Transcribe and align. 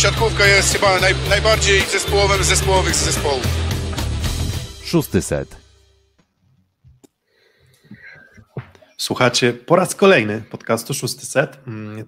siatkówka 0.00 0.46
jest 0.46 0.72
chyba 0.72 1.00
naj, 1.00 1.14
najbardziej 1.28 1.80
zespołowym 1.80 2.44
zespołowych 2.44 2.94
z 2.94 3.04
zespołów. 3.04 3.46
Szósty 4.84 5.22
set. 5.22 5.56
Słuchacie 8.96 9.52
po 9.52 9.76
raz 9.76 9.94
kolejny 9.94 10.42
podcastu 10.50 10.94
Szósty 10.94 11.26
Set. 11.26 11.58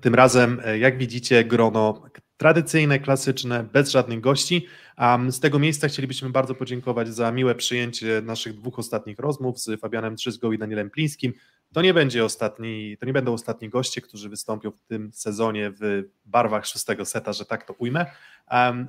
Tym 0.01 0.14
razem, 0.14 0.61
e, 0.64 0.79
jak 0.79 0.98
widzicie, 0.98 1.45
grono 1.45 2.02
tradycyjne, 2.36 2.98
klasyczne, 2.98 3.64
bez 3.73 3.91
żadnych 3.91 4.20
gości. 4.20 4.66
z 5.30 5.40
tego 5.40 5.59
miejsca 5.59 5.88
chcielibyśmy 5.88 6.30
bardzo 6.30 6.54
podziękować 6.54 7.09
za 7.09 7.32
miłe 7.32 7.54
przyjęcie 7.54 8.22
naszych 8.24 8.54
dwóch 8.54 8.79
ostatnich 8.79 9.18
rozmów 9.18 9.61
z 9.61 9.80
Fabianem 9.80 10.16
Trzyzgą 10.16 10.52
i 10.52 10.59
Danielem 10.59 10.90
Plińskim. 10.90 11.32
To 11.73 11.82
nie 11.82 11.95
będzie 11.95 12.25
ostatni, 12.25 12.96
to 13.00 13.07
nie 13.07 13.12
będą 13.12 13.32
ostatni 13.32 13.68
goście, 13.68 14.00
którzy 14.00 14.29
wystąpią 14.29 14.70
w 14.70 14.80
tym 14.80 15.12
sezonie 15.12 15.70
w 15.80 16.02
barwach 16.24 16.66
szóstego 16.66 17.05
seta, 17.05 17.33
że 17.33 17.45
tak 17.45 17.64
to 17.64 17.73
ujmę, 17.73 18.06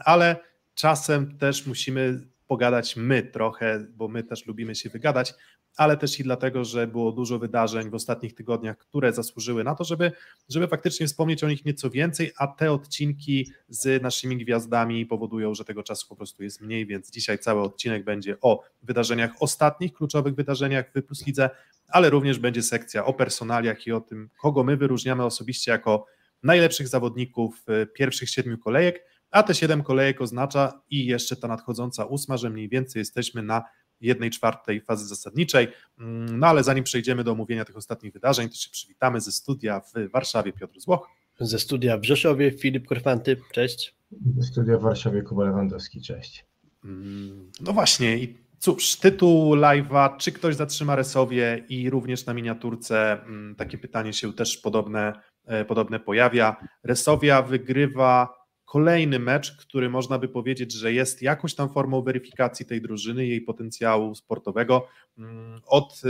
ale 0.06 0.36
czasem 0.74 1.38
też 1.38 1.66
musimy 1.66 2.28
pogadać 2.48 2.96
my 2.96 3.24
trochę, 3.24 3.86
bo 3.90 4.08
my 4.08 4.24
też 4.24 4.46
lubimy 4.46 4.76
się 4.76 4.90
wygadać, 4.90 5.34
ale 5.78 5.98
też 5.98 6.20
i 6.20 6.24
dlatego, 6.24 6.66
że 6.66 6.88
było 6.88 7.12
dużo 7.12 7.40
wydarzeń 7.40 7.90
w 7.90 7.94
ostatnich 7.94 8.34
tygodniach, 8.34 8.78
które 8.78 9.14
zasłużyły 9.14 9.64
na 9.64 9.76
to, 9.76 9.84
żeby, 9.84 10.12
żeby 10.50 10.68
faktycznie 10.68 11.08
wspomnieć 11.08 11.44
o 11.44 11.48
nich 11.48 11.66
nieco 11.66 11.90
więcej, 11.90 12.32
a 12.38 12.48
te 12.48 12.72
odcinki 12.72 13.52
z 13.70 14.02
naszymi 14.02 14.38
gwiazdami 14.38 15.06
powodują, 15.06 15.54
że 15.54 15.66
tego 15.66 15.84
czasu 15.84 16.08
po 16.08 16.16
prostu 16.16 16.44
jest 16.44 16.62
mniej, 16.62 16.86
więc 16.86 17.12
dzisiaj 17.12 17.40
cały 17.40 17.62
odcinek 17.62 18.04
będzie 18.04 18.38
o 18.42 18.64
wydarzeniach 18.84 19.32
ostatnich, 19.40 19.94
kluczowych 19.94 20.36
wydarzeniach 20.36 20.86
w 20.96 21.04
Plus 21.04 21.26
Lidze, 21.26 21.50
ale 21.88 22.10
również 22.10 22.40
będzie 22.40 22.64
sekcja 22.64 23.06
o 23.06 23.14
personaliach 23.14 23.88
i 23.88 23.92
o 23.92 24.02
tym, 24.02 24.30
kogo 24.42 24.64
my 24.64 24.78
wyróżniamy 24.78 25.26
osobiście 25.26 25.72
jako 25.72 26.06
najlepszych 26.44 26.88
zawodników 26.88 27.66
pierwszych 27.94 28.30
siedmiu 28.30 28.58
kolejek, 28.58 29.06
a 29.32 29.44
te 29.44 29.56
siedem 29.56 29.84
kolejek 29.84 30.22
oznacza 30.22 30.82
i 30.90 31.06
jeszcze 31.06 31.36
ta 31.36 31.48
nadchodząca 31.48 32.06
ósma, 32.06 32.38
że 32.38 32.50
mniej 32.50 32.70
więcej 32.70 33.00
jesteśmy 33.00 33.44
na 33.44 33.64
jednej 34.04 34.30
czwartej 34.30 34.82
fazy 34.82 35.08
zasadniczej. 35.08 35.68
Mm, 36.00 36.40
no 36.40 36.48
ale 36.48 36.64
zanim 36.64 36.84
przejdziemy 36.84 37.24
do 37.24 37.32
omówienia 37.32 37.66
tych 37.66 37.78
ostatnich 37.78 38.14
wydarzeń, 38.14 38.50
to 38.50 38.56
się 38.56 38.70
przywitamy 38.72 39.22
ze 39.22 39.32
studia 39.32 39.80
w 39.80 40.12
Warszawie 40.12 40.54
Piotr 40.54 40.80
Złoch. 40.80 41.08
Ze 41.40 41.60
studia 41.60 41.98
w 41.98 42.04
Rzeszowie 42.04 42.52
Filip 42.52 42.88
Korfanty, 42.88 43.38
cześć. 43.52 43.96
Ze 44.38 44.44
studia 44.44 44.78
w 44.78 44.82
Warszawie 44.82 45.22
Kuba 45.22 45.44
Lewandowski, 45.44 46.02
cześć. 46.02 46.46
Mm, 46.86 47.52
no 47.62 47.74
właśnie 47.74 48.18
i 48.18 48.38
cóż, 48.58 48.96
tytuł 48.96 49.56
live'a, 49.56 50.18
czy 50.18 50.32
ktoś 50.32 50.56
zatrzyma 50.56 50.96
Resowie 50.96 51.66
i 51.70 51.90
również 51.90 52.26
na 52.26 52.34
miniaturce 52.34 53.24
mm, 53.24 53.56
takie 53.56 53.78
pytanie 53.78 54.14
się 54.14 54.34
też 54.34 54.58
podobne, 54.58 55.14
e, 55.46 55.66
podobne 55.66 56.00
pojawia. 56.00 56.56
Resowia 56.84 57.42
wygrywa 57.42 58.43
kolejny 58.74 59.20
mecz, 59.20 59.58
który 59.58 59.90
można 59.90 60.20
by 60.20 60.28
powiedzieć, 60.28 60.72
że 60.74 60.94
jest 60.94 61.22
jakąś 61.22 61.56
tam 61.56 61.70
formą 61.70 62.02
weryfikacji 62.02 62.66
tej 62.66 62.82
drużyny, 62.82 63.26
jej 63.28 63.42
potencjału 63.42 64.16
sportowego. 64.16 64.88
Mm, 65.18 65.62
od 65.66 66.02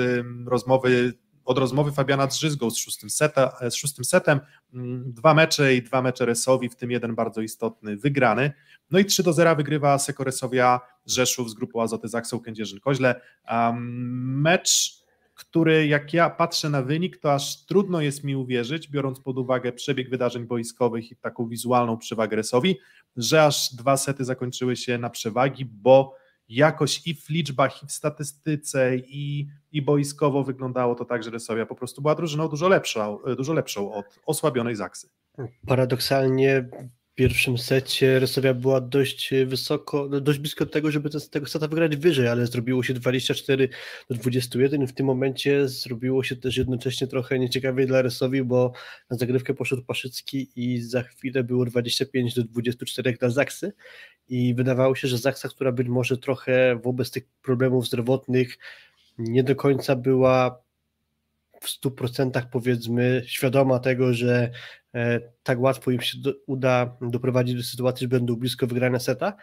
rozmowy 0.45 1.13
od 1.45 1.57
rozmowy 1.57 1.91
Fabiana 1.91 2.27
Drzyzgą 2.27 2.69
z 2.69 2.77
szóstym, 2.77 3.09
seta, 3.09 3.69
z 3.69 3.75
szóstym 3.75 4.05
setem, 4.05 4.39
mm, 4.73 5.13
dwa 5.13 5.33
mecze 5.33 5.75
i 5.75 5.81
dwa 5.81 6.01
mecze 6.01 6.25
Resowi, 6.25 6.69
w 6.69 6.75
tym 6.75 6.91
jeden 6.91 7.15
bardzo 7.15 7.41
istotny, 7.41 7.97
wygrany. 7.97 8.51
No 8.91 8.99
i 8.99 9.05
3 9.05 9.23
do 9.23 9.33
0 9.33 9.55
wygrywa 9.55 9.99
Sekoresowia 9.99 10.79
Rzeszów 11.05 11.49
z 11.49 11.53
grupą 11.53 11.81
Azoty 11.81 12.07
Zaksą 12.07 12.37
Kędzierzyn-Koźle. 12.37 13.15
Um, 13.51 14.41
mecz 14.41 15.02
który 15.45 15.87
jak 15.87 16.13
ja 16.13 16.29
patrzę 16.29 16.69
na 16.69 16.81
wynik, 16.81 17.17
to 17.17 17.33
aż 17.33 17.65
trudno 17.65 18.01
jest 18.01 18.23
mi 18.23 18.35
uwierzyć, 18.35 18.89
biorąc 18.89 19.19
pod 19.19 19.37
uwagę 19.37 19.71
przebieg 19.71 20.09
wydarzeń 20.09 20.45
boiskowych 20.45 21.11
i 21.11 21.15
taką 21.15 21.47
wizualną 21.47 21.97
przewagę 21.97 22.35
Resowi, 22.35 22.79
że 23.17 23.43
aż 23.43 23.73
dwa 23.75 23.97
sety 23.97 24.25
zakończyły 24.25 24.75
się 24.75 24.97
na 24.97 25.09
przewagi, 25.09 25.65
bo 25.65 26.15
jakoś 26.49 27.07
i 27.07 27.15
w 27.15 27.29
liczbach, 27.29 27.83
i 27.83 27.87
w 27.87 27.91
statystyce, 27.91 28.97
i, 28.97 29.47
i 29.71 29.81
boiskowo 29.81 30.43
wyglądało 30.43 30.95
to 30.95 31.05
tak, 31.05 31.23
że 31.23 31.29
Resowia 31.29 31.65
po 31.65 31.75
prostu 31.75 32.01
była 32.01 32.15
drużyną 32.15 32.47
dużo 32.47 32.67
lepszą, 32.67 33.19
dużo 33.37 33.53
lepszą 33.53 33.93
od 33.93 34.05
osłabionej 34.25 34.75
Zaksy. 34.75 35.09
Paradoksalnie 35.67 36.69
pierwszym 37.15 37.57
secie 37.57 38.19
Resowia 38.19 38.53
była 38.53 38.81
dość 38.81 39.33
wysoko, 39.45 40.07
no, 40.11 40.21
dość 40.21 40.39
blisko 40.39 40.65
tego, 40.65 40.91
żeby 40.91 41.19
z 41.19 41.29
tego 41.29 41.45
seta 41.45 41.67
wygrać 41.67 41.95
wyżej, 41.95 42.27
ale 42.27 42.47
zrobiło 42.47 42.83
się 42.83 42.93
24 42.93 43.69
do 44.09 44.15
21 44.15 44.83
i 44.83 44.87
w 44.87 44.93
tym 44.93 45.05
momencie 45.05 45.67
zrobiło 45.67 46.23
się 46.23 46.35
też 46.35 46.57
jednocześnie 46.57 47.07
trochę 47.07 47.39
nieciekawie 47.39 47.85
dla 47.85 48.01
Resowi, 48.01 48.43
bo 48.43 48.73
na 49.09 49.17
zagrywkę 49.17 49.53
poszedł 49.53 49.83
Paszycki 49.83 50.49
i 50.55 50.81
za 50.81 51.03
chwilę 51.03 51.43
było 51.43 51.65
25 51.65 52.35
do 52.35 52.43
24 52.43 53.13
dla 53.13 53.29
Zaksy. 53.29 53.73
I 54.29 54.55
wydawało 54.55 54.95
się, 54.95 55.07
że 55.07 55.17
Zaksa, 55.17 55.49
która 55.49 55.71
być 55.71 55.87
może 55.87 56.17
trochę 56.17 56.79
wobec 56.83 57.11
tych 57.11 57.23
problemów 57.41 57.87
zdrowotnych 57.87 58.57
nie 59.17 59.43
do 59.43 59.55
końca 59.55 59.95
była 59.95 60.62
w 61.63 61.81
100% 61.81 62.41
powiedzmy 62.51 63.23
świadoma 63.25 63.79
tego, 63.79 64.13
że 64.13 64.51
e, 64.95 65.19
tak 65.43 65.59
łatwo 65.59 65.91
im 65.91 66.01
się 66.01 66.17
do, 66.17 66.33
uda 66.47 66.97
doprowadzić 67.01 67.55
do 67.55 67.63
sytuacji, 67.63 68.03
że 68.03 68.07
będą 68.07 68.35
blisko 68.35 68.67
wygrania 68.67 68.99
seta, 68.99 69.37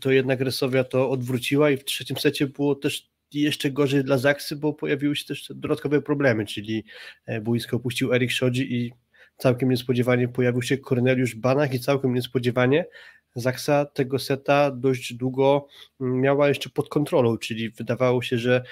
to 0.00 0.10
jednak 0.10 0.40
Resowia 0.40 0.84
to 0.84 1.10
odwróciła 1.10 1.70
i 1.70 1.76
w 1.76 1.84
trzecim 1.84 2.16
secie 2.16 2.46
było 2.46 2.74
też 2.74 3.10
jeszcze 3.32 3.70
gorzej 3.70 4.04
dla 4.04 4.18
Zaksy, 4.18 4.56
bo 4.56 4.72
pojawiły 4.72 5.16
się 5.16 5.24
też 5.24 5.52
dodatkowe 5.54 6.02
problemy, 6.02 6.46
czyli 6.46 6.84
e, 7.26 7.40
boisko 7.40 7.76
opuścił 7.76 8.14
Erik 8.14 8.30
Szodzi 8.30 8.74
i 8.74 8.92
całkiem 9.36 9.68
niespodziewanie 9.68 10.28
pojawił 10.28 10.62
się 10.62 10.78
Korneliusz 10.78 11.34
Banach 11.34 11.74
i 11.74 11.80
całkiem 11.80 12.14
niespodziewanie 12.14 12.86
Zaksa 13.34 13.84
tego 13.84 14.18
seta 14.18 14.70
dość 14.70 15.14
długo 15.14 15.66
miała 16.00 16.48
jeszcze 16.48 16.70
pod 16.70 16.88
kontrolą, 16.88 17.38
czyli 17.38 17.70
wydawało 17.70 18.22
się, 18.22 18.38
że 18.38 18.62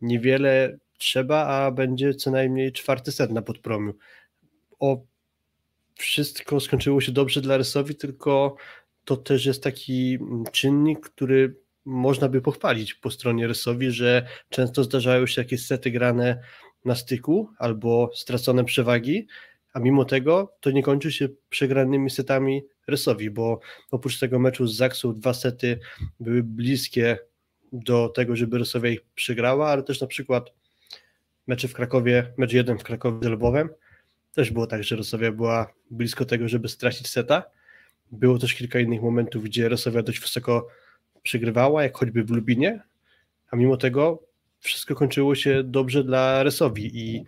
niewiele 0.00 0.78
trzeba, 0.98 1.46
a 1.46 1.70
będzie 1.70 2.14
co 2.14 2.30
najmniej 2.30 2.72
czwarty 2.72 3.12
set 3.12 3.30
na 3.30 3.42
podpromiu. 3.42 3.94
O 4.80 5.02
wszystko 5.94 6.60
skończyło 6.60 7.00
się 7.00 7.12
dobrze 7.12 7.40
dla 7.40 7.56
Rysowi, 7.56 7.94
tylko 7.94 8.56
to 9.04 9.16
też 9.16 9.46
jest 9.46 9.62
taki 9.62 10.18
czynnik, 10.52 11.00
który 11.00 11.56
można 11.84 12.28
by 12.28 12.40
pochwalić 12.40 12.94
po 12.94 13.10
stronie 13.10 13.46
Rysowi, 13.46 13.90
że 13.90 14.26
często 14.48 14.84
zdarzają 14.84 15.26
się 15.26 15.40
jakieś 15.40 15.66
sety 15.66 15.90
grane 15.90 16.40
na 16.84 16.94
styku 16.94 17.48
albo 17.58 18.10
stracone 18.14 18.64
przewagi, 18.64 19.26
a 19.72 19.80
mimo 19.80 20.04
tego 20.04 20.56
to 20.60 20.70
nie 20.70 20.82
kończy 20.82 21.12
się 21.12 21.28
przegranymi 21.48 22.10
setami 22.10 22.62
Rysowi, 22.86 23.30
bo 23.30 23.60
oprócz 23.90 24.18
tego 24.18 24.38
meczu 24.38 24.66
z 24.66 24.76
Zaksą 24.76 25.14
dwa 25.14 25.34
sety 25.34 25.78
były 26.20 26.42
bliskie 26.42 27.18
do 27.72 28.08
tego, 28.08 28.36
żeby 28.36 28.58
Rysowia 28.58 28.90
ich 28.90 29.00
przegrała, 29.14 29.68
ale 29.68 29.82
też 29.82 30.00
na 30.00 30.06
przykład 30.06 30.52
mecze 31.46 31.68
w 31.68 31.72
Krakowie, 31.72 32.32
mecz 32.36 32.52
jeden 32.52 32.78
w 32.78 32.82
Krakowie 32.82 33.28
z 33.28 33.30
Lwowem, 33.30 33.68
też 34.34 34.50
było 34.50 34.66
tak, 34.66 34.84
że 34.84 34.96
Rosowia 34.96 35.32
była 35.32 35.72
blisko 35.90 36.24
tego, 36.24 36.48
żeby 36.48 36.68
stracić 36.68 37.08
seta. 37.08 37.42
Było 38.12 38.38
też 38.38 38.54
kilka 38.54 38.80
innych 38.80 39.02
momentów, 39.02 39.44
gdzie 39.44 39.68
Rosowia 39.68 40.02
dość 40.02 40.20
wysoko 40.20 40.68
przegrywała, 41.22 41.82
jak 41.82 41.96
choćby 41.96 42.24
w 42.24 42.30
Lubinie, 42.30 42.82
a 43.50 43.56
mimo 43.56 43.76
tego 43.76 44.22
wszystko 44.60 44.94
kończyło 44.94 45.34
się 45.34 45.62
dobrze 45.64 46.04
dla 46.04 46.42
Resowi 46.42 46.98
i 46.98 47.24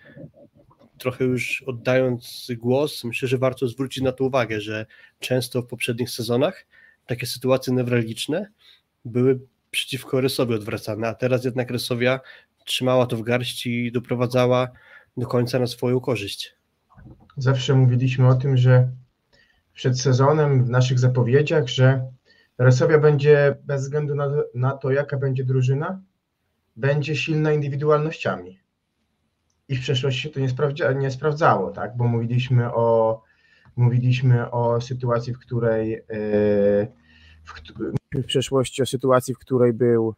trochę 0.98 1.24
już 1.24 1.62
oddając 1.66 2.48
głos, 2.56 3.04
myślę, 3.04 3.28
że 3.28 3.38
warto 3.38 3.68
zwrócić 3.68 4.04
na 4.04 4.12
to 4.12 4.24
uwagę, 4.24 4.60
że 4.60 4.86
często 5.20 5.62
w 5.62 5.66
poprzednich 5.66 6.10
sezonach 6.10 6.66
takie 7.06 7.26
sytuacje 7.26 7.72
newralgiczne 7.72 8.50
były 9.04 9.40
przeciwko 9.70 10.20
Resowi 10.20 10.54
odwracane, 10.54 11.08
a 11.08 11.14
teraz 11.14 11.44
jednak 11.44 11.70
Resowia 11.70 12.20
trzymała 12.66 13.06
to 13.06 13.16
w 13.16 13.22
garści 13.22 13.86
i 13.86 13.92
doprowadzała 13.92 14.68
do 15.16 15.26
końca 15.26 15.58
na 15.58 15.66
swoją 15.66 16.00
korzyść. 16.00 16.56
Zawsze 17.36 17.74
mówiliśmy 17.74 18.28
o 18.28 18.34
tym, 18.34 18.56
że 18.56 18.88
przed 19.74 20.00
sezonem 20.00 20.64
w 20.64 20.70
naszych 20.70 20.98
zapowiedziach, 20.98 21.68
że 21.68 22.06
Resowia 22.58 22.98
będzie 22.98 23.56
bez 23.64 23.82
względu 23.82 24.14
na, 24.14 24.30
na 24.54 24.76
to, 24.76 24.90
jaka 24.90 25.16
będzie 25.16 25.44
drużyna, 25.44 26.02
będzie 26.76 27.16
silna 27.16 27.52
indywidualnościami. 27.52 28.60
I 29.68 29.76
w 29.76 29.80
przeszłości 29.80 30.22
się 30.22 30.30
to 30.30 30.40
nie, 30.40 30.48
sprawdza, 30.48 30.92
nie 30.92 31.10
sprawdzało, 31.10 31.70
tak? 31.70 31.96
Bo 31.96 32.08
mówiliśmy 32.08 32.74
o, 32.74 33.22
mówiliśmy 33.76 34.50
o 34.50 34.80
sytuacji, 34.80 35.34
w 35.34 35.38
której 35.38 35.90
yy, 35.90 36.88
w, 37.44 37.54
w 38.14 38.26
przeszłości 38.26 38.82
o 38.82 38.86
sytuacji, 38.86 39.34
w 39.34 39.38
której 39.38 39.72
był 39.72 40.14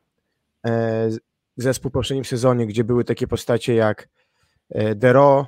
e, 0.67 1.09
zespół 1.59 1.91
w 1.91 1.93
poprzednim 1.93 2.25
sezonie, 2.25 2.67
gdzie 2.67 2.85
były 2.85 3.05
takie 3.05 3.27
postacie 3.27 3.75
jak 3.75 4.09
e, 4.71 4.95
Dero, 4.95 5.47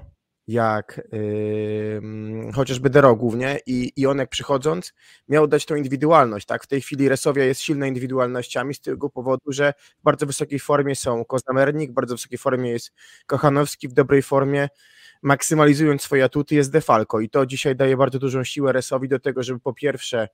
jak 0.49 1.01
yy, 1.13 2.53
chociażby 2.55 2.91
Dero 2.91 3.17
głównie 3.17 3.59
i, 3.67 3.93
i 3.97 4.07
on 4.07 4.19
jak 4.19 4.29
przychodząc 4.29 4.95
miał 5.29 5.47
dać 5.47 5.67
tą 5.67 5.75
indywidualność, 5.75 6.47
tak? 6.47 6.65
W 6.65 6.67
tej 6.67 6.81
chwili 6.81 7.09
Resowia 7.09 7.45
jest 7.45 7.61
silna 7.61 7.87
indywidualnościami 7.87 8.75
z 8.75 8.81
tego 8.81 9.11
powodu, 9.11 9.53
że 9.53 9.75
w 10.01 10.03
bardzo 10.03 10.27
wysokiej 10.27 10.59
formie 10.59 10.97
są 10.97 11.25
Koznamernik, 11.25 11.91
w 11.91 11.95
bardzo 11.95 12.15
wysokiej 12.15 12.39
formie 12.39 12.71
jest 12.71 12.93
Kochanowski, 13.27 13.89
w 13.89 13.93
dobrej 13.93 14.23
formie 14.23 14.69
maksymalizując 15.23 16.03
swoje 16.03 16.25
atuty 16.25 16.55
jest 16.55 16.73
Defalco 16.73 17.21
i 17.21 17.29
to 17.31 17.47
dzisiaj 17.47 17.77
daje 17.77 17.97
bardzo 17.97 18.19
dużą 18.19 18.45
siłę 18.45 18.73
Resowi 18.73 19.09
do 19.09 19.19
tego, 19.19 19.43
żeby 19.43 19.61
po 19.61 19.73
pierwsze 19.75 20.29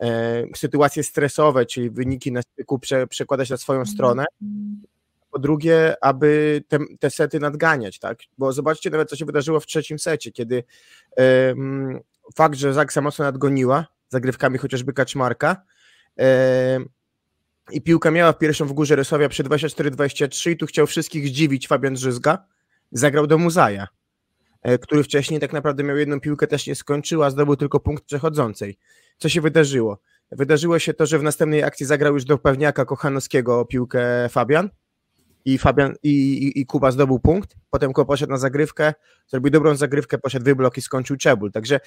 e, 0.00 0.44
sytuacje 0.56 1.02
stresowe, 1.02 1.66
czyli 1.66 1.90
wyniki 1.90 2.32
na 2.32 2.42
styku 2.42 2.78
prze, 2.78 3.06
przekładać 3.06 3.50
na 3.50 3.56
swoją 3.56 3.84
stronę. 3.86 4.24
Po 5.36 5.40
drugie, 5.40 5.94
aby 6.00 6.62
te, 6.68 6.78
te 7.00 7.10
sety 7.10 7.40
nadganiać, 7.40 7.98
tak? 7.98 8.18
Bo 8.38 8.52
zobaczcie 8.52 8.90
nawet, 8.90 9.10
co 9.10 9.16
się 9.16 9.24
wydarzyło 9.24 9.60
w 9.60 9.66
trzecim 9.66 9.98
secie, 9.98 10.32
kiedy 10.32 10.64
e, 11.18 11.54
fakt, 12.34 12.58
że 12.58 12.74
Zaksa 12.74 13.00
mocno 13.00 13.24
nadgoniła, 13.24 13.86
zagrywkami 14.08 14.58
chociażby 14.58 14.92
Kaczmarka, 14.92 15.62
e, 16.18 16.78
i 17.70 17.82
piłka 17.82 18.10
miała 18.10 18.32
pierwszą 18.32 18.66
w 18.66 18.72
górze 18.72 18.96
Rysowia 18.96 19.28
przy 19.28 19.44
24-23 19.44 20.50
i 20.50 20.56
tu 20.56 20.66
chciał 20.66 20.86
wszystkich 20.86 21.28
zdziwić 21.28 21.68
Fabian 21.68 21.94
Drzyzga, 21.94 22.46
zagrał 22.92 23.26
do 23.26 23.38
Muzaja, 23.38 23.88
e, 24.62 24.78
który 24.78 25.02
wcześniej 25.02 25.40
tak 25.40 25.52
naprawdę 25.52 25.84
miał 25.84 25.96
jedną 25.96 26.20
piłkę, 26.20 26.46
też 26.46 26.66
nie 26.66 26.74
skończył, 26.74 27.22
a 27.22 27.30
zdobył 27.30 27.56
tylko 27.56 27.80
punkt 27.80 28.04
przechodzącej. 28.04 28.78
Co 29.18 29.28
się 29.28 29.40
wydarzyło? 29.40 29.98
Wydarzyło 30.32 30.78
się 30.78 30.94
to, 30.94 31.06
że 31.06 31.18
w 31.18 31.22
następnej 31.22 31.62
akcji 31.62 31.86
zagrał 31.86 32.14
już 32.14 32.24
do 32.24 32.38
pewniaka 32.38 32.84
Kochanowskiego 32.84 33.64
piłkę 33.64 34.28
Fabian 34.28 34.70
i 35.46 35.58
Fabian 35.58 35.94
i, 36.02 36.10
i, 36.10 36.60
i 36.60 36.66
Kuba 36.66 36.90
zdobył 36.90 37.18
punkt, 37.18 37.56
potem 37.70 37.92
Kuba 37.92 38.04
poszedł 38.04 38.32
na 38.32 38.38
zagrywkę, 38.38 38.94
zrobił 39.28 39.50
dobrą 39.50 39.76
zagrywkę, 39.76 40.18
poszedł 40.18 40.44
wyblok 40.44 40.78
i 40.78 40.82
skończył 40.82 41.16
Czebul. 41.16 41.52
Także 41.52 41.80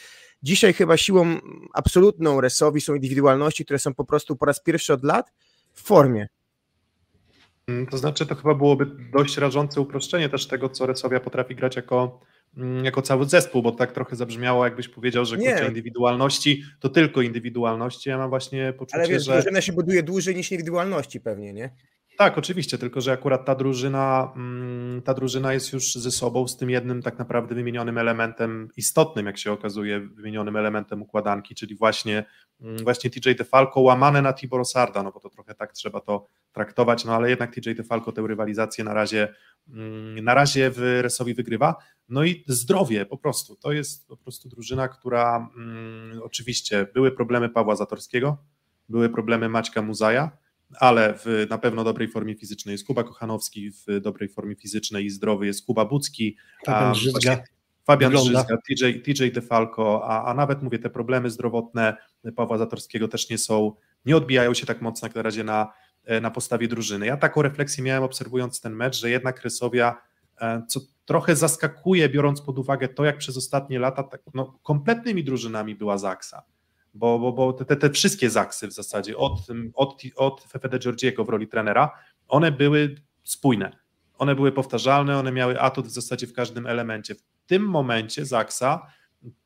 dzisiaj 0.44 0.74
chyba 0.74 0.98
siłą 0.98 1.38
absolutną 1.74 2.42
Resowi 2.42 2.82
są 2.82 2.96
indywidualności, 2.96 3.66
które 3.66 3.80
są 3.80 3.94
po 3.94 4.06
prostu 4.06 4.36
po 4.36 4.46
raz 4.46 4.64
pierwszy 4.64 4.94
od 4.94 5.04
lat 5.04 5.32
w 5.74 5.82
formie. 5.82 6.28
Mm, 7.68 7.88
to 7.88 7.98
znaczy, 7.98 8.26
to 8.26 8.36
chyba 8.36 8.56
byłoby 8.56 8.86
dość 9.14 9.38
rażące 9.38 9.82
uproszczenie 9.82 10.30
też 10.30 10.48
tego, 10.48 10.70
co 10.70 10.86
Resowia 10.86 11.20
potrafi 11.20 11.56
grać 11.56 11.76
jako, 11.76 12.20
mm, 12.58 12.86
jako 12.86 13.02
cały 13.02 13.26
zespół, 13.26 13.62
bo 13.62 13.72
tak 13.72 13.92
trochę 13.92 14.16
zabrzmiało, 14.16 14.66
jakbyś 14.66 14.88
powiedział, 14.88 15.26
że 15.26 15.38
kurczę, 15.38 15.68
indywidualności 15.68 16.64
to 16.80 16.90
tylko 16.90 17.22
indywidualności. 17.22 18.10
Ja 18.10 18.18
mam 18.18 18.30
właśnie 18.30 18.74
poczucie, 18.74 18.98
Ale 18.98 19.08
wiesz, 19.08 19.24
że... 19.26 19.34
drużyna 19.34 19.62
się 19.62 19.74
buduje 19.74 20.04
dłużej 20.04 20.36
niż 20.36 20.52
indywidualności 20.52 21.22
pewnie, 21.22 21.54
nie? 21.54 21.70
Tak, 22.20 22.38
oczywiście, 22.38 22.78
tylko 22.78 23.02
że 23.02 23.12
akurat 23.12 23.46
ta 23.46 23.56
drużyna, 23.56 24.34
mm, 24.36 25.02
ta 25.02 25.14
drużyna 25.14 25.54
jest 25.54 25.74
już 25.74 25.94
ze 25.94 26.12
sobą 26.12 26.48
z 26.48 26.58
tym 26.58 26.70
jednym 26.70 27.02
tak 27.02 27.20
naprawdę 27.20 27.56
wymienionym 27.56 27.98
elementem 27.98 28.70
istotnym, 28.78 29.26
jak 29.26 29.38
się 29.38 29.52
okazuje, 29.52 30.00
wymienionym 30.00 30.56
elementem 30.56 31.02
układanki, 31.02 31.56
czyli 31.56 31.76
właśnie, 31.76 32.26
mm, 32.62 32.84
właśnie 32.84 33.10
TJ 33.10 33.36
DeFalco 33.36 33.80
łamane 33.80 34.22
na 34.22 34.34
Tibor 34.34 34.66
Sarda, 34.66 35.04
no 35.04 35.12
bo 35.12 35.20
to 35.20 35.30
trochę 35.30 35.56
tak 35.56 35.74
trzeba 35.74 36.00
to 36.00 36.26
traktować, 36.52 37.06
no 37.06 37.16
ale 37.16 37.30
jednak 37.30 37.56
TJ 37.56 37.76
DeFalco 37.76 38.12
tę 38.12 38.28
rywalizację 38.28 38.84
na 38.84 38.94
razie, 38.94 39.34
mm, 39.70 40.24
na 40.24 40.34
razie 40.34 40.72
w 40.72 41.00
Resowi 41.02 41.34
wygrywa. 41.34 41.76
No 42.10 42.24
i 42.24 42.44
zdrowie 42.48 43.06
po 43.06 43.18
prostu, 43.18 43.56
to 43.56 43.72
jest 43.72 44.08
po 44.08 44.18
prostu 44.18 44.50
drużyna, 44.50 44.88
która 44.88 45.50
oczywiście 46.24 46.88
były 46.94 47.12
problemy 47.12 47.50
Pawła 47.50 47.76
Zatorskiego, 47.76 48.38
były 48.90 49.10
problemy 49.10 49.50
Maćka 49.50 49.82
Muzaja, 49.82 50.32
ale 50.80 51.14
w 51.18 51.46
na 51.50 51.58
pewno 51.58 51.84
dobrej 51.84 52.08
formie 52.08 52.36
fizycznej 52.36 52.74
jest 52.74 52.88
Kuba 52.88 53.04
Kochanowski, 53.04 53.72
w 53.72 54.00
dobrej 54.02 54.30
formie 54.30 54.56
fizycznej 54.56 55.06
i 55.06 55.10
zdrowy 55.10 55.46
jest 55.46 55.66
Kuba 55.66 55.86
Bucki, 55.86 56.38
Fabian 57.86 58.12
Żyzga. 58.18 58.58
TJ, 58.68 59.02
TJ 59.04 59.32
DeFalco, 59.32 60.04
a, 60.06 60.24
a 60.26 60.34
nawet 60.34 60.64
mówię, 60.64 60.80
te 60.80 60.90
problemy 60.90 61.30
zdrowotne 61.30 61.98
Pawła 62.36 62.58
Zatorskiego 62.58 63.08
też 63.08 63.30
nie 63.30 63.38
są, 63.38 63.74
nie 64.06 64.18
odbijają 64.18 64.54
się 64.54 64.66
tak 64.66 64.82
mocno 64.82 65.06
jak 65.06 65.16
na 65.16 65.22
razie 65.22 65.44
na, 65.44 65.72
na 66.22 66.32
postawie 66.32 66.68
drużyny. 66.68 67.06
Ja 67.06 67.18
taką 67.18 67.42
refleksję 67.42 67.84
miałem 67.84 68.04
obserwując 68.04 68.62
ten 68.62 68.74
mecz, 68.74 69.00
że 69.00 69.10
jednak 69.10 69.42
Rysowia 69.42 70.02
e, 70.42 70.64
co 70.68 70.80
trochę 71.06 71.36
zaskakuje, 71.36 72.10
biorąc 72.10 72.42
pod 72.42 72.60
uwagę 72.60 72.88
to, 72.88 73.06
jak 73.06 73.18
przez 73.18 73.38
ostatnie 73.38 73.80
lata 73.80 74.04
tak, 74.04 74.22
no, 74.34 74.60
kompletnymi 74.64 75.24
drużynami 75.24 75.76
była 75.76 75.98
Zaksa 75.98 76.44
bo, 76.94 77.20
bo, 77.20 77.32
bo 77.32 77.54
te, 77.54 77.76
te 77.76 77.90
wszystkie 77.90 78.30
zaksy 78.30 78.68
w 78.68 78.74
zasadzie, 78.74 79.18
od, 79.18 79.48
od, 79.74 80.02
od 80.16 80.44
Fefede 80.44 80.80
Georgiego 80.80 81.26
w 81.26 81.30
roli 81.30 81.48
trenera, 81.48 81.92
one 82.28 82.52
były 82.52 82.96
spójne, 83.24 83.78
one 84.18 84.36
były 84.36 84.52
powtarzalne, 84.52 85.18
one 85.18 85.32
miały 85.32 85.60
atut 85.60 85.88
w 85.88 85.92
zasadzie 85.92 86.28
w 86.28 86.34
każdym 86.34 86.68
elemencie. 86.68 87.16
W 87.16 87.22
tym 87.48 87.64
momencie 87.64 88.26
zaksa 88.26 88.88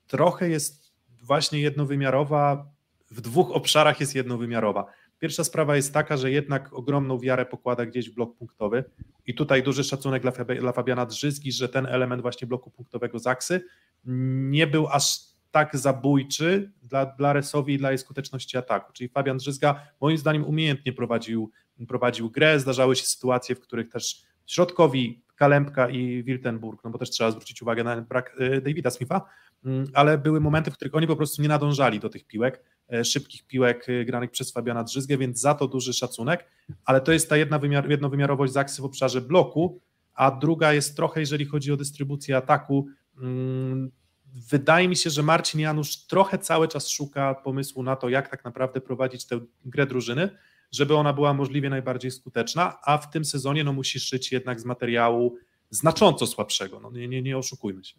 trochę 0.08 0.50
jest 0.50 0.94
właśnie 1.22 1.60
jednowymiarowa, 1.60 2.66
w 3.12 3.22
dwóch 3.22 3.52
obszarach 3.52 4.00
jest 4.00 4.16
jednowymiarowa. 4.16 4.86
Pierwsza 5.20 5.44
sprawa 5.44 5.76
jest 5.76 5.94
taka, 5.94 6.18
że 6.18 6.32
jednak 6.32 6.74
ogromną 6.74 7.20
wiarę 7.20 7.46
pokłada 7.46 7.86
gdzieś 7.86 8.10
w 8.10 8.14
blok 8.14 8.38
punktowy 8.38 8.84
i 9.26 9.36
tutaj 9.36 9.64
duży 9.64 9.84
szacunek 9.84 10.24
dla 10.60 10.72
Fabiana 10.72 11.06
Drzyzgi, 11.06 11.52
że 11.52 11.70
ten 11.70 11.86
element 11.86 12.22
właśnie 12.22 12.48
bloku 12.48 12.72
punktowego 12.72 13.20
Zaksy 13.20 13.66
nie 14.06 14.68
był 14.68 14.88
aż 14.88 15.33
tak 15.54 15.78
zabójczy 15.78 16.72
dla, 16.84 17.06
dla 17.06 17.34
Resowi 17.34 17.74
i 17.74 17.78
dla 17.78 17.90
jej 17.90 17.98
skuteczności 17.98 18.58
ataku. 18.58 18.94
Czyli 18.94 19.10
Fabian 19.10 19.38
Drzyzga 19.38 19.88
moim 20.02 20.18
zdaniem 20.18 20.46
umiejętnie 20.46 20.94
prowadził, 20.94 21.52
prowadził 21.88 22.30
grę. 22.30 22.60
Zdarzały 22.60 22.96
się 22.96 23.06
sytuacje, 23.06 23.56
w 23.56 23.60
których 23.60 23.90
też 23.90 24.24
środkowi 24.46 25.24
Kalempka 25.36 25.90
i 25.90 26.24
Wiltenburg, 26.24 26.84
no 26.84 26.90
bo 26.90 26.98
też 26.98 27.10
trzeba 27.10 27.32
zwrócić 27.32 27.62
uwagę 27.62 27.84
na 27.84 28.02
brak 28.02 28.36
e, 28.40 28.62
Davida 28.62 28.90
Smitha, 28.90 29.22
mm, 29.66 29.88
ale 29.94 30.18
były 30.18 30.42
momenty, 30.42 30.72
w 30.72 30.74
których 30.74 30.96
oni 30.96 31.08
po 31.08 31.16
prostu 31.16 31.42
nie 31.42 31.48
nadążali 31.48 32.00
do 32.00 32.10
tych 32.10 32.28
piłek, 32.28 32.64
e, 32.94 33.06
szybkich 33.06 33.48
piłek 33.48 33.90
e, 33.90 34.06
granych 34.06 34.32
przez 34.32 34.52
Fabiana 34.52 34.84
Drzyzgę, 34.84 35.18
więc 35.18 35.40
za 35.40 35.54
to 35.54 35.68
duży 35.68 35.94
szacunek, 35.94 36.46
ale 36.86 37.02
to 37.02 37.12
jest 37.12 37.30
ta 37.30 37.38
jedna 37.38 37.60
wymiar, 37.60 37.90
jednowymiarowość 37.90 38.54
Zaksy 38.54 38.82
w 38.82 38.86
obszarze 38.86 39.22
bloku, 39.22 39.82
a 40.14 40.32
druga 40.32 40.74
jest 40.74 40.96
trochę, 40.96 41.20
jeżeli 41.20 41.46
chodzi 41.46 41.72
o 41.72 41.78
dystrybucję 41.78 42.38
ataku, 42.38 42.88
mm, 43.18 43.92
wydaje 44.34 44.88
mi 44.88 44.96
się, 44.96 45.10
że 45.10 45.24
Marcin 45.24 45.60
Janusz 45.60 45.98
trochę 45.98 46.38
cały 46.38 46.68
czas 46.68 46.90
szuka 46.90 47.36
pomysłu 47.36 47.84
na 47.84 47.96
to, 47.96 48.10
jak 48.10 48.30
tak 48.30 48.46
naprawdę 48.46 48.82
prowadzić 48.82 49.26
tę 49.26 49.40
grę 49.66 49.86
drużyny, 49.86 50.30
żeby 50.72 50.96
ona 50.96 51.14
była 51.14 51.34
możliwie 51.34 51.70
najbardziej 51.70 52.12
skuteczna, 52.12 52.78
a 52.84 52.98
w 52.98 53.10
tym 53.10 53.26
sezonie 53.26 53.64
no, 53.64 53.74
musi 53.74 54.00
szyć 54.00 54.32
jednak 54.32 54.60
z 54.60 54.66
materiału 54.66 55.38
znacząco 55.70 56.28
słabszego. 56.28 56.80
No, 56.80 56.92
nie, 56.92 57.08
nie, 57.08 57.22
nie 57.22 57.38
oszukujmy 57.38 57.84
się. 57.84 57.96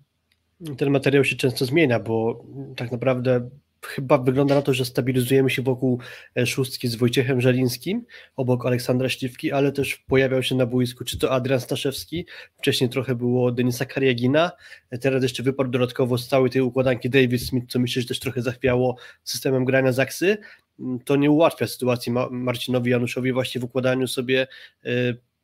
Ten 0.79 0.91
materiał 0.91 1.25
się 1.25 1.37
często 1.37 1.65
zmienia, 1.65 2.01
bo 2.01 2.45
tak 2.77 2.93
naprawdę 2.93 3.51
chyba 3.87 4.19
wygląda 4.19 4.55
na 4.55 4.63
to, 4.63 4.75
że 4.75 4.85
stabilizujemy 4.85 5.51
się 5.51 5.63
wokół 5.63 6.01
e, 6.37 6.47
szóstki 6.47 6.89
z 6.89 6.95
Wojciechem 6.95 7.41
Żelińskim, 7.41 8.05
obok 8.37 8.67
Aleksandra 8.67 9.09
Śliwki, 9.09 9.53
ale 9.53 9.73
też 9.73 9.97
pojawiał 9.97 10.43
się 10.43 10.55
na 10.55 10.67
boisku 10.67 11.05
czy 11.05 11.19
to 11.19 11.31
Adrian 11.31 11.61
Staszewski, 11.61 12.27
wcześniej 12.59 12.91
trochę 12.91 13.15
było 13.15 13.53
Denisa 13.53 13.85
Kariagina, 13.85 14.53
e, 14.91 14.99
teraz 14.99 15.23
jeszcze 15.23 15.43
wypadł 15.43 15.71
dodatkowo 15.71 16.19
z 16.19 16.29
całej 16.29 16.51
tej 16.51 16.63
układanki 16.63 17.11
David 17.11 17.43
Smith, 17.43 17.73
co 17.73 17.79
myślę, 17.79 18.03
że 18.03 18.09
też 18.09 18.21
trochę 18.21 18.43
zachwiało 18.43 18.97
systemem 19.25 19.65
grania 19.65 19.93
Zaksy. 19.93 20.37
Mm, 20.81 20.99
to 21.01 21.17
nie 21.17 21.31
ułatwia 21.31 21.67
sytuacji 21.67 22.13
Marcinowi 22.31 22.91
Januszowi 22.91 23.32
właśnie 23.32 23.61
w 23.61 23.65
układaniu 23.65 24.06
sobie 24.06 24.47
e, 24.85 24.91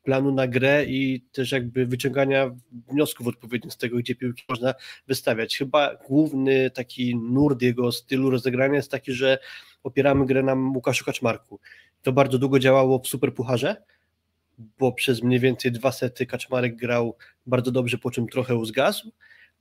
planu 0.02 0.33
na 0.33 0.49
grę 0.49 0.85
i 0.85 1.21
też 1.33 1.52
jakby 1.52 1.87
wyciągania 1.87 2.50
wniosków 2.88 3.26
odpowiednich 3.26 3.73
z 3.73 3.76
tego, 3.76 3.97
gdzie 3.97 4.14
piłki 4.14 4.45
można 4.49 4.75
wystawiać. 5.07 5.59
Chyba 5.59 5.95
główny 5.95 6.71
taki 6.71 7.16
nurt 7.16 7.62
jego 7.62 7.92
stylu 7.92 8.30
rozegrania 8.30 8.75
jest 8.75 8.90
taki, 8.90 9.12
że 9.12 9.38
opieramy 9.83 10.26
grę 10.26 10.42
na 10.42 10.54
Łukaszu 10.54 11.04
Kaczmarku. 11.04 11.61
To 12.02 12.12
bardzo 12.12 12.38
długo 12.38 12.59
działało 12.59 12.99
w 12.99 13.09
Superpucharze, 13.09 13.76
bo 14.78 14.92
przez 14.92 15.23
mniej 15.23 15.40
więcej 15.40 15.73
dwa 15.73 15.92
sety 15.92 16.26
Kaczmarek 16.26 16.76
grał 16.76 17.16
bardzo 17.47 17.71
dobrze, 17.71 17.99
po 17.99 18.11
czym 18.11 18.28
trochę 18.28 18.57
uzgasł. 18.57 19.12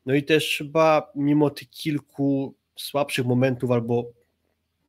No 0.05 0.13
i 0.13 0.23
też 0.23 0.55
chyba 0.57 1.11
mimo 1.15 1.49
tych 1.49 1.69
kilku 1.69 2.55
słabszych 2.75 3.25
momentów 3.25 3.71
albo 3.71 4.11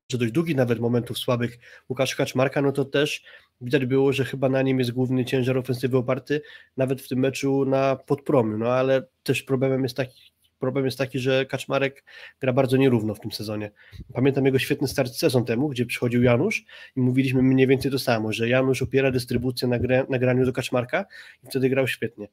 że 0.08 0.18
dość 0.18 0.32
długich 0.32 0.56
nawet 0.56 0.80
momentów 0.80 1.18
słabych 1.18 1.58
Łukasza 1.88 2.16
Kaczmarka, 2.16 2.62
no 2.62 2.72
to 2.72 2.84
też 2.84 3.22
widać 3.60 3.86
było, 3.86 4.12
że 4.12 4.24
chyba 4.24 4.48
na 4.48 4.62
nim 4.62 4.78
jest 4.78 4.90
główny 4.90 5.24
ciężar 5.24 5.58
ofensywy 5.58 5.96
oparty, 5.96 6.42
nawet 6.76 7.02
w 7.02 7.08
tym 7.08 7.18
meczu 7.18 7.64
na 7.64 7.96
podpromiu, 7.96 8.58
no 8.58 8.68
ale 8.68 9.02
też 9.22 9.42
problemem 9.42 9.82
jest 9.82 9.96
taki, 9.96 10.32
problem 10.58 10.84
jest 10.84 10.98
taki, 10.98 11.18
że 11.18 11.46
Kaczmarek 11.46 12.04
gra 12.40 12.52
bardzo 12.52 12.76
nierówno 12.76 13.14
w 13.14 13.20
tym 13.20 13.32
sezonie. 13.32 13.70
Pamiętam 14.12 14.46
jego 14.46 14.58
świetny 14.58 14.88
start 14.88 15.14
sezon 15.14 15.44
temu, 15.44 15.68
gdzie 15.68 15.86
przychodził 15.86 16.22
Janusz 16.22 16.64
i 16.96 17.00
mówiliśmy 17.00 17.42
mniej 17.42 17.66
więcej 17.66 17.90
to 17.90 17.98
samo, 17.98 18.32
że 18.32 18.48
Janusz 18.48 18.82
opiera 18.82 19.10
dystrybucję 19.10 19.68
na, 19.68 19.78
na 20.08 20.18
graniu 20.18 20.46
do 20.46 20.52
Kaczmarka 20.52 21.04
i 21.44 21.46
wtedy 21.46 21.68
grał 21.68 21.88
świetnie. 21.88 22.28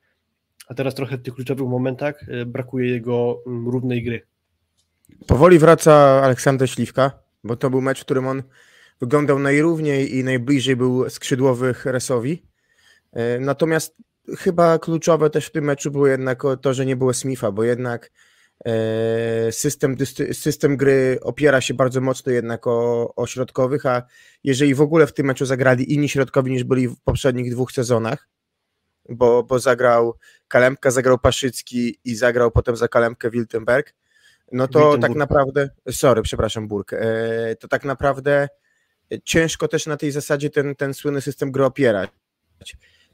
A 0.67 0.73
teraz 0.73 0.95
trochę 0.95 1.17
w 1.17 1.21
tych 1.21 1.33
kluczowych 1.33 1.67
momentach 1.67 2.29
e, 2.29 2.45
brakuje 2.45 2.89
jego 2.89 3.41
mm, 3.47 3.67
równej 3.67 4.03
gry. 4.03 4.21
Powoli 5.27 5.59
wraca 5.59 5.93
Aleksander 6.23 6.69
Śliwka, 6.69 7.11
bo 7.43 7.55
to 7.55 7.69
był 7.69 7.81
mecz, 7.81 7.99
w 7.99 8.05
którym 8.05 8.27
on 8.27 8.43
wyglądał 9.01 9.39
najrówniej 9.39 10.15
i 10.15 10.23
najbliżej 10.23 10.75
był 10.75 11.09
skrzydłowych 11.09 11.85
Resowi. 11.85 12.43
E, 13.13 13.39
natomiast 13.39 13.95
chyba 14.37 14.79
kluczowe 14.79 15.29
też 15.29 15.45
w 15.45 15.51
tym 15.51 15.65
meczu 15.65 15.91
było 15.91 16.07
jednak 16.07 16.43
to, 16.61 16.73
że 16.73 16.85
nie 16.85 16.95
było 16.95 17.13
Smitha, 17.13 17.51
bo 17.51 17.63
jednak 17.63 18.11
e, 18.65 19.51
system, 19.51 19.95
system 20.33 20.77
gry 20.77 21.19
opiera 21.21 21.61
się 21.61 21.73
bardzo 21.73 22.01
mocno 22.01 22.31
jednak 22.31 22.67
o, 22.67 23.15
o 23.15 23.27
środkowych, 23.27 23.85
a 23.85 24.03
jeżeli 24.43 24.75
w 24.75 24.81
ogóle 24.81 25.07
w 25.07 25.13
tym 25.13 25.25
meczu 25.25 25.45
zagrali 25.45 25.93
inni 25.93 26.09
środkowi 26.09 26.51
niż 26.51 26.63
byli 26.63 26.87
w 26.87 26.99
poprzednich 27.03 27.51
dwóch 27.51 27.71
sezonach, 27.71 28.27
bo, 29.09 29.43
bo 29.43 29.59
zagrał 29.59 30.17
Kalempka, 30.47 30.91
zagrał 30.91 31.19
Paszycki 31.19 31.99
i 32.03 32.15
zagrał 32.15 32.51
potem 32.51 32.75
za 32.75 32.87
Kalempkę 32.87 33.29
Wiltenberg, 33.29 33.93
no 34.51 34.67
to 34.67 34.97
tak 34.97 35.15
naprawdę, 35.15 35.69
sorry, 35.91 36.21
przepraszam, 36.21 36.67
Burk, 36.67 36.93
e, 36.93 37.55
to 37.59 37.67
tak 37.67 37.85
naprawdę 37.85 38.47
ciężko 39.23 39.67
też 39.67 39.85
na 39.87 39.97
tej 39.97 40.11
zasadzie 40.11 40.49
ten, 40.49 40.75
ten 40.75 40.93
słynny 40.93 41.21
system 41.21 41.51
gry 41.51 41.65
opierać. 41.65 42.09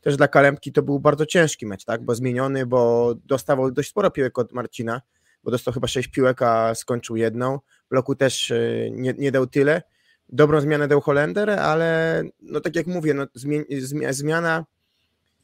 Też 0.01 0.17
dla 0.17 0.27
Kalempki 0.27 0.71
to 0.71 0.81
był 0.81 1.00
bardzo 1.00 1.25
ciężki 1.25 1.65
mecz, 1.65 1.85
tak, 1.85 2.03
bo 2.03 2.15
zmieniony, 2.15 2.65
bo 2.65 3.13
dostawał 3.25 3.71
dość 3.71 3.89
sporo 3.89 4.12
piłek 4.12 4.39
od 4.39 4.53
Marcina, 4.53 5.01
bo 5.43 5.51
dostał 5.51 5.73
chyba 5.73 5.88
sześć 5.88 6.07
piłek, 6.07 6.41
a 6.41 6.75
skończył 6.75 7.15
jedną. 7.15 7.59
Bloku 7.89 8.15
też 8.15 8.51
e, 8.51 8.89
nie, 8.91 9.13
nie 9.17 9.31
dał 9.31 9.47
tyle. 9.47 9.81
Dobrą 10.29 10.62
zmianę 10.62 10.88
dał 10.88 11.01
Holender, 11.01 11.50
ale 11.50 12.23
no 12.41 12.59
tak 12.59 12.75
jak 12.75 12.88
mówię, 12.88 13.13
no, 13.13 13.25
zmia- 13.25 14.13
zmiana 14.13 14.65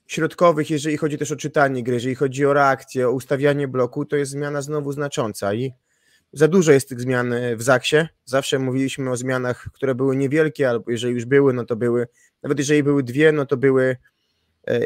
środkowych, 0.08 0.70
jeżeli 0.70 0.98
chodzi 0.98 1.18
też 1.18 1.32
o 1.32 1.36
czytanie 1.36 1.84
gry, 1.84 1.94
jeżeli 1.94 2.16
chodzi 2.16 2.46
o 2.46 2.54
reakcję, 2.54 3.08
o 3.08 3.12
ustawianie 3.12 3.68
bloku, 3.68 4.06
to 4.06 4.16
jest 4.16 4.32
zmiana 4.32 4.62
znowu 4.62 4.92
znacząca 4.92 5.54
i 5.54 5.74
za 6.34 6.48
dużo 6.48 6.72
jest 6.72 6.90
tych 6.90 7.02
zmian 7.02 7.34
e, 7.34 7.56
w 7.56 7.62
Zaksie. 7.62 7.98
Zawsze 8.26 8.60
mówiliśmy 8.60 9.12
o 9.12 9.18
zmianach, 9.18 9.70
które 9.74 9.96
były 9.96 10.16
niewielkie, 10.16 10.70
albo 10.70 10.92
jeżeli 10.92 11.14
już 11.14 11.26
były, 11.26 11.54
no 11.54 11.66
to 11.66 11.76
były, 11.76 12.08
nawet 12.44 12.60
jeżeli 12.60 12.84
były 12.84 13.04
dwie, 13.04 13.32
no 13.32 13.46
to 13.46 13.58
były 13.58 13.98
e, 14.68 14.80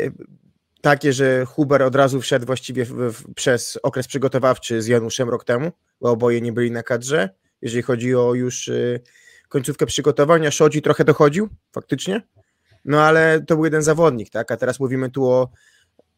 takie, 0.81 1.13
że 1.13 1.45
Huber 1.45 1.83
od 1.83 1.95
razu 1.95 2.21
wszedł 2.21 2.45
właściwie 2.45 2.85
w, 2.85 2.93
w, 2.93 3.33
przez 3.33 3.79
okres 3.83 4.07
przygotowawczy 4.07 4.81
z 4.81 4.87
Januszem 4.87 5.29
rok 5.29 5.43
temu, 5.43 5.71
bo 6.01 6.11
oboje 6.11 6.41
nie 6.41 6.53
byli 6.53 6.71
na 6.71 6.83
kadrze. 6.83 7.29
Jeżeli 7.61 7.83
chodzi 7.83 8.15
o 8.15 8.33
już 8.33 8.69
e, 8.69 8.99
końcówkę 9.49 9.85
przygotowania, 9.85 10.51
Szodzi 10.51 10.81
trochę 10.81 11.03
dochodził, 11.03 11.49
faktycznie, 11.71 12.21
no 12.85 13.01
ale 13.01 13.41
to 13.47 13.55
był 13.55 13.65
jeden 13.65 13.81
zawodnik, 13.81 14.29
tak? 14.29 14.51
A 14.51 14.57
teraz 14.57 14.79
mówimy 14.79 15.09
tu 15.09 15.29
o 15.29 15.49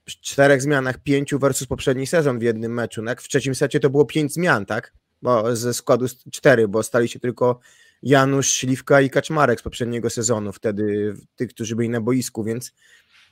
czterech 0.05 0.62
zmianach, 0.62 0.98
pięciu 1.03 1.39
versus 1.39 1.67
poprzedni 1.67 2.08
sezon 2.08 2.39
w 2.39 2.41
jednym 2.41 2.74
meczu. 2.74 3.05
Tak? 3.05 3.22
W 3.22 3.27
trzecim 3.27 3.55
secie 3.55 3.79
to 3.79 3.89
było 3.89 4.05
pięć 4.05 4.34
zmian, 4.34 4.65
tak? 4.65 4.94
Bo 5.22 5.55
ze 5.55 5.74
składu 5.74 6.05
cztery, 6.31 6.67
bo 6.67 6.84
stali 6.84 7.07
się 7.07 7.19
tylko 7.19 7.60
Janusz, 8.03 8.50
Śliwka 8.50 9.01
i 9.01 9.10
Kaczmarek 9.10 9.60
z 9.60 9.63
poprzedniego 9.63 10.10
sezonu, 10.10 10.51
wtedy 10.51 11.15
tych, 11.36 11.50
którzy 11.50 11.75
byli 11.75 11.89
na 11.89 12.01
boisku, 12.01 12.43
więc 12.43 12.74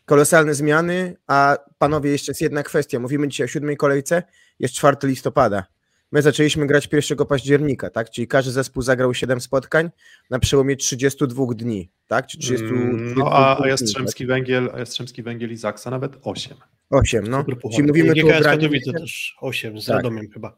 kolosalne 0.06 0.54
zmiany, 0.54 1.16
a 1.28 1.58
panowie, 1.78 2.12
jeszcze 2.12 2.32
jest 2.32 2.42
jedna 2.42 2.64
kwestia. 2.64 3.00
Mówimy 3.00 3.28
dzisiaj 3.28 3.46
o 3.46 3.48
siódmej 3.48 3.78
kolejce, 3.78 4.24
jest 4.60 4.74
4 4.74 4.98
listopada. 5.04 5.66
My 6.12 6.22
zaczęliśmy 6.22 6.68
grać 6.68 6.90
1 7.10 7.26
października, 7.28 7.90
tak? 7.90 8.10
Czyli 8.10 8.28
każdy 8.28 8.52
zespół 8.52 8.84
zagrał 8.84 9.14
7 9.14 9.42
spotkań 9.42 9.90
na 10.30 10.40
przełomie 10.40 10.76
32 10.76 11.46
dni, 11.56 11.92
tak? 12.08 12.28
Czy 12.28 12.38
30, 12.38 12.66
Mm, 12.66 13.14
No 13.18 13.32
a, 13.32 13.64
a 13.64 13.68
Jastrzębski 13.68 14.26
Węgiel, 14.26 14.70
a 14.74 14.80
Jastrzębski 14.80 15.24
Węgiel 15.24 15.52
i 15.52 15.58
Zaksa 15.58 15.90
nawet 15.90 16.12
8. 16.24 16.58
8, 16.90 17.28
no. 17.28 17.46
Czyli 17.76 17.88
mówimy 17.88 18.16
tu 18.16 18.28
o 18.30 18.40
graniu... 18.40 18.70
Też 19.00 19.36
8 19.42 19.82
z 19.82 19.86
Tak. 19.86 19.96
Radomiem 19.96 20.32
chyba. 20.32 20.58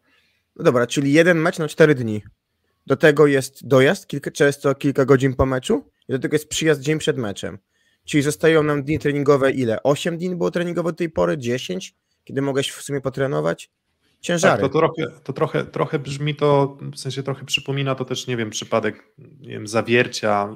No 0.56 0.64
dobra, 0.64 0.88
czyli 0.88 1.14
jeden 1.14 1.38
mecz 1.38 1.60
na 1.60 1.68
4 1.68 1.96
dni. 1.96 2.24
Do 2.88 2.96
tego 2.96 3.28
jest 3.28 3.68
dojazd, 3.68 4.08
kilka, 4.08 4.32
często 4.32 4.76
kilka 4.76 5.06
godzin 5.06 5.34
po 5.36 5.46
meczu 5.46 5.90
i 6.10 6.12
do 6.12 6.20
tego 6.20 6.36
jest 6.36 6.50
przyjazd 6.50 6.82
dzień 6.82 7.00
przed 7.00 7.18
meczem. 7.18 7.58
Czyli 8.06 8.24
zostają 8.24 8.64
nam 8.64 8.84
dni 8.84 9.00
treningowe 9.00 9.52
ile? 9.52 9.84
8 9.84 10.18
dni 10.18 10.36
było 10.36 10.52
treningowe 10.52 10.92
do 10.92 10.98
tej 10.98 11.10
pory? 11.10 11.38
10? 11.38 11.96
Kiedy 12.24 12.42
mogłeś 12.42 12.72
w 12.72 12.82
sumie 12.82 13.02
potrenować? 13.02 13.70
Ciężary. 14.22 14.62
Tak, 14.62 14.72
to, 14.72 14.80
trochę, 14.80 15.08
to 15.24 15.34
trochę, 15.34 15.66
trochę 15.66 16.00
brzmi 16.00 16.36
to, 16.36 16.78
w 16.94 17.00
sensie 17.00 17.24
trochę 17.24 17.46
przypomina 17.46 17.96
to 17.96 18.06
też, 18.06 18.28
nie 18.28 18.38
wiem, 18.38 18.50
przypadek 18.50 19.04
nie 19.18 19.50
wiem, 19.50 19.68
zawiercia. 19.68 20.50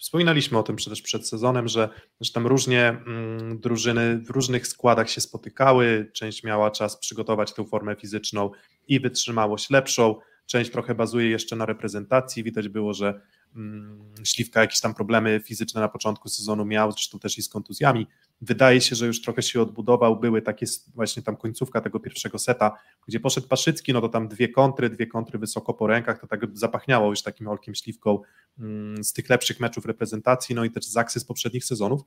Wspominaliśmy 0.00 0.58
o 0.58 0.62
tym 0.62 0.76
przecież 0.76 1.02
przed 1.02 1.28
sezonem, 1.28 1.68
że, 1.68 1.88
że 2.20 2.32
tam 2.32 2.46
różnie 2.46 2.88
mm, 2.88 3.60
drużyny 3.60 4.18
w 4.18 4.30
różnych 4.30 4.66
składach 4.66 5.10
się 5.10 5.20
spotykały. 5.20 6.10
Część 6.14 6.44
miała 6.44 6.70
czas 6.70 6.98
przygotować 6.98 7.54
tę 7.54 7.64
formę 7.64 7.96
fizyczną 7.96 8.50
i 8.90 9.00
wytrzymałość 9.00 9.70
lepszą. 9.70 10.16
Część 10.46 10.70
trochę 10.70 10.94
bazuje 10.94 11.30
jeszcze 11.30 11.56
na 11.56 11.66
reprezentacji. 11.66 12.42
Widać 12.42 12.68
było, 12.68 12.94
że 12.94 13.20
mm, 13.56 14.14
Śliwka 14.24 14.60
jakieś 14.60 14.80
tam 14.80 14.94
problemy 14.94 15.40
fizyczne 15.44 15.80
na 15.80 15.88
początku 15.88 16.28
sezonu 16.28 16.64
miał, 16.64 16.92
zresztą 16.92 17.18
też 17.18 17.38
i 17.38 17.42
z 17.42 17.48
kontuzjami. 17.48 18.06
Wydaje 18.40 18.80
się, 18.80 18.96
że 18.96 19.06
już 19.06 19.22
trochę 19.22 19.42
się 19.42 19.62
odbudował. 19.62 20.20
Były 20.20 20.42
takie 20.42 20.66
właśnie 20.94 21.22
tam 21.22 21.36
końcówka 21.36 21.80
tego 21.80 22.00
pierwszego 22.00 22.38
seta, 22.38 22.76
gdzie 23.08 23.20
poszedł 23.20 23.48
Paszycki, 23.48 23.92
no 23.92 24.00
to 24.00 24.08
tam 24.08 24.28
dwie 24.28 24.48
kontry, 24.48 24.90
dwie 24.90 25.06
kontry 25.06 25.38
wysoko 25.38 25.74
po 25.74 25.86
rękach, 25.86 26.20
to 26.20 26.26
tak 26.26 26.40
zapachniało 26.58 27.10
już 27.10 27.22
takim 27.22 27.48
Olkiem 27.48 27.74
Śliwką 27.74 28.18
mm, 28.58 29.04
z 29.04 29.12
tych 29.12 29.28
lepszych 29.28 29.60
meczów 29.60 29.86
reprezentacji, 29.86 30.54
no 30.54 30.64
i 30.64 30.70
też 30.70 30.84
z 30.84 30.96
aksy 30.96 31.20
z 31.20 31.24
poprzednich 31.24 31.64
sezonów. 31.64 32.00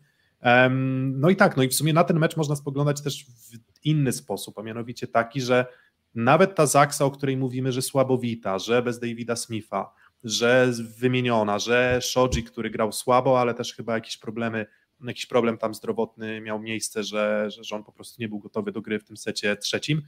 No 1.12 1.30
i 1.30 1.36
tak, 1.36 1.58
no 1.58 1.64
i 1.64 1.68
w 1.68 1.76
sumie 1.76 1.94
na 1.94 2.04
ten 2.04 2.20
mecz 2.20 2.38
można 2.38 2.56
spoglądać 2.56 3.02
też 3.02 3.26
w 3.26 3.86
inny 3.86 4.12
sposób, 4.12 4.60
a 4.60 4.64
mianowicie 4.64 5.08
taki, 5.08 5.42
że 5.42 5.66
nawet 6.16 6.56
ta 6.56 6.66
Zaksa, 6.66 7.06
o 7.06 7.12
której 7.12 7.38
mówimy, 7.38 7.72
że 7.72 7.82
słabowita, 7.82 8.60
że 8.60 8.82
bez 8.82 9.00
Davida 9.00 9.36
Smitha, 9.36 9.94
że 10.24 10.72
wymieniona, 10.98 11.60
że 11.60 12.00
Shoji, 12.02 12.44
który 12.44 12.70
grał 12.70 12.92
słabo, 12.92 13.40
ale 13.40 13.54
też 13.54 13.74
chyba 13.74 13.94
jakieś 13.94 14.18
problemy, 14.18 14.66
jakiś 15.04 15.26
problem 15.26 15.58
tam 15.58 15.74
zdrowotny 15.74 16.42
miał 16.42 16.60
miejsce, 16.60 17.04
że, 17.04 17.48
że, 17.62 17.76
on 17.76 17.84
po 17.84 17.92
prostu 17.92 18.22
nie 18.22 18.30
był 18.30 18.40
gotowy 18.40 18.72
do 18.72 18.82
gry 18.82 19.00
w 19.00 19.04
tym 19.04 19.18
secie 19.18 19.56
trzecim. 19.56 20.02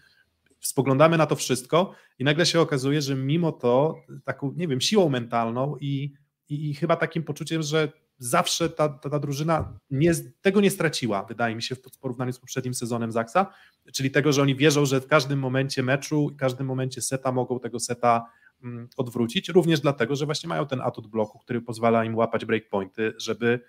Spoglądamy 0.59 1.17
na 1.17 1.25
to 1.25 1.35
wszystko 1.35 1.95
i 2.19 2.23
nagle 2.23 2.45
się 2.45 2.61
okazuje, 2.61 3.01
że 3.01 3.15
mimo 3.15 3.51
to 3.51 3.95
taką, 4.23 4.53
nie 4.55 4.67
wiem, 4.67 4.81
siłą 4.81 5.09
mentalną 5.09 5.77
i, 5.81 6.13
i, 6.49 6.69
i 6.69 6.73
chyba 6.73 6.95
takim 6.95 7.23
poczuciem, 7.23 7.61
że 7.61 7.91
zawsze 8.17 8.69
ta, 8.69 8.89
ta, 8.89 9.09
ta 9.09 9.19
drużyna 9.19 9.73
nie, 9.91 10.13
tego 10.41 10.61
nie 10.61 10.71
straciła, 10.71 11.23
wydaje 11.23 11.55
mi 11.55 11.63
się, 11.63 11.75
w 11.75 11.99
porównaniu 12.01 12.33
z 12.33 12.39
poprzednim 12.39 12.73
sezonem 12.73 13.11
Zaksa, 13.11 13.53
czyli 13.93 14.11
tego, 14.11 14.31
że 14.31 14.41
oni 14.41 14.55
wierzą, 14.55 14.85
że 14.85 15.01
w 15.01 15.07
każdym 15.07 15.39
momencie 15.39 15.83
meczu, 15.83 16.29
w 16.29 16.35
każdym 16.35 16.67
momencie 16.67 17.01
seta 17.01 17.31
mogą 17.31 17.59
tego 17.59 17.79
seta 17.79 18.25
mm, 18.63 18.87
odwrócić, 18.97 19.49
również 19.49 19.79
dlatego, 19.79 20.15
że 20.15 20.25
właśnie 20.25 20.49
mają 20.49 20.67
ten 20.67 20.81
atut 20.81 21.07
bloku, 21.07 21.39
który 21.39 21.61
pozwala 21.61 22.05
im 22.05 22.15
łapać 22.15 22.45
breakpointy, 22.45 23.13
żeby, 23.17 23.59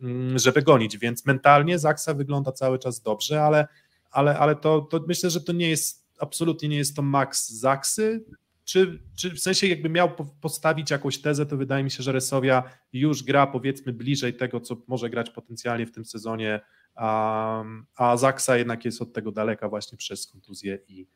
mm, 0.00 0.38
żeby 0.38 0.62
gonić, 0.62 0.98
więc 0.98 1.26
mentalnie 1.26 1.78
Zaksa 1.78 2.14
wygląda 2.14 2.52
cały 2.52 2.78
czas 2.78 3.00
dobrze, 3.00 3.42
ale, 3.42 3.68
ale, 4.10 4.38
ale 4.38 4.56
to, 4.56 4.80
to 4.80 5.04
myślę, 5.08 5.30
że 5.30 5.40
to 5.40 5.52
nie 5.52 5.70
jest, 5.70 6.06
absolutnie 6.18 6.68
nie 6.68 6.76
jest 6.76 6.96
to 6.96 7.02
max 7.02 7.48
Zaksy, 7.48 8.24
czy, 8.66 8.98
czy 9.16 9.30
w 9.30 9.40
sensie 9.40 9.66
jakby 9.66 9.88
miał 9.88 10.14
po- 10.14 10.34
postawić 10.40 10.90
jakąś 10.90 11.18
tezę, 11.18 11.46
to 11.46 11.56
wydaje 11.56 11.84
mi 11.84 11.90
się, 11.90 12.02
że 12.02 12.12
Resowia 12.12 12.62
już 12.92 13.22
gra 13.22 13.46
powiedzmy 13.46 13.92
bliżej 13.92 14.34
tego, 14.34 14.60
co 14.60 14.76
może 14.86 15.10
grać 15.10 15.30
potencjalnie 15.30 15.86
w 15.86 15.92
tym 15.92 16.04
sezonie, 16.04 16.60
a, 16.94 17.64
a 17.96 18.16
Zaksa 18.16 18.56
jednak 18.56 18.84
jest 18.84 19.02
od 19.02 19.12
tego 19.12 19.32
daleka 19.32 19.68
właśnie 19.68 19.98
przez 19.98 20.26
kontuzję 20.26 20.78
i, 20.88 21.06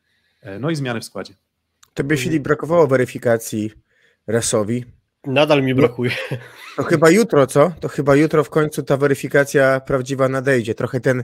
e, 0.41 0.59
no 0.59 0.69
i 0.69 0.75
zmiany 0.75 0.99
w 0.99 1.05
składzie. 1.05 1.33
Tobie, 1.93 2.17
Filip, 2.17 2.43
brakowało 2.43 2.87
weryfikacji 2.87 3.71
Rasowi. 4.27 4.85
Nadal 5.25 5.63
mi 5.63 5.75
brakuje. 5.75 6.11
To 6.75 6.83
chyba 6.83 7.09
jutro, 7.09 7.47
co? 7.47 7.71
To 7.79 7.87
chyba 7.87 8.15
jutro 8.15 8.43
w 8.43 8.49
końcu 8.49 8.83
ta 8.83 8.97
weryfikacja 8.97 9.79
prawdziwa 9.79 10.29
nadejdzie. 10.29 10.75
Trochę 10.75 10.99
ten 10.99 11.23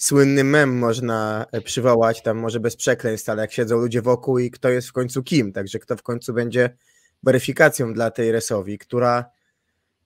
słynny 0.00 0.44
mem 0.44 0.78
można 0.78 1.46
e, 1.52 1.60
przywołać, 1.60 2.22
tam 2.22 2.38
może 2.38 2.60
bez 2.60 2.76
przekleństw, 2.76 3.28
ale 3.28 3.42
jak 3.42 3.52
siedzą 3.52 3.76
ludzie 3.76 4.02
wokół 4.02 4.38
i 4.38 4.50
kto 4.50 4.68
jest 4.68 4.88
w 4.88 4.92
końcu 4.92 5.22
kim, 5.22 5.52
także 5.52 5.78
kto 5.78 5.96
w 5.96 6.02
końcu 6.02 6.32
będzie 6.32 6.76
weryfikacją 7.22 7.92
dla 7.92 8.10
tej 8.10 8.32
Resowi, 8.32 8.78
która 8.78 9.24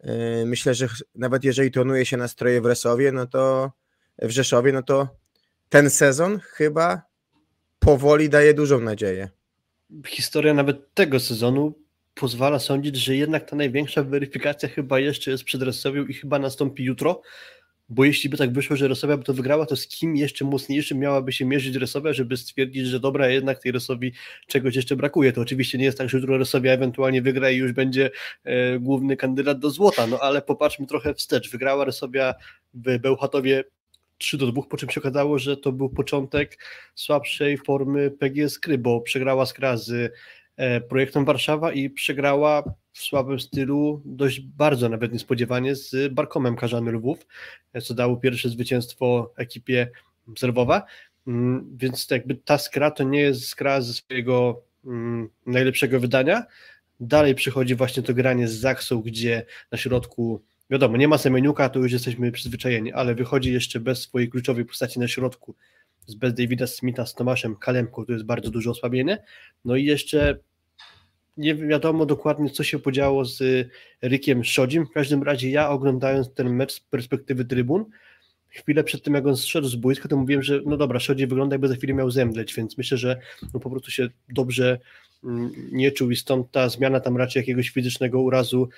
yy, 0.05 0.47
myślę, 0.47 0.75
że 0.75 0.89
nawet 1.15 1.45
jeżeli 1.45 1.71
tonuje 1.71 2.07
się 2.07 2.17
nastroje 2.17 2.61
w 2.61 2.67
Resowie, 2.67 3.13
no 3.13 3.27
to 3.27 3.73
w 4.19 4.31
Rzeszowie, 4.31 4.73
no 4.73 4.83
to 4.83 5.09
ten 5.69 5.91
sezon 5.91 6.39
chyba 6.39 7.03
powoli 7.79 8.29
daje 8.29 8.55
dużą 8.55 8.81
nadzieję. 8.81 9.29
Historia 10.07 10.55
nawet 10.55 10.95
tego 10.95 11.21
sezonu 11.21 11.75
pozwala 12.15 12.59
sądzić, 12.59 12.97
że 12.97 13.17
jednak 13.17 13.51
ta 13.51 13.57
największa 13.57 14.03
weryfikacja 14.03 14.69
chyba 14.69 15.01
jeszcze 15.01 15.31
jest 15.31 15.45
przed 15.45 15.63
Resowią 15.63 16.05
i 16.05 16.15
chyba 16.15 16.39
nastąpi 16.39 16.85
jutro, 16.85 17.23
bo 17.89 18.05
jeśli 18.05 18.31
by 18.31 18.37
tak 18.37 18.53
wyszło, 18.53 18.77
że 18.77 18.89
Resowia 18.89 19.17
by 19.17 19.25
to 19.25 19.35
wygrała, 19.35 19.67
to 19.67 19.77
z 19.77 19.87
kim 19.87 20.17
jeszcze 20.17 20.45
mocniejszym 20.45 20.99
miałaby 20.99 21.33
się 21.33 21.45
mierzyć 21.45 21.77
Resowia, 21.77 22.13
żeby 22.13 22.37
stwierdzić, 22.37 22.87
że 22.87 23.01
dobra, 23.01 23.29
jednak 23.29 23.59
tej 23.59 23.73
Resowi 23.73 24.13
czegoś 24.47 24.77
jeszcze 24.77 24.97
brakuje. 24.97 25.33
To 25.33 25.41
oczywiście 25.41 25.79
nie 25.79 25.85
jest 25.85 25.99
tak, 25.99 26.09
że 26.09 26.19
jutro 26.19 26.39
Resowia 26.39 26.73
ewentualnie 26.73 27.23
wygra 27.23 27.51
i 27.51 27.57
już 27.57 27.73
będzie 27.73 28.11
e, 28.45 28.79
główny 28.79 29.17
kandydat 29.17 29.59
do 29.59 29.71
złota, 29.71 30.07
no 30.07 30.19
ale 30.19 30.43
popatrzmy 30.43 30.87
trochę 30.87 31.15
wstecz. 31.15 31.51
Wygrała 31.51 31.85
Resowia 31.85 32.35
w 32.75 32.99
Bełchatowie 32.99 33.65
3 34.19 34.39
do 34.39 34.53
2, 34.53 34.63
po 34.63 34.77
czym 34.77 34.91
się 34.91 35.01
okazało, 35.01 35.39
że 35.39 35.57
to 35.57 35.73
był 35.73 35.89
początek 35.89 36.59
słabszej 36.95 37.59
formy 37.59 38.11
PGS 38.11 38.59
Kry, 38.59 38.79
bo 38.79 39.01
przegrała 39.01 39.47
z 39.47 39.91
e, 39.91 40.11
projektem 40.89 41.25
Warszawa 41.25 41.73
i 41.73 41.91
przegrała 41.91 42.63
w 42.93 42.99
słabym 42.99 43.41
stylu 43.41 44.03
dość 44.05 44.41
bardzo 44.41 44.89
nawet 44.89 45.13
niespodziewanie 45.13 45.77
z 45.77 46.15
Barkomem 46.15 46.57
Karzany 46.57 46.93
Lwów, 46.93 47.27
e, 47.73 47.81
co 47.81 47.95
dało 47.95 48.17
pierwsze 48.17 48.49
zwycięstwo 48.49 49.33
ekipie 49.37 49.91
z 50.39 50.43
Lwowa, 50.43 50.87
Mm, 51.27 51.77
więc 51.77 52.11
jakby 52.11 52.35
ta 52.35 52.59
Skra 52.59 52.91
to 52.91 53.05
nie 53.05 53.21
jest 53.21 53.49
Skra 53.49 53.81
ze 53.81 53.93
swojego 53.95 54.63
mm, 54.85 55.29
najlepszego 55.47 56.01
wydania, 56.01 56.45
dalej 57.01 57.35
przychodzi 57.35 57.75
właśnie 57.75 58.03
to 58.03 58.15
granie 58.15 58.49
z 58.49 58.53
Zaksą, 58.53 59.03
gdzie 59.03 59.47
na 59.73 59.79
środku 59.79 60.43
Wiadomo, 60.71 60.97
nie 60.97 61.09
ma 61.09 61.19
Semeniuka, 61.19 61.69
to 61.69 61.79
już 61.79 61.93
jesteśmy 61.93 62.33
przyzwyczajeni, 62.33 62.93
ale 62.93 63.15
wychodzi 63.15 63.53
jeszcze 63.53 63.81
bez 63.81 64.01
swojej 64.01 64.29
kluczowej 64.29 64.65
postaci 64.65 65.01
na 65.01 65.09
środku, 65.09 65.55
z- 66.07 66.15
bez 66.15 66.35
Davida 66.35 66.67
Smitha 66.67 67.07
z 67.07 67.15
Tomaszem 67.15 67.57
Kalemką, 67.57 68.05
to 68.07 68.13
jest 68.13 68.25
bardzo 68.25 68.51
duże 68.51 68.71
osłabienie. 68.71 69.23
No 69.65 69.77
i 69.77 69.85
jeszcze 69.85 70.39
nie 71.37 71.55
wiadomo 71.55 72.07
dokładnie, 72.07 72.51
co 72.51 72.65
się 72.65 72.79
podziało 72.79 73.25
z 73.25 73.69
Rykiem 74.03 74.45
Szodzim. 74.45 74.87
W 74.87 74.91
każdym 74.91 75.23
razie 75.23 75.51
ja 75.51 75.71
oglądając 75.71 76.35
ten 76.35 76.55
mecz 76.55 76.73
z 76.73 76.81
perspektywy 76.81 77.45
trybun, 77.45 77.85
chwilę 78.49 78.85
przed 78.85 79.03
tym, 79.03 79.15
jak 79.15 79.27
on 79.27 79.37
zszedł 79.37 79.69
z 79.69 79.77
boiska, 79.77 80.09
to 80.09 80.17
mówiłem, 80.17 80.43
że 80.43 80.61
no 80.67 80.77
dobra, 80.77 81.01
Szodzi 81.01 81.27
wygląda 81.27 81.55
jakby 81.55 81.69
za 81.69 81.75
chwilę 81.75 81.95
miał 81.95 82.11
zemdleć, 82.11 82.55
więc 82.55 82.79
myślę, 82.79 82.99
że 82.99 83.21
no 83.55 83.61
po 83.61 83.71
prostu 83.71 83.91
się 83.91 84.09
dobrze 84.29 84.79
mm, 85.25 85.51
nie 85.73 85.93
czuł 85.93 86.11
i 86.11 86.17
stąd 86.17 86.51
ta 86.51 86.69
zmiana 86.69 87.01
tam 87.01 87.17
raczej 87.17 87.41
jakiegoś 87.41 87.69
fizycznego 87.71 88.21
urazu 88.23 88.69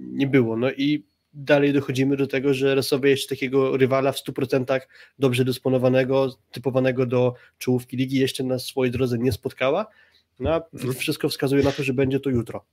nie 0.00 0.26
było. 0.26 0.56
No 0.56 0.70
i 0.72 1.04
dalej 1.32 1.72
dochodzimy 1.72 2.16
do 2.16 2.26
tego, 2.26 2.54
że 2.54 2.74
Resowie 2.74 3.10
jeszcze 3.10 3.36
takiego 3.36 3.76
rywala 3.76 4.12
w 4.12 4.16
100% 4.16 4.80
dobrze 5.18 5.44
dysponowanego, 5.44 6.36
typowanego 6.50 7.06
do 7.06 7.34
czołówki 7.58 7.96
ligi 7.96 8.16
jeszcze 8.16 8.44
na 8.44 8.58
swojej 8.58 8.92
drodze 8.92 9.18
nie 9.18 9.32
spotkała. 9.32 9.86
No 10.40 10.62
mhm. 10.74 10.94
wszystko 10.94 11.28
wskazuje 11.28 11.62
na 11.62 11.72
to, 11.72 11.82
że 11.82 11.94
będzie 11.94 12.20
to 12.20 12.30
jutro. 12.30 12.64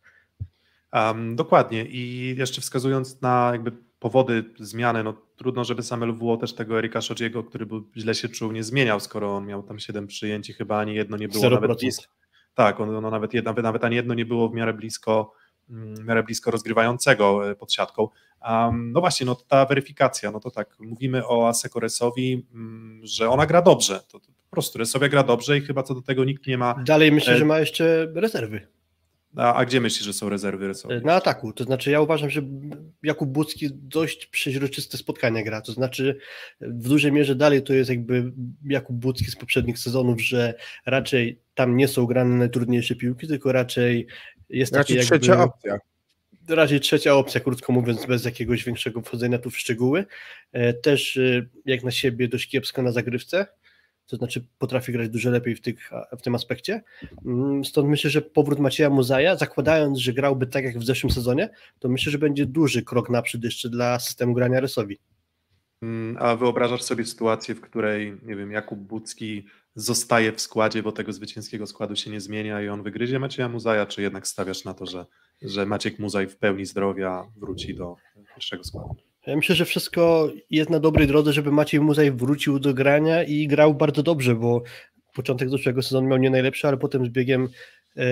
Um, 0.94 1.36
dokładnie 1.36 1.86
i 1.86 2.36
jeszcze 2.38 2.62
wskazując 2.62 3.22
na 3.22 3.50
jakby 3.52 3.72
powody 4.00 4.44
zmiany, 4.60 5.04
no 5.04 5.14
trudno, 5.36 5.64
żeby 5.64 5.84
sam 5.84 6.04
LWO 6.04 6.38
też 6.38 6.54
tego 6.54 6.80
Erika 6.80 7.02
Szodziego, 7.02 7.44
który 7.44 7.66
był, 7.66 7.90
źle 7.98 8.16
się 8.16 8.30
czuł, 8.30 8.52
nie 8.52 8.64
zmieniał, 8.64 9.00
skoro 9.00 9.36
on 9.36 9.46
miał 9.46 9.64
tam 9.64 9.80
7 9.80 10.08
przyjęć 10.08 10.50
i 10.50 10.54
chyba 10.54 10.80
ani 10.80 10.96
jedno 10.96 11.18
nie 11.18 11.28
było 11.28 11.44
0%. 11.44 11.52
nawet 11.52 11.80
blisko. 11.80 12.14
Tak, 12.54 12.80
on, 12.80 12.96
ono 12.96 13.12
nawet, 13.12 13.34
nawet, 13.34 13.64
nawet 13.64 13.84
ani 13.84 13.96
jedno 13.96 14.14
nie 14.14 14.26
było 14.26 14.50
w 14.50 14.54
miarę 14.54 14.74
blisko, 14.74 15.34
w 15.70 16.04
miarę 16.04 16.24
blisko 16.24 16.52
rozgrywającego 16.52 17.50
e, 17.52 17.56
pod 17.56 17.74
siatką. 17.74 18.08
Um, 18.50 18.92
no 18.92 19.00
właśnie, 19.00 19.26
no 19.26 19.36
ta 19.36 19.66
weryfikacja, 19.66 20.32
no 20.32 20.40
to 20.40 20.52
tak, 20.52 20.76
mówimy 20.80 21.28
o 21.28 21.48
Asekoresowi, 21.48 22.46
mm, 22.54 23.02
że 23.04 23.30
ona 23.30 23.46
gra 23.46 23.62
dobrze, 23.62 24.00
to, 24.08 24.20
to 24.20 24.28
po 24.28 24.52
prostu 24.52 24.80
Resowia 24.80 25.10
gra 25.10 25.24
dobrze 25.24 25.58
i 25.58 25.62
chyba 25.62 25.84
co 25.84 25.96
do 25.96 26.02
tego 26.02 26.26
nikt 26.26 26.48
nie 26.48 26.58
ma... 26.58 26.84
Dalej 26.86 27.12
myślę, 27.12 27.34
e... 27.34 27.38
że 27.38 27.46
ma 27.46 27.60
jeszcze 27.60 28.12
rezerwy. 28.16 28.68
A, 29.36 29.54
a, 29.54 29.66
gdzie 29.66 29.82
myślisz, 29.82 30.06
że 30.06 30.14
są 30.14 30.30
rezerwy 30.30 30.68
rysowe? 30.68 31.02
Na 31.02 31.14
ataku. 31.14 31.54
To 31.54 31.64
znaczy, 31.64 31.92
ja 31.92 32.02
uważam, 32.02 32.30
że 32.30 32.42
Jakub 33.04 33.30
Bucki 33.30 33.70
dość 33.74 34.26
przeźroczyste 34.26 34.98
spotkania 34.98 35.44
gra. 35.44 35.62
To 35.62 35.72
znaczy, 35.72 36.18
w 36.62 36.88
dużej 36.88 37.12
mierze 37.12 37.36
dalej 37.36 37.64
to 37.64 37.74
jest 37.74 37.90
jakby 37.90 38.32
Jakub 38.66 38.96
Bucki 38.96 39.26
z 39.26 39.36
poprzednich 39.36 39.80
sezonów, 39.80 40.22
że 40.22 40.54
raczej 40.86 41.42
tam 41.56 41.78
nie 41.78 41.88
są 41.88 42.06
grane 42.06 42.36
najtrudniejsze 42.36 42.96
piłki, 42.96 43.28
tylko 43.28 43.52
raczej 43.52 44.08
jest 44.50 44.76
raczej 44.76 44.98
jakby... 44.98 45.20
trzecia 45.20 45.44
opcja. 45.44 45.80
Raczej 46.50 46.80
trzecia 46.80 47.14
opcja, 47.14 47.42
krótko 47.42 47.74
mówiąc, 47.74 48.06
bez 48.06 48.26
jakiegoś 48.26 48.64
większego 48.64 49.02
wchodzenia 49.02 49.38
tu 49.38 49.50
w 49.50 49.58
szczegóły. 49.58 50.06
E, 50.52 50.74
też 50.74 51.18
e, 51.18 51.46
jak 51.66 51.84
na 51.84 51.92
siebie 51.92 52.28
dość 52.28 52.50
kiepsko 52.50 52.82
na 52.82 52.92
zagrywce 52.92 53.48
to 54.08 54.18
znaczy 54.18 54.46
potrafi 54.58 54.92
grać 54.92 55.10
dużo 55.10 55.30
lepiej 55.30 55.56
w, 55.56 55.62
tych, 55.62 55.92
w 56.18 56.22
tym 56.22 56.36
aspekcie. 56.36 56.84
Mm, 57.26 57.66
stąd 57.66 57.90
myślę, 57.90 58.10
że 58.10 58.22
powrót 58.22 58.60
Macieja 58.60 58.90
Muzaja, 58.90 59.36
zakładając, 59.36 60.00
że 60.00 60.14
grałby 60.14 60.48
tak 60.48 60.64
jak 60.64 60.80
w 60.80 60.86
zeszłym 60.86 61.12
sezonie, 61.12 61.50
to 61.80 61.90
myślę, 61.90 62.12
że 62.12 62.18
będzie 62.18 62.46
duży 62.46 62.84
krok 62.84 63.10
naprzód 63.10 63.44
jeszcze 63.44 63.70
dla 63.70 64.00
systemu 64.00 64.34
grania 64.34 64.60
Resowi. 64.60 65.00
Mm, 65.82 66.18
a 66.20 66.36
wyobrażasz 66.36 66.84
sobie 66.84 67.06
sytuację, 67.06 67.56
w 67.56 67.62
której, 67.62 68.18
nie 68.24 68.36
wiem, 68.36 68.52
Jakub 68.52 68.80
Bucki 68.80 69.46
zostaje 69.78 70.32
w 70.32 70.42
składzie, 70.42 70.84
bo 70.84 70.92
tego 70.92 71.14
zwycięskiego 71.14 71.68
składu 71.68 71.96
się 71.96 72.12
nie 72.12 72.22
zmienia 72.22 72.62
i 72.62 72.70
on 72.70 72.84
wygryzie 72.84 73.20
Macieja 73.20 73.50
Muzaja, 73.50 73.86
czy 73.86 74.02
jednak 74.02 74.28
stawiasz 74.28 74.66
na 74.66 74.74
to, 74.74 74.86
że, 74.86 75.06
że 75.42 75.66
Maciek 75.66 76.00
Muzaj 76.00 76.28
w 76.28 76.38
pełni 76.38 76.66
zdrowia 76.66 77.24
wróci 77.36 77.76
do 77.76 77.96
pierwszego 78.36 78.64
składu? 78.64 78.96
Ja 79.28 79.36
myślę, 79.36 79.56
że 79.56 79.66
wszystko 79.66 80.32
jest 80.50 80.70
na 80.70 80.80
dobrej 80.80 81.08
drodze, 81.08 81.34
żeby 81.34 81.52
Maciej 81.52 81.80
Muzaj 81.82 82.12
wrócił 82.12 82.60
do 82.60 82.74
grania 82.74 83.24
i 83.24 83.48
grał 83.48 83.74
bardzo 83.74 84.04
dobrze, 84.04 84.36
bo 84.36 84.64
początek 85.14 85.50
zeszłego 85.50 85.82
sezonu 85.82 86.08
miał 86.08 86.18
nie 86.18 86.30
najlepszy, 86.30 86.68
ale 86.68 86.78
potem 86.78 87.06
z 87.06 87.10
biegiem 87.10 87.50
e, 87.98 88.06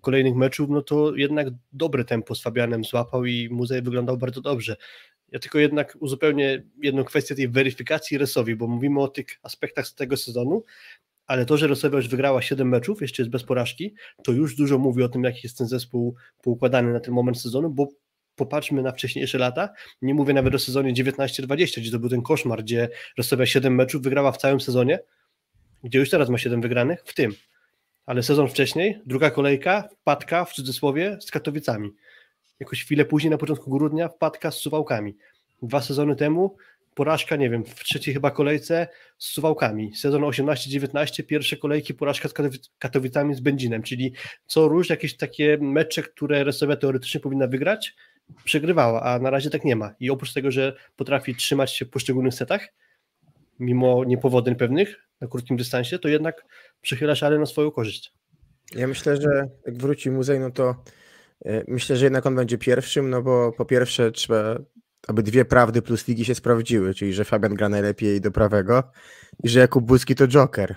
kolejnych 0.00 0.34
meczów, 0.34 0.70
no 0.70 0.82
to 0.82 1.16
jednak 1.16 1.48
dobre 1.72 2.04
tempo 2.04 2.34
z 2.34 2.42
Fabianem 2.42 2.84
złapał 2.84 3.24
i 3.24 3.48
Muzej 3.50 3.82
wyglądał 3.82 4.18
bardzo 4.18 4.40
dobrze. 4.40 4.76
Ja 5.32 5.38
tylko 5.38 5.58
jednak 5.58 5.96
uzupełnię 6.00 6.62
jedną 6.82 7.04
kwestię 7.04 7.34
tej 7.34 7.48
weryfikacji 7.48 8.18
Resowi, 8.18 8.56
bo 8.56 8.66
mówimy 8.66 9.00
o 9.00 9.08
tych 9.08 9.26
aspektach 9.42 9.86
z 9.86 9.94
tego 9.94 10.16
sezonu, 10.16 10.64
ale 11.26 11.46
to, 11.46 11.56
że 11.56 11.66
Rosowia 11.66 11.96
już 11.96 12.08
wygrała 12.08 12.42
7 12.42 12.68
meczów, 12.68 13.02
jeszcze 13.02 13.22
jest 13.22 13.30
bez 13.30 13.44
porażki, 13.44 13.94
to 14.24 14.32
już 14.32 14.56
dużo 14.56 14.78
mówi 14.78 15.02
o 15.02 15.08
tym, 15.08 15.24
jaki 15.24 15.40
jest 15.42 15.58
ten 15.58 15.66
zespół 15.66 16.14
poukładany 16.42 16.92
na 16.92 17.00
ten 17.00 17.14
moment 17.14 17.40
sezonu, 17.40 17.70
bo 17.70 17.88
popatrzmy 18.36 18.82
na 18.82 18.92
wcześniejsze 18.92 19.38
lata, 19.38 19.68
nie 20.02 20.14
mówię 20.14 20.34
nawet 20.34 20.54
o 20.54 20.58
sezonie 20.58 20.92
19-20, 20.92 21.80
gdzie 21.80 21.90
to 21.90 21.98
był 21.98 22.08
ten 22.08 22.22
koszmar, 22.22 22.62
gdzie 22.62 22.88
Rosowia 23.18 23.46
7 23.46 23.74
meczów 23.74 24.02
wygrała 24.02 24.32
w 24.32 24.36
całym 24.36 24.60
sezonie, 24.60 24.98
gdzie 25.84 25.98
już 25.98 26.10
teraz 26.10 26.28
ma 26.28 26.38
7 26.38 26.60
wygranych, 26.60 27.02
w 27.04 27.14
tym. 27.14 27.32
Ale 28.06 28.22
sezon 28.22 28.48
wcześniej, 28.48 29.00
druga 29.06 29.30
kolejka, 29.30 29.88
wpadka 30.00 30.44
w 30.44 30.52
cudzysłowie 30.52 31.18
z 31.20 31.30
Katowicami. 31.30 31.90
Jakoś 32.60 32.84
chwilę 32.84 33.04
później, 33.04 33.30
na 33.30 33.38
początku 33.38 33.70
grudnia, 33.70 34.08
wpadka 34.08 34.50
z 34.50 34.56
Suwałkami. 34.56 35.16
Dwa 35.62 35.80
sezony 35.80 36.16
temu 36.16 36.56
porażka, 36.94 37.36
nie 37.36 37.50
wiem, 37.50 37.64
w 37.64 37.84
trzeciej 37.84 38.14
chyba 38.14 38.30
kolejce 38.30 38.88
z 39.18 39.26
Suwałkami. 39.26 39.94
Sezon 39.94 40.22
18-19, 40.22 41.22
pierwsze 41.22 41.56
kolejki 41.56 41.94
porażka 41.94 42.28
z 42.28 42.32
Katowicami 42.78 43.34
z 43.34 43.40
Będzinem, 43.40 43.82
czyli 43.82 44.12
co 44.46 44.68
róż 44.68 44.90
jakieś 44.90 45.16
takie 45.16 45.58
mecze, 45.60 46.02
które 46.02 46.44
Resowia 46.44 46.76
teoretycznie 46.76 47.20
powinna 47.20 47.46
wygrać, 47.46 47.96
przegrywała, 48.44 49.02
a 49.02 49.18
na 49.18 49.30
razie 49.30 49.50
tak 49.50 49.64
nie 49.64 49.76
ma. 49.76 49.94
I 50.00 50.10
oprócz 50.10 50.32
tego, 50.32 50.50
że 50.50 50.76
potrafi 50.96 51.34
trzymać 51.34 51.72
się 51.72 51.84
w 51.84 51.90
poszczególnych 51.90 52.34
setach, 52.34 52.68
mimo 53.58 54.04
niepowodzeń 54.04 54.54
pewnych 54.54 55.08
na 55.20 55.28
krótkim 55.28 55.56
dystansie, 55.56 55.98
to 55.98 56.08
jednak 56.08 56.44
przychyla 56.82 57.14
szale 57.14 57.38
na 57.38 57.46
swoją 57.46 57.70
korzyść. 57.70 58.12
Ja 58.74 58.86
myślę, 58.86 59.16
że 59.16 59.48
jak 59.66 59.76
wróci 59.76 60.10
muzej, 60.10 60.40
no 60.40 60.50
to 60.50 60.74
myślę, 61.68 61.96
że 61.96 62.06
jednak 62.06 62.26
on 62.26 62.34
będzie 62.34 62.58
pierwszym, 62.58 63.10
no 63.10 63.22
bo 63.22 63.52
po 63.52 63.64
pierwsze 63.64 64.12
trzeba, 64.12 64.58
aby 65.08 65.22
dwie 65.22 65.44
prawdy 65.44 65.82
plus 65.82 66.08
ligi 66.08 66.24
się 66.24 66.34
sprawdziły, 66.34 66.94
czyli 66.94 67.12
że 67.12 67.24
Fabian 67.24 67.54
gra 67.54 67.68
najlepiej 67.68 68.20
do 68.20 68.30
prawego 68.30 68.82
i 69.44 69.48
że 69.48 69.60
Jakub 69.60 69.84
Błyski 69.84 70.14
to 70.14 70.28
Joker. 70.28 70.76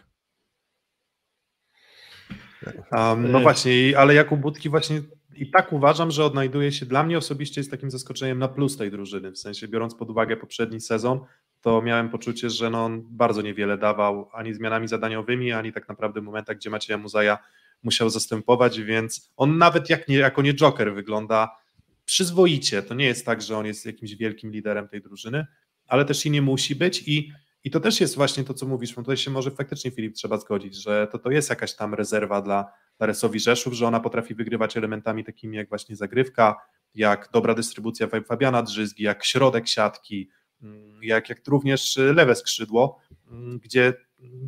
Um, 2.91 3.32
no 3.32 3.39
e, 3.39 3.41
właśnie, 3.41 3.97
ale 3.97 4.13
Jakub 4.13 4.39
Budki 4.39 4.69
właśnie 4.69 5.02
i 5.36 5.52
tak 5.52 5.74
uważam, 5.74 6.12
że 6.12 6.26
odnajduje 6.26 6.71
się 6.71 6.86
dla 6.86 7.04
mnie 7.04 7.17
osobiście 7.17 7.62
jest 7.62 7.71
takim 7.71 7.91
zaskoczeniem 7.91 8.39
na 8.39 8.47
plus 8.47 8.78
tej 8.78 8.91
drużyny. 8.91 9.32
W 9.32 9.38
sensie, 9.38 9.67
biorąc 9.67 9.95
pod 9.95 10.10
uwagę 10.10 10.38
poprzedni 10.38 10.82
sezon, 10.82 11.19
to 11.62 11.82
miałem 11.82 12.10
poczucie, 12.10 12.50
że 12.50 12.69
no 12.69 12.86
on 12.86 13.04
bardzo 13.10 13.41
niewiele 13.41 13.78
dawał 13.78 14.30
ani 14.34 14.54
zmianami 14.54 14.88
zadaniowymi, 14.88 15.52
ani 15.52 15.74
tak 15.74 15.89
naprawdę 15.89 16.21
w 16.21 16.24
momentach, 16.24 16.58
gdzie 16.58 16.69
Macieja 16.69 16.97
Muzaja 16.97 17.38
musiał 17.83 18.09
zastępować, 18.09 18.81
więc 18.81 19.31
on 19.37 19.57
nawet 19.57 19.89
jak 19.89 20.07
nie, 20.07 20.17
jako 20.17 20.41
nie 20.41 20.53
Joker 20.53 20.93
wygląda 20.93 21.57
przyzwoicie. 22.05 22.83
To 22.83 22.93
nie 22.93 23.05
jest 23.05 23.25
tak, 23.25 23.41
że 23.41 23.57
on 23.57 23.65
jest 23.65 23.85
jakimś 23.85 24.15
wielkim 24.15 24.51
liderem 24.51 24.87
tej 24.87 25.01
drużyny, 25.01 25.45
ale 25.87 26.05
też 26.05 26.25
i 26.25 26.31
nie 26.31 26.41
musi 26.41 26.75
być 26.75 27.03
i 27.07 27.31
i 27.63 27.71
to 27.71 27.79
też 27.79 28.01
jest 28.01 28.15
właśnie 28.15 28.43
to, 28.43 28.53
co 28.53 28.67
mówisz, 28.67 28.95
bo 28.95 29.01
tutaj 29.01 29.17
się 29.17 29.31
może 29.31 29.51
faktycznie 29.51 29.91
Filip 29.91 30.15
trzeba 30.15 30.37
zgodzić, 30.37 30.75
że 30.75 31.07
to, 31.11 31.19
to 31.19 31.31
jest 31.31 31.49
jakaś 31.49 31.75
tam 31.75 31.93
rezerwa 31.93 32.41
dla, 32.41 32.71
Resowi 33.07 33.39
Rzeszów, 33.39 33.73
że 33.73 33.87
ona 33.87 33.99
potrafi 33.99 34.35
wygrywać 34.35 34.77
elementami 34.77 35.23
takimi 35.23 35.57
jak 35.57 35.69
właśnie 35.69 35.95
zagrywka, 35.95 36.55
jak 36.95 37.29
dobra 37.33 37.53
dystrybucja 37.53 38.07
Fabiana 38.27 38.63
Drzyzgi, 38.63 39.03
jak 39.03 39.25
środek 39.25 39.67
siatki, 39.67 40.29
mm, 40.61 41.03
jak, 41.03 41.29
jak 41.29 41.47
również 41.47 41.97
lewe 41.97 42.35
skrzydło, 42.35 42.99
mm, 43.31 43.59
gdzie 43.59 43.93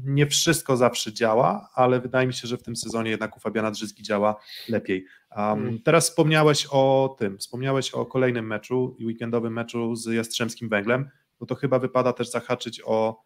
nie 0.03 0.27
wszystko 0.27 0.77
zawsze 0.77 1.13
działa, 1.13 1.69
ale 1.73 1.99
wydaje 1.99 2.27
mi 2.27 2.33
się, 2.33 2.47
że 2.47 2.57
w 2.57 2.63
tym 2.63 2.75
sezonie 2.75 3.11
jednak 3.11 3.37
u 3.37 3.39
Fabiana 3.39 3.71
Drzyzgi 3.71 4.03
działa 4.03 4.35
lepiej. 4.69 5.05
Um, 5.37 5.79
teraz 5.83 6.09
wspomniałeś 6.09 6.67
o 6.71 7.15
tym, 7.19 7.37
wspomniałeś 7.37 7.91
o 7.91 8.05
kolejnym 8.05 8.47
meczu 8.47 8.95
i 8.99 9.05
weekendowym 9.05 9.53
meczu 9.53 9.95
z 9.95 10.05
Jastrzębskim 10.05 10.69
Węglem 10.69 11.09
no 11.43 11.47
to 11.47 11.55
chyba 11.55 11.79
wypada 11.79 12.13
też 12.13 12.29
zahaczyć 12.29 12.81
o. 12.85 13.23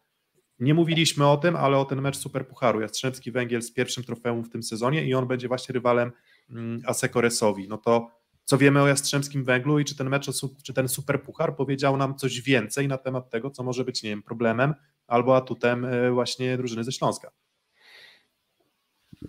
Nie 0.58 0.74
mówiliśmy 0.74 1.26
o 1.26 1.36
tym, 1.36 1.56
ale 1.56 1.78
o 1.78 1.84
ten 1.84 2.00
mecz 2.00 2.16
Superpucharu. 2.16 2.80
Jastrzębski 2.80 3.32
Węgiel 3.32 3.62
z 3.62 3.72
pierwszym 3.72 4.04
trofeum 4.04 4.44
w 4.44 4.50
tym 4.50 4.62
sezonie 4.62 5.04
i 5.04 5.14
on 5.14 5.26
będzie 5.26 5.48
właśnie 5.48 5.72
rywalem 5.72 6.12
mm, 6.50 6.82
Asekoresowi. 6.86 7.68
No 7.68 7.78
to 7.78 8.10
co 8.44 8.58
wiemy 8.58 8.82
o 8.82 8.88
Jastrzębskim 8.88 9.44
Węglu 9.44 9.78
i 9.78 9.84
czy 9.84 9.96
ten 9.96 10.08
mecz, 10.08 10.30
czy 10.62 10.74
ten 10.74 10.88
Superpuchar 10.88 11.56
powiedział 11.56 11.96
nam 11.96 12.16
coś 12.16 12.40
więcej 12.40 12.88
na 12.88 12.98
temat 12.98 13.30
tego, 13.30 13.50
co 13.50 13.62
może 13.62 13.84
być, 13.84 14.02
nie 14.02 14.10
wiem, 14.10 14.22
problemem 14.22 14.74
albo 15.08 15.36
atutem 15.36 15.84
e, 15.84 16.10
właśnie 16.10 16.56
drużyny 16.56 16.84
ze 16.84 16.92
Śląska. 16.92 17.30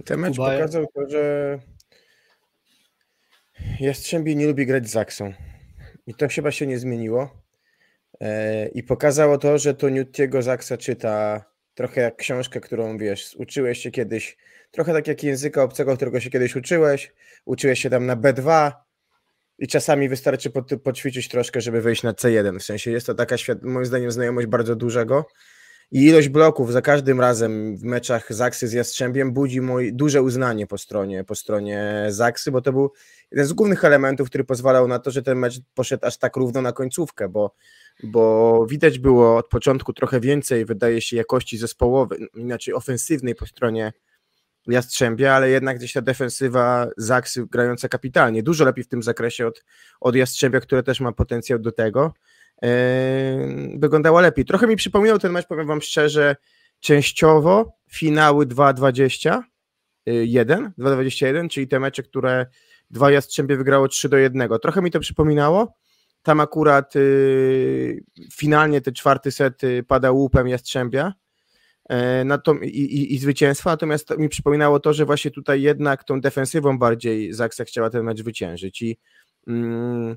Ten 0.05 0.19
mecz 0.19 0.35
Kuba... 0.35 0.51
pokazał 0.51 0.85
to, 0.95 1.09
że 1.09 1.59
Jastrzębie 3.79 4.35
nie 4.35 4.47
lubi 4.47 4.65
grać 4.65 4.87
z 4.87 4.91
Zaksą. 4.91 5.33
I 6.07 6.13
to 6.13 6.27
chyba 6.27 6.51
się 6.51 6.67
nie 6.67 6.79
zmieniło. 6.79 7.43
E, 8.21 8.67
I 8.67 8.83
pokazało 8.83 9.37
to, 9.37 9.57
że 9.57 9.73
to 9.73 9.89
Newtiego 9.89 10.41
Zaksa 10.41 10.77
czyta 10.77 11.45
trochę 11.73 12.01
jak 12.01 12.15
książkę, 12.15 12.59
którą 12.59 12.97
wiesz, 12.97 13.35
uczyłeś 13.35 13.79
się 13.79 13.91
kiedyś, 13.91 14.37
trochę 14.71 14.93
tak 14.93 15.07
jak 15.07 15.23
języka 15.23 15.63
obcego, 15.63 15.95
którego 15.95 16.19
się 16.19 16.29
kiedyś 16.29 16.55
uczyłeś, 16.55 17.13
uczyłeś 17.45 17.81
się 17.81 17.89
tam 17.89 18.05
na 18.05 18.15
B2 18.15 18.71
i 19.59 19.67
czasami 19.67 20.09
wystarczy 20.09 20.49
pod, 20.49 20.69
poćwiczyć 20.83 21.27
troszkę, 21.27 21.61
żeby 21.61 21.81
wejść 21.81 22.03
na 22.03 22.13
C1. 22.13 22.59
W 22.59 22.63
sensie 22.63 22.91
jest 22.91 23.07
to 23.07 23.13
taka, 23.13 23.35
moim 23.61 23.85
zdaniem, 23.85 24.11
znajomość 24.11 24.47
bardzo 24.47 24.75
dużego 24.75 25.25
i 25.91 26.05
ilość 26.05 26.29
bloków 26.29 26.71
za 26.71 26.81
każdym 26.81 27.21
razem 27.21 27.77
w 27.77 27.83
meczach 27.83 28.33
Zaksy 28.33 28.67
z 28.67 28.73
Jastrzębiem 28.73 29.33
budzi 29.33 29.61
moje 29.61 29.91
duże 29.91 30.21
uznanie 30.21 30.67
po 30.67 30.77
stronie, 30.77 31.23
po 31.23 31.35
stronie 31.35 32.05
Zaksy, 32.09 32.51
bo 32.51 32.61
to 32.61 32.71
był 32.71 32.91
jeden 33.31 33.45
z 33.45 33.53
głównych 33.53 33.85
elementów, 33.85 34.29
który 34.29 34.43
pozwalał 34.43 34.87
na 34.87 34.99
to, 34.99 35.11
że 35.11 35.23
ten 35.23 35.37
mecz 35.37 35.61
poszedł 35.73 36.05
aż 36.05 36.17
tak 36.17 36.35
równo 36.35 36.61
na 36.61 36.71
końcówkę, 36.71 37.29
bo, 37.29 37.55
bo 38.03 38.65
widać 38.69 38.99
było 38.99 39.37
od 39.37 39.47
początku 39.47 39.93
trochę 39.93 40.19
więcej, 40.19 40.65
wydaje 40.65 41.01
się, 41.01 41.17
jakości 41.17 41.57
zespołowej, 41.57 42.27
inaczej 42.35 42.73
ofensywnej 42.73 43.35
po 43.35 43.45
stronie 43.45 43.93
Jastrzębia, 44.67 45.33
ale 45.33 45.49
jednak 45.49 45.77
gdzieś 45.77 45.93
ta 45.93 46.01
defensywa 46.01 46.87
Zaksy 46.97 47.45
grająca 47.51 47.89
kapitalnie, 47.89 48.43
dużo 48.43 48.65
lepiej 48.65 48.83
w 48.83 48.87
tym 48.87 49.03
zakresie 49.03 49.47
od, 49.47 49.63
od 49.99 50.15
Jastrzębia, 50.15 50.59
które 50.59 50.83
też 50.83 50.99
ma 50.99 51.11
potencjał 51.11 51.59
do 51.59 51.71
tego, 51.71 52.13
wyglądała 53.75 54.21
lepiej. 54.21 54.45
Trochę 54.45 54.67
mi 54.67 54.75
przypominał 54.75 55.19
ten 55.19 55.31
mecz, 55.31 55.47
powiem 55.47 55.67
wam 55.67 55.81
szczerze, 55.81 56.35
częściowo 56.79 57.77
finały 57.91 58.45
2-20, 58.45 59.41
1, 60.05 60.71
2-21, 60.77 61.49
czyli 61.49 61.67
te 61.67 61.79
mecze, 61.79 62.03
które 62.03 62.45
dwa 62.89 63.11
Jastrzębie 63.11 63.57
wygrało 63.57 63.87
3 63.87 64.09
do 64.09 64.17
1. 64.17 64.49
Trochę 64.61 64.81
mi 64.81 64.91
to 64.91 64.99
przypominało. 64.99 65.73
Tam 66.23 66.39
akurat 66.39 66.95
yy, 66.95 68.03
finalnie 68.33 68.81
te 68.81 68.91
czwarty 68.91 69.31
set 69.31 69.61
pada 69.87 70.11
łupem 70.11 70.47
Jastrzębia, 70.47 71.13
to, 72.43 72.53
i, 72.53 72.67
i, 72.67 73.13
i 73.13 73.17
zwycięstwa, 73.17 73.69
natomiast 73.69 74.07
to 74.07 74.17
mi 74.17 74.29
przypominało 74.29 74.79
to, 74.79 74.93
że 74.93 75.05
właśnie 75.05 75.31
tutaj 75.31 75.61
jednak 75.61 76.03
tą 76.03 76.21
defensywą 76.21 76.77
bardziej 76.77 77.33
Zaksa 77.33 77.63
chciała 77.63 77.89
ten 77.89 78.03
mecz 78.03 78.21
wyciężyć 78.23 78.81
i 78.81 78.99
mm, 79.47 80.15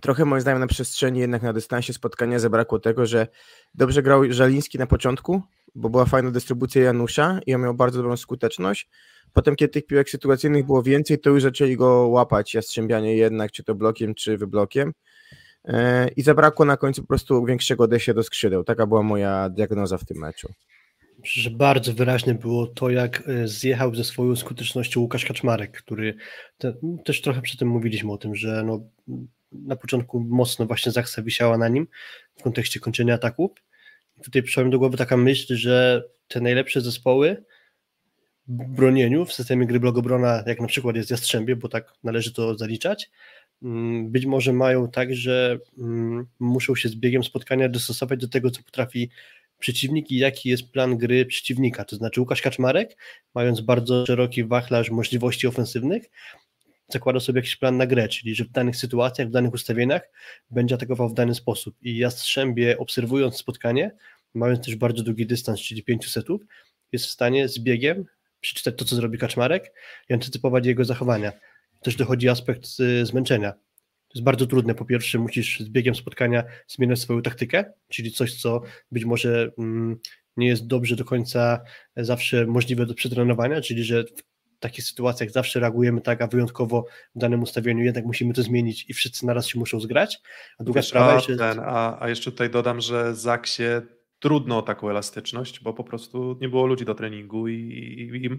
trochę 0.00 0.24
moim 0.24 0.40
zdaniem 0.40 0.60
na 0.60 0.66
przestrzeni 0.66 1.20
jednak 1.20 1.42
na 1.42 1.52
dystansie 1.52 1.92
spotkania 1.92 2.38
zabrakło 2.38 2.78
tego, 2.78 3.06
że 3.06 3.26
dobrze 3.74 4.02
grał 4.02 4.32
Żaliński 4.32 4.78
na 4.78 4.86
początku, 4.86 5.42
bo 5.74 5.90
była 5.90 6.04
fajna 6.04 6.30
dystrybucja 6.30 6.82
Janusza 6.82 7.40
i 7.46 7.54
on 7.54 7.62
miał 7.62 7.74
bardzo 7.74 7.98
dobrą 7.98 8.16
skuteczność. 8.16 8.88
Potem, 9.32 9.56
kiedy 9.56 9.72
tych 9.72 9.86
piłek 9.86 10.10
sytuacyjnych 10.10 10.66
było 10.66 10.82
więcej, 10.82 11.18
to 11.18 11.30
już 11.30 11.42
zaczęli 11.42 11.76
go 11.76 12.08
łapać 12.08 12.54
Jastrzębianie 12.54 13.16
jednak, 13.16 13.52
czy 13.52 13.64
to 13.64 13.74
blokiem, 13.74 14.14
czy 14.14 14.38
wyblokiem. 14.38 14.92
E, 15.64 16.08
i 16.08 16.22
zabrakło 16.22 16.64
na 16.64 16.76
końcu 16.76 17.02
po 17.02 17.08
prostu 17.08 17.44
większego 17.44 17.84
odejścia 17.84 18.14
do 18.14 18.22
skrzydeł. 18.22 18.64
Taka 18.64 18.86
była 18.86 19.02
moja 19.02 19.48
diagnoza 19.48 19.98
w 19.98 20.04
tym 20.04 20.18
meczu. 20.18 20.48
Że 21.22 21.50
bardzo 21.50 21.92
wyraźne 21.92 22.34
było 22.34 22.66
to, 22.66 22.90
jak 22.90 23.22
e, 23.28 23.48
zjechał 23.48 23.94
ze 23.94 24.04
swoją 24.04 24.36
skutecznością 24.36 25.00
Łukasz 25.00 25.24
Kaczmarek, 25.24 25.82
który 25.82 26.14
te, 26.58 26.74
też 27.04 27.22
trochę 27.22 27.42
przy 27.42 27.56
tym 27.56 27.68
mówiliśmy 27.68 28.12
o 28.12 28.18
tym, 28.18 28.34
że 28.34 28.62
no, 28.66 28.80
na 29.52 29.76
początku 29.76 30.20
mocno 30.20 30.66
właśnie 30.66 30.92
Zaksa 30.92 31.22
wisiała 31.22 31.58
na 31.58 31.68
nim 31.68 31.88
w 32.36 32.42
kontekście 32.42 32.80
kończenia 32.80 33.14
ataku. 33.14 33.54
Tutaj 34.24 34.42
przyszła 34.42 34.64
mi 34.64 34.70
do 34.70 34.78
głowy 34.78 34.96
taka 34.96 35.16
myśl, 35.16 35.56
że 35.56 36.04
te 36.28 36.40
najlepsze 36.40 36.80
zespoły 36.80 37.44
w 38.48 38.64
bronieniu 38.64 39.24
w 39.24 39.32
systemie 39.32 39.66
gry 39.66 39.80
blogobrona, 39.80 40.42
jak 40.46 40.60
na 40.60 40.66
przykład 40.66 40.96
jest 40.96 41.10
Jastrzębie, 41.10 41.56
bo 41.56 41.68
tak 41.68 41.92
należy 42.04 42.32
to 42.32 42.58
zaliczać, 42.58 43.10
Mm, 43.62 44.10
być 44.10 44.26
może 44.26 44.52
mają 44.52 44.90
tak, 44.90 45.14
że 45.14 45.58
mm, 45.78 46.26
muszą 46.38 46.74
się 46.74 46.88
z 46.88 46.94
biegiem 46.94 47.24
spotkania 47.24 47.68
dostosować 47.68 48.20
do 48.20 48.28
tego, 48.28 48.50
co 48.50 48.62
potrafi 48.62 49.10
przeciwnik 49.58 50.10
i 50.10 50.16
jaki 50.16 50.48
jest 50.48 50.72
plan 50.72 50.98
gry 50.98 51.26
przeciwnika. 51.26 51.84
To 51.84 51.96
znaczy 51.96 52.20
Łukasz 52.20 52.42
Kaczmarek, 52.42 52.96
mając 53.34 53.60
bardzo 53.60 54.06
szeroki 54.06 54.44
wachlarz 54.44 54.90
możliwości 54.90 55.46
ofensywnych, 55.46 56.10
zakłada 56.88 57.20
sobie 57.20 57.38
jakiś 57.38 57.56
plan 57.56 57.76
na 57.76 57.86
grę, 57.86 58.08
czyli 58.08 58.34
że 58.34 58.44
w 58.44 58.50
danych 58.50 58.76
sytuacjach, 58.76 59.28
w 59.28 59.30
danych 59.30 59.52
ustawieniach 59.52 60.02
będzie 60.50 60.74
atakował 60.74 61.08
w 61.08 61.14
dany 61.14 61.34
sposób. 61.34 61.76
I 61.82 61.96
Jastrzębie, 61.96 62.78
obserwując 62.78 63.36
spotkanie, 63.36 63.90
mając 64.34 64.64
też 64.64 64.76
bardzo 64.76 65.02
długi 65.02 65.26
dystans, 65.26 65.60
czyli 65.60 65.82
5 65.82 66.10
setów, 66.10 66.40
jest 66.92 67.06
w 67.06 67.10
stanie 67.10 67.48
z 67.48 67.58
biegiem 67.58 68.04
przeczytać 68.40 68.74
to, 68.76 68.84
co 68.84 68.96
zrobi 68.96 69.18
Kaczmarek 69.18 69.72
i 70.08 70.14
antycypować 70.14 70.66
jego 70.66 70.84
zachowania 70.84 71.32
też 71.86 71.96
dochodzi 71.96 72.28
aspekt 72.28 72.80
y, 72.80 73.06
zmęczenia. 73.06 73.52
To 73.52 74.14
jest 74.14 74.24
bardzo 74.24 74.46
trudne. 74.46 74.74
Po 74.74 74.84
pierwsze, 74.84 75.18
musisz 75.18 75.60
z 75.60 75.68
biegiem 75.68 75.94
spotkania 75.94 76.44
zmieniać 76.68 76.98
swoją 76.98 77.22
taktykę, 77.22 77.64
czyli 77.88 78.12
coś, 78.12 78.40
co 78.40 78.62
być 78.92 79.04
może 79.04 79.50
mm, 79.58 79.98
nie 80.36 80.46
jest 80.46 80.66
dobrze 80.66 80.96
do 80.96 81.04
końca 81.04 81.60
zawsze 81.96 82.46
możliwe 82.46 82.86
do 82.86 82.94
przetrenowania, 82.94 83.60
czyli 83.60 83.84
że 83.84 84.04
takich 84.58 84.84
sytuacjach 84.84 85.30
zawsze 85.30 85.60
reagujemy 85.60 86.00
tak, 86.00 86.22
a 86.22 86.26
wyjątkowo 86.26 86.84
w 87.14 87.18
danym 87.18 87.42
ustawieniu 87.42 87.84
jednak 87.84 88.04
musimy 88.04 88.34
to 88.34 88.42
zmienić 88.42 88.90
i 88.90 88.94
wszyscy 88.94 89.26
naraz 89.26 89.46
się 89.46 89.58
muszą 89.58 89.80
zgrać. 89.80 90.20
A 90.58 90.64
druga 90.64 90.80
Wiesz, 90.80 90.88
sprawa 90.88 91.12
a, 91.12 91.14
jest, 91.14 91.26
ten, 91.26 91.60
a, 91.64 92.02
a 92.02 92.08
jeszcze 92.08 92.30
tutaj 92.30 92.50
dodam, 92.50 92.80
że 92.80 93.14
Zaksie 93.14 93.62
trudno 94.18 94.58
o 94.58 94.62
taką 94.62 94.90
elastyczność, 94.90 95.60
bo 95.60 95.72
po 95.72 95.84
prostu 95.84 96.38
nie 96.40 96.48
było 96.48 96.66
ludzi 96.66 96.84
do 96.84 96.94
treningu 96.94 97.48
i, 97.48 97.54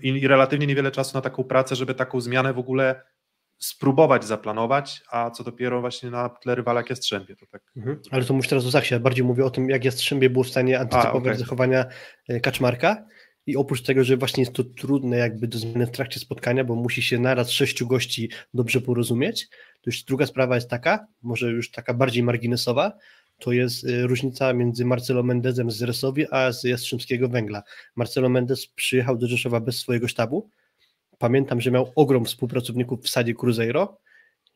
i, 0.03 0.07
i, 0.07 0.27
relatywnie 0.27 0.67
niewiele 0.67 0.91
czasu 0.91 1.17
na 1.17 1.21
taką 1.21 1.43
pracę, 1.43 1.75
żeby 1.75 1.95
taką 1.95 2.21
zmianę 2.21 2.53
w 2.53 2.59
ogóle 2.59 3.01
spróbować 3.57 4.25
zaplanować, 4.25 5.01
a 5.11 5.31
co 5.31 5.43
dopiero 5.43 5.81
właśnie 5.81 6.09
na 6.09 6.29
tle 6.29 6.55
rywala 6.55 6.79
jak 6.79 6.89
Jastrzębie. 6.89 7.35
To 7.35 7.45
tak... 7.45 7.61
Mhm. 7.77 8.01
Ale 8.11 8.25
to 8.25 8.33
mówisz 8.33 8.49
teraz 8.49 8.65
o 8.65 8.69
Zaksie, 8.69 8.99
bardziej 8.99 9.25
mówię 9.25 9.45
o 9.45 9.49
tym, 9.49 9.69
jak 9.69 9.85
Jastrzębie 9.85 10.29
było 10.29 10.43
w 10.43 10.49
stanie 10.49 10.79
antycypować 10.79 11.15
a, 11.15 11.19
okay. 11.19 11.37
zachowania 11.37 11.85
e, 12.29 12.39
Kaczmarka 12.39 13.05
i 13.47 13.55
oprócz 13.55 13.81
tego, 13.81 14.03
że 14.03 14.17
właśnie 14.17 14.41
jest 14.41 14.53
to 14.53 14.63
trudne 14.63 15.17
jakby 15.17 15.47
do 15.47 15.57
zmiany 15.57 15.87
w 15.87 15.91
trakcie 15.91 16.19
spotkania, 16.19 16.63
bo 16.63 16.75
musi 16.75 17.01
się 17.01 17.19
naraz 17.19 17.51
sześciu 17.51 17.87
gości 17.87 18.29
dobrze 18.53 18.81
porozumieć, 18.81 19.47
to 19.81 19.81
już 19.85 20.03
druga 20.03 20.25
sprawa 20.25 20.55
jest 20.55 20.69
taka, 20.69 21.07
może 21.21 21.51
już 21.51 21.71
taka 21.71 21.93
bardziej 21.93 22.23
marginesowa, 22.23 22.93
to 23.39 23.51
jest 23.51 23.85
e, 23.85 24.07
różnica 24.07 24.53
między 24.53 24.85
Marcelo 24.85 25.23
Mendezem 25.23 25.71
z 25.71 25.81
Resowi, 25.81 26.25
a 26.31 26.51
z 26.51 26.63
Jastrzębskiego 26.63 27.29
Węgla. 27.29 27.63
Marcelo 27.95 28.29
Mendez 28.29 28.67
przyjechał 28.67 29.17
do 29.17 29.27
Rzeszowa 29.27 29.59
bez 29.59 29.79
swojego 29.79 30.07
sztabu, 30.07 30.49
Pamiętam, 31.17 31.61
że 31.61 31.71
miał 31.71 31.91
ogrom 31.95 32.25
współpracowników 32.25 33.01
w 33.01 33.09
sadzie 33.09 33.33
Cruzeiro 33.33 33.97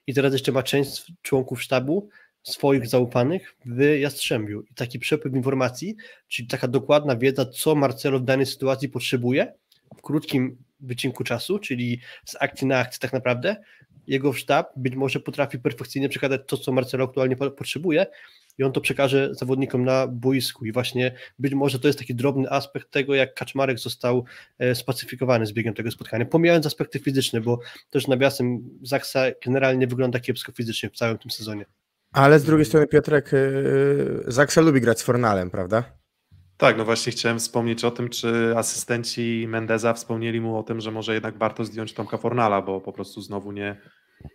i 0.07 0.13
teraz 0.13 0.33
jeszcze 0.33 0.51
ma 0.51 0.63
część 0.63 1.11
członków 1.21 1.61
sztabu 1.61 2.09
swoich 2.43 2.87
zaufanych 2.87 3.55
w 3.65 3.81
Jastrzębiu. 3.99 4.61
I 4.61 4.73
taki 4.73 4.99
przepływ 4.99 5.33
informacji, 5.33 5.95
czyli 6.27 6.47
taka 6.47 6.67
dokładna 6.67 7.15
wiedza, 7.15 7.45
co 7.45 7.75
Marcelo 7.75 8.19
w 8.19 8.23
danej 8.23 8.45
sytuacji 8.45 8.89
potrzebuje 8.89 9.53
w 9.97 10.01
krótkim 10.01 10.57
wycinku 10.79 11.23
czasu, 11.23 11.59
czyli 11.59 11.99
z 12.25 12.35
akcji 12.39 12.67
na 12.67 12.77
akcję 12.77 12.99
tak 12.99 13.13
naprawdę, 13.13 13.55
jego 14.07 14.33
sztab 14.33 14.71
być 14.75 14.95
może 14.95 15.19
potrafi 15.19 15.59
perfekcyjnie 15.59 16.09
przekazać 16.09 16.41
to, 16.47 16.57
co 16.57 16.71
Marcelo 16.71 17.05
aktualnie 17.05 17.35
potrzebuje 17.35 18.05
i 18.57 18.63
on 18.63 18.71
to 18.71 18.81
przekaże 18.81 19.35
zawodnikom 19.35 19.85
na 19.85 20.07
boisku. 20.07 20.65
I 20.65 20.71
właśnie 20.71 21.11
być 21.39 21.53
może 21.53 21.79
to 21.79 21.87
jest 21.87 21.99
taki 21.99 22.15
drobny 22.15 22.49
aspekt 22.49 22.91
tego, 22.91 23.15
jak 23.15 23.33
Kaczmarek 23.33 23.79
został 23.79 24.25
e, 24.59 24.75
spacyfikowany 24.75 25.45
z 25.45 25.53
biegiem 25.53 25.73
tego 25.73 25.91
spotkania, 25.91 26.25
pomijając 26.25 26.65
aspekty 26.65 26.99
fizyczne, 26.99 27.41
bo 27.41 27.59
też 27.89 28.07
nawiasem 28.07 28.69
Zaksa 28.81 29.25
generalnie 29.45 29.87
wygląda 29.87 30.19
kiepsko 30.19 30.51
fizycznie 30.51 30.89
w 30.89 30.95
całym 30.95 31.17
tym 31.17 31.31
sezonie. 31.31 31.65
Ale 32.11 32.39
z 32.39 32.43
drugiej 32.43 32.65
strony 32.65 32.87
Piotrek, 32.87 33.33
e, 33.33 33.37
Zaksa 34.27 34.61
lubi 34.61 34.81
grać 34.81 34.99
z 34.99 35.03
Fornalem, 35.03 35.49
prawda? 35.49 35.83
Tak, 36.57 36.77
no 36.77 36.85
właśnie 36.85 37.11
chciałem 37.11 37.39
wspomnieć 37.39 37.83
o 37.83 37.91
tym, 37.91 38.09
czy 38.09 38.53
asystenci 38.57 39.45
Mendeza 39.47 39.93
wspomnieli 39.93 40.41
mu 40.41 40.57
o 40.57 40.63
tym, 40.63 40.81
że 40.81 40.91
może 40.91 41.13
jednak 41.13 41.37
warto 41.37 41.65
zdjąć 41.65 41.93
Tomka 41.93 42.17
Fornala, 42.17 42.61
bo 42.61 42.81
po 42.81 42.93
prostu 42.93 43.21
znowu 43.21 43.51
nie, 43.51 43.81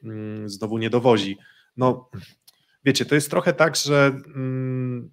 mm, 0.05 0.49
znowu 0.49 0.79
nie 0.79 0.91
dowozi. 0.91 1.39
No, 1.77 2.11
wiecie, 2.85 3.05
to 3.05 3.15
jest 3.15 3.31
trochę 3.31 3.53
tak, 3.53 3.77
że 3.77 4.21
mm, 4.35 5.11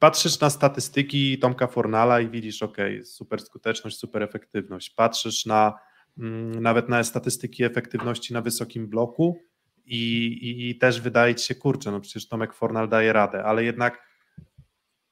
patrzysz 0.00 0.40
na 0.40 0.50
statystyki 0.50 1.38
Tomka 1.38 1.66
Fornala 1.66 2.20
i 2.20 2.28
widzisz, 2.28 2.62
ok, 2.62 2.76
super 3.04 3.40
skuteczność, 3.40 3.98
super 3.98 4.22
efektywność. 4.22 4.90
Patrzysz 4.90 5.46
na 5.46 5.78
mm, 6.18 6.62
nawet 6.62 6.88
na 6.88 7.04
statystyki 7.04 7.64
efektywności 7.64 8.34
na 8.34 8.42
wysokim 8.42 8.88
bloku 8.88 9.38
i, 9.86 10.26
i, 10.26 10.70
i, 10.70 10.78
też 10.78 11.00
wydaje 11.00 11.34
ci 11.34 11.46
się, 11.46 11.54
kurczę, 11.54 11.90
no 11.90 12.00
przecież 12.00 12.28
Tomek 12.28 12.54
Fornal 12.54 12.88
daje 12.88 13.12
radę, 13.12 13.44
ale 13.44 13.64
jednak 13.64 14.06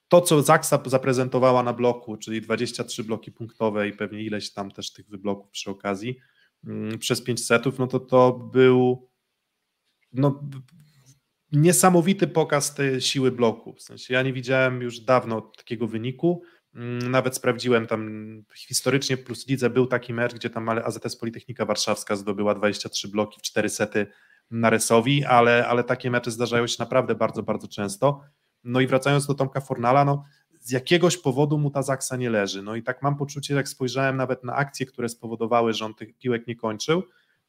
to, 0.09 0.21
co 0.21 0.43
Zaksa 0.43 0.83
zaprezentowała 0.87 1.63
na 1.63 1.73
bloku, 1.73 2.17
czyli 2.17 2.41
23 2.41 3.05
bloki 3.05 3.33
punktowe 3.33 3.89
i 3.89 3.93
pewnie 3.93 4.23
ileś 4.23 4.53
tam 4.53 4.71
też 4.71 4.93
tych 4.93 5.09
wybloków 5.09 5.51
przy 5.51 5.71
okazji 5.71 6.19
mm, 6.67 6.99
przez 6.99 7.23
5 7.23 7.47
setów, 7.47 7.79
no 7.79 7.87
to 7.87 8.01
to 8.01 8.33
był 8.33 9.09
no, 10.13 10.43
niesamowity 11.53 12.27
pokaz 12.27 12.75
tej 12.75 13.01
siły 13.01 13.33
bloku. 13.33 13.75
W 13.75 13.83
sensie 13.83 14.15
ja 14.15 14.23
nie 14.23 14.33
widziałem 14.33 14.83
już 14.83 15.01
dawno 15.01 15.41
takiego 15.41 15.87
wyniku. 15.87 16.43
Mm, 16.75 17.11
nawet 17.11 17.37
sprawdziłem 17.37 17.87
tam 17.87 18.43
historycznie 18.57 19.17
plus 19.17 19.49
lidze 19.49 19.71
był 19.71 19.87
taki 19.87 20.15
mecz, 20.15 20.35
gdzie 20.35 20.51
tam 20.51 20.69
AZS 20.69 21.17
Politechnika 21.17 21.65
Warszawska 21.65 22.17
zdobyła 22.17 22.55
23 22.55 23.09
bloki 23.09 23.41
w 23.41 23.43
4 23.43 23.69
sety 23.69 24.07
na 24.51 24.71
Resowi, 24.71 25.25
ale, 25.25 25.67
ale 25.69 25.85
takie 25.85 26.11
mecze 26.11 26.31
zdarzają 26.31 26.67
się 26.67 26.77
naprawdę 26.79 27.15
bardzo, 27.15 27.43
bardzo 27.43 27.69
często. 27.69 28.21
No 28.65 28.81
i 28.81 28.87
wracając 28.87 29.27
do 29.27 29.35
Tomka 29.35 29.61
Fornala, 29.61 30.05
no 30.05 30.25
z 30.61 30.71
jakiegoś 30.71 31.17
powodu 31.17 31.59
mu 31.59 31.71
ta 31.71 31.83
zaksa 31.83 32.17
nie 32.17 32.31
leży. 32.31 32.63
No 32.63 32.77
i 32.77 32.83
tak 32.83 33.03
mam 33.03 33.17
poczucie, 33.17 33.55
jak 33.55 33.69
spojrzałem 33.69 34.17
nawet 34.17 34.45
na 34.45 34.55
akcje, 34.55 34.87
które 34.87 35.09
spowodowały, 35.09 35.73
że 35.73 35.85
on 35.85 35.95
tych 35.95 36.19
piłek 36.19 36.47
nie 36.47 36.57
kończył, 36.57 37.03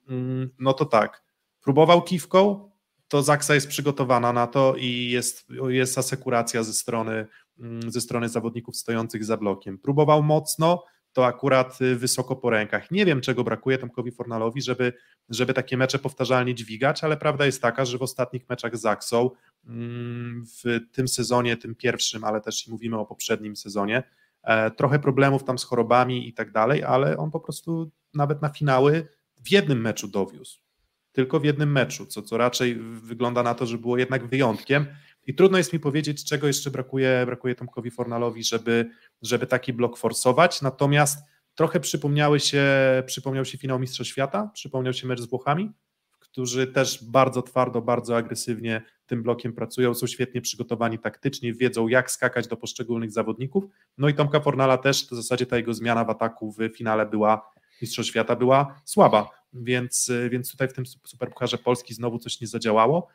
mm, 0.08 0.49
no 0.60 0.73
to 0.73 0.86
tak, 0.86 1.23
próbował 1.62 2.01
kiwką, 2.01 2.69
to 3.08 3.23
Zaksa 3.23 3.55
jest 3.55 3.67
przygotowana 3.67 4.34
na 4.34 4.47
to 4.47 4.75
i 4.77 5.10
jest, 5.10 5.47
jest 5.67 5.97
asekuracja 5.97 6.63
ze 6.63 6.73
strony 6.73 7.27
mm, 7.60 7.91
ze 7.91 8.01
strony 8.01 8.29
zawodników 8.29 8.77
stojących 8.77 9.25
za 9.25 9.38
blokiem. 9.38 9.77
Próbował 9.77 10.23
mocno, 10.23 10.84
to 11.15 11.25
akurat 11.25 11.82
y, 11.82 11.95
wysoko 11.95 12.36
po 12.36 12.49
rękach. 12.49 12.91
Nie 12.91 13.06
wiem, 13.06 13.21
czego 13.21 13.43
brakuje 13.43 13.78
Tomkowi 13.78 14.12
Fornalowi, 14.12 14.62
żeby, 14.62 14.93
żeby 15.30 15.54
takie 15.54 15.78
mecze 15.78 15.99
powtarzalnie 15.99 16.56
dźwigać, 16.56 17.04
ale 17.04 17.17
prawda 17.17 17.45
jest 17.45 17.62
taka, 17.62 17.86
że 17.86 17.97
w 17.97 18.01
ostatnich 18.01 18.49
meczach 18.49 18.78
z 18.78 18.86
Aksą, 18.86 19.30
mm, 19.67 20.45
w 20.45 20.80
tym 20.91 21.08
sezonie, 21.08 21.58
tym 21.58 21.75
pierwszym, 21.75 22.23
ale 22.23 22.41
też 22.41 22.67
i 22.67 22.71
mówimy 22.71 22.99
o 22.99 23.06
poprzednim 23.06 23.56
sezonie, 23.56 24.04
e, 24.43 24.71
trochę 24.71 24.99
problemów 24.99 25.43
tam 25.43 25.58
z 25.58 25.63
chorobami 25.63 26.28
i 26.28 26.34
tak 26.34 26.51
dalej, 26.51 26.84
ale 26.84 27.17
on 27.17 27.32
po 27.32 27.39
prostu 27.39 27.91
nawet 28.13 28.41
na 28.41 28.49
finały 28.49 29.08
w 29.38 29.51
jednym 29.51 29.82
meczu 29.82 30.08
dowiózł. 30.08 30.60
Tylko 31.12 31.39
w 31.39 31.45
jednym 31.45 31.71
meczu, 31.71 32.06
co, 32.06 32.21
co 32.21 32.38
raczej 32.38 32.75
wygląda 33.04 33.43
na 33.43 33.54
to, 33.54 33.65
że 33.65 33.78
było 33.78 33.97
jednak 33.97 34.28
wyjątkiem. 34.28 34.86
I 35.28 35.36
trudno 35.36 35.58
jest 35.58 35.74
mi 35.74 35.80
powiedzieć, 35.80 36.26
czego 36.26 36.48
jeszcze 36.48 36.72
brakuje, 36.72 37.24
brakuje 37.26 37.56
Tomkowi 37.56 37.92
Fornalowi, 37.92 38.44
żeby, 38.44 38.90
żeby 39.22 39.48
taki 39.48 39.74
blok 39.74 39.98
forsować. 39.98 40.62
Natomiast 40.62 41.20
trochę 41.56 41.80
przypomniały 41.80 42.40
się, 42.40 42.64
przypomniał 43.06 43.46
się 43.46 43.58
finał 43.58 43.80
Mistrza 43.80 44.04
Świata, 44.04 44.52
przypomniał 44.54 44.94
się 44.94 45.08
mecz 45.08 45.22
z 45.22 45.26
Włochami, 45.26 45.72
którzy 46.20 46.68
też 46.68 47.04
bardzo 47.04 47.42
twardo, 47.42 47.82
bardzo 47.82 48.18
agresywnie 48.18 48.82
tym 49.06 49.24
blokiem 49.24 49.54
pracują, 49.54 49.94
są 49.94 50.08
świetnie 50.08 50.42
przygotowani 50.42 51.00
taktycznie, 51.00 51.54
wiedzą 51.54 51.88
jak 51.88 52.12
skakać 52.12 52.48
do 52.48 52.58
poszczególnych 52.58 53.12
zawodników. 53.12 53.64
No 53.98 54.10
i 54.10 54.14
Tomka 54.14 54.40
Fornala 54.40 54.78
też, 54.78 55.06
w 55.06 55.16
zasadzie 55.16 55.46
ta 55.46 55.58
jego 55.58 55.74
zmiana 55.74 56.06
w 56.06 56.10
ataku 56.10 56.52
w 56.52 56.78
finale 56.78 57.06
była 57.06 57.52
Mistrzostw 57.82 58.10
Świata 58.10 58.36
była 58.36 58.82
słaba, 58.86 59.30
więc, 59.54 60.12
więc 60.30 60.52
tutaj 60.52 60.68
w 60.68 60.74
tym 60.74 60.86
Superpucharze 60.86 61.58
Polski 61.58 61.94
znowu 61.94 62.20
coś 62.20 62.42
nie 62.42 62.48
zadziałało. 62.48 63.08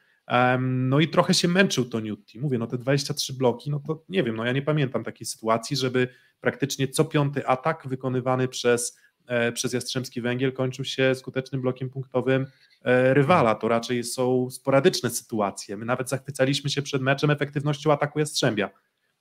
No 0.61 1.01
i 1.01 1.09
trochę 1.09 1.35
się 1.35 1.49
męczył 1.49 1.85
to 1.85 2.01
Newty. 2.01 2.41
Mówię, 2.41 2.59
no 2.59 2.67
te 2.67 2.79
23 2.79 3.33
bloki, 3.33 3.71
no 3.71 3.81
to 3.87 4.05
nie 4.09 4.23
wiem, 4.23 4.37
no 4.37 4.45
ja 4.45 4.53
nie 4.53 4.63
pamiętam 4.63 5.05
takiej 5.05 5.27
sytuacji, 5.27 5.77
żeby 5.77 6.09
praktycznie 6.41 6.89
co 6.89 7.05
piąty 7.05 7.47
atak 7.47 7.89
wykonywany 7.89 8.49
przez, 8.49 8.99
e, 9.27 9.53
przez 9.53 9.73
Jastrzębski 9.73 10.21
Węgiel 10.21 10.53
kończył 10.53 10.85
się 10.85 11.15
skutecznym 11.15 11.61
blokiem 11.61 11.91
punktowym 11.91 12.47
e, 12.83 13.15
rywala. 13.15 13.55
To 13.55 13.69
raczej 13.69 14.05
są 14.05 14.51
sporadyczne 14.51 15.11
sytuacje. 15.11 15.77
My 15.77 15.85
nawet 15.85 16.09
zachwycaliśmy 16.09 16.71
się 16.71 16.83
przed 16.83 17.03
meczem 17.03 17.31
efektywnością 17.31 17.93
ataku 17.93 18.19
Jastrzębia. 18.19 18.71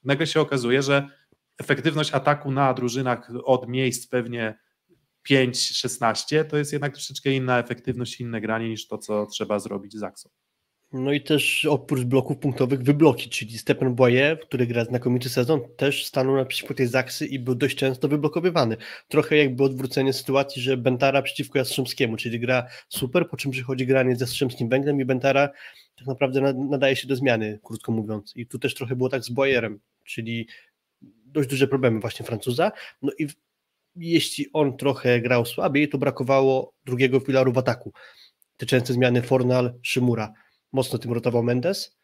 Nagle 0.04 0.28
się 0.28 0.42
okazuje, 0.42 0.82
że 0.82 1.08
efektywność 1.58 2.14
ataku 2.14 2.52
na 2.52 2.74
drużynach 2.74 3.32
od 3.44 3.68
miejsc 3.68 4.08
pewnie 4.08 4.60
5-16 5.30 6.46
to 6.46 6.58
jest 6.58 6.74
jednak 6.74 6.94
troszeczkę 6.94 7.32
inna 7.32 7.60
efektywność, 7.60 8.22
inne 8.22 8.42
granie 8.42 8.70
niż 8.70 8.88
to, 8.88 8.98
co 8.98 9.26
trzeba 9.26 9.60
zrobić 9.60 9.98
z 9.98 10.04
Aksą. 10.04 10.30
No 10.94 11.12
i 11.14 11.22
też 11.22 11.66
oprócz 11.66 12.04
bloków 12.04 12.38
punktowych 12.38 12.84
wybloki, 12.84 13.30
czyli 13.30 13.58
Stephen 13.58 13.96
Boye, 13.96 14.38
który 14.42 14.68
gra 14.68 14.86
znakomity 14.86 15.30
sezon, 15.30 15.62
też 15.78 16.06
stanął 16.06 16.36
naprzeciwko 16.36 16.74
tej 16.74 16.88
Zaksy 16.88 17.26
i 17.26 17.40
był 17.40 17.56
dość 17.56 17.78
często 17.78 18.08
wyblokowywany. 18.08 18.78
Trochę 19.08 19.38
jakby 19.38 19.64
odwrócenie 19.64 20.14
sytuacji, 20.14 20.62
że 20.62 20.78
Bentara 20.78 21.22
przeciwko 21.22 21.58
Jastrzębskiemu, 21.58 22.18
czyli 22.18 22.40
gra 22.40 22.68
super, 22.88 23.30
po 23.30 23.38
czym 23.38 23.52
przychodzi 23.52 23.86
granie 23.86 24.16
z 24.16 24.22
Jastrzębskim 24.22 24.70
Węglem 24.70 25.02
i 25.02 25.06
Bentara 25.06 25.50
tak 25.98 26.08
naprawdę 26.08 26.54
nadaje 26.54 26.96
się 26.96 27.08
do 27.08 27.16
zmiany, 27.16 27.60
krótko 27.64 27.92
mówiąc. 27.92 28.34
I 28.36 28.48
tu 28.48 28.60
też 28.60 28.76
trochę 28.76 28.96
było 28.96 29.10
tak 29.10 29.24
z 29.24 29.30
Boyerem, 29.30 29.80
czyli 30.04 30.48
dość 31.26 31.50
duże 31.50 31.68
problemy 31.68 32.00
właśnie 32.00 32.26
Francuza. 32.26 32.72
No 33.02 33.12
i 33.20 33.28
jeśli 33.96 34.46
on 34.54 34.78
trochę 34.78 35.22
grał 35.22 35.46
słabiej, 35.46 35.90
to 35.90 35.98
brakowało 35.98 36.74
drugiego 36.86 37.20
filaru 37.20 37.54
w 37.54 37.58
ataku. 37.58 37.94
Te 38.58 38.66
częste 38.66 38.94
zmiany 38.94 39.22
Fornal, 39.22 39.74
Szymura 39.82 40.34
mocno 40.72 41.00
tym 41.00 41.14
rotował 41.14 41.44
Mendes. 41.44 42.00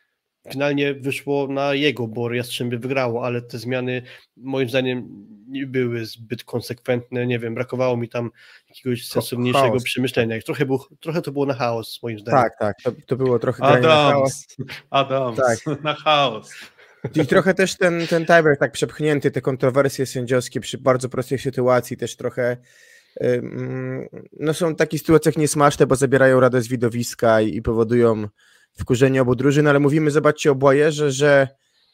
Finalnie 0.51 0.93
wyszło 0.93 1.47
na 1.47 1.73
jego, 1.73 2.07
bo 2.07 2.33
Jastrzębie 2.33 2.77
wygrało, 2.77 3.25
ale 3.25 3.41
te 3.41 3.59
zmiany 3.59 4.01
moim 4.37 4.69
zdaniem 4.69 5.25
nie 5.47 5.67
były 5.67 6.05
zbyt 6.05 6.43
konsekwentne, 6.43 7.27
nie 7.27 7.39
wiem, 7.39 7.55
brakowało 7.55 7.97
mi 7.97 8.09
tam 8.09 8.31
jakiegoś 8.69 9.07
sensowniejszego 9.07 9.67
chaos. 9.67 9.83
przemyślenia. 9.83 10.41
Trochę, 10.41 10.65
był, 10.65 10.79
trochę 10.99 11.21
to 11.21 11.31
było 11.31 11.45
na 11.45 11.53
chaos, 11.53 11.99
moim 12.03 12.19
zdaniem. 12.19 12.41
Tak, 12.41 12.53
tak, 12.59 12.75
to, 12.83 12.91
to 13.07 13.15
było 13.15 13.39
trochę 13.39 13.63
Adams, 13.63 13.83
na 13.83 13.89
chaos. 13.89 14.45
Adams, 14.89 15.37
tak. 15.37 15.59
na 15.83 15.93
chaos. 15.93 16.51
I 17.15 17.27
trochę 17.27 17.53
też 17.53 17.77
ten, 17.77 18.07
ten 18.07 18.25
tiebreak 18.25 18.59
tak 18.59 18.71
przepchnięty, 18.71 19.31
te 19.31 19.41
kontrowersje 19.41 20.05
sędziowskie 20.05 20.59
przy 20.59 20.77
bardzo 20.77 21.09
prostej 21.09 21.39
sytuacji 21.39 21.97
też 21.97 22.15
trochę 22.15 22.57
no 24.39 24.53
są 24.53 24.75
takie 24.75 24.97
sytuacjach 24.97 25.37
niesmaczne, 25.37 25.87
bo 25.87 25.95
zabierają 25.95 26.39
radę 26.39 26.61
z 26.61 26.67
widowiska 26.67 27.41
i, 27.41 27.55
i 27.55 27.61
powodują 27.61 28.27
wkurzenie 28.79 29.21
obu 29.21 29.35
drużyn, 29.35 29.67
ale 29.67 29.79
mówimy, 29.79 30.11
zobaczcie 30.11 30.51
o 30.51 30.55
Bojerze, 30.55 31.11
że 31.11 31.47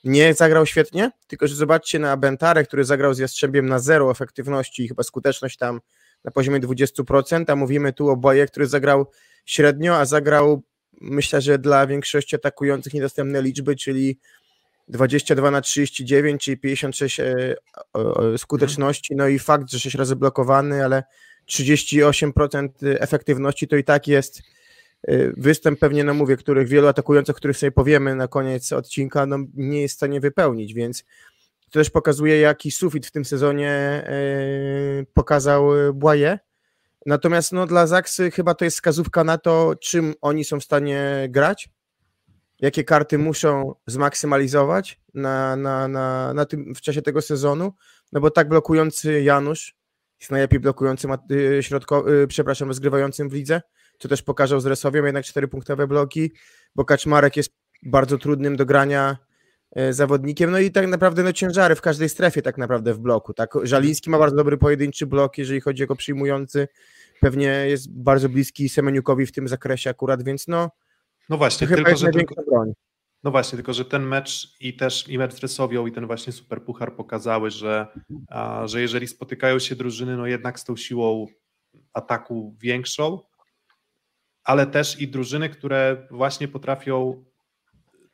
nie 0.04 0.34
zagrał 0.34 0.66
świetnie, 0.66 1.12
tylko 1.28 1.48
że 1.48 1.56
zobaczcie 1.56 2.00
na 2.00 2.18
Bentarę, 2.18 2.64
który 2.64 2.84
zagrał 2.84 3.14
z 3.14 3.20
Jastrzębiem 3.20 3.66
na 3.66 3.80
zero 3.80 4.12
efektywności 4.12 4.84
i 4.84 4.88
chyba 4.88 5.04
skuteczność 5.04 5.58
tam 5.58 5.82
na 6.24 6.32
poziomie 6.32 6.60
20%, 6.60 7.44
a 7.48 7.56
mówimy 7.56 7.94
tu 7.94 8.10
o 8.10 8.18
Boje, 8.18 8.46
który 8.46 8.68
zagrał 8.68 9.06
średnio, 9.46 9.98
a 9.98 10.06
zagrał 10.06 10.64
myślę, 11.02 11.42
że 11.42 11.60
dla 11.60 11.88
większości 11.88 12.36
atakujących 12.36 12.94
niedostępne 12.94 13.42
liczby, 13.42 13.76
czyli 13.76 14.20
22 14.88 15.52
na 15.52 15.62
39, 15.62 16.44
czyli 16.44 16.58
56 16.58 17.20
e, 17.20 17.56
skuteczności, 18.38 19.16
no 19.16 19.28
i 19.28 19.40
fakt, 19.40 19.72
że 19.72 19.80
6 19.80 19.96
razy 19.96 20.16
blokowany, 20.16 20.86
ale 20.86 21.04
38% 21.50 22.70
efektywności 22.82 23.68
to 23.68 23.76
i 23.76 23.84
tak 23.84 24.08
jest 24.08 24.42
występ 25.38 25.80
pewnie, 25.80 26.04
no 26.04 26.14
mówię, 26.14 26.38
których 26.38 26.68
wielu 26.68 26.88
atakujących, 26.88 27.36
których 27.36 27.58
sobie 27.58 27.72
powiemy 27.72 28.16
na 28.16 28.28
koniec 28.28 28.72
odcinka, 28.72 29.26
no 29.26 29.38
nie 29.54 29.82
jest 29.82 29.94
w 29.94 29.98
stanie 29.98 30.20
wypełnić, 30.20 30.74
więc 30.74 31.04
to 31.60 31.80
też 31.80 31.90
pokazuje, 31.90 32.40
jaki 32.40 32.72
sufit 32.72 33.06
w 33.06 33.12
tym 33.12 33.26
sezonie 33.26 33.70
e, 33.70 34.12
pokazał 35.14 35.70
Błaje. 35.94 36.40
Natomiast 37.06 37.52
no, 37.52 37.68
dla 37.68 37.88
Zaksy 37.88 38.32
chyba 38.32 38.54
to 38.54 38.66
jest 38.66 38.78
wskazówka 38.78 39.24
na 39.24 39.38
to, 39.38 39.76
czym 39.82 40.14
oni 40.22 40.44
są 40.44 40.60
w 40.60 40.64
stanie 40.64 41.28
grać, 41.30 41.70
jakie 42.60 42.84
karty 42.84 43.18
muszą 43.18 43.76
zmaksymalizować 43.88 45.00
na, 45.14 45.56
na, 45.56 45.88
na, 45.88 46.34
na 46.34 46.46
tym, 46.46 46.76
w 46.76 46.82
czasie 46.82 47.02
tego 47.02 47.22
sezonu, 47.22 47.74
no 48.12 48.22
bo 48.22 48.32
tak 48.32 48.50
blokujący 48.50 49.22
Janusz 49.22 49.76
jest 50.20 50.32
najlepiej 50.32 50.60
blokującym 50.60 51.12
y, 51.32 51.64
środko, 51.64 52.14
y, 52.14 52.28
przepraszam, 52.28 52.68
rozgrywającym 52.68 53.30
w 53.30 53.34
lidze, 53.34 53.62
co 54.02 54.08
też 54.08 54.22
pokazał 54.22 54.60
z 54.60 54.66
Resowią, 54.66 55.06
jednak 55.06 55.26
cztery 55.26 55.48
punktowe 55.48 55.88
bloki, 55.88 56.32
bo 56.76 56.86
Kaczmarek 56.86 57.38
jest 57.38 57.52
bardzo 57.84 58.18
trudnym 58.18 58.56
do 58.56 58.66
grania 58.66 59.18
y, 59.78 59.94
zawodnikiem, 59.94 60.52
no 60.52 60.60
i 60.60 60.72
tak 60.72 60.88
naprawdę 60.88 61.24
no 61.24 61.34
ciężary 61.34 61.76
w 61.76 61.82
każdej 61.82 62.10
strefie 62.10 62.42
tak 62.42 62.58
naprawdę 62.58 62.94
w 62.94 63.00
bloku, 63.00 63.34
tak, 63.34 63.54
Żaliński 63.64 64.10
ma 64.10 64.20
bardzo 64.20 64.36
dobry 64.36 64.58
pojedynczy 64.58 65.08
blok, 65.08 65.38
jeżeli 65.38 65.62
chodzi 65.62 65.88
o 65.88 65.96
przyjmujący, 65.96 66.68
pewnie 67.20 67.48
jest 67.48 67.94
bardzo 67.94 68.30
bliski 68.30 68.70
Semeniukowi 68.70 69.26
w 69.26 69.32
tym 69.32 69.48
zakresie 69.48 69.90
akurat, 69.90 70.24
więc 70.24 70.48
no 70.48 70.70
no 71.30 71.38
właśnie, 71.38 71.68
tylko, 71.68 71.98
że 71.98 72.10
tylko, 72.10 72.36
no 73.24 73.32
właśnie, 73.32 73.58
tylko 73.58 73.74
że 73.74 73.86
ten 73.86 74.04
mecz 74.04 74.56
i 74.60 74.76
też 74.76 75.08
i 75.10 75.18
mecz 75.18 75.34
z 75.34 75.40
Rysowią 75.40 75.88
i 75.88 75.92
ten 75.92 76.08
właśnie 76.08 76.34
Superpuchar 76.34 76.96
pokazały, 76.96 77.52
że, 77.52 77.88
a, 78.30 78.68
że 78.68 78.82
jeżeli 78.82 79.08
spotykają 79.08 79.60
się 79.60 79.76
drużyny, 79.76 80.18
no 80.18 80.28
jednak 80.28 80.60
z 80.60 80.64
tą 80.64 80.76
siłą 80.76 81.28
ataku 81.94 82.56
większą, 82.60 83.20
ale 84.44 84.68
też 84.68 85.02
i 85.02 85.08
drużyny, 85.08 85.50
które 85.50 86.08
właśnie 86.12 86.48
potrafią 86.48 87.24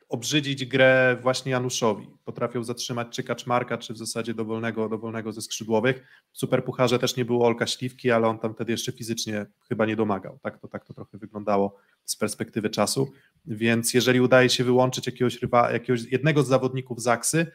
obrzydzić 0.08 0.64
grę 0.64 1.18
właśnie 1.22 1.52
Januszowi. 1.52 2.06
Potrafią 2.24 2.64
zatrzymać 2.64 3.08
czy 3.10 3.22
Kaczmarka, 3.22 3.78
czy 3.78 3.92
w 3.92 3.98
zasadzie 3.98 4.34
dowolnego, 4.34 4.88
dowolnego 4.88 5.32
ze 5.32 5.42
skrzydłowych. 5.42 6.02
W 6.32 6.38
Superpucharze 6.38 6.98
też 6.98 7.16
nie 7.16 7.24
było 7.24 7.46
Olka 7.46 7.66
Śliwki, 7.66 8.10
ale 8.10 8.28
on 8.28 8.38
tam 8.38 8.54
wtedy 8.54 8.72
jeszcze 8.72 8.92
fizycznie 8.92 9.46
chyba 9.68 9.86
nie 9.86 9.96
domagał. 9.96 10.38
Tak 10.42 10.58
to, 10.58 10.68
tak 10.68 10.84
to 10.84 10.94
trochę 10.94 11.18
wyglądało 11.18 11.76
z 12.04 12.16
perspektywy 12.16 12.70
czasu. 12.70 13.12
Więc 13.46 13.94
jeżeli 13.94 14.20
udaje 14.20 14.48
się 14.50 14.64
wyłączyć 14.64 15.06
jakiegoś, 15.06 15.42
rywa, 15.42 15.72
jakiegoś 15.72 16.02
jednego 16.02 16.42
z 16.42 16.48
zawodników 16.48 17.02
Zaksy, 17.02 17.46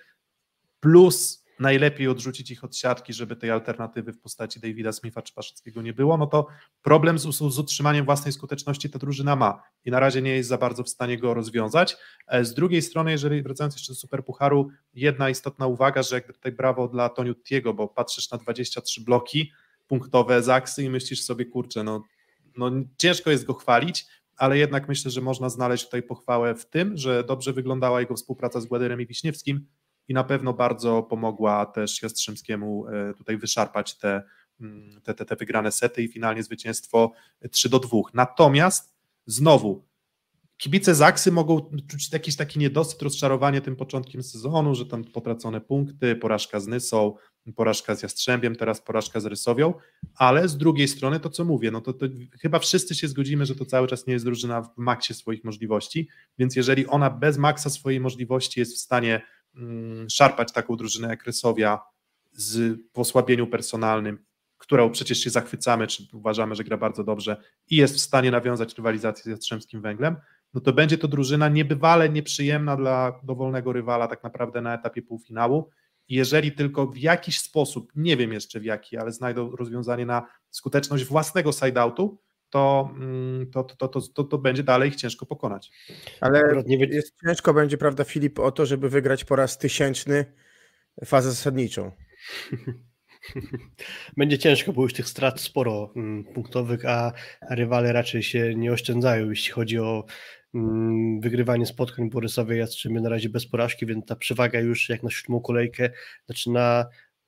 plus 0.80 1.43
najlepiej 1.60 2.08
odrzucić 2.08 2.52
ich 2.52 2.64
od 2.64 2.78
siatki, 2.78 3.14
żeby 3.14 3.36
tej 3.36 3.52
alternatywy 3.52 4.14
w 4.14 4.20
postaci 4.20 4.60
Davida 4.60 4.92
Smitha 4.92 5.22
czy 5.22 5.34
Paszyckiego 5.34 5.82
nie 5.82 5.94
było, 5.94 6.18
no 6.18 6.28
to 6.28 6.48
problem 6.82 7.20
z, 7.20 7.24
z 7.36 7.60
utrzymaniem 7.60 8.06
własnej 8.06 8.34
skuteczności 8.34 8.90
ta 8.90 9.00
drużyna 9.00 9.36
ma 9.36 9.64
i 9.86 9.92
na 9.92 10.00
razie 10.00 10.22
nie 10.22 10.36
jest 10.36 10.50
za 10.50 10.58
bardzo 10.58 10.84
w 10.84 10.90
stanie 10.90 11.18
go 11.18 11.34
rozwiązać. 11.34 11.98
E, 12.28 12.46
z 12.46 12.54
drugiej 12.54 12.82
strony, 12.82 13.12
jeżeli 13.12 13.44
wracając 13.44 13.76
jeszcze 13.76 13.94
do 13.94 14.00
Superpucharu, 14.00 14.70
jedna 14.94 15.30
istotna 15.30 15.68
uwaga, 15.68 16.04
że 16.04 16.16
jakby 16.16 16.34
tutaj 16.34 16.52
brawo 16.52 16.88
dla 16.88 17.10
Toniutiego, 17.10 17.74
bo 17.74 17.88
patrzysz 17.88 18.32
na 18.32 18.38
23 18.38 19.02
bloki 19.02 19.52
punktowe 19.88 20.44
z 20.44 20.50
Aksy 20.50 20.84
i 20.84 20.90
myślisz 20.90 21.24
sobie, 21.24 21.46
kurczę, 21.46 21.84
no, 21.84 22.04
no 22.58 22.72
ciężko 22.98 23.32
jest 23.32 23.46
go 23.46 23.54
chwalić, 23.54 24.06
ale 24.38 24.58
jednak 24.58 24.88
myślę, 24.88 25.12
że 25.12 25.22
można 25.22 25.50
znaleźć 25.50 25.86
tutaj 25.86 26.04
pochwałę 26.04 26.56
w 26.56 26.66
tym, 26.66 26.98
że 26.98 27.24
dobrze 27.24 27.54
wyglądała 27.54 28.00
jego 28.00 28.16
współpraca 28.16 28.62
z 28.62 28.66
Gładyrem 28.66 29.02
i 29.02 29.08
Wiśniewskim, 29.08 29.68
i 30.08 30.14
na 30.14 30.24
pewno 30.24 30.54
bardzo 30.54 31.04
pomogła 31.04 31.66
też 31.66 32.02
Jastrzębskiemu 32.02 32.88
e, 32.88 33.14
tutaj 33.14 33.38
wyszarpać 33.38 33.98
te, 33.98 34.24
mm, 34.62 35.02
te, 35.02 35.14
te, 35.14 35.26
te 35.26 35.36
wygrane 35.36 35.72
sety 35.72 36.04
i 36.04 36.08
finalnie 36.08 36.44
zwycięstwo 36.44 37.12
3 37.52 37.70
do 37.70 37.80
2. 37.80 38.00
Natomiast 38.14 38.96
znowu 39.26 39.86
kibice 40.58 40.96
Zaksy 40.96 41.32
mogą 41.32 41.72
czuć 41.88 42.14
jakiś 42.14 42.36
taki 42.36 42.60
niedosyt, 42.60 43.02
rozczarowanie 43.02 43.62
tym 43.62 43.76
początkiem 43.76 44.24
sezonu, 44.24 44.76
że 44.76 44.86
tam 44.86 45.04
potracone 45.04 45.62
punkty, 45.62 46.16
porażka 46.16 46.60
z 46.60 46.68
Nysą, 46.68 47.16
porażka 47.56 47.96
z 47.96 48.04
Jastrzębiem, 48.04 48.56
teraz 48.56 48.82
porażka 48.82 49.20
z 49.20 49.26
Rysowią, 49.26 49.74
ale 50.16 50.48
z 50.48 50.58
drugiej 50.58 50.88
strony 50.88 51.20
to, 51.20 51.30
co 51.30 51.46
mówię, 51.46 51.72
no 51.72 51.82
to, 51.82 51.94
to 51.94 52.06
chyba 52.42 52.60
wszyscy 52.60 52.96
się 52.96 53.08
zgodzimy, 53.08 53.46
że 53.46 53.56
to 53.56 53.66
cały 53.66 53.88
czas 53.88 54.08
nie 54.08 54.14
jest 54.14 54.26
drużyna 54.26 54.62
w 54.62 54.78
maksie 54.78 55.14
swoich 55.14 55.44
możliwości, 55.44 56.10
więc 56.38 56.56
jeżeli 56.56 56.88
ona 56.88 57.10
bez 57.10 57.38
maksa 57.38 57.70
swojej 57.70 58.00
możliwości 58.00 58.60
jest 58.60 58.76
w 58.76 58.80
stanie 58.80 59.22
szarpać 60.10 60.52
taką 60.52 60.76
drużynę 60.76 61.08
jak 61.08 61.24
Rysowia 61.26 61.80
z 62.32 62.80
posłabieniu 62.94 63.48
personalnym, 63.48 64.26
którą 64.58 64.92
przecież 64.92 65.18
się 65.18 65.30
zachwycamy, 65.30 65.88
czy 65.88 66.04
uważamy, 66.14 66.56
że 66.56 66.64
gra 66.64 66.78
bardzo 66.78 67.04
dobrze 67.04 67.38
i 67.70 67.76
jest 67.76 67.96
w 67.96 68.00
stanie 68.00 68.32
nawiązać 68.32 68.76
rywalizację 68.76 69.24
z 69.24 69.26
Jastrzębskim 69.26 69.82
Węglem, 69.82 70.16
no 70.54 70.62
to 70.62 70.74
będzie 70.74 70.98
to 70.98 71.08
drużyna 71.08 71.50
niebywale 71.50 72.10
nieprzyjemna 72.10 72.76
dla 72.76 73.20
dowolnego 73.24 73.74
rywala 73.74 74.08
tak 74.08 74.24
naprawdę 74.24 74.62
na 74.62 74.74
etapie 74.74 75.02
półfinału. 75.02 75.70
Jeżeli 76.10 76.52
tylko 76.52 76.88
w 76.88 76.98
jakiś 76.98 77.40
sposób, 77.40 77.92
nie 77.96 78.18
wiem 78.18 78.34
jeszcze 78.34 78.60
w 78.60 78.66
jaki, 78.66 78.98
ale 78.98 79.12
znajdą 79.12 79.56
rozwiązanie 79.56 80.06
na 80.06 80.28
skuteczność 80.50 81.06
własnego 81.06 81.52
side-outu, 81.52 82.18
to, 82.54 83.64
to, 83.64 83.64
to, 83.64 83.88
to, 83.88 84.02
to, 84.02 84.24
to 84.24 84.38
będzie 84.38 84.64
dalej 84.64 84.90
ich 84.90 84.96
ciężko 84.96 85.26
pokonać. 85.26 85.72
Ale 86.22 86.42
jest 86.90 87.16
ciężko 87.26 87.54
będzie, 87.54 87.78
prawda, 87.78 88.04
Filip, 88.04 88.40
o 88.40 88.52
to, 88.52 88.66
żeby 88.66 88.90
wygrać 88.90 89.26
po 89.26 89.36
raz 89.36 89.58
tysięczny 89.58 90.26
fazę 91.06 91.30
zasadniczą. 91.30 91.92
Będzie 94.18 94.38
ciężko, 94.38 94.74
bo 94.74 94.84
już 94.84 94.94
tych 94.94 95.08
strat 95.08 95.42
sporo 95.42 95.94
punktowych, 96.34 96.86
a 96.86 97.12
rywale 97.50 97.94
raczej 97.94 98.24
się 98.24 98.56
nie 98.56 98.72
oszczędzają, 98.72 99.30
jeśli 99.30 99.52
chodzi 99.52 99.80
o 99.80 100.06
Mm, 100.56 101.20
wygrywanie 101.20 101.66
spotkań 101.66 102.10
Borysowej 102.10 102.60
Jastrzębie 102.60 103.02
na 103.02 103.10
razie 103.10 103.30
bez 103.30 103.48
porażki, 103.48 103.86
więc 103.86 104.06
ta 104.06 104.16
przewaga 104.16 104.60
już 104.60 104.90
jak 104.90 105.04
na 105.04 105.10
siódmą 105.10 105.42
kolejkę 105.42 105.90
zaczyna 106.28 106.86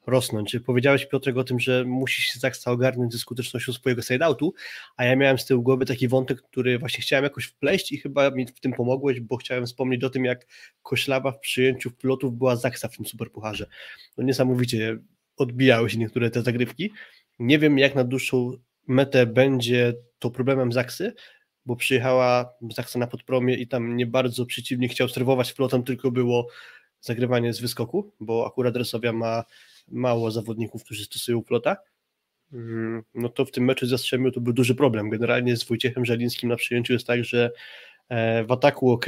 rosnąć. 0.08 0.58
Powiedziałeś 0.66 1.06
Piotrek 1.06 1.38
o 1.38 1.44
tym, 1.44 1.60
że 1.60 1.86
musi 1.86 2.22
się 2.22 2.40
Zaksa 2.40 2.72
ogarnąć 2.72 3.14
ze 3.14 3.20
skutecznością 3.20 3.74
swojego 3.74 4.02
side-outu, 4.02 4.54
a 4.98 5.06
ja 5.06 5.16
miałem 5.16 5.38
z 5.38 5.46
tyłu 5.46 5.64
głowy 5.64 5.86
taki 5.86 6.08
wątek, 6.08 6.42
który 6.42 6.80
właśnie 6.80 7.02
chciałem 7.02 7.24
jakoś 7.24 7.46
wpleść 7.46 7.92
i 7.92 7.98
chyba 7.98 8.32
mi 8.32 8.48
w 8.48 8.60
tym 8.60 8.74
pomogłeś, 8.74 9.20
bo 9.20 9.38
chciałem 9.38 9.66
wspomnieć 9.66 10.04
o 10.04 10.10
tym, 10.10 10.26
jak 10.26 10.48
Koślawa 10.84 11.32
w 11.32 11.40
przyjęciu 11.40 11.92
pilotów 11.92 12.38
była 12.38 12.56
Zaksa 12.56 12.88
w 12.88 12.98
tym 12.98 13.06
superpucharze. 13.06 13.66
No 14.18 14.24
niesamowicie 14.24 14.98
odbijały 15.38 15.90
się 15.90 15.98
niektóre 15.98 16.32
te 16.32 16.42
zagrywki. 16.42 16.92
Nie 17.40 17.60
wiem, 17.60 17.80
jak 17.80 17.96
na 17.96 18.04
dłuższą 18.04 18.52
metę 18.88 19.26
będzie 19.26 19.94
to 20.20 20.32
problemem 20.32 20.72
Zaksy, 20.72 21.14
bo 21.66 21.76
przyjechała 21.76 22.54
Zaksa 22.76 23.00
na 23.00 23.08
podpromie 23.08 23.56
i 23.56 23.68
tam 23.68 23.98
nie 23.98 24.06
bardzo 24.06 24.46
przeciwnik 24.46 24.92
chciał 24.92 25.10
serwować 25.10 25.54
flotem, 25.54 25.84
tylko 25.84 26.12
było 26.12 26.48
zagrywanie 27.02 27.54
z 27.54 27.62
wyskoku, 27.62 28.14
bo 28.20 28.48
akurat 28.48 28.76
Resowia 28.76 29.14
ma 29.14 29.44
mało 29.88 30.32
zawodników, 30.32 30.84
którzy 30.84 31.06
stosują 31.06 31.42
flota. 31.42 31.78
Mm, 32.54 33.04
no 33.14 33.30
to 33.30 33.46
w 33.46 33.52
tym 33.52 33.66
meczu 33.66 33.86
z 33.86 33.92
Jastrzębiu 33.92 34.32
to 34.32 34.42
był 34.42 34.54
duży 34.54 34.76
problem. 34.76 35.10
Generalnie 35.10 35.58
z 35.58 35.64
Wojciechem 35.64 36.06
Żelińskim 36.06 36.50
na 36.50 36.56
przyjęciu 36.56 36.94
jest 36.94 37.08
tak, 37.08 37.24
że 37.24 37.52
e, 38.10 38.44
w 38.44 38.52
ataku 38.52 38.92
ok, 38.92 39.06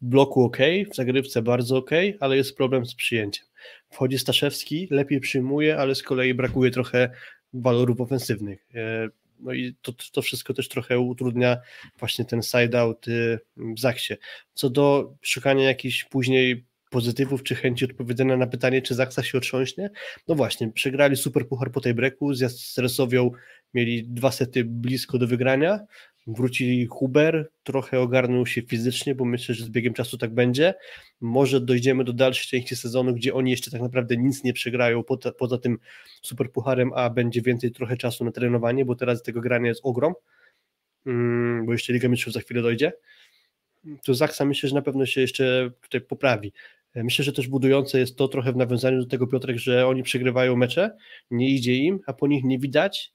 w 0.00 0.04
bloku 0.06 0.44
ok, 0.44 0.58
w 0.90 0.96
zagrywce 0.96 1.42
bardzo 1.42 1.76
ok, 1.76 1.90
ale 2.20 2.36
jest 2.36 2.56
problem 2.56 2.86
z 2.86 2.94
przyjęciem. 2.94 3.46
Wchodzi 3.90 4.18
Staszewski, 4.18 4.88
lepiej 4.90 5.20
przyjmuje, 5.20 5.78
ale 5.78 5.94
z 5.94 6.02
kolei 6.02 6.34
brakuje 6.34 6.70
trochę 6.70 7.10
walorów 7.52 8.00
ofensywnych. 8.00 8.66
E, 8.74 9.08
no 9.40 9.52
i 9.52 9.74
to, 9.82 9.92
to 10.12 10.22
wszystko 10.22 10.54
też 10.54 10.68
trochę 10.68 10.98
utrudnia 10.98 11.56
właśnie 11.98 12.24
ten 12.24 12.42
side-out 12.42 13.08
y, 13.08 13.38
w 13.56 13.80
Zaksie. 13.80 14.14
Co 14.54 14.70
do 14.70 15.14
szukania 15.22 15.64
jakichś 15.64 16.04
później 16.04 16.64
pozytywów, 16.96 17.42
czy 17.42 17.54
chęci 17.54 17.84
odpowiedzenia 17.84 18.36
na 18.36 18.46
pytanie, 18.46 18.82
czy 18.82 18.94
Zaksa 18.94 19.22
się 19.22 19.38
otrząśnie, 19.38 19.90
no 20.28 20.34
właśnie, 20.34 20.72
przegrali 20.72 21.16
super 21.16 21.48
puchar 21.48 21.70
po 21.72 21.80
tej 21.80 21.94
breaku, 21.94 22.34
z 22.34 22.60
Stresowią 22.60 23.30
mieli 23.74 24.04
dwa 24.04 24.30
sety 24.30 24.64
blisko 24.64 25.18
do 25.18 25.26
wygrania, 25.26 25.80
wróci 26.26 26.86
Huber, 26.86 27.50
trochę 27.62 28.00
ogarnął 28.00 28.46
się 28.46 28.62
fizycznie, 28.62 29.14
bo 29.14 29.24
myślę, 29.24 29.54
że 29.54 29.64
z 29.64 29.68
biegiem 29.68 29.94
czasu 29.94 30.18
tak 30.18 30.34
będzie. 30.34 30.74
Może 31.20 31.60
dojdziemy 31.60 32.04
do 32.04 32.12
dalszej 32.12 32.46
części 32.46 32.76
sezonu, 32.76 33.14
gdzie 33.14 33.34
oni 33.34 33.50
jeszcze 33.50 33.70
tak 33.70 33.80
naprawdę 33.80 34.16
nic 34.16 34.44
nie 34.44 34.52
przegrają 34.52 35.02
poza, 35.02 35.32
poza 35.32 35.58
tym 35.58 35.78
superpucharem, 36.22 36.92
a 36.94 37.10
będzie 37.10 37.42
więcej 37.42 37.70
trochę 37.70 37.96
czasu 37.96 38.24
na 38.24 38.32
trenowanie, 38.32 38.84
bo 38.84 38.94
teraz 38.94 39.22
tego 39.22 39.40
grania 39.40 39.68
jest 39.68 39.80
ogrom, 39.84 40.14
mm, 41.06 41.66
bo 41.66 41.72
jeszcze 41.72 41.92
Liga 41.92 42.08
Mistrzów 42.08 42.32
za 42.32 42.40
chwilę 42.40 42.62
dojdzie. 42.62 42.92
To 44.04 44.14
Zaksa 44.14 44.44
myślę, 44.44 44.68
że 44.68 44.74
na 44.74 44.82
pewno 44.82 45.06
się 45.06 45.20
jeszcze 45.20 45.70
tutaj 45.82 46.00
poprawi. 46.00 46.52
Myślę, 47.04 47.24
że 47.24 47.32
też 47.32 47.48
budujące 47.48 47.98
jest 47.98 48.16
to 48.16 48.28
trochę 48.28 48.52
w 48.52 48.56
nawiązaniu 48.56 48.98
do 48.98 49.06
tego, 49.06 49.26
Piotrek, 49.26 49.58
że 49.58 49.86
oni 49.86 50.02
przegrywają 50.02 50.56
mecze, 50.56 50.96
nie 51.30 51.50
idzie 51.50 51.74
im, 51.74 52.00
a 52.06 52.12
po 52.12 52.26
nich 52.26 52.44
nie 52.44 52.58
widać 52.58 53.12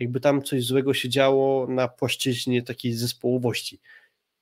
jakby 0.00 0.20
tam 0.20 0.42
coś 0.42 0.64
złego 0.64 0.94
się 0.94 1.08
działo 1.08 1.66
na 1.66 1.88
płaszczyźnie 1.88 2.62
takiej 2.62 2.92
zespołowości. 2.92 3.80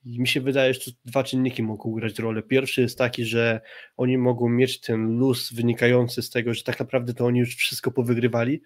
I 0.04 0.20
mi 0.20 0.28
się 0.28 0.40
wydaje, 0.40 0.74
że 0.74 0.80
dwa 1.04 1.24
czynniki 1.24 1.62
mogą 1.62 1.92
grać 1.92 2.18
rolę. 2.18 2.42
Pierwszy 2.42 2.80
jest 2.80 2.98
taki, 2.98 3.24
że 3.24 3.60
oni 3.96 4.18
mogą 4.18 4.48
mieć 4.48 4.80
ten 4.80 5.18
luz 5.18 5.52
wynikający 5.52 6.22
z 6.22 6.30
tego, 6.30 6.54
że 6.54 6.62
tak 6.62 6.80
naprawdę 6.80 7.14
to 7.14 7.26
oni 7.26 7.40
już 7.40 7.56
wszystko 7.56 7.90
powygrywali, 7.90 8.62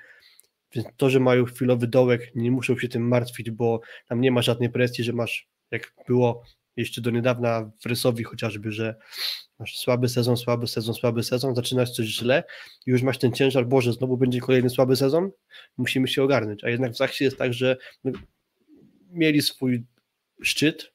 więc 0.75 0.87
to, 0.96 1.11
że 1.11 1.20
mają 1.20 1.44
chwilowy 1.44 1.87
dołek, 1.87 2.33
nie 2.35 2.51
muszą 2.51 2.79
się 2.79 2.88
tym 2.88 3.09
martwić, 3.09 3.51
bo 3.51 3.81
tam 4.09 4.20
nie 4.20 4.31
ma 4.31 4.42
żadnej 4.42 4.70
presji, 4.70 5.05
że 5.05 5.12
masz, 5.12 5.48
jak 5.70 5.92
było 6.09 6.42
jeszcze 6.76 7.00
do 7.00 7.11
niedawna 7.11 7.70
w 7.80 7.87
Rysowi 7.87 8.24
chociażby, 8.24 8.72
że 8.72 8.94
masz 9.58 9.78
słaby 9.78 10.08
sezon, 10.08 10.37
słaby 10.37 10.66
sezon, 10.66 10.94
słaby 10.94 11.22
sezon, 11.22 11.54
zaczynasz 11.54 11.90
coś 11.90 12.06
źle 12.06 12.44
i 12.87 12.90
już 12.90 13.02
masz 13.02 13.18
ten 13.18 13.32
ciężar, 13.32 13.66
Boże, 13.66 13.92
znowu 13.92 14.16
będzie 14.16 14.40
kolejny 14.40 14.70
słaby 14.70 14.96
sezon, 14.96 15.30
musimy 15.76 16.08
się 16.08 16.22
ogarnąć. 16.22 16.64
A 16.64 16.68
jednak 16.68 16.92
w 16.92 16.96
Zachsie 16.96 17.24
jest 17.24 17.38
tak, 17.38 17.54
że 17.54 17.76
mieli 19.11 19.42
swój 19.42 19.85
szczyt 20.42 20.92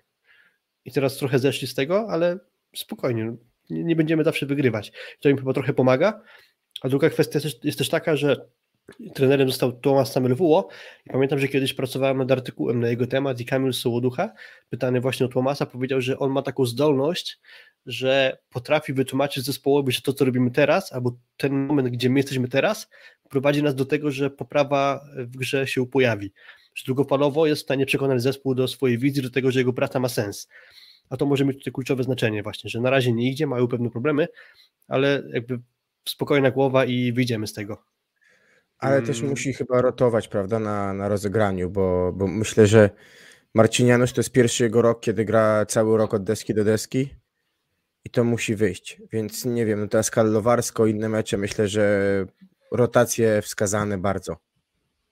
i 0.86 0.92
teraz 0.92 1.18
trochę 1.18 1.40
zeszli 1.40 1.68
z 1.68 1.74
tego, 1.74 2.08
ale 2.10 2.40
spokojnie, 2.76 3.36
nie, 3.70 3.96
będziemy 3.96 4.24
zawsze 4.24 4.46
wygrywać. 4.46 4.92
To 5.20 5.30
im 5.30 5.38
chyba 5.38 5.54
trochę 5.54 5.74
pomaga. 5.74 6.22
A 6.82 6.90
druga 6.90 7.10
kwestia 7.10 7.40
jest 7.64 7.78
też 7.78 7.90
taka, 7.90 8.16
że 8.16 8.50
trenerem 9.14 9.48
został 9.50 9.72
Tomasz 9.72 10.10
Samelwuło 10.10 10.70
i 11.06 11.10
pamiętam, 11.10 11.40
że 11.40 11.48
kiedyś 11.48 11.74
pracowałem 11.74 12.18
nad 12.18 12.32
artykułem 12.32 12.80
na 12.80 12.90
jego 12.90 13.08
temat 13.08 13.40
i 13.40 13.46
Kamil 13.46 13.74
Sołoducha, 13.74 14.34
pytany 14.70 15.02
właśnie 15.02 15.26
o 15.26 15.30
Tomasa, 15.30 15.66
powiedział, 15.66 16.02
że 16.02 16.20
on 16.20 16.32
ma 16.32 16.42
taką 16.42 16.66
zdolność, 16.66 17.40
że 17.86 18.38
potrafi 18.50 18.94
wytłumaczyć 18.94 19.46
zespołowi, 19.46 19.92
że 19.92 20.02
to, 20.02 20.14
co 20.14 20.26
robimy 20.26 20.52
teraz, 20.52 20.94
albo 20.94 21.18
ten 21.38 21.66
moment, 21.66 21.90
gdzie 21.90 22.10
my 22.10 22.20
jesteśmy 22.20 22.48
teraz, 22.48 22.90
prowadzi 23.30 23.64
nas 23.64 23.76
do 23.76 23.86
tego, 23.86 24.12
że 24.12 24.30
poprawa 24.30 25.06
w 25.18 25.38
grze 25.38 25.68
się 25.68 25.88
pojawi. 25.88 26.34
Że 26.76 26.84
długofalowo 26.86 27.48
jest 27.48 27.62
w 27.62 27.66
stanie 27.66 27.86
przekonać 27.86 28.22
zespół 28.22 28.56
do 28.56 28.68
swojej 28.68 28.98
wizji, 28.98 29.22
do 29.22 29.30
tego, 29.30 29.52
że 29.52 29.60
jego 29.60 29.74
praca 29.74 30.00
ma 30.00 30.10
sens. 30.10 30.48
A 31.10 31.18
to 31.18 31.26
może 31.26 31.46
mieć 31.46 31.58
tutaj 31.58 31.74
kluczowe 31.74 32.04
znaczenie 32.04 32.44
właśnie, 32.44 32.70
że 32.70 32.82
na 32.82 32.90
razie 32.90 33.14
nie 33.14 33.32
idzie, 33.32 33.48
mają 33.48 33.68
pewne 33.68 33.90
problemy, 33.90 34.28
ale 34.88 35.24
jakby 35.34 35.60
spokojna 36.08 36.52
głowa 36.52 36.86
i 36.86 37.14
wyjdziemy 37.14 37.48
z 37.48 37.54
tego. 37.54 37.84
Ale 38.80 39.02
też 39.02 39.18
mm. 39.20 39.30
musi 39.30 39.54
chyba 39.54 39.82
rotować, 39.82 40.28
prawda, 40.28 40.60
na, 40.60 40.94
na 40.94 41.08
rozegraniu, 41.08 41.70
bo, 41.70 42.14
bo 42.14 42.28
myślę, 42.28 42.68
że 42.68 42.90
Marcinianusz 43.54 44.14
to 44.14 44.20
jest 44.20 44.32
pierwszy 44.32 44.64
jego 44.64 44.82
rok, 44.82 45.00
kiedy 45.02 45.26
gra 45.26 45.66
cały 45.66 45.98
rok 45.98 46.14
od 46.14 46.24
deski 46.24 46.54
do 46.54 46.64
deski 46.64 47.10
i 48.06 48.10
to 48.10 48.24
musi 48.24 48.56
wyjść. 48.56 49.02
Więc 49.12 49.46
nie 49.46 49.66
wiem, 49.66 49.80
no 49.80 49.88
teraz 49.88 50.12
Karlowarsko, 50.12 50.86
inne 50.86 51.10
mecze, 51.10 51.38
myślę, 51.38 51.68
że 51.68 52.26
rotacje 52.72 53.42
wskazane 53.42 53.98
bardzo. 53.98 54.38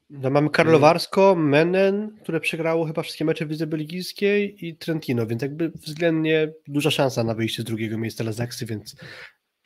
No 0.10 0.30
mamy 0.30 0.50
Karlowarsko, 0.50 1.36
Menen, 1.36 2.18
które 2.24 2.40
przegrało 2.40 2.86
chyba 2.86 3.02
wszystkie 3.02 3.26
mecze 3.26 3.46
w 3.46 3.50
Lidze 3.50 3.68
Belgijskiej 3.68 4.66
i 4.68 4.78
Trentino, 4.78 5.28
więc 5.28 5.42
jakby 5.42 5.70
względnie 5.70 6.54
duża 6.68 6.92
szansa 6.92 7.24
na 7.24 7.34
wyjście 7.34 7.62
z 7.62 7.66
drugiego 7.66 7.98
miejsca 7.98 8.24
dla 8.24 8.34
Zaksy, 8.34 8.66
więc 8.66 8.96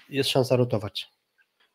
jest 0.10 0.30
szansa 0.30 0.56
rotować. 0.56 1.19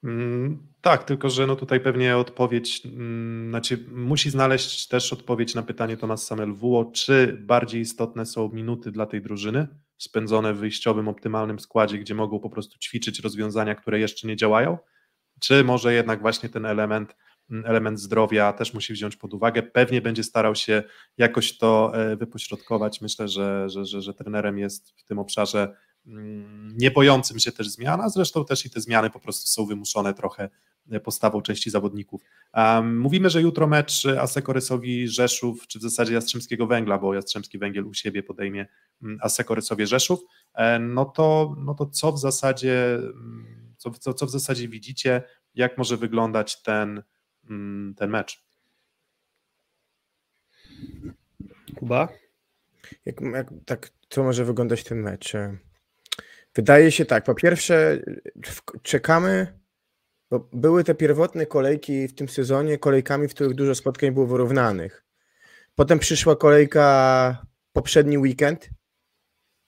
Mm, 0.05 0.67
tak, 0.81 1.05
tylko 1.05 1.31
że 1.31 1.47
no 1.47 1.57
tutaj 1.57 1.81
pewnie 1.81 2.17
odpowiedź, 2.17 2.87
mm, 2.87 3.51
znaczy 3.51 3.85
musi 3.93 4.31
znaleźć 4.31 4.89
też 4.89 5.13
odpowiedź 5.13 5.55
na 5.55 5.63
pytanie 5.63 5.97
Tomasz 5.97 6.21
Samelwuo, 6.21 6.85
czy 6.85 7.39
bardziej 7.41 7.81
istotne 7.81 8.27
są 8.27 8.49
minuty 8.49 8.93
dla 8.93 9.07
tej 9.07 9.23
drużyny, 9.23 9.69
spędzone 9.99 10.55
w 10.55 10.59
wyjściowym, 10.59 11.09
optymalnym 11.09 11.59
składzie, 11.59 11.99
gdzie 11.99 12.15
mogą 12.15 12.41
po 12.41 12.51
prostu 12.51 12.79
ćwiczyć 12.79 13.21
rozwiązania, 13.21 13.75
które 13.75 13.99
jeszcze 14.01 14.29
nie 14.29 14.37
działają, 14.37 14.79
czy 15.41 15.65
może 15.65 15.95
jednak 15.95 16.21
właśnie 16.21 16.49
ten 16.49 16.67
element, 16.67 17.17
mm, 17.51 17.67
element 17.67 18.01
zdrowia 18.01 18.53
też 18.53 18.75
musi 18.75 18.93
wziąć 18.93 19.17
pod 19.17 19.35
uwagę. 19.35 19.63
Pewnie 19.63 20.01
będzie 20.03 20.23
starał 20.23 20.55
się 20.55 20.83
jakoś 21.19 21.59
to 21.59 21.93
e, 21.95 22.17
wypośrodkować. 22.17 23.01
Myślę, 23.01 23.29
że, 23.29 23.69
że, 23.69 23.85
że, 23.85 24.03
że 24.03 24.15
trenerem 24.15 24.59
jest 24.59 25.01
w 25.01 25.05
tym 25.05 25.19
obszarze 25.19 25.77
nie 26.75 26.91
bojącym 26.91 27.39
się 27.39 27.53
też 27.53 27.69
zmian, 27.69 28.01
a 28.01 28.09
zresztą 28.09 28.45
też 28.45 28.67
i 28.67 28.71
te 28.71 28.81
zmiany 28.81 29.11
po 29.11 29.21
prostu 29.21 29.49
są 29.49 29.67
wymuszone 29.67 30.15
trochę 30.15 30.49
postawą 31.05 31.43
części 31.43 31.71
zawodników. 31.71 32.23
Um, 32.55 32.99
mówimy, 32.99 33.31
że 33.31 33.43
jutro 33.43 33.67
mecz 33.67 34.07
Asekorysowi 34.07 35.09
Rzeszów, 35.09 35.67
czy 35.67 35.79
w 35.79 35.83
zasadzie 35.83 36.15
Jastrzębskiego 36.15 36.67
Węgla, 36.67 36.99
bo 36.99 37.15
Jastrzębski 37.15 37.59
Węgiel 37.59 37.87
u 37.87 37.95
siebie 37.95 38.23
podejmie 38.23 38.67
mm, 39.03 39.19
Asekorysowie 39.23 39.87
Rzeszów, 39.87 40.21
e, 40.55 40.79
no 40.79 41.05
to, 41.05 41.57
no 41.59 41.75
to 41.75 41.87
co 41.87 42.13
w 42.13 42.21
zasadzie 42.21 42.95
mm, 42.95 43.75
co, 43.77 43.91
co, 43.91 44.15
co 44.15 44.27
w 44.27 44.31
zasadzie 44.31 44.69
widzicie, 44.69 45.23
jak 45.55 45.79
może 45.79 45.97
wyglądać 45.97 46.63
ten, 46.63 47.03
mm, 47.51 47.95
ten 47.95 48.11
mecz? 48.11 48.45
Kuba? 51.77 52.09
Jak, 53.05 53.21
jak, 53.21 53.51
tak, 53.67 53.91
co 54.09 54.23
może 54.23 54.45
wyglądać 54.45 54.85
ten 54.85 55.03
mecz? 55.03 55.33
Wydaje 56.55 56.93
się 56.93 57.05
tak, 57.05 57.25
po 57.25 57.35
pierwsze 57.35 58.03
czekamy 58.83 59.65
bo 60.35 60.49
były 60.53 60.85
te 60.85 60.95
pierwotne 60.95 61.47
kolejki 61.47 62.09
w 62.09 62.15
tym 62.15 62.29
sezonie 62.29 62.79
kolejkami, 62.79 63.29
w 63.29 63.35
których 63.35 63.55
dużo 63.55 63.75
spotkań 63.75 64.11
było 64.11 64.27
wyrównanych. 64.27 65.05
Potem 65.75 65.99
przyszła 65.99 66.37
kolejka 66.37 67.47
poprzedni 67.73 68.19
weekend, 68.19 68.71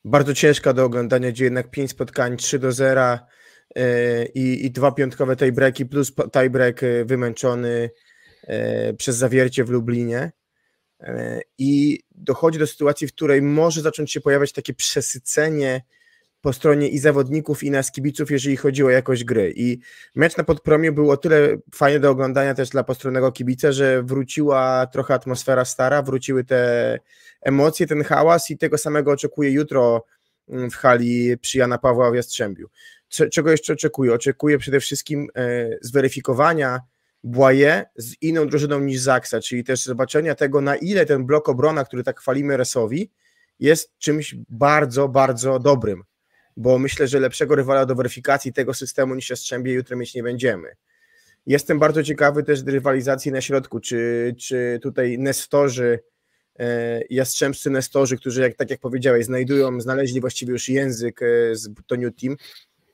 bardzo 0.05 0.35
ciężka 0.35 0.73
do 0.73 0.85
oglądania, 0.85 1.31
gdzie 1.31 1.45
jednak 1.45 1.71
5 1.71 1.91
spotkań, 1.91 2.37
3 2.37 2.59
do 2.59 2.73
0 2.73 3.19
yy, 3.77 3.83
i, 4.35 4.67
i 4.67 4.71
dwa 4.71 4.93
piątkowe 4.93 5.37
tiebreaki 5.37 5.87
plus 5.87 6.13
tiebreak 6.33 6.83
e, 6.83 7.05
wymęczony 7.05 7.91
yy, 8.49 8.95
przez 8.95 9.17
zawiercie 9.17 9.65
w 9.65 9.71
Lublinie. 9.71 10.33
I 11.59 12.01
dochodzi 12.11 12.59
do 12.59 12.67
sytuacji, 12.67 13.07
w 13.07 13.13
której 13.13 13.43
może 13.43 13.83
zacząć 13.83 14.13
się 14.13 14.21
pojawiać 14.21 14.53
takie 14.53 14.75
przesycenie 14.75 15.83
po 16.41 16.53
stronie 16.53 16.89
i 16.89 16.99
zawodników, 16.99 17.63
i 17.63 17.71
nas 17.71 17.93
kibiców, 17.93 18.31
jeżeli 18.31 18.57
chodzi 18.57 18.85
o 18.85 18.91
jakość 18.91 19.25
gry. 19.25 19.53
I 19.57 19.79
mecz 20.15 20.37
na 20.37 20.45
Podpromiu 20.45 20.93
był 20.93 21.11
o 21.11 21.17
tyle 21.17 21.57
fajny 21.75 22.01
do 22.01 22.11
oglądania 22.11 22.55
też 22.55 22.69
dla 22.69 22.85
postronnego 22.85 23.33
kibica, 23.33 23.73
że 23.73 24.03
wróciła 24.03 24.87
trochę 24.87 25.15
atmosfera 25.15 25.65
stara, 25.65 26.03
wróciły 26.03 26.45
te 26.45 26.99
emocje, 27.43 27.87
ten 27.87 28.05
hałas 28.05 28.51
i 28.51 28.59
tego 28.59 28.79
samego 28.79 29.13
oczekuję 29.13 29.51
jutro 29.51 30.05
mm, 30.49 30.71
w 30.71 30.77
hali 30.77 31.39
przy 31.39 31.59
Jana 31.59 31.79
Pawła 31.79 32.11
w 32.11 32.15
Jastrzębiu. 32.15 32.69
Czego 33.33 33.51
jeszcze 33.51 33.73
oczekuję? 33.73 34.15
Oczekuję 34.15 34.59
przede 34.59 34.81
wszystkim 34.81 35.29
e, 35.35 35.69
zweryfikowania 35.81 36.81
Błaje 37.25 37.85
z 37.97 38.23
inną 38.23 38.49
drużyną 38.49 38.81
niż 38.81 39.01
Zaksa, 39.01 39.41
czyli 39.41 39.65
też 39.65 39.85
zobaczenia 39.85 40.35
tego, 40.35 40.61
na 40.61 40.77
ile 40.77 41.07
ten 41.07 41.27
blok 41.27 41.49
obrona, 41.49 41.85
który 41.85 42.03
tak 42.03 42.21
chwalimy 42.21 42.57
Resowi, 42.57 43.11
jest 43.61 43.99
czymś 43.99 44.37
bardzo, 44.49 45.09
bardzo 45.09 45.59
dobrym 45.59 46.03
bo 46.57 46.79
myślę, 46.79 47.09
że 47.09 47.21
lepszego 47.21 47.55
rywala 47.55 47.87
do 47.87 47.95
weryfikacji 47.95 48.53
tego 48.53 48.75
systemu 48.75 49.15
niż 49.15 49.31
Jastrzębie 49.31 49.73
jutro 49.73 49.97
mieć 49.97 50.15
nie 50.15 50.23
będziemy. 50.23 50.69
Jestem 51.47 51.79
bardzo 51.79 52.03
ciekawy 52.03 52.43
też 52.43 52.65
rywalizacji 52.67 53.33
na 53.33 53.41
środku, 53.41 53.81
czy, 53.81 54.35
czy 54.39 54.79
tutaj 54.83 55.19
nestorzy, 55.19 55.99
e, 56.59 57.01
jastrzębscy 57.11 57.71
nestorzy, 57.71 58.17
którzy, 58.17 58.41
jak, 58.41 58.55
tak 58.55 58.71
jak 58.71 58.81
powiedziałeś, 58.81 59.25
znajdują, 59.25 59.81
znaleźli 59.81 60.21
właściwie 60.21 60.53
już 60.53 60.69
język 60.69 61.23
e, 61.23 61.27
z 61.57 61.69
to 61.87 61.97
New 61.97 62.15
Team, 62.15 62.37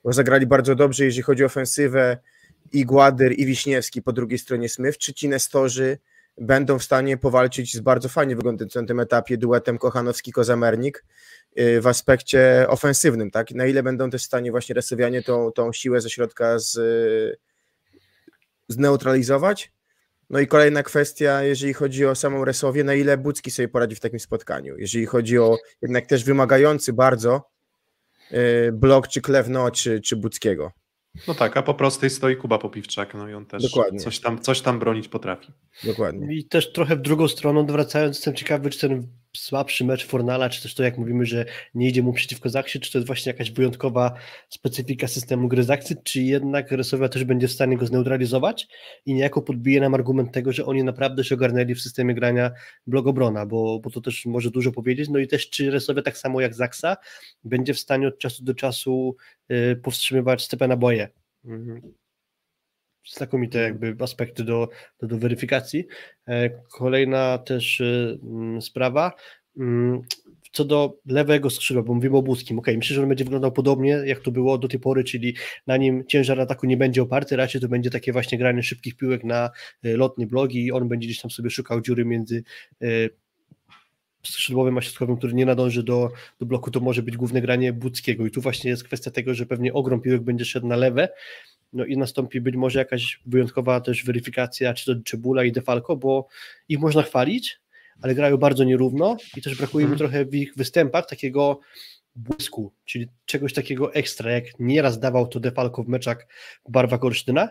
bo 0.03 0.13
zagrali 0.13 0.47
bardzo 0.47 0.75
dobrze, 0.75 1.05
jeżeli 1.05 1.23
chodzi 1.23 1.43
o 1.43 1.45
ofensywę 1.45 2.17
i 2.73 2.85
Gładyr, 2.85 3.33
i 3.39 3.45
Wiśniewski 3.45 4.01
po 4.01 4.13
drugiej 4.13 4.39
stronie 4.39 4.69
Smyw, 4.69 4.97
czy 4.97 5.13
ci 5.13 5.29
nestorzy 5.29 5.97
będą 6.37 6.79
w 6.79 6.83
stanie 6.83 7.17
powalczyć 7.17 7.73
z 7.73 7.79
bardzo 7.79 8.09
fajnie 8.09 8.35
wyglądającym 8.35 8.81
na 8.81 8.87
tym 8.87 8.99
etapie 8.99 9.37
duetem 9.37 9.77
Kochanowski-Kozamernik, 9.77 11.03
w 11.81 11.87
aspekcie 11.87 12.65
ofensywnym, 12.67 13.31
tak? 13.31 13.51
Na 13.51 13.65
ile 13.65 13.83
będą 13.83 14.09
też 14.09 14.21
w 14.21 14.25
stanie 14.25 14.51
właśnie 14.51 14.75
Resowianie 14.75 15.21
tą, 15.21 15.51
tą 15.51 15.73
siłę 15.73 16.01
ze 16.01 16.09
środka 16.09 16.59
z, 16.59 16.79
zneutralizować? 18.67 19.71
No 20.29 20.39
i 20.39 20.47
kolejna 20.47 20.83
kwestia, 20.83 21.43
jeżeli 21.43 21.73
chodzi 21.73 22.05
o 22.05 22.15
samą 22.15 22.45
Resowię, 22.45 22.83
na 22.83 22.93
ile 22.93 23.17
Bucki 23.17 23.51
sobie 23.51 23.67
poradzi 23.67 23.95
w 23.95 23.99
takim 23.99 24.19
spotkaniu? 24.19 24.77
Jeżeli 24.77 25.05
chodzi 25.05 25.39
o 25.39 25.57
jednak 25.81 26.05
też 26.05 26.23
wymagający 26.23 26.93
bardzo 26.93 27.49
y, 28.31 28.71
blok 28.71 29.07
czy 29.07 29.21
Klewno, 29.21 29.71
czy, 29.71 30.01
czy 30.01 30.15
Buckiego. 30.15 30.71
No 31.27 31.33
tak, 31.33 31.57
a 31.57 31.63
po 31.63 31.73
prostej 31.73 32.09
stoi 32.09 32.35
Kuba 32.35 32.57
Popiwczak, 32.57 33.13
no 33.13 33.29
i 33.29 33.33
on 33.33 33.45
też 33.45 33.71
coś 33.99 34.19
tam, 34.19 34.39
coś 34.39 34.61
tam 34.61 34.79
bronić 34.79 35.07
potrafi. 35.07 35.51
Dokładnie. 35.83 36.35
I 36.35 36.45
też 36.45 36.73
trochę 36.73 36.95
w 36.95 37.01
drugą 37.01 37.27
stronę 37.27 37.59
odwracając, 37.59 38.15
jestem 38.15 38.35
ciekawy, 38.35 38.69
czy 38.69 38.79
ten 38.79 39.07
słabszy 39.37 39.85
mecz 39.85 40.05
Fornala, 40.05 40.49
czy 40.49 40.61
też 40.61 40.75
to 40.75 40.83
jak 40.83 40.97
mówimy, 40.97 41.25
że 41.25 41.45
nie 41.73 41.89
idzie 41.89 42.03
mu 42.03 42.13
przeciwko 42.13 42.49
Zaksie, 42.49 42.79
czy 42.79 42.91
to 42.91 42.97
jest 42.97 43.07
właśnie 43.07 43.31
jakaś 43.31 43.51
wyjątkowa 43.51 44.13
specyfika 44.49 45.07
systemu 45.07 45.47
gry 45.47 45.63
Zaksy, 45.63 45.95
czy 46.03 46.21
jednak 46.21 46.71
Resowia 46.71 47.09
też 47.09 47.23
będzie 47.23 47.47
w 47.47 47.51
stanie 47.51 47.77
go 47.77 47.85
zneutralizować? 47.85 48.67
I 49.05 49.13
niejako 49.13 49.41
podbije 49.41 49.81
nam 49.81 49.93
argument 49.93 50.31
tego, 50.31 50.51
że 50.51 50.65
oni 50.65 50.83
naprawdę 50.83 51.23
się 51.23 51.35
ogarnęli 51.35 51.75
w 51.75 51.81
systemie 51.81 52.15
grania 52.15 52.51
blogobrona, 52.87 53.45
bo, 53.45 53.79
bo 53.79 53.89
to 53.89 54.01
też 54.01 54.25
może 54.25 54.51
dużo 54.51 54.71
powiedzieć, 54.71 55.09
no 55.09 55.19
i 55.19 55.27
też 55.27 55.49
czy 55.49 55.71
Resowia 55.71 56.01
tak 56.01 56.17
samo 56.17 56.41
jak 56.41 56.53
Zaksa 56.53 56.97
będzie 57.43 57.73
w 57.73 57.79
stanie 57.79 58.07
od 58.07 58.17
czasu 58.17 58.43
do 58.43 58.53
czasu 58.53 59.15
y, 59.51 59.75
powstrzymywać 59.83 60.43
Stepana 60.43 60.77
Boje. 60.77 61.09
Mhm 61.45 61.93
znakomite 63.09 63.59
jakby 63.59 63.95
aspekty 63.99 64.43
do, 64.43 64.69
do, 64.99 65.07
do 65.07 65.17
weryfikacji. 65.17 65.87
E, 66.27 66.49
kolejna 66.49 67.37
też 67.37 67.81
mm, 67.81 68.61
sprawa, 68.61 69.11
mm, 69.57 70.01
co 70.51 70.65
do 70.65 70.97
lewego 71.05 71.49
skrzydła, 71.49 71.83
bo 71.83 71.93
mówimy 71.93 72.17
o 72.17 72.21
Buskim, 72.21 72.59
ok, 72.59 72.67
myślę, 72.67 72.95
że 72.95 73.01
on 73.01 73.07
będzie 73.07 73.23
wyglądał 73.23 73.51
podobnie, 73.51 73.89
jak 73.89 74.19
to 74.19 74.31
było 74.31 74.57
do 74.57 74.67
tej 74.67 74.79
pory, 74.79 75.03
czyli 75.03 75.35
na 75.67 75.77
nim 75.77 76.03
ciężar 76.07 76.41
ataku 76.41 76.65
nie 76.65 76.77
będzie 76.77 77.01
oparty, 77.01 77.35
raczej 77.35 77.61
to 77.61 77.67
będzie 77.67 77.89
takie 77.89 78.11
właśnie 78.11 78.37
granie 78.37 78.63
szybkich 78.63 78.97
piłek 78.97 79.23
na 79.23 79.49
y, 79.85 79.97
lotny 79.97 80.27
blogi 80.27 80.65
i 80.65 80.71
on 80.71 80.87
będzie 80.87 81.07
gdzieś 81.07 81.21
tam 81.21 81.31
sobie 81.31 81.49
szukał 81.49 81.81
dziury 81.81 82.05
między 82.05 82.43
skrzydłowym 84.23 84.77
a 84.77 84.81
środkowym, 84.81 85.17
który 85.17 85.33
nie 85.33 85.45
nadąży 85.45 85.83
do, 85.83 86.11
do 86.39 86.45
bloku, 86.45 86.71
to 86.71 86.79
może 86.79 87.03
być 87.03 87.17
główne 87.17 87.41
granie 87.41 87.73
Buckiego 87.73 88.25
i 88.25 88.31
tu 88.31 88.41
właśnie 88.41 88.69
jest 88.69 88.83
kwestia 88.83 89.11
tego, 89.11 89.33
że 89.33 89.45
pewnie 89.45 89.73
ogrom 89.73 90.01
piłek 90.01 90.21
będzie 90.21 90.45
szedł 90.45 90.67
na 90.67 90.75
lewe, 90.75 91.09
no 91.73 91.85
i 91.85 91.97
nastąpi 91.97 92.41
być 92.41 92.55
może 92.55 92.79
jakaś 92.79 93.21
wyjątkowa 93.25 93.81
też 93.81 94.05
weryfikacja, 94.05 94.73
czy 94.73 94.95
to 94.95 95.01
Czebula 95.03 95.43
i 95.43 95.51
Defalco, 95.51 95.95
bo 95.95 96.27
ich 96.69 96.79
można 96.79 97.03
chwalić, 97.03 97.59
ale 98.01 98.15
grają 98.15 98.37
bardzo 98.37 98.63
nierówno 98.63 99.17
i 99.37 99.41
też 99.41 99.57
brakuje 99.57 99.85
mi 99.85 99.91
mhm. 99.91 99.97
trochę 99.99 100.25
w 100.25 100.35
ich 100.35 100.53
występach 100.55 101.05
takiego 101.09 101.59
błysku, 102.15 102.73
czyli 102.85 103.07
czegoś 103.25 103.53
takiego 103.53 103.93
ekstra, 103.93 104.31
jak 104.31 104.59
nieraz 104.59 104.99
dawał 104.99 105.27
to 105.27 105.39
Defalco 105.39 105.83
w 105.83 105.87
meczach 105.87 106.27
w 106.65 106.71
barwach 106.71 107.03
Olsztyna, 107.03 107.49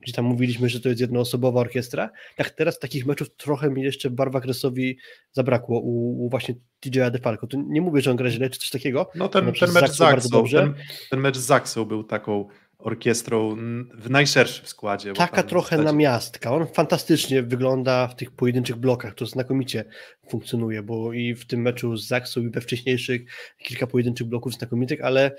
gdzie 0.00 0.12
tam 0.12 0.24
mówiliśmy, 0.24 0.68
że 0.68 0.80
to 0.80 0.88
jest 0.88 1.00
jednoosobowa 1.00 1.60
orkiestra, 1.60 2.10
tak 2.36 2.50
teraz 2.50 2.78
takich 2.78 3.06
meczów 3.06 3.36
trochę 3.36 3.70
mi 3.70 3.82
jeszcze 3.82 4.10
w 4.10 4.12
barwach 4.12 4.44
Resowi 4.44 4.98
zabrakło 5.32 5.80
u, 5.80 6.24
u 6.26 6.30
właśnie 6.30 6.54
TJ'a 6.86 7.10
Defalco. 7.10 7.46
To 7.46 7.58
nie 7.66 7.80
mówię, 7.80 8.00
że 8.00 8.10
on 8.10 8.16
gra 8.16 8.30
źle, 8.30 8.50
czy 8.50 8.60
coś 8.60 8.70
takiego. 8.70 9.10
No 9.14 9.28
ten, 9.28 9.52
ten 9.52 9.72
mecz 9.72 9.90
z 9.90 9.96
Zaksą, 9.96 10.44
ten, 10.50 10.74
ten 11.10 11.20
mecz 11.20 11.38
z 11.38 11.74
był 11.88 12.04
taką 12.04 12.48
orkiestrą 12.82 13.56
w 13.94 14.10
najszerszym 14.10 14.66
składzie. 14.66 15.12
Taka 15.12 15.42
trochę 15.42 15.76
na 15.76 15.82
namiastka. 15.82 16.54
On 16.54 16.66
fantastycznie 16.66 17.42
wygląda 17.42 18.08
w 18.08 18.16
tych 18.16 18.30
pojedynczych 18.30 18.76
blokach. 18.76 19.14
To 19.14 19.26
znakomicie 19.26 19.84
funkcjonuje, 20.28 20.82
bo 20.82 21.12
i 21.12 21.34
w 21.34 21.46
tym 21.46 21.62
meczu 21.62 21.96
z 21.96 22.06
Zaksą 22.06 22.40
i 22.40 22.50
we 22.50 22.60
wcześniejszych 22.60 23.22
kilka 23.58 23.86
pojedynczych 23.86 24.26
bloków 24.26 24.54
znakomitych, 24.54 25.04
ale 25.04 25.36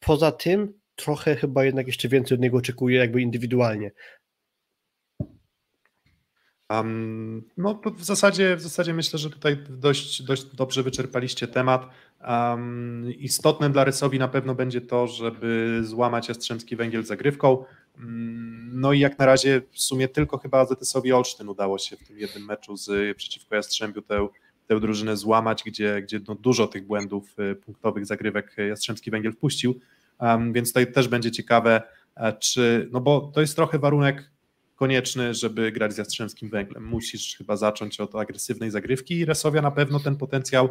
poza 0.00 0.32
tym 0.32 0.72
trochę 0.94 1.36
chyba 1.36 1.64
jednak 1.64 1.86
jeszcze 1.86 2.08
więcej 2.08 2.34
od 2.34 2.40
niego 2.40 2.56
oczekuję 2.56 2.98
jakby 2.98 3.22
indywidualnie. 3.22 3.90
Um, 6.70 7.42
no 7.56 7.80
w 7.96 8.04
zasadzie, 8.04 8.56
w 8.56 8.60
zasadzie 8.60 8.94
myślę, 8.94 9.18
że 9.18 9.30
tutaj 9.30 9.58
dość, 9.68 10.22
dość 10.22 10.44
dobrze 10.44 10.82
wyczerpaliście 10.82 11.48
temat. 11.48 11.88
Um, 12.28 13.12
istotne 13.18 13.70
dla 13.70 13.84
Rysowi 13.84 14.18
na 14.18 14.28
pewno 14.28 14.54
będzie 14.54 14.80
to, 14.80 15.06
żeby 15.06 15.80
złamać 15.84 16.28
Jastrzębski 16.28 16.76
Węgiel 16.76 17.04
zagrywką. 17.04 17.64
Um, 17.96 18.70
no 18.72 18.92
i 18.92 19.00
jak 19.00 19.18
na 19.18 19.26
razie 19.26 19.62
w 19.70 19.80
sumie 19.80 20.08
tylko 20.08 20.38
chyba 20.38 20.58
AZS-owi 20.58 21.12
Olsztyn 21.12 21.48
udało 21.48 21.78
się 21.78 21.96
w 21.96 22.06
tym 22.06 22.18
jednym 22.18 22.44
meczu 22.44 22.76
z, 22.76 23.16
przeciwko 23.16 23.54
Jastrzębiu 23.54 24.02
tę, 24.02 24.28
tę 24.66 24.80
drużynę 24.80 25.16
złamać, 25.16 25.62
gdzie, 25.66 26.02
gdzie 26.02 26.20
no 26.28 26.34
dużo 26.34 26.66
tych 26.66 26.86
błędów 26.86 27.38
y, 27.38 27.54
punktowych 27.54 28.06
zagrywek 28.06 28.56
Jastrzębski 28.68 29.10
Węgiel 29.10 29.32
wpuścił, 29.32 29.80
um, 30.20 30.52
więc 30.52 30.68
tutaj 30.68 30.92
też 30.92 31.08
będzie 31.08 31.30
ciekawe, 31.30 31.82
e, 32.16 32.32
czy, 32.32 32.88
no 32.92 33.00
bo 33.00 33.20
to 33.34 33.40
jest 33.40 33.56
trochę 33.56 33.78
warunek 33.78 34.30
konieczny, 34.76 35.34
żeby 35.34 35.72
grać 35.72 35.94
z 35.94 35.98
Jastrzębskim 35.98 36.50
Węglem. 36.50 36.86
Musisz 36.86 37.36
chyba 37.36 37.56
zacząć 37.56 38.00
od 38.00 38.14
agresywnej 38.14 38.70
zagrywki 38.70 39.18
i 39.18 39.24
Resowia 39.24 39.62
na 39.62 39.70
pewno 39.70 40.00
ten 40.00 40.16
potencjał, 40.16 40.68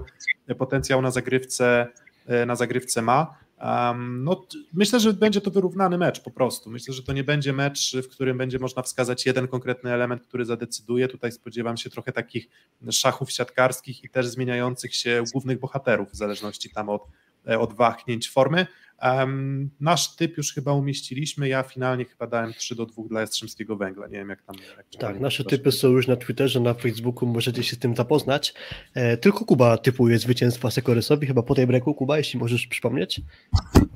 potencjał 0.57 1.01
na 1.01 1.11
zagrywce, 1.11 1.87
e, 2.25 2.45
na 2.45 2.55
zagrywce 2.55 3.01
ma. 3.01 3.45
Um, 3.61 4.23
no, 4.23 4.45
myślę, 4.73 4.99
że 4.99 5.13
będzie 5.13 5.41
to 5.41 5.51
wyrównany 5.51 5.97
mecz 5.97 6.19
po 6.19 6.31
prostu. 6.31 6.69
Myślę, 6.69 6.93
że 6.93 7.03
to 7.03 7.13
nie 7.13 7.23
będzie 7.23 7.53
mecz, 7.53 7.95
w 7.95 8.09
którym 8.09 8.37
będzie 8.37 8.59
można 8.59 8.81
wskazać 8.81 9.25
jeden 9.25 9.47
konkretny 9.47 9.93
element, 9.93 10.23
który 10.23 10.45
zadecyduje. 10.45 11.07
Tutaj 11.07 11.31
spodziewam 11.31 11.77
się 11.77 11.89
trochę 11.89 12.11
takich 12.11 12.47
szachów 12.91 13.31
siatkarskich 13.31 14.03
i 14.03 14.09
też 14.09 14.27
zmieniających 14.27 14.95
się 14.95 15.23
głównych 15.33 15.59
bohaterów, 15.59 16.11
w 16.11 16.15
zależności 16.15 16.69
tam 16.69 16.89
od, 16.89 17.07
od 17.45 17.73
wahnięć 17.73 18.29
formy. 18.29 18.67
Um, 19.03 19.69
nasz 19.79 20.15
typ 20.15 20.37
już 20.37 20.53
chyba 20.53 20.73
umieściliśmy, 20.73 21.47
ja 21.47 21.63
finalnie 21.63 22.05
chyba 22.05 22.27
dałem 22.27 22.53
3 22.53 22.75
do 22.75 22.85
2 22.85 23.03
dla 23.09 23.21
Jastrzębskiego 23.21 23.75
Węgla, 23.75 24.07
nie 24.07 24.17
wiem 24.17 24.29
jak 24.29 24.41
tam... 24.41 24.55
Jak 24.77 24.85
tak, 24.99 25.19
nasze 25.19 25.43
typy 25.43 25.71
są 25.71 25.87
już 25.87 26.07
na 26.07 26.15
Twitterze, 26.15 26.59
na 26.59 26.73
Facebooku, 26.73 27.29
możecie 27.29 27.63
się 27.63 27.75
z 27.75 27.79
tym 27.79 27.95
zapoznać. 27.95 28.53
E, 28.93 29.17
tylko 29.17 29.45
Kuba 29.45 29.77
typuje 29.77 30.19
zwycięstwa 30.19 30.71
Sekorysowi, 30.71 31.27
chyba 31.27 31.43
po 31.43 31.55
tej 31.55 31.67
breaku, 31.67 31.93
Kuba, 31.93 32.17
jeśli 32.17 32.39
możesz 32.39 32.67
przypomnieć? 32.67 33.21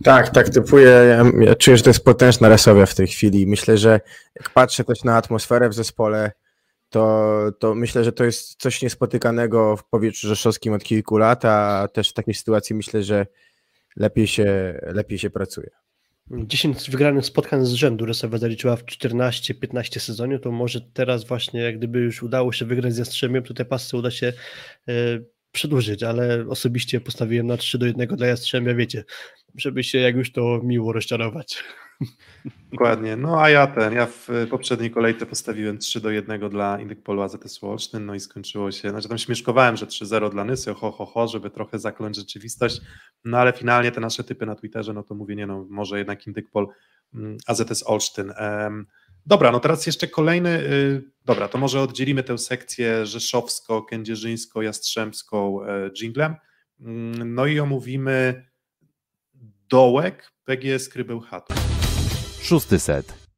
Tak, 0.03 0.29
tak 0.29 0.49
typuję, 0.49 0.87
ja, 0.87 1.45
ja 1.45 1.55
czuję, 1.55 1.77
że 1.77 1.83
to 1.83 1.89
jest 1.89 2.05
potężna 2.05 2.49
Resowia 2.49 2.85
w 2.85 2.95
tej 2.95 3.07
chwili, 3.07 3.47
myślę, 3.47 3.77
że 3.77 3.99
jak 4.35 4.49
patrzę 4.49 4.83
też 4.83 5.03
na 5.03 5.17
atmosferę 5.17 5.69
w 5.69 5.73
zespole, 5.73 6.31
to, 6.89 7.51
to 7.59 7.75
myślę, 7.75 8.03
że 8.03 8.11
to 8.11 8.23
jest 8.23 8.61
coś 8.61 8.81
niespotykanego 8.81 9.77
w 9.77 9.83
powietrzu 9.83 10.27
rzeszowskim 10.27 10.73
od 10.73 10.83
kilku 10.83 11.17
lat, 11.17 11.45
a 11.45 11.87
też 11.93 12.09
w 12.09 12.13
takiej 12.13 12.33
sytuacji 12.33 12.75
myślę, 12.75 13.03
że 13.03 13.25
lepiej 13.95 14.27
się, 14.27 14.79
lepiej 14.81 15.19
się 15.19 15.29
pracuje. 15.29 15.69
10 16.31 16.89
wygranych 16.89 17.25
spotkań 17.25 17.65
z 17.65 17.69
rzędu 17.69 18.05
Resowa 18.05 18.37
zaliczyła 18.37 18.75
w 18.75 18.83
14-15 18.85 19.99
sezonie, 19.99 20.39
to 20.39 20.51
może 20.51 20.81
teraz 20.81 21.23
właśnie 21.23 21.61
jak 21.61 21.77
gdyby 21.77 21.99
już 21.99 22.23
udało 22.23 22.51
się 22.51 22.65
wygrać 22.65 22.93
z 22.93 22.97
Jastrzębiem, 22.97 23.43
to 23.43 23.53
te 23.53 23.65
pasy 23.65 23.97
uda 23.97 24.11
się 24.11 24.33
e, 24.87 24.93
przedłużyć, 25.51 26.03
ale 26.03 26.45
osobiście 26.49 27.01
postawiłem 27.01 27.47
na 27.47 27.57
3 27.57 27.77
do 27.77 27.85
1 27.85 28.07
dla 28.07 28.27
Jastrzębia, 28.27 28.75
wiecie, 28.75 29.03
żeby 29.55 29.83
się 29.83 29.97
jak 29.97 30.15
już 30.15 30.31
to 30.31 30.61
miło 30.63 30.93
rozczarować. 30.93 31.63
Dokładnie. 32.71 33.15
No 33.15 33.41
a 33.41 33.49
ja 33.49 33.67
ten, 33.67 33.93
ja 33.93 34.05
w 34.05 34.27
poprzedniej 34.49 34.91
kolejce 34.91 35.25
postawiłem 35.25 35.77
3 35.77 36.01
do 36.01 36.09
1 36.09 36.49
dla 36.49 36.79
Indykpolu 36.79 37.21
AZS 37.21 37.63
Olsztyn, 37.63 38.05
no 38.05 38.15
i 38.15 38.19
skończyło 38.19 38.71
się, 38.71 38.89
znaczy 38.89 39.09
tam 39.09 39.17
śmieszkowałem, 39.17 39.77
że 39.77 39.85
3-0 39.85 40.31
dla 40.31 40.45
Nysy, 40.45 40.73
ho, 40.73 40.91
ho, 40.91 41.05
ho, 41.05 41.27
żeby 41.27 41.49
trochę 41.49 41.79
zakląć 41.79 42.15
rzeczywistość, 42.15 42.81
no 43.25 43.37
ale 43.37 43.53
finalnie 43.53 43.91
te 43.91 44.01
nasze 44.01 44.23
typy 44.23 44.45
na 44.45 44.55
Twitterze, 44.55 44.93
no 44.93 45.03
to 45.03 45.15
mówię, 45.15 45.35
nie 45.35 45.47
no, 45.47 45.65
może 45.69 45.97
jednak 45.97 46.27
Indykpol 46.27 46.67
mm, 47.13 47.37
AZS 47.47 47.83
Olsztyn. 47.87 48.33
Um, 48.39 48.87
dobra, 49.25 49.51
no 49.51 49.59
teraz 49.59 49.85
jeszcze 49.85 50.07
kolejny, 50.07 50.49
y, 50.49 51.03
dobra, 51.25 51.47
to 51.47 51.57
może 51.57 51.81
oddzielimy 51.81 52.23
tę 52.23 52.37
sekcję 52.37 53.05
rzeszowsko, 53.05 53.81
kędzierzyńsko, 53.81 54.61
jastrzębską 54.61 55.63
y, 55.63 55.91
dżinglem, 55.91 56.31
y, 56.31 56.85
no 57.25 57.45
i 57.45 57.59
omówimy 57.59 58.45
dołek 59.69 60.31
PGS 60.45 60.89
Krybełchatów. 60.89 61.68
Szósty 62.41 62.79
set. 62.79 63.29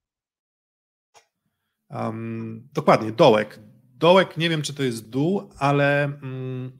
Um, 1.89 2.67
dokładnie, 2.73 3.11
dołek. 3.11 3.59
Dołek, 3.95 4.37
nie 4.37 4.49
wiem 4.49 4.61
czy 4.61 4.73
to 4.73 4.83
jest 4.83 5.09
dół, 5.09 5.49
ale 5.57 6.03
mm, 6.03 6.71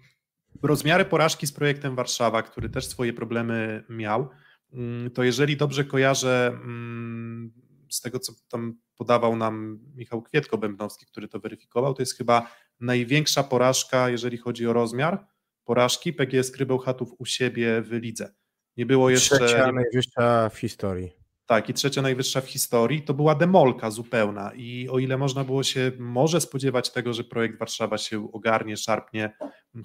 rozmiary 0.64 1.06
porażki 1.06 1.48
z 1.48 1.52
projektem 1.52 1.96
Warszawa, 1.96 2.44
który 2.44 2.70
też 2.70 2.88
swoje 2.88 3.14
problemy 3.14 3.84
miał, 3.90 4.30
mm, 4.74 5.12
to 5.12 5.24
jeżeli 5.24 5.58
dobrze 5.58 5.86
kojarzę 5.86 6.48
mm, 6.48 7.54
z 7.90 8.02
tego, 8.02 8.20
co 8.20 8.34
tam 8.50 8.78
podawał 8.98 9.36
nam 9.36 9.80
Michał 9.96 10.22
Kwietko-Bębnowski, 10.22 11.06
który 11.06 11.28
to 11.28 11.40
weryfikował, 11.40 11.94
to 11.94 12.02
jest 12.02 12.18
chyba 12.18 12.52
największa 12.80 13.44
porażka, 13.44 14.10
jeżeli 14.10 14.38
chodzi 14.38 14.68
o 14.68 14.74
rozmiar 14.74 15.26
porażki 15.64 16.14
PGS 16.14 16.52
Krybełchatów 16.52 17.10
u 17.18 17.26
siebie 17.26 17.82
w 17.82 17.92
lidze. 17.92 18.34
Nie 18.78 18.86
było 18.86 19.10
jeszcze... 19.10 19.36
Trzecia 19.36 19.72
najwyższa 19.72 20.50
w 20.50 20.58
historii. 20.58 21.21
Tak, 21.46 21.70
i 21.70 21.74
trzecia 21.74 22.02
najwyższa 22.02 22.42
w 22.42 22.48
historii 22.48 23.02
to 23.02 23.14
była 23.14 23.36
demolka 23.36 23.92
zupełna. 23.92 24.52
I 24.56 24.90
o 24.90 25.00
ile 25.00 25.18
można 25.18 25.44
było 25.44 25.64
się 25.64 25.92
może 26.00 26.42
spodziewać 26.42 26.92
tego, 26.92 27.14
że 27.14 27.24
projekt 27.24 27.60
Warszawa 27.60 27.98
się 27.98 28.32
ogarnie, 28.32 28.78
szarpnie, 28.78 29.36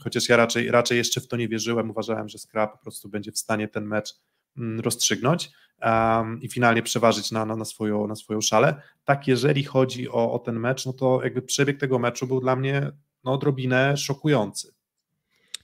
chociaż 0.00 0.28
ja 0.28 0.36
raczej, 0.36 0.70
raczej 0.70 0.98
jeszcze 0.98 1.20
w 1.20 1.28
to 1.28 1.36
nie 1.36 1.48
wierzyłem, 1.48 1.90
uważałem, 1.90 2.28
że 2.28 2.38
Skra 2.38 2.66
po 2.66 2.78
prostu 2.78 3.09
będzie 3.09 3.32
w 3.32 3.38
stanie 3.38 3.68
ten 3.68 3.84
mecz 3.84 4.14
mm, 4.57 4.80
rozstrzygnąć 4.80 5.50
um, 5.82 6.42
i 6.42 6.48
finalnie 6.48 6.82
przeważyć 6.82 7.30
na, 7.30 7.46
na, 7.46 7.57
na, 7.57 7.64
swoją, 7.64 8.07
na 8.07 8.14
swoją 8.14 8.40
szalę. 8.40 8.82
Tak, 9.04 9.28
jeżeli 9.28 9.64
chodzi 9.64 10.09
o, 10.09 10.32
o 10.32 10.38
ten 10.38 10.61
mecz, 10.61 10.86
no 10.86 10.92
to 10.92 11.20
jakby 11.24 11.42
przebieg 11.42 11.80
tego 11.80 11.98
meczu 11.98 12.26
był 12.26 12.40
dla 12.40 12.57
mnie 12.57 12.92
no, 13.24 13.32
odrobinę 13.32 13.96
szokujący. 13.96 14.74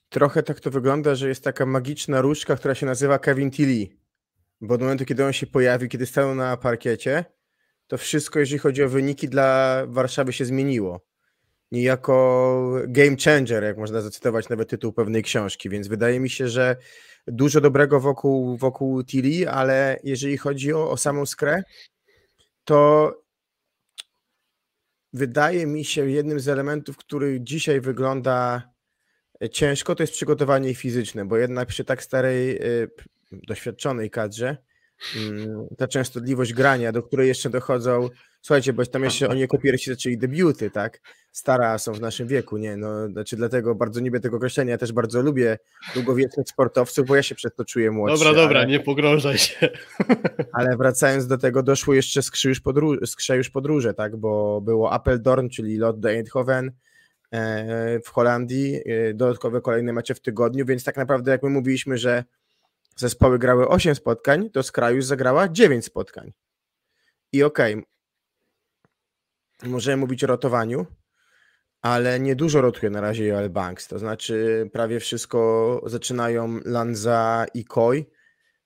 Trochę 0.09 0.43
tak 0.43 0.61
to 0.61 0.71
wygląda, 0.71 1.15
że 1.15 1.29
jest 1.29 1.45
taka 1.45 1.67
magiczna 1.67 2.21
różdżka, 2.21 2.57
która 2.57 2.75
się 2.75 2.87
nazywa 2.87 3.19
Kevin 3.19 3.51
Tilly 3.51 4.02
bo 4.63 4.75
od 4.75 4.81
momentu, 4.81 5.05
kiedy 5.05 5.25
on 5.25 5.33
się 5.33 5.47
pojawił, 5.47 5.89
kiedy 5.89 6.07
stanął 6.07 6.35
na 6.35 6.57
parkiecie, 6.57 7.25
to 7.87 7.99
wszystko, 7.99 8.39
jeżeli 8.39 8.59
chodzi 8.59 8.83
o 8.83 8.89
wyniki 8.89 9.29
dla 9.29 9.83
Warszawy 9.87 10.33
się 10.33 10.45
zmieniło. 10.45 11.07
Niejako 11.73 12.75
game 12.89 13.17
changer, 13.25 13.63
jak 13.65 13.79
można 13.79 14.01
zacytować 14.01 14.49
nawet 14.49 14.69
tytuł 14.69 14.93
pewnej 14.93 15.23
książki, 15.23 15.69
więc 15.69 15.89
wydaje 15.89 16.21
mi 16.21 16.31
się, 16.31 16.49
że 16.49 16.77
dużo 17.27 17.61
dobrego 17.61 18.01
wokół, 18.01 18.57
wokół 18.57 19.05
Tilly, 19.05 19.51
ale 19.51 20.01
jeżeli 20.05 20.37
chodzi 20.37 20.73
o, 20.73 20.91
o 20.91 20.97
samą 20.97 21.27
skrę, 21.27 21.63
to 22.65 23.13
wydaje 25.13 25.67
mi 25.67 25.85
się 25.85 26.11
jednym 26.11 26.41
z 26.41 26.49
elementów, 26.49 26.97
który 26.97 27.41
dzisiaj 27.41 27.81
wygląda 27.81 28.72
ciężko, 29.49 29.95
to 29.95 30.03
jest 30.03 30.13
przygotowanie 30.13 30.75
fizyczne, 30.75 31.25
bo 31.25 31.37
jednak 31.37 31.69
przy 31.69 31.85
tak 31.85 32.03
starej 32.03 32.57
y, 32.57 32.91
doświadczonej 33.33 34.11
kadrze, 34.11 34.57
mm, 35.17 35.67
ta 35.79 35.89
częstotliwość 35.89 36.53
grania, 36.53 36.93
do 36.93 37.03
której 37.03 37.29
jeszcze 37.29 37.51
dochodzą, 37.51 38.09
słuchajcie, 38.43 38.73
bo 38.73 38.87
tam 38.87 39.05
jeszcze 39.05 39.29
oni 39.29 39.41
jako 39.41 39.59
pierwsi 39.59 39.91
zaczęli 39.91 40.19
debiuty, 40.19 40.71
tak? 40.71 41.01
Stara 41.33 41.79
są 41.79 41.93
w 41.93 42.01
naszym 42.01 42.29
wieku, 42.29 42.57
nie? 42.57 42.77
No, 42.77 43.09
znaczy 43.09 43.37
dlatego 43.37 43.75
bardzo 43.75 44.01
nie 44.01 44.07
lubię 44.07 44.21
tego 44.21 44.37
określenia, 44.37 44.71
ja 44.71 44.79
też 44.79 44.93
bardzo 44.93 45.23
lubię 45.23 45.59
długowiecznych 45.95 46.49
sportowców, 46.49 47.07
bo 47.07 47.17
ja 47.17 47.23
się 47.23 47.35
przez 47.35 47.55
to 47.55 47.65
czuję 47.65 47.91
młodszy. 47.91 48.25
Dobra, 48.25 48.43
dobra, 48.43 48.61
ale, 48.61 48.69
nie 48.69 48.81
pogrążaj 48.81 49.39
się. 49.39 49.69
Ale 50.59 50.77
wracając 50.77 51.27
do 51.27 51.39
tego, 51.39 51.63
doszło 51.63 51.95
jeszcze 51.95 52.23
skrze 52.23 52.49
już, 52.49 52.61
podróż, 52.61 52.99
skrze 53.07 53.37
już 53.37 53.51
podróże, 53.51 53.95
tak? 53.95 54.17
Bo 54.17 54.61
było 54.61 54.93
Apeldoorn, 54.93 55.49
czyli 55.49 55.77
lot 55.77 56.01
do 56.01 56.11
Eindhoven, 56.11 56.73
w 58.05 58.09
Holandii, 58.09 58.81
e, 58.87 59.15
dodatkowe 59.15 59.61
kolejne 59.61 59.93
mecze 59.93 60.15
w 60.15 60.21
tygodniu, 60.21 60.67
więc 60.67 60.85
tak 60.85 60.97
naprawdę 60.97 61.31
jak 61.31 61.43
my 61.43 61.51
mówiliśmy, 61.51 61.99
że 61.99 62.25
zespoły 62.97 63.39
grały 63.39 63.69
8 63.69 63.95
spotkań, 63.95 64.51
to 64.51 64.63
Skrajus 64.63 65.07
zagrała 65.07 65.49
9 65.49 65.85
spotkań. 65.85 66.33
I 67.33 67.43
okej, 67.43 67.75
okay, 67.75 69.71
możemy 69.71 69.97
mówić 69.97 70.25
o 70.25 70.27
rotowaniu, 70.27 70.87
ale 71.83 72.21
niedużo 72.21 72.61
rotuje 72.61 72.91
na 72.91 73.01
razie 73.01 73.27
Joel 73.27 73.51
Banks, 73.51 73.89
to 73.89 73.99
znaczy 73.99 74.69
prawie 74.73 75.01
wszystko 75.01 75.81
zaczynają 75.87 76.61
Lanza 76.65 77.47
i 77.55 77.65
Koi. 77.65 78.05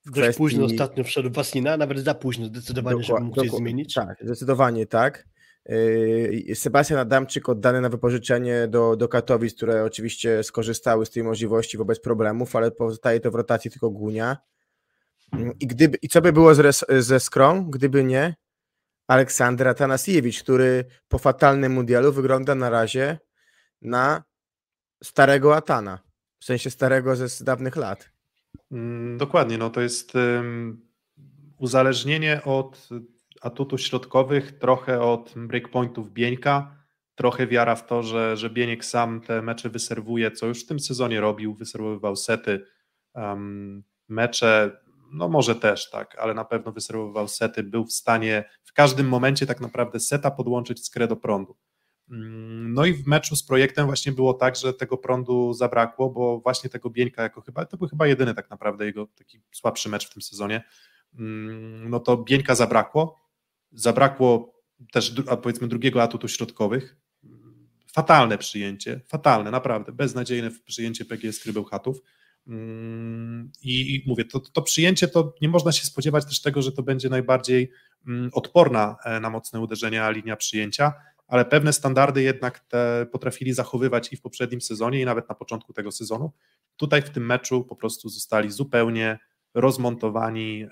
Dość 0.07 0.19
kwestii... 0.19 0.39
późno 0.39 0.65
ostatnio 0.65 1.05
wszedł 1.05 1.31
Wasina, 1.31 1.77
nawet 1.77 1.99
za 1.99 2.15
późno 2.15 2.47
zdecydowanie, 2.47 3.03
żeby 3.03 3.21
mógł 3.21 3.41
coś 3.41 3.51
zmienić. 3.51 3.95
Tak, 3.95 4.19
zdecydowanie 4.23 4.87
tak. 4.87 5.25
Yy, 5.69 6.55
Sebastian 6.55 6.99
Adamczyk 6.99 7.49
oddany 7.49 7.81
na 7.81 7.89
wypożyczenie 7.89 8.69
do, 8.69 8.97
do 8.97 9.09
Katowic, 9.09 9.55
które 9.55 9.85
oczywiście 9.85 10.43
skorzystały 10.43 11.07
z 11.07 11.11
tej 11.11 11.23
możliwości 11.23 11.79
wobec 11.79 12.01
problemów, 12.01 12.57
ale 12.57 12.71
pozostaje 12.71 13.21
to 13.21 13.31
w 13.31 13.35
rotacji 13.35 13.71
tylko 13.71 13.91
Gunia. 13.91 14.37
I, 15.61 15.67
gdyby, 15.67 15.99
i 16.03 16.09
co 16.09 16.23
by 16.23 16.33
było 16.33 16.55
z, 16.55 16.87
ze 17.05 17.21
Skrą, 17.21 17.71
gdyby 17.71 18.05
nie 18.05 18.35
Aleksander 19.07 19.69
Atanasiewicz, 19.69 20.43
który 20.43 20.85
po 21.09 21.19
fatalnym 21.19 21.73
mundialu 21.73 22.13
wygląda 22.13 22.55
na 22.55 22.71
razie 22.71 23.19
na 23.83 24.25
starego 25.05 25.57
Atana, 25.57 25.99
w 26.39 26.45
sensie 26.45 26.71
starego 26.71 27.17
ze 27.17 27.29
z 27.29 27.43
dawnych 27.43 27.77
lat. 27.77 28.11
Mm, 28.73 29.19
dokładnie, 29.19 29.59
no 29.59 29.71
to 29.71 29.81
jest 29.81 30.15
um, 30.15 30.81
uzależnienie 31.59 32.41
od 32.45 32.89
atutów 33.43 33.81
środkowych, 33.81 34.59
trochę 34.59 35.01
od 35.01 35.35
breakpointów 35.37 36.13
Bieńka, 36.13 36.77
trochę 37.15 37.47
wiara 37.47 37.75
w 37.75 37.87
to, 37.87 38.03
że, 38.03 38.37
że 38.37 38.51
Bieniek 38.51 38.85
sam 38.85 39.21
te 39.21 39.43
mecze 39.43 39.71
wyserwuje, 39.71 40.31
co 40.31 40.47
już 40.47 40.65
w 40.65 40.67
tym 40.67 40.81
sezonie 40.81 41.21
robił, 41.21 41.55
wyserwowywał 41.55 42.17
sety, 42.17 42.67
um, 43.15 43.85
mecze, 44.09 44.81
no 45.13 45.29
może 45.29 45.55
też 45.55 45.91
tak, 45.91 46.19
ale 46.19 46.35
na 46.35 46.45
pewno 46.45 46.73
wyserwowywał 46.73 47.29
sety, 47.29 47.63
był 47.63 47.85
w 47.85 47.93
stanie 47.93 48.45
w 48.65 48.73
każdym 48.73 49.09
momencie 49.09 49.47
tak 49.47 49.61
naprawdę 49.61 50.01
seta 50.01 50.31
podłączyć 50.31 50.85
skrę 50.87 51.09
do 51.09 51.17
prądu. 51.17 51.57
Mm, 52.11 52.73
no 52.73 52.85
i 52.87 52.93
w 52.95 53.07
meczu 53.07 53.37
z 53.37 53.43
projektem 53.47 53.87
właśnie 53.87 54.13
było 54.13 54.35
tak, 54.35 54.57
że 54.57 54.75
tego 54.75 54.99
prądu 54.99 55.53
zabrakło, 55.53 56.11
bo 56.11 56.41
właśnie 56.41 56.71
tego 56.71 56.91
Bieńka 56.91 57.23
jako 57.23 57.41
chyba, 57.41 57.65
to 57.65 57.77
był 57.77 57.89
chyba 57.89 58.07
jedyny 58.07 58.35
tak 58.35 58.51
naprawdę 58.51 58.87
jego 58.87 59.07
taki 59.07 59.41
słabszy 59.53 59.89
mecz 59.89 60.11
w 60.11 60.13
tym 60.13 60.23
sezonie, 60.23 60.65
mm, 61.19 61.91
no 61.91 62.01
to 62.01 62.17
Bieńka 62.17 62.55
zabrakło, 62.55 63.26
Zabrakło 63.73 64.57
też 64.93 65.15
powiedzmy 65.43 65.69
drugiego 65.69 66.03
atutu 66.03 66.29
środkowych. 66.29 66.97
Fatalne 67.93 68.39
przyjęcie, 68.39 69.01
fatalne, 69.09 69.51
naprawdę, 69.51 69.93
beznadziejne 69.93 70.51
przyjęcie 70.65 71.05
PGS 71.05 71.41
Krybełchatów. 71.41 72.03
Mm, 72.47 73.53
I, 73.63 73.95
I, 73.95 74.05
mówię, 74.07 74.25
to, 74.25 74.41
to 74.41 74.63
przyjęcie 74.63 75.09
to 75.09 75.35
nie 75.41 75.49
można 75.49 75.73
się 75.73 75.87
spodziewać 75.87 76.25
też 76.25 76.43
tego, 76.43 76.63
że 76.63 76.73
to 76.73 76.83
będzie 76.83 77.09
najbardziej 77.09 77.71
mm, 78.07 78.31
odporna 78.33 78.97
e, 79.05 79.21
na 79.21 79.31
mocne 79.31 79.61
uderzenia 79.61 80.11
linia 80.11 80.37
przyjęcia, 80.37 80.93
ale 81.29 81.45
pewne 81.45 81.73
standardy 81.73 82.23
jednak 82.23 82.61
te 82.61 83.07
potrafili 83.13 83.53
zachowywać 83.53 84.13
i 84.13 84.17
w 84.17 84.21
poprzednim 84.21 84.61
sezonie, 84.61 85.01
i 85.01 85.05
nawet 85.05 85.29
na 85.29 85.35
początku 85.35 85.73
tego 85.73 85.93
sezonu. 85.93 86.33
Tutaj 86.77 87.03
w 87.03 87.11
tym 87.11 87.27
meczu 87.27 87.65
po 87.65 87.77
prostu 87.77 88.09
zostali 88.09 88.51
zupełnie 88.51 89.19
rozmontowani. 89.55 90.67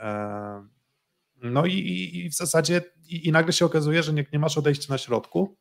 No 1.44 1.66
i, 1.66 1.72
i, 1.72 2.24
i 2.24 2.30
w 2.30 2.34
zasadzie 2.34 2.82
i, 3.08 3.28
i, 3.28 3.32
nagle 3.32 3.52
się 3.52 3.64
okazuje, 3.64 4.02
że 4.02 4.12
nie, 4.12 4.26
nie 4.32 4.38
masz 4.38 4.58
odejścia 4.58 4.86
na 4.92 4.98
środku, 4.98 5.56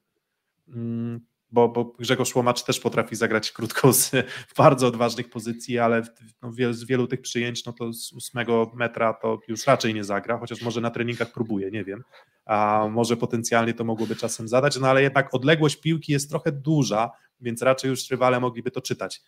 mm, 0.68 1.26
bo, 1.52 1.70
bo 1.70 1.86
Grzegorz 1.86 2.36
Łomacz 2.36 2.64
też 2.64 2.80
potrafi 2.80 3.16
zagrać 3.16 3.52
krótko 3.52 3.94
z 3.94 4.12
bardzo 4.58 4.88
odważnych 4.88 5.30
pozycji, 5.30 5.80
ale 5.80 6.02
no, 6.42 6.52
z 6.74 6.84
wielu 6.84 7.08
tych 7.08 7.22
przyjęć, 7.22 7.66
no 7.66 7.74
to 7.74 7.94
z 7.94 8.14
ósmego 8.14 8.72
metra 8.76 9.14
to 9.14 9.40
już 9.48 9.68
raczej 9.68 9.94
nie 9.94 10.04
zagra, 10.04 10.38
chociaż 10.38 10.62
może 10.62 10.82
na 10.82 10.92
treningach 10.92 11.32
próbuje, 11.32 11.72
nie 11.72 11.84
wiem, 11.84 12.04
a 12.46 12.88
może 12.92 13.18
potencjalnie 13.18 13.74
to 13.74 13.84
mogłoby 13.84 14.16
czasem 14.16 14.48
zadać, 14.48 14.80
no 14.80 14.88
ale 14.88 15.02
jednak 15.02 15.34
odległość 15.34 15.76
piłki 15.76 16.12
jest 16.12 16.30
trochę 16.30 16.52
duża, 16.52 17.12
więc 17.44 17.62
raczej 17.62 17.90
już 17.90 18.10
rywale 18.10 18.40
mogliby 18.40 18.72
to 18.72 18.82
czytać. 18.82 19.22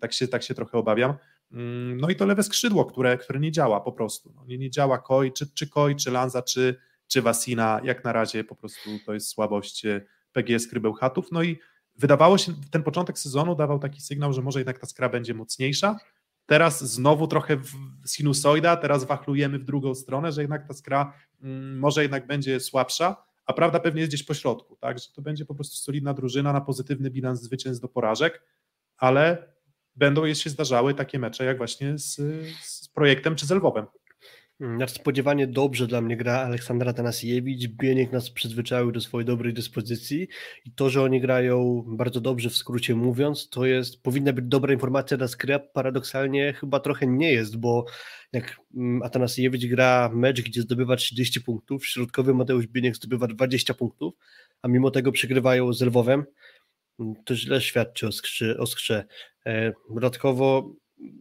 Tak 0.00 0.12
się, 0.12 0.28
tak 0.28 0.42
się 0.42 0.54
trochę 0.54 0.78
obawiam. 0.78 1.14
Mm, 1.52 2.00
no 2.00 2.08
i 2.08 2.16
to 2.16 2.26
lewe 2.26 2.42
skrzydło, 2.42 2.84
które, 2.84 3.18
które 3.18 3.40
nie 3.40 3.52
działa 3.52 3.80
po 3.80 3.92
prostu. 3.92 4.32
No, 4.36 4.44
nie, 4.44 4.58
nie 4.58 4.70
działa 4.70 4.98
Koi, 4.98 5.32
czy, 5.32 5.54
czy 5.54 5.68
Koi, 5.68 5.96
czy 5.96 6.10
Lanza, 6.10 6.42
czy, 6.42 6.76
czy 7.06 7.22
Wasina. 7.22 7.80
Jak 7.84 8.04
na 8.04 8.12
razie 8.12 8.44
po 8.44 8.54
prostu 8.54 8.90
to 9.06 9.14
jest 9.14 9.28
słabość 9.28 9.86
e, 9.86 10.00
PGS 10.32 10.68
Krybełchatów. 10.68 11.32
No 11.32 11.42
i 11.42 11.58
wydawało 11.96 12.38
się, 12.38 12.52
ten 12.70 12.82
początek 12.82 13.18
sezonu 13.18 13.54
dawał 13.54 13.78
taki 13.78 14.00
sygnał, 14.00 14.32
że 14.32 14.42
może 14.42 14.60
jednak 14.60 14.78
ta 14.78 14.86
skra 14.86 15.08
będzie 15.08 15.34
mocniejsza. 15.34 15.96
Teraz 16.46 16.84
znowu 16.84 17.26
trochę 17.26 17.56
sinusoida, 18.06 18.76
teraz 18.76 19.04
wachlujemy 19.04 19.58
w 19.58 19.64
drugą 19.64 19.94
stronę, 19.94 20.32
że 20.32 20.40
jednak 20.40 20.68
ta 20.68 20.74
skra 20.74 21.12
mm, 21.42 21.78
może 21.78 22.02
jednak 22.02 22.26
będzie 22.26 22.60
słabsza, 22.60 23.29
a 23.50 23.52
prawda 23.52 23.80
pewnie 23.80 24.00
jest 24.00 24.10
gdzieś 24.10 24.22
po 24.22 24.34
środku, 24.34 24.76
tak, 24.76 24.98
że 24.98 25.04
to 25.14 25.22
będzie 25.22 25.44
po 25.44 25.54
prostu 25.54 25.76
solidna 25.76 26.14
drużyna 26.14 26.52
na 26.52 26.60
pozytywny 26.60 27.10
bilans 27.10 27.40
zwycięstw 27.40 27.82
do 27.82 27.88
porażek, 27.88 28.42
ale 28.96 29.52
będą 29.96 30.34
się 30.34 30.50
zdarzały 30.50 30.94
takie 30.94 31.18
mecze 31.18 31.44
jak 31.44 31.58
właśnie 31.58 31.98
z, 31.98 32.16
z 32.62 32.88
projektem 32.88 33.36
czy 33.36 33.46
z 33.46 33.50
Lwowem. 33.50 33.86
Nadspodziewanie 34.60 35.46
dobrze 35.46 35.86
dla 35.86 36.00
mnie 36.00 36.16
gra 36.16 36.38
Aleksandra 36.38 36.92
Tanasiewicz. 36.92 37.68
Bieniek 37.68 38.12
nas 38.12 38.30
przyzwyczaił 38.30 38.92
do 38.92 39.00
swojej 39.00 39.26
dobrej 39.26 39.54
dyspozycji 39.54 40.28
i 40.64 40.72
to, 40.72 40.90
że 40.90 41.02
oni 41.02 41.20
grają 41.20 41.84
bardzo 41.86 42.20
dobrze, 42.20 42.50
w 42.50 42.56
skrócie 42.56 42.94
mówiąc, 42.94 43.48
to 43.48 43.66
jest, 43.66 44.02
powinna 44.02 44.32
być 44.32 44.44
dobra 44.44 44.72
informacja 44.72 45.16
dla 45.16 45.28
skry, 45.28 45.58
paradoksalnie 45.72 46.52
chyba 46.52 46.80
trochę 46.80 47.06
nie 47.06 47.32
jest, 47.32 47.56
bo 47.56 47.84
jak 48.32 48.56
mm, 48.76 49.02
Atanasiewicz 49.02 49.66
gra 49.66 50.10
mecz, 50.14 50.42
gdzie 50.42 50.62
zdobywa 50.62 50.96
30 50.96 51.40
punktów, 51.40 51.86
środkowy 51.86 52.34
Mateusz 52.34 52.66
Bieniek 52.66 52.96
zdobywa 52.96 53.26
20 53.26 53.74
punktów, 53.74 54.14
a 54.62 54.68
mimo 54.68 54.90
tego 54.90 55.12
przegrywają 55.12 55.72
z 55.72 55.82
Lwowem, 55.82 56.24
to 57.24 57.36
źle 57.36 57.60
świadczy 57.60 58.06
o 58.06 58.12
skrze. 58.12 58.58
O 58.58 58.66
skrze. 58.66 59.04
E, 59.46 59.72
dodatkowo 59.94 60.74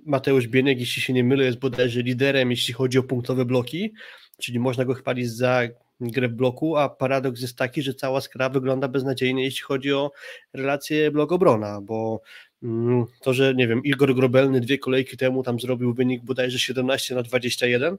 Mateusz 0.06 0.48
Bieniek, 0.48 0.80
jeśli 0.80 1.02
się 1.02 1.14
nie 1.14 1.24
mylę, 1.24 1.44
jest 1.44 1.60
bodajże 1.60 2.02
liderem, 2.02 2.52
jeśli 2.52 2.74
chodzi 2.74 2.98
o 2.98 3.04
punktowe 3.04 3.46
bloki, 3.46 3.94
czyli 4.38 4.60
można 4.60 4.86
go 4.86 4.94
chwalić 4.94 5.32
za 5.32 5.62
grę 6.00 6.30
bloku, 6.30 6.78
a 6.78 6.90
paradoks 6.90 7.42
jest 7.42 7.58
taki, 7.58 7.82
że 7.82 7.94
cała 7.94 8.22
skra 8.22 8.50
wygląda 8.50 8.88
beznadziejnie, 8.88 9.44
jeśli 9.44 9.62
chodzi 9.62 9.94
o 9.94 10.12
relację 10.54 11.12
blok-obrona, 11.12 11.82
bo 11.82 12.22
mm, 12.64 13.06
to, 13.22 13.34
że 13.34 13.56
nie 13.56 13.68
wiem, 13.68 13.84
Igor 13.84 14.16
Grobelny 14.16 14.62
dwie 14.62 14.78
kolejki 14.78 15.18
temu 15.18 15.44
tam 15.44 15.60
zrobił 15.60 15.94
wynik 15.94 16.24
bodajże 16.24 16.60
17 16.60 17.16
na 17.16 17.24
21, 17.24 17.98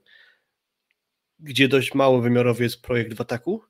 gdzie 1.39 1.69
dość 1.69 1.95
mało 1.95 2.21
wymiarowy 2.21 2.65
jest 2.65 2.83
projekt 2.83 3.15
w 3.15 3.21
ataku, 3.21 3.63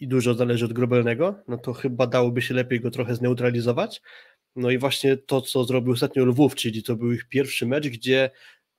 i 0.00 0.08
dużo 0.08 0.34
zależy 0.34 0.64
od 0.64 0.72
Grobelnego, 0.72 1.34
no 1.48 1.58
to 1.58 1.72
chyba 1.72 2.06
dałoby 2.06 2.42
się 2.42 2.54
lepiej 2.54 2.80
go 2.80 2.90
trochę 2.90 3.14
zneutralizować. 3.14 4.02
No 4.56 4.70
i 4.70 4.78
właśnie 4.78 5.16
to, 5.16 5.40
co 5.40 5.64
zrobił 5.64 5.92
ostatnio 5.92 6.24
Lwów, 6.24 6.54
czyli 6.54 6.82
to 6.82 6.96
był 6.96 7.12
ich 7.12 7.28
pierwszy 7.28 7.66
mecz, 7.66 7.88
gdzie 7.88 8.30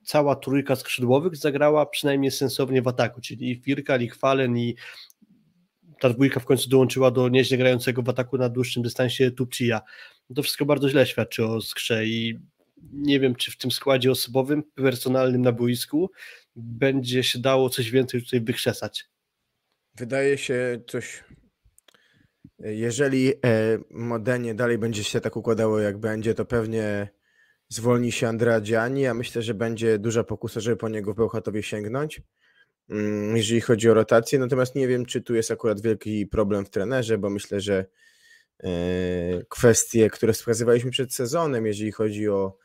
cała 0.04 0.36
trójka 0.36 0.76
skrzydłowych 0.76 1.36
zagrała 1.36 1.86
przynajmniej 1.86 2.32
sensownie 2.32 2.82
w 2.82 2.88
ataku, 2.88 3.22
czyli 3.22 3.52
i 3.52 3.62
Firka, 3.62 3.98
i 3.98 4.08
Chwalen, 4.08 4.58
i 4.58 4.76
ta 6.00 6.10
dwójka 6.10 6.40
w 6.40 6.46
końcu 6.46 6.70
dołączyła 6.70 7.12
do 7.12 7.30
nieźle 7.30 7.58
grającego 7.58 8.02
w 8.02 8.10
ataku 8.10 8.38
na 8.38 8.50
dłuższym 8.50 8.84
dystansie 8.84 9.32
Tupcia. 9.32 9.82
No 10.30 10.36
to 10.36 10.44
wszystko 10.44 10.66
bardzo 10.66 10.90
źle 10.90 11.06
świadczy 11.06 11.46
o 11.46 11.62
skrze 11.62 12.06
i 12.06 12.40
nie 12.94 13.20
wiem, 13.20 13.36
czy 13.36 13.52
w 13.52 13.58
tym 13.58 13.72
składzie 13.72 14.12
osobowym, 14.12 14.64
personalnym 14.76 15.42
na 15.42 15.52
boisku 15.52 16.12
będzie 16.56 17.24
się 17.24 17.40
dało 17.40 17.70
coś 17.70 17.92
więcej 17.92 18.24
tutaj 18.24 18.42
wykrzesać. 18.42 19.06
Wydaje 19.96 20.38
się 20.38 20.82
coś. 20.88 21.24
Jeżeli 22.64 23.34
e, 23.46 23.78
Modenie 23.90 24.56
dalej 24.56 24.78
będzie 24.78 25.04
się 25.04 25.22
tak 25.22 25.36
układało, 25.36 25.80
jak 25.80 25.98
będzie, 25.98 26.34
to 26.34 26.46
pewnie 26.46 27.10
zwolni 27.70 28.12
się 28.12 28.28
Andrea 28.28 28.62
Gianni. 28.62 29.02
Ja 29.02 29.14
myślę, 29.14 29.42
że 29.42 29.54
będzie 29.54 30.00
duża 30.00 30.24
pokusa, 30.24 30.60
żeby 30.60 30.78
po 30.78 30.90
niego 30.90 31.14
w 31.14 31.16
Bełchatowie 31.16 31.64
sięgnąć, 31.64 32.22
mm, 32.90 33.38
jeżeli 33.38 33.62
chodzi 33.62 33.90
o 33.90 33.94
rotację. 33.94 34.40
Natomiast 34.40 34.76
nie 34.76 34.88
wiem, 34.88 35.06
czy 35.06 35.22
tu 35.22 35.36
jest 35.36 35.52
akurat 35.52 35.82
wielki 35.82 36.28
problem 36.28 36.66
w 36.66 36.70
trenerze, 36.70 37.18
bo 37.18 37.30
myślę, 37.30 37.62
że 37.62 37.86
e, 38.64 38.70
kwestie, 39.50 40.10
które 40.10 40.34
wskazywaliśmy 40.34 40.92
przed 40.92 41.14
sezonem, 41.14 41.66
jeżeli 41.66 41.92
chodzi 41.92 42.30
o 42.30 42.58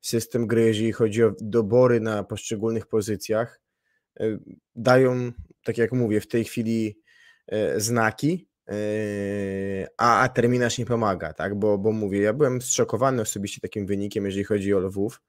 system 0.00 0.46
gry, 0.46 0.62
jeżeli 0.62 0.92
chodzi 0.92 1.24
o 1.24 1.32
dobory 1.40 2.00
na 2.00 2.24
poszczególnych 2.24 2.86
pozycjach, 2.86 3.60
e, 4.20 4.38
dają 4.74 5.32
tak 5.64 5.78
jak 5.78 5.92
mówię, 5.92 6.20
w 6.20 6.28
tej 6.28 6.44
chwili 6.44 7.00
znaki, 7.76 8.49
a, 9.96 10.20
a 10.20 10.28
terminarz 10.28 10.78
nie 10.78 10.86
pomaga, 10.86 11.32
tak? 11.32 11.54
Bo, 11.54 11.78
bo 11.78 11.92
mówię, 11.92 12.20
ja 12.20 12.32
byłem 12.32 12.62
zszokowany 12.62 13.22
osobiście 13.22 13.60
takim 13.60 13.86
wynikiem, 13.86 14.26
jeżeli 14.26 14.44
chodzi 14.44 14.74
o 14.74 14.78
Lwów, 14.78 15.20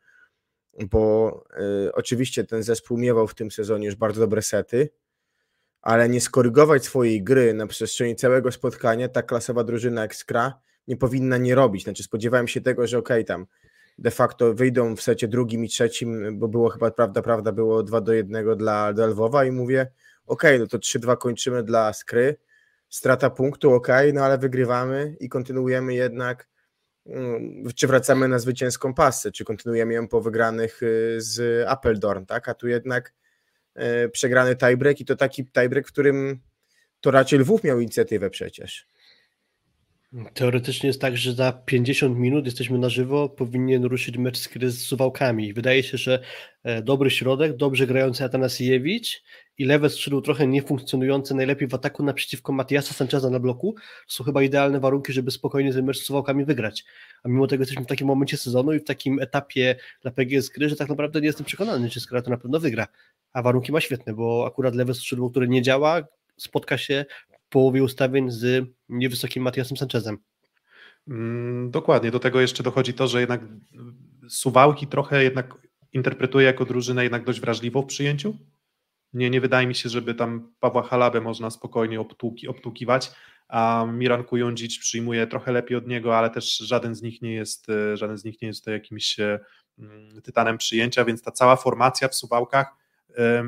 bo 0.90 1.44
y, 1.88 1.94
oczywiście 1.94 2.44
ten 2.44 2.64
zespół 2.64 2.98
miewał 2.98 3.28
w 3.28 3.36
tym 3.36 3.52
sezonie 3.52 3.86
już 3.86 3.96
bardzo 3.96 4.22
dobre 4.22 4.42
sety, 4.42 4.90
ale 5.82 6.10
nie 6.10 6.22
skorygować 6.22 6.86
swojej 6.86 7.24
gry 7.24 7.54
na 7.54 7.68
przestrzeni 7.68 8.16
całego 8.16 8.52
spotkania 8.52 9.08
ta 9.08 9.24
klasowa 9.24 9.64
drużyna 9.64 10.02
jak 10.02 10.16
Skra 10.16 10.60
nie 10.88 10.98
powinna 10.98 11.38
nie 11.38 11.56
robić. 11.56 11.84
Znaczy 11.84 12.04
spodziewałem 12.04 12.48
się 12.48 12.62
tego, 12.62 12.88
że 12.88 12.98
okej, 12.98 13.18
okay, 13.18 13.24
tam 13.24 13.46
de 13.98 14.12
facto 14.12 14.54
wyjdą 14.54 14.96
w 14.96 15.02
secie 15.02 15.28
drugim 15.28 15.66
i 15.66 15.70
trzecim, 15.70 16.40
bo 16.40 16.48
było 16.48 16.70
chyba, 16.70 16.92
prawda, 16.92 17.22
prawda, 17.22 17.52
było 17.52 17.84
2 17.84 18.02
do 18.02 18.14
1 18.14 18.58
dla, 18.58 18.94
dla 18.94 19.06
Lwowa 19.06 19.46
i 19.46 19.52
mówię, 19.52 19.92
ok, 20.26 20.44
no 20.60 20.68
to 20.68 20.78
3-2 20.78 21.18
kończymy 21.18 21.64
dla 21.64 21.94
Skry, 21.94 22.38
strata 22.92 23.30
punktu, 23.30 23.74
ok, 23.74 23.88
no 24.14 24.26
ale 24.26 24.38
wygrywamy 24.38 25.16
i 25.20 25.30
kontynuujemy 25.30 25.94
jednak, 25.94 26.48
mm, 27.06 27.64
czy 27.76 27.88
wracamy 27.88 28.28
na 28.28 28.40
zwycięską 28.40 28.94
pasę, 28.94 29.32
czy 29.32 29.46
kontynuujemy 29.46 29.94
ją 29.94 30.08
po 30.08 30.22
wygranych 30.22 30.84
y, 30.84 31.16
z 31.18 31.66
Appeldorn, 31.68 32.26
tak, 32.26 32.50
a 32.50 32.54
tu 32.54 32.68
jednak 32.68 33.14
y, 34.06 34.10
przegrany 34.10 34.56
tiebreak 34.56 35.02
i 35.02 35.06
to 35.06 35.16
taki 35.16 35.46
tiebreak, 35.46 35.88
w 35.88 35.92
którym 35.92 36.40
to 37.02 37.12
raczej 37.12 37.40
Lwów 37.40 37.64
miał 37.64 37.80
inicjatywę 37.80 38.30
przecież. 38.30 38.88
Teoretycznie 40.34 40.88
jest 40.88 41.02
tak, 41.02 41.18
że 41.18 41.34
za 41.34 41.52
50 41.52 42.18
minut 42.18 42.46
jesteśmy 42.46 42.80
na 42.80 42.90
żywo, 42.90 43.30
powinien 43.30 43.84
ruszyć 43.84 44.18
mecz 44.18 44.38
z, 44.38 44.50
z 44.64 44.88
Suwałkami. 44.88 45.54
Wydaje 45.54 45.84
się, 45.84 45.98
że 45.98 46.20
e, 46.64 46.82
dobry 46.82 47.10
środek, 47.10 47.56
dobrze 47.56 47.88
grający 47.88 48.24
Atanasiewicz 48.24 49.24
i 49.58 49.66
lewe 49.66 49.90
skrzydło 49.90 50.22
trochę 50.22 50.48
niefunkcjonujące, 50.48 51.36
najlepiej 51.36 51.68
w 51.68 51.74
ataku 51.74 52.04
naprzeciwko 52.04 52.54
Matiasa 52.54 52.94
Sancheza 52.94 53.30
na 53.30 53.40
bloku, 53.40 53.76
są 54.08 54.24
chyba 54.24 54.44
idealne 54.44 54.80
warunki, 54.80 55.14
żeby 55.14 55.32
spokojnie 55.32 55.74
ten 55.74 55.86
mecz 55.86 56.00
z 56.00 56.06
Suwałkami 56.06 56.46
wygrać. 56.46 56.86
A 57.24 57.30
mimo 57.30 57.48
tego 57.48 57.62
jesteśmy 57.62 57.86
w 57.86 57.88
takim 57.88 58.08
momencie 58.08 58.38
sezonu 58.38 58.74
i 58.74 58.80
w 58.80 58.84
takim 58.84 59.20
etapie 59.20 59.76
dla 60.02 60.12
PGS 60.12 60.50
gry, 60.50 60.70
że 60.70 60.76
tak 60.76 60.90
naprawdę 60.90 61.22
nie 61.22 61.28
jestem 61.28 61.46
przekonany, 61.46 61.90
czy 61.90 62.00
Skra 62.00 62.22
to 62.22 62.30
na 62.30 62.38
pewno 62.38 62.60
wygra. 62.60 62.88
A 63.34 63.42
warunki 63.42 63.72
ma 63.72 63.82
świetne, 63.82 64.14
bo 64.14 64.46
akurat 64.48 64.76
lewe 64.76 64.94
skrzydło, 64.94 65.30
które 65.30 65.48
nie 65.48 65.62
działa, 65.62 66.04
spotka 66.38 66.78
się 66.78 67.06
połowie 67.52 67.84
ustawień 67.84 68.32
z 68.32 68.70
niewysokim 68.90 69.44
Matiasem 69.44 69.78
Sanchezem. 69.78 70.18
Mm, 71.08 71.72
dokładnie, 71.72 72.12
do 72.12 72.20
tego 72.20 72.42
jeszcze 72.42 72.64
dochodzi 72.64 72.94
to, 72.94 73.08
że 73.08 73.20
jednak 73.20 73.42
Suwałki 74.30 74.88
trochę 74.88 75.24
jednak 75.24 75.58
interpretuje 75.94 76.46
jako 76.46 76.66
drużynę 76.66 77.04
jednak 77.04 77.26
dość 77.26 77.40
wrażliwą 77.40 77.82
w 77.82 77.86
przyjęciu. 77.86 78.38
Nie, 79.14 79.30
nie 79.30 79.42
wydaje 79.42 79.68
mi 79.68 79.76
się, 79.76 79.90
żeby 79.90 80.14
tam 80.14 80.54
Pawła 80.60 80.84
Halabę 80.84 81.22
można 81.22 81.50
spokojnie 81.50 82.00
obtłuki, 82.00 82.48
obtłukiwać, 82.48 83.12
a 83.48 83.86
Miran 83.94 84.24
Kujundzic 84.24 84.80
przyjmuje 84.80 85.28
trochę 85.28 85.52
lepiej 85.52 85.78
od 85.78 85.88
niego, 85.88 86.18
ale 86.18 86.30
też 86.30 86.58
żaden 86.58 86.96
z 86.96 87.02
nich 87.02 87.22
nie 87.22 87.34
jest, 87.34 87.70
e, 87.70 87.98
żaden 87.98 88.18
z 88.18 88.24
nich 88.24 88.42
nie 88.42 88.48
jest 88.48 88.66
to 88.66 88.72
jakimś 88.72 89.20
e, 89.20 89.40
mm, 89.80 90.22
tytanem 90.22 90.58
przyjęcia, 90.58 91.06
więc 91.06 91.22
ta 91.22 91.32
cała 91.32 91.56
formacja 91.56 92.08
w 92.08 92.16
Suwałkach 92.16 92.81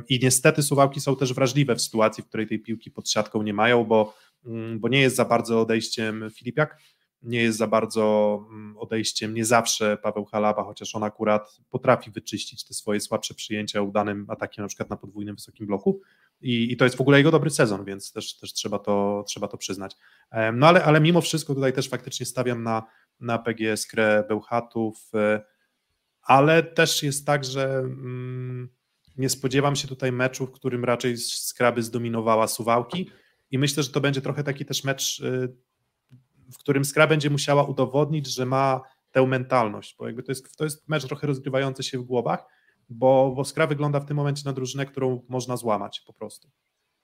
i 0.10 0.20
niestety 0.24 0.64
Suwałki 0.64 1.02
są 1.02 1.16
też 1.16 1.34
wrażliwe 1.34 1.76
w 1.76 1.82
sytuacji, 1.82 2.24
w 2.24 2.28
której 2.28 2.48
tej 2.48 2.60
piłki 2.60 2.92
pod 2.92 3.10
siatką 3.10 3.44
nie 3.44 3.54
mają, 3.54 3.84
bo, 3.84 4.16
mm, 4.46 4.80
bo 4.80 4.88
nie 4.88 5.02
jest 5.02 5.16
za 5.16 5.26
bardzo 5.26 5.62
odejściem 5.62 6.30
Filipiak, 6.34 6.78
nie 7.24 7.42
jest 7.42 7.58
za 7.58 7.68
bardzo 7.68 8.40
mm, 8.50 8.78
odejściem 8.78 9.34
nie 9.34 9.46
zawsze 9.46 9.98
Paweł 9.98 10.26
Halaba, 10.26 10.64
chociaż 10.64 10.96
on 10.96 11.04
akurat 11.04 11.58
potrafi 11.70 12.12
wyczyścić 12.12 12.66
te 12.66 12.74
swoje 12.74 13.00
słabsze 13.00 13.34
przyjęcia 13.34 13.82
udanym 13.82 14.26
atakiem 14.30 14.64
na 14.64 14.68
przykład 14.68 14.90
na 14.90 14.98
podwójnym 14.98 15.36
wysokim 15.36 15.68
bloku 15.68 16.02
i, 16.42 16.72
i 16.72 16.78
to 16.78 16.86
jest 16.86 16.98
w 16.98 17.02
ogóle 17.02 17.18
jego 17.18 17.32
dobry 17.32 17.50
sezon, 17.50 17.86
więc 17.86 18.12
też, 18.12 18.38
też 18.38 18.54
trzeba, 18.54 18.80
to, 18.80 19.24
trzeba 19.28 19.48
to 19.48 19.58
przyznać. 19.58 19.96
No 20.54 20.68
ale, 20.68 20.84
ale 20.84 21.02
mimo 21.02 21.22
wszystko 21.22 21.56
tutaj 21.56 21.74
też 21.74 21.90
faktycznie 21.90 22.26
stawiam 22.26 22.64
na, 22.64 22.84
na 23.20 23.40
PGS 23.40 23.88
Krę 23.88 24.24
Bełchatów, 24.30 25.10
e, 25.14 25.42
ale 26.22 26.64
też 26.64 27.04
jest 27.04 27.26
tak, 27.26 27.46
że 27.46 27.80
mm, 27.80 28.70
nie 29.18 29.30
spodziewam 29.30 29.76
się 29.76 29.88
tutaj 29.88 30.12
meczu, 30.12 30.48
w 30.48 30.52
którym 30.52 30.86
raczej 30.86 31.18
Skraby 31.18 31.84
zdominowała 31.84 32.48
Suwałki 32.48 33.10
i 33.52 33.58
myślę, 33.58 33.84
że 33.84 33.90
to 33.90 34.02
będzie 34.02 34.22
trochę 34.22 34.44
taki 34.44 34.66
też 34.66 34.84
mecz, 34.84 35.20
y, 35.20 35.56
w 36.54 36.58
którym 36.58 36.86
Skra 36.86 37.08
będzie 37.08 37.30
musiała 37.30 37.64
udowodnić, 37.64 38.28
że 38.28 38.46
ma 38.46 38.82
tę 39.12 39.28
mentalność, 39.28 39.96
bo 40.00 40.08
jakby 40.08 40.24
to 40.24 40.32
jest, 40.32 40.58
to 40.58 40.64
jest 40.64 40.90
mecz 40.90 41.06
trochę 41.06 41.28
rozgrywający 41.28 41.84
się 41.84 42.00
w 42.00 42.04
głowach, 42.04 42.46
bo, 42.90 43.34
bo 43.36 43.46
Skra 43.46 43.68
wygląda 43.68 44.00
w 44.00 44.06
tym 44.06 44.18
momencie 44.18 44.42
na 44.46 44.54
drużynę, 44.54 44.86
którą 44.86 45.26
można 45.30 45.58
złamać 45.58 46.04
po 46.08 46.14
prostu. 46.14 46.50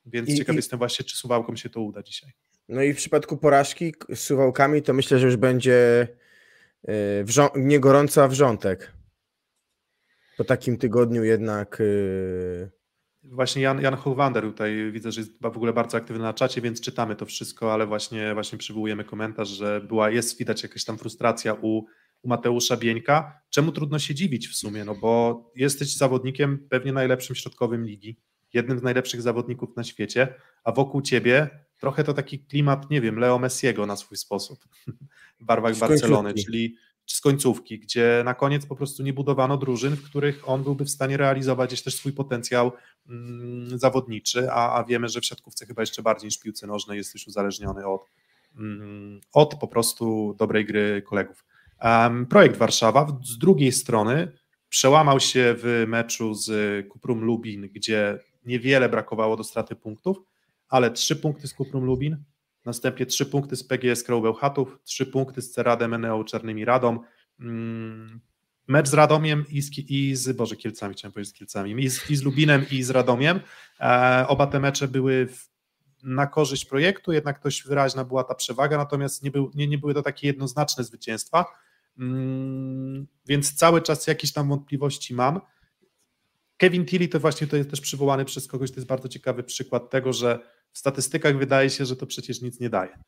Więc 0.05 0.29
I, 0.29 0.35
ciekaw 0.35 0.53
i... 0.53 0.57
jestem 0.57 0.79
właśnie, 0.79 1.05
czy 1.05 1.17
Suwałkom 1.17 1.57
się 1.57 1.69
to 1.69 1.81
uda 1.81 2.03
dzisiaj. 2.03 2.31
No 2.69 2.81
i 2.81 2.93
w 2.93 2.97
przypadku 2.97 3.37
porażki 3.37 3.93
z 4.09 4.19
Suwałkami, 4.19 4.81
to 4.81 4.93
myślę, 4.93 5.19
że 5.19 5.25
już 5.25 5.35
będzie 5.35 6.07
y, 6.89 7.23
wrząt, 7.23 7.51
nie 7.55 7.79
gorąco, 7.79 8.23
a 8.23 8.27
wrzątek. 8.27 8.98
Po 10.39 10.45
takim 10.45 10.77
tygodniu 10.77 11.23
jednak... 11.23 11.81
Y, 11.81 12.71
właśnie 13.23 13.61
Jan, 13.61 13.81
Jan 13.81 13.95
Hołwander 13.95 14.43
tutaj 14.43 14.91
widzę, 14.91 15.11
że 15.11 15.21
jest 15.21 15.41
w 15.41 15.45
ogóle 15.45 15.73
bardzo 15.73 15.97
aktywny 15.97 16.23
na 16.23 16.33
czacie, 16.33 16.61
więc 16.61 16.81
czytamy 16.81 17.15
to 17.15 17.25
wszystko, 17.25 17.73
ale 17.73 17.87
właśnie, 17.87 18.33
właśnie 18.33 18.57
przywołujemy 18.57 19.03
komentarz, 19.03 19.49
że 19.49 19.81
była, 19.81 20.09
jest 20.09 20.39
widać 20.39 20.63
jakaś 20.63 20.83
tam 20.85 20.97
frustracja 20.97 21.53
u, 21.53 21.85
u 22.21 22.29
Mateusza 22.29 22.77
Bieńka. 22.77 23.41
Czemu 23.49 23.71
trudno 23.71 23.99
się 23.99 24.15
dziwić 24.15 24.47
w 24.47 24.55
sumie? 24.55 24.85
No 24.85 24.95
bo 24.95 25.43
jesteś 25.55 25.95
zawodnikiem 25.95 26.67
pewnie 26.69 26.93
najlepszym 26.93 27.35
środkowym 27.35 27.85
ligi, 27.85 28.19
jednym 28.53 28.79
z 28.79 28.83
najlepszych 28.83 29.21
zawodników 29.21 29.75
na 29.75 29.83
świecie, 29.83 30.33
a 30.63 30.71
wokół 30.71 31.01
ciebie 31.01 31.49
trochę 31.79 32.03
to 32.03 32.13
taki 32.13 32.39
klimat, 32.39 32.89
nie 32.89 33.01
wiem, 33.01 33.19
Leo 33.19 33.39
Messiego 33.39 33.85
na 33.85 33.95
swój 33.95 34.17
sposób 34.17 34.59
w 35.39 35.45
barwach 35.45 35.75
Barcelony, 35.75 36.33
czyli 36.33 36.75
z 37.13 37.21
końcówki, 37.21 37.79
gdzie 37.79 38.21
na 38.25 38.33
koniec 38.33 38.65
po 38.65 38.75
prostu 38.75 39.03
nie 39.03 39.13
budowano 39.13 39.57
drużyn, 39.57 39.95
w 39.95 40.03
których 40.03 40.49
on 40.49 40.63
byłby 40.63 40.85
w 40.85 40.89
stanie 40.89 41.17
realizować 41.17 41.69
gdzieś 41.69 41.81
też 41.81 41.95
swój 41.95 42.13
potencjał 42.13 42.71
mm, 43.09 43.79
zawodniczy, 43.79 44.51
a, 44.51 44.79
a 44.79 44.83
wiemy, 44.83 45.09
że 45.09 45.21
w 45.21 45.25
siatkówce 45.25 45.65
chyba 45.65 45.81
jeszcze 45.81 46.01
bardziej 46.01 46.27
niż 46.27 46.39
piłce 46.39 46.67
nożnej 46.67 46.97
jesteś 46.97 47.27
uzależniony 47.27 47.87
od, 47.87 48.05
mm, 48.55 49.21
od 49.33 49.55
po 49.55 49.67
prostu 49.67 50.35
dobrej 50.37 50.65
gry 50.65 51.01
kolegów. 51.01 51.45
Projekt 52.29 52.57
Warszawa 52.57 53.19
z 53.23 53.37
drugiej 53.37 53.71
strony 53.71 54.31
przełamał 54.69 55.19
się 55.19 55.55
w 55.57 55.85
meczu 55.87 56.33
z 56.33 56.87
Kuprum 56.87 57.21
Lubin, 57.21 57.69
gdzie 57.73 58.19
niewiele 58.45 58.89
brakowało 58.89 59.37
do 59.37 59.43
straty 59.43 59.75
punktów, 59.75 60.17
ale 60.69 60.91
trzy 60.91 61.15
punkty 61.15 61.47
z 61.47 61.53
Kuprum 61.53 61.85
Lubin, 61.85 62.23
następnie 62.65 63.05
trzy 63.05 63.25
punkty 63.25 63.55
z 63.55 63.63
PGS 63.63 64.03
Kroł 64.03 64.33
Chatów, 64.33 64.79
trzy 64.83 65.05
punkty 65.05 65.41
z 65.41 65.51
Ceradem 65.51 65.93
Eneo 65.93 66.23
Czarnymi 66.23 66.65
Radą, 66.65 66.99
mm, 67.39 68.19
mecz 68.67 68.87
z 68.87 68.93
Radomiem 68.93 69.45
i 69.49 69.61
z, 69.61 69.77
i 69.77 70.15
z 70.15 70.37
Boże, 70.37 70.55
Kielcami, 70.55 70.93
chciałem 70.93 71.13
powiedzieć 71.13 71.35
z 71.35 71.37
Kielcami, 71.37 71.83
i 71.83 71.89
z, 71.89 72.09
i 72.09 72.15
z 72.15 72.23
Lubinem 72.23 72.65
i 72.71 72.83
z 72.83 72.89
Radomiem. 72.89 73.39
E, 73.79 74.25
oba 74.27 74.47
te 74.47 74.59
mecze 74.59 74.87
były 74.87 75.27
w, 75.27 75.49
na 76.03 76.27
korzyść 76.27 76.65
projektu, 76.65 77.11
jednak 77.11 77.41
dość 77.43 77.63
wyraźna 77.63 78.03
była 78.03 78.23
ta 78.23 78.35
przewaga, 78.35 78.77
natomiast 78.77 79.23
nie, 79.23 79.31
był, 79.31 79.51
nie, 79.55 79.67
nie 79.67 79.77
były 79.77 79.93
to 79.93 80.01
takie 80.01 80.27
jednoznaczne 80.27 80.83
zwycięstwa, 80.83 81.45
mm, 81.97 83.07
więc 83.25 83.53
cały 83.53 83.81
czas 83.81 84.07
jakieś 84.07 84.33
tam 84.33 84.49
wątpliwości 84.49 85.13
mam. 85.13 85.41
Kevin 86.57 86.85
Tilly 86.85 87.07
to 87.07 87.19
właśnie 87.19 87.47
to 87.47 87.57
jest 87.57 87.69
też 87.69 87.81
przywołany 87.81 88.25
przez 88.25 88.47
kogoś, 88.47 88.71
to 88.71 88.75
jest 88.75 88.87
bardzo 88.87 89.07
ciekawy 89.07 89.43
przykład 89.43 89.89
tego, 89.89 90.13
że 90.13 90.39
w 90.73 90.77
statystykach 90.77 91.37
wydaje 91.37 91.69
się, 91.69 91.85
że 91.85 91.95
to 91.95 92.05
przecież 92.05 92.41
nic 92.41 92.59
nie 92.59 92.69
daje. 92.69 92.99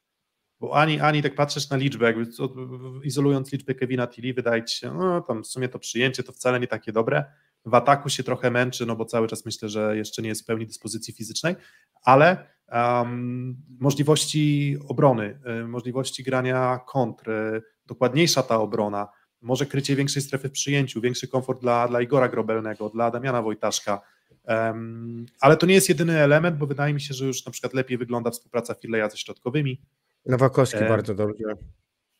Bo 0.60 0.76
ani, 0.76 1.00
ani 1.00 1.24
tak 1.24 1.36
patrzysz 1.36 1.70
na 1.70 1.78
liczbę, 1.78 2.06
jakby 2.06 2.26
izolując 3.04 3.52
liczbę 3.52 3.76
Kevina 3.76 4.08
Tilly, 4.08 4.34
wydaje 4.34 4.64
ci 4.64 4.78
się, 4.78 4.94
no 4.94 5.22
tam 5.22 5.44
w 5.44 5.48
sumie 5.48 5.70
to 5.70 5.80
przyjęcie 5.80 6.24
to 6.24 6.32
wcale 6.32 6.60
nie 6.60 6.68
takie 6.68 6.92
dobre. 6.92 7.26
W 7.66 7.74
ataku 7.74 8.10
się 8.10 8.24
trochę 8.24 8.52
męczy, 8.52 8.86
no 8.86 8.96
bo 8.96 9.06
cały 9.06 9.28
czas 9.28 9.46
myślę, 9.46 9.70
że 9.70 9.98
jeszcze 9.98 10.22
nie 10.22 10.30
jest 10.30 10.42
w 10.42 10.46
pełni 10.46 10.68
dyspozycji 10.68 11.14
fizycznej, 11.14 11.56
ale 12.04 12.48
um, 12.72 13.56
możliwości 13.80 14.78
obrony, 14.88 15.40
y, 15.62 15.68
możliwości 15.68 16.24
grania 16.24 16.80
kontr, 16.88 17.32
dokładniejsza 17.86 18.44
ta 18.44 18.60
obrona, 18.60 19.08
może 19.42 19.66
krycie 19.66 19.96
większej 19.96 20.22
strefy 20.22 20.50
w 20.50 20.52
przyjęciu, 20.52 21.02
większy 21.02 21.28
komfort 21.28 21.62
dla, 21.62 21.88
dla 21.88 22.02
Igora 22.02 22.30
Grobelnego, 22.30 22.90
dla 22.90 23.12
Damiana 23.12 23.42
Wojtaszka, 23.42 24.02
ale 25.40 25.58
to 25.58 25.66
nie 25.66 25.74
jest 25.74 25.90
jedyny 25.90 26.20
element, 26.20 26.58
bo 26.58 26.68
wydaje 26.68 26.94
mi 26.94 27.02
się, 27.02 27.14
że 27.14 27.26
już 27.26 27.46
na 27.46 27.52
przykład 27.52 27.74
lepiej 27.74 27.98
wygląda 27.98 28.32
współpraca 28.32 28.74
Fileja 28.74 29.10
ze 29.10 29.18
środkowymi. 29.18 29.82
Nowakowski 30.26 30.78
e, 30.78 30.90
bardzo 30.90 31.16
dobrze. 31.16 31.56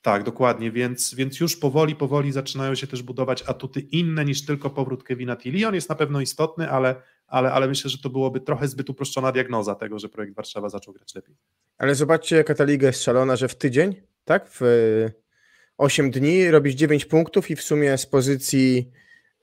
Tak, 0.02 0.24
dokładnie, 0.24 0.72
więc, 0.72 1.14
więc 1.14 1.40
już 1.40 1.58
powoli, 1.58 1.96
powoli 1.96 2.32
zaczynają 2.32 2.76
się 2.76 2.88
też 2.88 3.04
budować 3.04 3.44
atuty 3.48 3.80
inne 3.80 4.26
niż 4.26 4.46
tylko 4.46 4.70
powrót 4.70 5.04
Kevina 5.04 5.36
Tilly. 5.36 5.68
On 5.68 5.76
jest 5.76 5.90
na 5.90 5.96
pewno 5.96 6.22
istotny, 6.22 6.70
ale, 6.70 6.96
ale, 7.28 7.52
ale 7.52 7.68
myślę, 7.68 7.90
że 7.90 7.98
to 7.98 8.10
byłoby 8.10 8.40
trochę 8.40 8.68
zbyt 8.68 8.90
uproszczona 8.90 9.32
diagnoza 9.32 9.76
tego, 9.76 10.00
że 10.00 10.10
projekt 10.10 10.36
Warszawa 10.36 10.70
zaczął 10.70 10.94
grać 10.94 11.16
lepiej. 11.16 11.36
Ale 11.78 11.96
zobaczcie, 11.96 12.36
jaka 12.36 12.56
ta 12.56 12.64
liga 12.64 12.88
jest 12.88 13.04
szalona, 13.04 13.36
że 13.36 13.48
w 13.48 13.56
tydzień, 13.56 13.96
tak, 14.26 14.50
w 14.50 14.62
8 15.78 16.12
dni 16.12 16.52
robisz 16.52 16.76
9 16.76 17.06
punktów 17.06 17.52
i 17.52 17.56
w 17.56 17.62
sumie 17.62 17.98
z 17.98 18.06
pozycji 18.06 18.92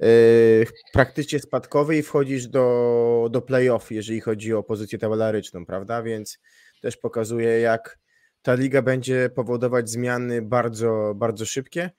yy, 0.00 0.66
praktycznie 0.92 1.38
spadkowej 1.38 2.02
wchodzisz 2.02 2.46
do, 2.46 3.28
do 3.30 3.42
playoff, 3.42 3.90
jeżeli 3.90 4.20
chodzi 4.20 4.54
o 4.54 4.62
pozycję 4.62 4.98
tabelaryczną, 4.98 5.66
prawda? 5.66 6.02
Więc 6.02 6.38
też 6.80 6.96
pokazuje, 6.96 7.60
jak 7.60 7.98
ta 8.42 8.54
liga 8.54 8.82
będzie 8.82 9.30
powodować 9.34 9.90
zmiany 9.90 10.42
bardzo, 10.42 11.12
bardzo 11.16 11.46
szybkie 11.46 11.90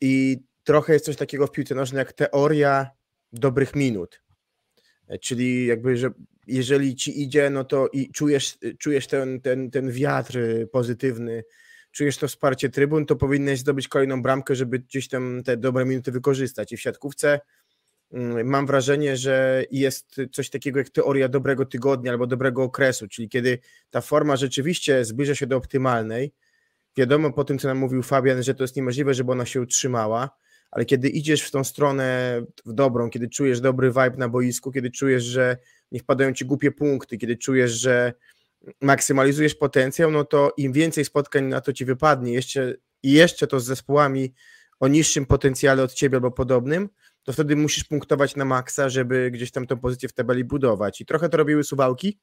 i 0.00 0.38
trochę 0.64 0.92
jest 0.92 1.04
coś 1.04 1.16
takiego 1.16 1.46
w 1.46 1.50
piłce 1.52 1.74
nożnej 1.74 1.98
jak 1.98 2.12
teoria 2.12 2.90
dobrych 3.32 3.74
minut. 3.74 4.22
Czyli 5.20 5.66
jakby, 5.66 5.96
że 5.96 6.10
jeżeli 6.46 6.96
ci 6.96 7.22
idzie, 7.22 7.50
no 7.50 7.64
to 7.64 7.88
i 7.92 8.12
czujesz, 8.12 8.58
czujesz 8.78 9.06
ten, 9.06 9.40
ten, 9.40 9.70
ten 9.70 9.90
wiatr 9.90 10.38
pozytywny, 10.72 11.44
czujesz 11.94 12.18
to 12.18 12.28
wsparcie 12.28 12.68
trybun, 12.68 13.06
to 13.06 13.16
powinieneś 13.16 13.58
zdobyć 13.58 13.88
kolejną 13.88 14.22
bramkę, 14.22 14.54
żeby 14.54 14.78
gdzieś 14.78 15.08
tam 15.08 15.42
te 15.44 15.56
dobre 15.56 15.84
minuty 15.84 16.12
wykorzystać. 16.12 16.72
I 16.72 16.76
w 16.76 16.80
siatkówce 16.80 17.40
mm, 18.12 18.46
mam 18.46 18.66
wrażenie, 18.66 19.16
że 19.16 19.64
jest 19.70 20.16
coś 20.32 20.50
takiego 20.50 20.78
jak 20.78 20.90
teoria 20.90 21.28
dobrego 21.28 21.66
tygodnia 21.66 22.12
albo 22.12 22.26
dobrego 22.26 22.62
okresu, 22.62 23.08
czyli 23.08 23.28
kiedy 23.28 23.58
ta 23.90 24.00
forma 24.00 24.36
rzeczywiście 24.36 25.04
zbliża 25.04 25.34
się 25.34 25.46
do 25.46 25.56
optymalnej. 25.56 26.32
Wiadomo 26.96 27.32
po 27.32 27.44
tym, 27.44 27.58
co 27.58 27.68
nam 27.68 27.78
mówił 27.78 28.02
Fabian, 28.02 28.42
że 28.42 28.54
to 28.54 28.64
jest 28.64 28.76
niemożliwe, 28.76 29.14
żeby 29.14 29.32
ona 29.32 29.46
się 29.46 29.60
utrzymała, 29.60 30.30
ale 30.70 30.84
kiedy 30.84 31.08
idziesz 31.08 31.42
w 31.42 31.50
tą 31.50 31.64
stronę 31.64 32.40
w 32.66 32.72
dobrą, 32.72 33.10
kiedy 33.10 33.28
czujesz 33.28 33.60
dobry 33.60 33.88
vibe 33.88 34.16
na 34.16 34.28
boisku, 34.28 34.72
kiedy 34.72 34.90
czujesz, 34.90 35.24
że 35.24 35.56
nie 35.92 36.00
wpadają 36.00 36.32
ci 36.32 36.44
głupie 36.44 36.70
punkty, 36.70 37.18
kiedy 37.18 37.36
czujesz, 37.36 37.72
że 37.72 38.12
maksymalizujesz 38.80 39.54
potencjał, 39.54 40.10
no 40.10 40.24
to 40.24 40.52
im 40.56 40.72
więcej 40.72 41.04
spotkań 41.04 41.44
na 41.44 41.60
to 41.60 41.72
ci 41.72 41.84
wypadnie, 41.84 42.32
jeszcze, 42.32 42.74
i 43.02 43.12
jeszcze 43.12 43.46
to 43.46 43.60
z 43.60 43.64
zespołami 43.64 44.34
o 44.80 44.88
niższym 44.88 45.26
potencjale 45.26 45.82
od 45.82 45.92
ciebie 45.92 46.16
albo 46.16 46.30
podobnym, 46.30 46.88
to 47.22 47.32
wtedy 47.32 47.56
musisz 47.56 47.84
punktować 47.84 48.36
na 48.36 48.44
maksa, 48.44 48.88
żeby 48.88 49.30
gdzieś 49.30 49.50
tam 49.50 49.66
tą 49.66 49.78
pozycję 49.78 50.08
w 50.08 50.12
tabeli 50.12 50.44
budować. 50.44 51.00
I 51.00 51.06
trochę 51.06 51.28
to 51.28 51.36
robiły 51.36 51.64
suwałki, 51.64 52.20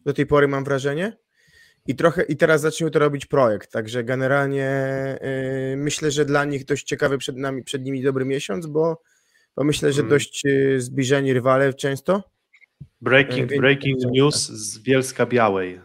do 0.00 0.12
tej 0.12 0.26
pory 0.26 0.48
mam 0.48 0.64
wrażenie. 0.64 1.18
I 1.86 1.96
trochę 1.96 2.22
i 2.22 2.36
teraz 2.36 2.60
zaczniemy 2.60 2.90
to 2.90 2.98
robić 2.98 3.26
projekt. 3.26 3.72
Także 3.72 4.04
generalnie 4.04 4.70
yy, 5.70 5.76
myślę, 5.76 6.10
że 6.10 6.24
dla 6.24 6.44
nich 6.44 6.64
dość 6.64 6.84
ciekawy 6.84 7.18
przed 7.18 7.36
nami, 7.36 7.64
przed 7.64 7.84
nimi 7.84 8.02
dobry 8.02 8.24
miesiąc, 8.24 8.66
bo, 8.66 9.02
bo 9.56 9.64
myślę, 9.64 9.92
że 9.92 10.00
mm. 10.00 10.10
dość 10.10 10.44
yy, 10.44 10.80
zbliżeni 10.80 11.32
rywale 11.32 11.74
często. 11.74 12.22
Breaking, 13.00 13.56
breaking 13.56 13.98
news 14.12 14.48
z 14.48 14.78
Bielska 14.78 15.26
Białej. 15.26 15.80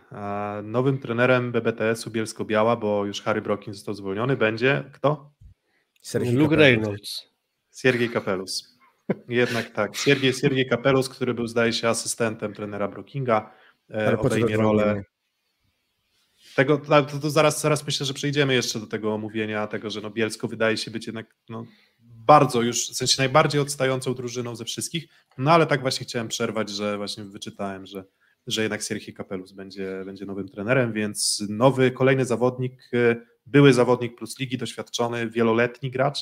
Nowym 0.63 0.97
trenerem 0.97 1.51
BBTS-u 1.51 2.11
Bielsko-Biała, 2.11 2.75
bo 2.75 3.05
już 3.05 3.21
Harry 3.21 3.41
Brokin 3.41 3.73
został 3.73 3.93
zwolniony, 3.93 4.37
będzie 4.37 4.83
kto? 4.93 5.33
Sergiej 6.01 6.33
Luke 6.33 6.55
Reynolds. 6.55 7.33
Siergiej 7.75 8.09
Kapelus. 8.09 8.77
Jednak 9.29 9.71
tak. 9.71 9.95
Siergiej, 9.95 10.33
Siergiej 10.33 10.69
Kapelus, 10.69 11.09
który 11.09 11.33
był, 11.33 11.47
zdaje 11.47 11.73
się, 11.73 11.89
asystentem 11.89 12.53
trenera 12.53 12.87
Brookinga, 12.87 13.51
e, 13.89 14.07
Ale 14.07 14.17
obejmie 14.17 14.57
rolę. 14.57 15.03
Tego, 16.55 16.77
to, 16.77 17.19
to, 17.19 17.29
zaraz, 17.29 17.61
zaraz 17.61 17.85
myślę, 17.85 18.05
że 18.05 18.13
przejdziemy 18.13 18.53
jeszcze 18.53 18.79
do 18.79 18.87
tego 18.87 19.13
omówienia, 19.13 19.67
tego, 19.67 19.89
że 19.89 20.01
no 20.01 20.09
Bielsko 20.09 20.47
wydaje 20.47 20.77
się 20.77 20.91
być 20.91 21.07
jednak 21.07 21.35
no, 21.49 21.65
bardzo 22.25 22.61
już, 22.61 22.89
w 22.89 22.95
sensie 22.95 23.15
najbardziej 23.17 23.61
odstającą 23.61 24.13
drużyną 24.13 24.55
ze 24.55 24.65
wszystkich, 24.65 25.07
no 25.37 25.51
ale 25.51 25.65
tak 25.65 25.81
właśnie 25.81 26.05
chciałem 26.05 26.27
przerwać, 26.27 26.69
że 26.69 26.97
właśnie 26.97 27.23
wyczytałem, 27.23 27.85
że, 27.85 28.03
że 28.47 28.61
jednak 28.61 28.83
Sergio 28.83 29.13
Kapelus 29.13 29.51
będzie, 29.51 30.03
będzie 30.05 30.25
nowym 30.25 30.49
trenerem, 30.49 30.93
więc 30.93 31.43
nowy, 31.49 31.91
kolejny 31.91 32.25
zawodnik, 32.25 32.89
e, 32.93 33.15
były 33.45 33.73
zawodnik 33.73 34.15
plus 34.15 34.39
ligi, 34.39 34.57
doświadczony, 34.57 35.29
wieloletni 35.29 35.91
gracz, 35.91 36.19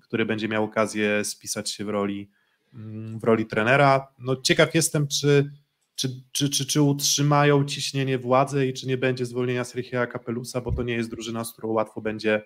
który 0.00 0.26
będzie 0.26 0.48
miał 0.48 0.64
okazję 0.64 1.24
spisać 1.24 1.70
się 1.70 1.84
w 1.84 1.88
roli, 1.88 2.30
mm, 2.74 3.18
w 3.18 3.24
roli 3.24 3.46
trenera. 3.46 4.08
No 4.18 4.36
ciekaw 4.36 4.74
jestem, 4.74 5.08
czy, 5.08 5.50
czy, 5.94 6.08
czy, 6.32 6.50
czy, 6.50 6.66
czy 6.66 6.82
utrzymają 6.82 7.64
ciśnienie 7.64 8.18
władzy 8.18 8.66
i 8.66 8.72
czy 8.72 8.86
nie 8.86 8.98
będzie 8.98 9.26
zwolnienia 9.26 9.64
Sergio 9.64 10.06
Kapelusa, 10.06 10.60
bo 10.60 10.72
to 10.72 10.82
nie 10.82 10.94
jest 10.94 11.10
drużyna, 11.10 11.44
z 11.44 11.52
którą 11.52 11.68
łatwo 11.68 12.00
będzie 12.00 12.42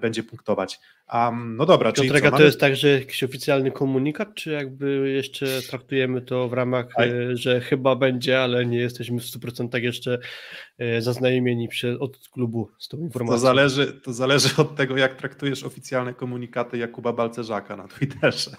będzie 0.00 0.22
punktować. 0.22 0.80
Um, 1.14 1.56
no 1.56 1.66
dobra, 1.66 1.92
czyli 1.92 2.08
Piotrek, 2.08 2.22
co, 2.22 2.28
a 2.28 2.30
to 2.30 2.36
mamy- 2.36 2.44
jest 2.44 2.60
tak, 2.60 2.76
że 2.76 2.88
jakiś 2.88 3.22
oficjalny 3.22 3.70
komunikat, 3.70 4.34
czy 4.34 4.50
jakby 4.50 5.10
jeszcze 5.10 5.62
traktujemy 5.62 6.20
to 6.20 6.48
w 6.48 6.52
ramach, 6.52 6.86
Aj. 6.96 7.10
e, 7.10 7.36
że 7.36 7.60
chyba 7.60 7.96
będzie, 7.96 8.40
ale 8.40 8.66
nie 8.66 8.78
jesteśmy 8.78 9.20
w 9.20 9.24
100% 9.24 9.82
jeszcze 9.82 10.18
e, 10.78 11.02
zaznajomieni 11.02 11.68
przy, 11.68 11.98
od 11.98 12.28
klubu 12.32 12.70
z 12.78 12.88
tą 12.88 12.98
informacją. 12.98 13.36
To 13.36 13.40
zależy, 13.40 13.92
to 13.92 14.12
zależy 14.12 14.48
od 14.56 14.76
tego, 14.76 14.96
jak 14.96 15.14
traktujesz 15.14 15.64
oficjalne 15.64 16.14
komunikaty 16.14 16.78
Jakuba 16.78 17.12
Balcerzaka 17.12 17.76
na 17.76 17.88
Twitterze. 17.88 18.50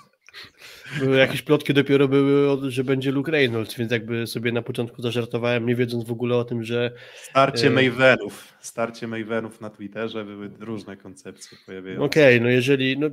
Były 1.00 1.18
jakieś 1.18 1.42
plotki 1.42 1.74
dopiero 1.74 2.08
były, 2.08 2.72
że 2.72 2.84
będzie 2.84 3.12
Luke 3.12 3.32
Reynolds, 3.32 3.76
więc 3.76 3.92
jakby 3.92 4.28
sobie 4.28 4.52
na 4.52 4.62
początku 4.62 5.02
zażartowałem, 5.02 5.66
nie 5.66 5.76
wiedząc 5.76 6.04
w 6.06 6.12
ogóle 6.12 6.36
o 6.36 6.44
tym, 6.46 6.64
że 6.64 6.92
Starcie 7.16 7.68
E. 7.68 7.70
Mavenów. 7.70 8.54
Starcie 8.62 9.08
Mavenów 9.08 9.62
na 9.62 9.70
Twitterze 9.70 10.26
były 10.26 10.52
różne 10.60 10.98
koncepcje 10.98 11.58
pojawiające 11.66 12.06
Okej, 12.06 12.38
się. 12.38 12.44
no 12.44 12.50
jeżeli. 12.50 13.00
No, 13.00 13.10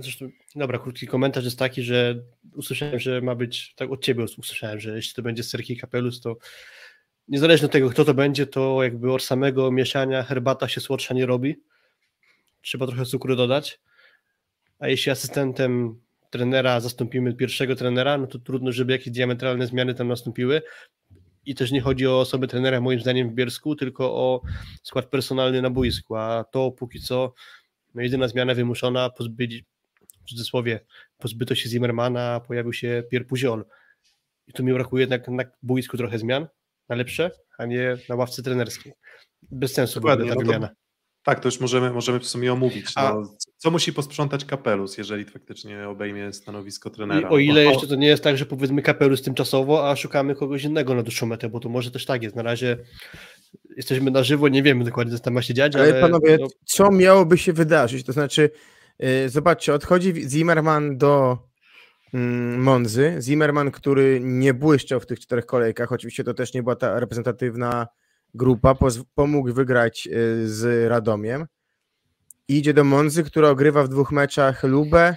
zresztą, 0.00 0.28
dobra, 0.54 0.78
krótki 0.78 1.06
komentarz 1.06 1.44
jest 1.44 1.58
taki, 1.58 1.82
że 1.82 2.22
usłyszałem, 2.54 2.98
że 2.98 3.20
ma 3.20 3.34
być, 3.34 3.74
tak 3.74 3.90
od 3.90 4.04
ciebie 4.04 4.24
usłyszałem, 4.24 4.80
że 4.80 4.96
jeśli 4.96 5.14
to 5.14 5.22
będzie 5.22 5.42
Serki 5.42 5.76
Kapelus, 5.76 6.20
to 6.20 6.36
niezależnie 7.28 7.66
od 7.66 7.72
tego, 7.72 7.90
kto 7.90 8.04
to 8.04 8.14
będzie, 8.14 8.46
to 8.46 8.82
jakby 8.82 9.12
od 9.12 9.22
samego 9.22 9.70
mieszania 9.70 10.22
herbata 10.22 10.68
się 10.68 10.80
słodsza 10.80 11.14
nie 11.14 11.26
robi. 11.26 11.56
Trzeba 12.62 12.86
trochę 12.86 13.04
cukru 13.04 13.36
dodać. 13.36 13.80
A 14.78 14.88
jeśli 14.88 15.12
asystentem 15.12 16.00
trenera 16.36 16.80
zastąpimy 16.80 17.34
pierwszego 17.34 17.76
trenera, 17.76 18.18
no 18.18 18.26
to 18.26 18.38
trudno, 18.38 18.72
żeby 18.72 18.92
jakieś 18.92 19.10
diametralne 19.10 19.66
zmiany 19.66 19.94
tam 19.94 20.08
nastąpiły. 20.08 20.62
I 21.46 21.54
też 21.54 21.72
nie 21.72 21.80
chodzi 21.80 22.06
o 22.06 22.20
osobę 22.20 22.46
trenera, 22.46 22.80
moim 22.80 23.00
zdaniem, 23.00 23.30
w 23.30 23.34
Biersku, 23.34 23.76
tylko 23.76 24.14
o 24.14 24.42
skład 24.82 25.06
personalny 25.06 25.62
na 25.62 25.70
boisku. 25.70 26.16
A 26.16 26.44
to 26.44 26.70
póki 26.70 27.00
co 27.00 27.34
no 27.94 28.02
jedyna 28.02 28.28
zmiana 28.28 28.54
wymuszona, 28.54 29.10
pozbyć, 29.10 29.64
w 30.24 30.28
cudzysłowie, 30.28 30.80
pozbyto 31.18 31.54
się 31.54 31.68
Zimmermana, 31.68 32.40
pojawił 32.46 32.72
się 32.72 33.02
Pierre 33.10 33.24
Puziol. 33.24 33.64
I 34.46 34.52
tu 34.52 34.64
mi 34.64 34.72
brakuje 34.72 35.02
jednak 35.02 35.28
na 35.28 35.44
boisku 35.62 35.96
trochę 35.96 36.18
zmian, 36.18 36.46
na 36.88 36.96
lepsze, 36.96 37.30
a 37.58 37.66
nie 37.66 37.96
na 38.08 38.14
ławce 38.14 38.42
trenerskiej. 38.42 38.92
Bez 39.42 39.72
sensu 39.72 40.00
Dokładnie, 40.00 40.24
byłaby 40.24 40.40
ta 40.40 40.44
no 40.44 40.52
to- 40.52 40.58
wymiana. 40.58 40.85
Tak, 41.26 41.40
to 41.40 41.48
już 41.48 41.60
możemy, 41.60 41.90
możemy 41.90 42.20
w 42.20 42.26
sumie 42.26 42.52
omówić. 42.52 42.86
A- 42.94 43.14
No, 43.14 43.30
co 43.56 43.70
musi 43.70 43.92
posprzątać 43.92 44.44
Kapelus, 44.44 44.98
jeżeli 44.98 45.24
faktycznie 45.24 45.88
obejmie 45.88 46.32
stanowisko 46.32 46.88
I 46.88 46.92
trenera? 46.92 47.28
o 47.28 47.38
ile 47.38 47.64
Bo- 47.64 47.70
jeszcze 47.70 47.86
to 47.86 47.94
nie 47.94 48.06
jest 48.06 48.22
tak, 48.22 48.38
że 48.38 48.46
powiedzmy 48.46 48.82
kapelus 48.82 49.22
tymczasowo, 49.22 49.90
a 49.90 49.96
szukamy 49.96 50.34
kogoś 50.34 50.64
innego 50.64 50.94
na 50.94 51.02
dłuższą 51.02 51.26
metę, 51.26 51.48
bo 51.48 51.60
to 51.60 51.68
może 51.68 51.90
też 51.90 52.04
tak 52.06 52.22
jest. 52.22 52.36
Na 52.36 52.42
razie 52.42 52.78
jesteśmy 53.76 54.10
na 54.10 54.22
żywo, 54.22 54.48
nie 54.48 54.62
wiemy 54.62 54.84
dokładnie, 54.84 55.16
co 55.16 55.18
tam 55.22 55.34
ma 55.34 55.42
się 55.42 55.54
dziać, 55.54 55.76
ale, 55.76 55.84
Ale 55.84 56.00
panowie, 56.00 56.38
no, 56.40 56.46
co 56.64 56.90
miałoby 56.90 57.38
się 57.38 57.52
wydarzyć? 57.52 58.06
To 58.06 58.12
znaczy, 58.12 58.50
yy, 58.98 59.28
zobaczcie, 59.28 59.74
odchodzi 59.74 60.14
Zimmerman 60.30 60.98
do 60.98 61.38
mm, 62.14 62.62
Monzy. 62.62 63.16
Zimmerman, 63.20 63.70
który 63.70 64.20
nie 64.22 64.54
błyszczał 64.54 65.00
w 65.00 65.06
tych 65.06 65.20
czterech 65.20 65.46
kolejkach, 65.46 65.92
oczywiście 65.92 66.24
to 66.24 66.34
też 66.34 66.54
nie 66.54 66.62
była 66.62 66.76
ta 66.76 67.00
reprezentatywna 67.00 67.86
grupa, 68.36 68.76
pomógł 69.14 69.52
wygrać 69.52 70.06
yy, 70.06 70.48
z 70.48 70.88
Radomiem. 70.90 71.46
Idzie 72.48 72.74
do 72.74 72.84
Monzy, 72.84 73.24
która 73.24 73.48
ogrywa 73.48 73.82
w 73.82 73.88
dwóch 73.88 74.12
meczach 74.12 74.62
Lubę 74.64 75.16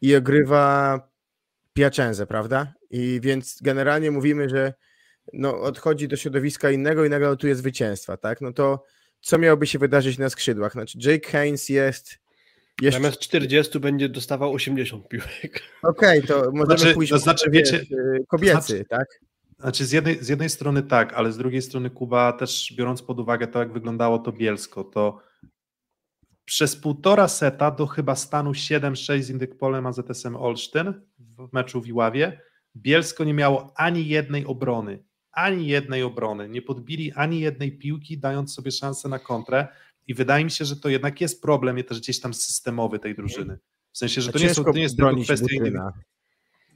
i 0.00 0.16
ogrywa 0.16 1.00
Piaczenzę, 1.72 2.26
prawda? 2.26 2.74
I 2.90 3.20
więc 3.22 3.58
generalnie 3.62 4.10
mówimy, 4.10 4.48
że 4.48 4.74
no, 5.32 5.60
odchodzi 5.60 6.08
do 6.08 6.16
środowiska 6.16 6.70
innego 6.70 7.04
i 7.04 7.10
nagle 7.10 7.28
notuje 7.28 7.54
zwycięstwa, 7.54 8.16
tak? 8.16 8.40
No 8.40 8.52
to 8.52 8.84
co 9.20 9.38
miałoby 9.38 9.66
się 9.66 9.78
wydarzyć 9.78 10.18
na 10.18 10.30
skrzydłach? 10.30 10.72
Znaczy 10.72 10.98
Jake 11.04 11.30
Haynes 11.30 11.68
jest 11.68 12.18
jeszcze... 12.82 13.00
zamiast 13.00 13.18
40 13.18 13.80
będzie 13.80 14.08
dostawał 14.08 14.52
80 14.52 15.08
piłek. 15.08 15.62
Okej, 15.82 16.22
to 16.22 16.50
możemy 16.52 16.78
Znaczy- 16.78 16.94
pójść 16.94 17.12
to 17.12 17.18
znaczy, 17.18 17.50
wiecie- 17.50 17.80
y, 17.80 18.24
kobiecy, 18.28 18.52
znaczy- 18.52 18.84
tak? 18.88 19.20
Znaczy 19.64 19.86
z 19.86 19.92
jednej, 19.92 20.24
z 20.24 20.28
jednej 20.28 20.50
strony 20.50 20.82
tak, 20.82 21.12
ale 21.12 21.32
z 21.32 21.38
drugiej 21.38 21.62
strony 21.62 21.90
Kuba 21.90 22.32
też 22.32 22.74
biorąc 22.76 23.02
pod 23.02 23.20
uwagę 23.20 23.46
to, 23.46 23.58
jak 23.58 23.72
wyglądało 23.72 24.18
to 24.18 24.32
Bielsko, 24.32 24.84
to 24.84 25.20
przez 26.44 26.76
półtora 26.76 27.28
seta 27.28 27.70
do 27.70 27.86
chyba 27.86 28.16
stanu 28.16 28.52
7-6 28.52 29.22
z 29.22 29.30
Indykpolem 29.30 29.86
AZS-em 29.86 30.36
Olsztyn 30.36 30.94
w 31.18 31.52
meczu 31.52 31.80
w 31.80 31.86
Iławie 31.86 32.40
Bielsko 32.76 33.24
nie 33.24 33.34
miało 33.34 33.72
ani 33.76 34.08
jednej 34.08 34.46
obrony, 34.46 35.04
ani 35.32 35.66
jednej 35.66 36.02
obrony, 36.02 36.48
nie 36.48 36.62
podbili 36.62 37.12
ani 37.12 37.40
jednej 37.40 37.78
piłki, 37.78 38.18
dając 38.18 38.54
sobie 38.54 38.70
szansę 38.70 39.08
na 39.08 39.18
kontrę 39.18 39.68
i 40.06 40.14
wydaje 40.14 40.44
mi 40.44 40.50
się, 40.50 40.64
że 40.64 40.76
to 40.76 40.88
jednak 40.88 41.20
jest 41.20 41.42
problem 41.42 41.82
też 41.82 42.00
gdzieś 42.00 42.20
tam 42.20 42.34
systemowy 42.34 42.98
tej 42.98 43.14
drużyny. 43.14 43.58
W 43.92 43.98
sensie, 43.98 44.20
że 44.20 44.32
to 44.32 44.38
nie, 44.38 44.54
są, 44.54 44.64
to 44.64 44.72
nie 44.72 44.82
jest 44.82 44.96
tylko 44.96 45.16
kwestia. 45.16 45.92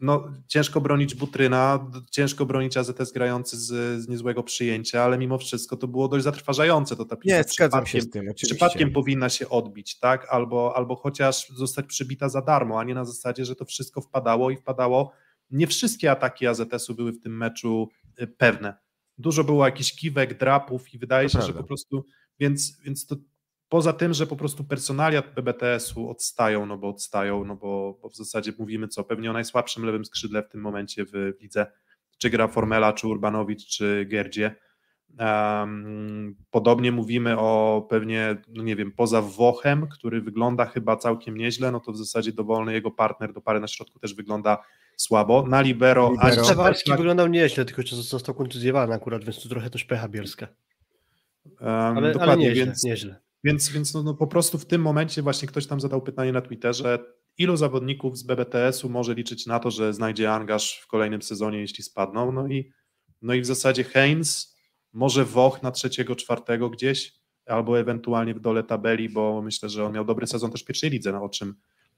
No, 0.00 0.32
ciężko 0.46 0.80
bronić 0.80 1.14
Butryna, 1.14 1.90
ciężko 2.10 2.46
bronić 2.46 2.76
AZS 2.76 3.12
grający 3.12 3.56
z, 3.56 3.66
z 4.02 4.08
niezłego 4.08 4.42
przyjęcia, 4.42 5.02
ale 5.02 5.18
mimo 5.18 5.38
wszystko 5.38 5.76
to 5.76 5.88
było 5.88 6.08
dość 6.08 6.24
zatrważające. 6.24 6.96
To 6.96 7.04
ta 7.04 7.16
piłka 7.16 7.36
Nie, 7.38 7.44
zgadzam 7.44 7.86
się 7.86 8.00
z 8.00 8.10
tym, 8.10 8.28
oczywiście. 8.30 8.54
Przypadkiem 8.54 8.92
powinna 8.92 9.28
się 9.28 9.48
odbić, 9.48 9.98
tak? 9.98 10.26
Albo, 10.30 10.76
albo 10.76 10.96
chociaż 10.96 11.48
zostać 11.48 11.86
przybita 11.86 12.28
za 12.28 12.42
darmo, 12.42 12.80
a 12.80 12.84
nie 12.84 12.94
na 12.94 13.04
zasadzie, 13.04 13.44
że 13.44 13.56
to 13.56 13.64
wszystko 13.64 14.00
wpadało 14.00 14.50
i 14.50 14.56
wpadało. 14.56 15.12
Nie 15.50 15.66
wszystkie 15.66 16.10
ataki 16.10 16.46
AZS-u 16.46 16.94
były 16.94 17.12
w 17.12 17.20
tym 17.20 17.36
meczu 17.36 17.88
y, 18.20 18.26
pewne. 18.26 18.74
Dużo 19.18 19.44
było 19.44 19.64
jakichś 19.66 19.92
kiwek, 19.92 20.38
drapów 20.38 20.94
i 20.94 20.98
wydaje 20.98 21.28
To 21.28 21.32
się, 21.32 21.38
że 21.38 21.44
prawda. 21.44 21.62
po 21.62 21.66
prostu, 21.66 22.04
więc, 22.40 22.80
więc 22.84 23.06
to 23.06 23.16
poza 23.68 23.92
tym, 23.92 24.14
że 24.14 24.26
po 24.26 24.36
prostu 24.36 24.64
personalia 24.64 25.22
BBTS-u 25.36 26.10
odstają, 26.10 26.66
no 26.66 26.78
bo 26.78 26.88
odstają, 26.88 27.44
no 27.44 27.56
bo, 27.56 27.98
bo 28.02 28.08
w 28.08 28.16
zasadzie 28.16 28.52
mówimy 28.58 28.88
co, 28.88 29.04
pewnie 29.04 29.30
o 29.30 29.32
najsłabszym 29.32 29.84
lewym 29.84 30.04
skrzydle 30.04 30.42
w 30.42 30.48
tym 30.48 30.60
momencie 30.60 31.04
w 31.04 31.32
lidze, 31.40 31.66
czy 32.18 32.30
gra 32.30 32.48
Formela, 32.48 32.92
czy 32.92 33.06
Urbanowicz, 33.06 33.66
czy 33.66 34.06
Gerdzie. 34.08 34.54
Um, 35.18 36.36
podobnie 36.50 36.92
mówimy 36.92 37.38
o 37.38 37.86
pewnie, 37.90 38.36
no 38.48 38.62
nie 38.62 38.76
wiem, 38.76 38.92
poza 38.92 39.22
Wochem, 39.22 39.88
który 39.88 40.20
wygląda 40.20 40.66
chyba 40.66 40.96
całkiem 40.96 41.36
nieźle, 41.36 41.72
no 41.72 41.80
to 41.80 41.92
w 41.92 41.96
zasadzie 41.96 42.32
dowolny 42.32 42.72
jego 42.72 42.90
partner 42.90 43.32
do 43.32 43.40
pary 43.40 43.60
na 43.60 43.68
środku 43.68 43.98
też 43.98 44.14
wygląda 44.14 44.58
słabo. 44.96 45.46
Na 45.46 45.60
libero, 45.60 46.10
Libero. 46.10 46.28
ani 46.28 46.44
Stewarski 46.44 46.90
tak, 46.90 46.98
wyglądał 46.98 47.26
nieźle, 47.26 47.64
tylko 47.64 47.82
że 47.82 47.96
został 47.96 48.34
kontuzjowany 48.34 48.94
akurat, 48.94 49.24
więc 49.24 49.42
tu 49.42 49.48
trochę 49.48 49.70
też 49.70 49.84
pecha 49.84 50.08
bielska. 50.08 50.46
um, 51.46 51.56
Ale, 51.60 51.96
ale 51.96 52.12
dokładnie, 52.12 52.48
nieźle, 52.48 52.64
więc, 52.64 52.84
nieźle. 52.84 53.27
Więc, 53.44 53.68
więc 53.68 53.94
no, 53.94 54.02
no 54.02 54.14
po 54.14 54.26
prostu 54.26 54.58
w 54.58 54.66
tym 54.66 54.82
momencie 54.82 55.22
właśnie 55.22 55.48
ktoś 55.48 55.66
tam 55.66 55.80
zadał 55.80 56.02
pytanie 56.02 56.32
na 56.32 56.40
Twitterze, 56.40 56.98
ilu 57.38 57.56
zawodników 57.56 58.18
z 58.18 58.22
BBTS-u 58.22 58.88
może 58.88 59.14
liczyć 59.14 59.46
na 59.46 59.58
to, 59.58 59.70
że 59.70 59.94
znajdzie 59.94 60.32
angaż 60.32 60.80
w 60.82 60.86
kolejnym 60.86 61.22
sezonie, 61.22 61.58
jeśli 61.60 61.84
spadną. 61.84 62.32
No 62.32 62.46
i, 62.48 62.72
no 63.22 63.34
i 63.34 63.40
w 63.40 63.46
zasadzie 63.46 63.84
Heinz, 63.84 64.56
może 64.92 65.24
Woch 65.24 65.62
na 65.62 65.70
trzeciego, 65.70 66.16
czwartego 66.16 66.70
gdzieś, 66.70 67.12
albo 67.46 67.78
ewentualnie 67.78 68.34
w 68.34 68.40
dole 68.40 68.62
tabeli, 68.62 69.08
bo 69.08 69.42
myślę, 69.42 69.68
że 69.68 69.84
on 69.84 69.92
miał 69.92 70.04
dobry 70.04 70.26
sezon 70.26 70.50
też 70.50 70.62
w 70.62 70.66
pierwszej 70.66 70.90
lidze, 70.90 71.12
no 71.12 71.22
o 71.22 71.28
czym 71.28 71.54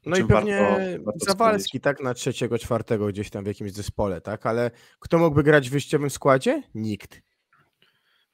No 0.06 0.16
i 0.16 0.24
pewnie 0.24 0.58
warto- 0.58 1.04
warto 1.04 1.24
Zawalski, 1.26 1.80
tak, 1.80 2.02
na 2.02 2.14
trzeciego, 2.14 2.58
czwartego 2.58 3.06
gdzieś 3.06 3.30
tam 3.30 3.44
w 3.44 3.46
jakimś 3.46 3.72
zespole, 3.72 4.20
tak? 4.20 4.46
Ale 4.46 4.70
kto 4.98 5.18
mógłby 5.18 5.42
grać 5.42 5.68
w 5.68 5.72
wyjściowym 5.72 6.10
składzie? 6.10 6.62
Nikt. 6.74 7.22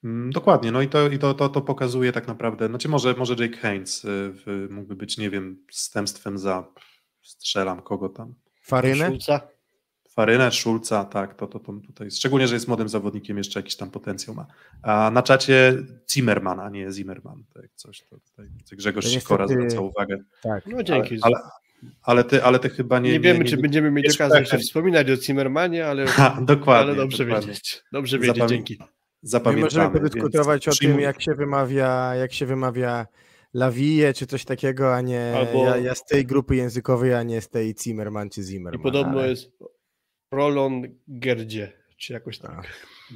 Mm, 0.07 0.31
Dokładnie, 0.31 0.73
no 0.73 0.83
i 0.83 0.89
to, 0.89 1.09
i 1.11 1.19
to, 1.19 1.35
to, 1.35 1.49
to 1.49 1.61
pokazuje 1.61 2.13
tak 2.13 2.29
naprawdę, 2.29 2.69
znaczy 2.69 2.89
może, 2.89 3.15
może 3.19 3.35
Jake 3.45 3.57
Haynes 3.57 4.05
y, 4.05 4.09
w, 4.35 4.67
mógłby 4.71 4.97
być, 4.97 5.19
nie 5.19 5.31
wiem, 5.31 5.65
zstępstwem 5.71 6.39
za, 6.39 6.65
strzelam 7.23 7.83
kogo 7.83 8.09
tam, 8.09 8.35
Farynę? 8.63 9.07
Szulca. 9.09 9.41
Farynę, 10.11 10.53
Szulca, 10.53 11.05
tak, 11.05 11.35
to, 11.35 11.47
to, 11.47 11.59
to 11.61 11.73
tutaj, 11.87 12.11
szczególnie, 12.11 12.49
że 12.49 12.55
jest 12.55 12.69
młodym 12.69 12.89
zawodnikiem, 12.89 13.39
jeszcze 13.39 13.59
jakiś 13.61 13.77
tam 13.77 13.91
potencjał 13.91 14.37
ma. 14.37 14.47
A 14.83 15.11
na 15.11 15.23
czacie 15.23 15.75
Zimmerman, 16.13 16.61
a 16.61 16.71
nie 16.71 16.93
Zimmerman, 16.93 17.45
tak 17.55 17.65
coś, 17.75 18.03
to 18.11 18.17
tutaj 18.21 18.47
Grzegorz 18.73 19.05
To 19.05 19.11
Sikora 19.11 19.45
niestety- 19.45 19.71
zwraca 19.71 19.81
uwagę. 19.81 20.19
Tak. 20.43 20.67
No 20.67 20.83
dzięki. 20.83 21.19
Ale, 21.23 21.37
ale, 22.03 22.25
ty, 22.25 22.45
ale 22.45 22.59
ty 22.59 22.69
chyba 22.71 22.99
nie... 22.99 23.13
nie, 23.13 23.21
wiemy, 23.21 23.39
nie, 23.39 23.45
czy 23.51 23.57
będziemy 23.57 23.91
mieć 23.91 24.07
nie 24.09 24.15
okazję 24.15 24.39
jeszcze 24.39 24.49
szpechem. 24.51 24.67
wspominać 24.67 25.11
o 25.11 25.17
Zimmermanie, 25.17 25.87
ale, 25.87 26.07
Ha, 26.07 26.39
dokładnie. 26.43 26.83
ale 26.93 26.95
dobrze 26.97 27.25
dokładnie. 27.25 27.49
wiedzieć. 27.49 27.83
Dobrze 27.93 28.19
wiedzieć, 28.19 28.37
Zapamię- 28.37 28.49
dzięki. 28.49 28.79
My 29.27 29.31
Zapamiętamy. 29.31 29.65
możemy 29.89 29.91
podyskutować 30.09 30.69
o 30.69 30.73
tym, 30.81 31.01
jak 31.01 31.23
się 31.23 31.35
wymawia, 31.35 32.15
jak 32.15 32.33
się 32.33 32.47
wymawia 32.47 33.07
Lawije, 33.55 34.15
czy 34.15 34.27
coś 34.27 34.45
takiego, 34.45 34.95
a 34.95 35.01
nie 35.01 35.33
Albo- 35.37 35.65
ja, 35.65 35.77
ja 35.77 35.95
z 35.95 36.05
tej 36.05 36.27
grupy 36.27 36.57
językowej, 36.57 37.15
a 37.15 37.23
nie 37.23 37.41
z 37.41 37.49
tej 37.49 37.75
Zimmerman 37.83 38.31
czy 38.31 38.41
I 38.41 38.45
Zimmerman. 38.45 38.83
podobno 38.83 39.19
ale- 39.21 39.29
jest 39.31 39.51
Rolon 40.33 40.83
Gerdzie, 41.09 41.73
czy 41.97 42.13
jakoś 42.13 42.39
tak. 42.39 42.55
Tak. 42.57 42.67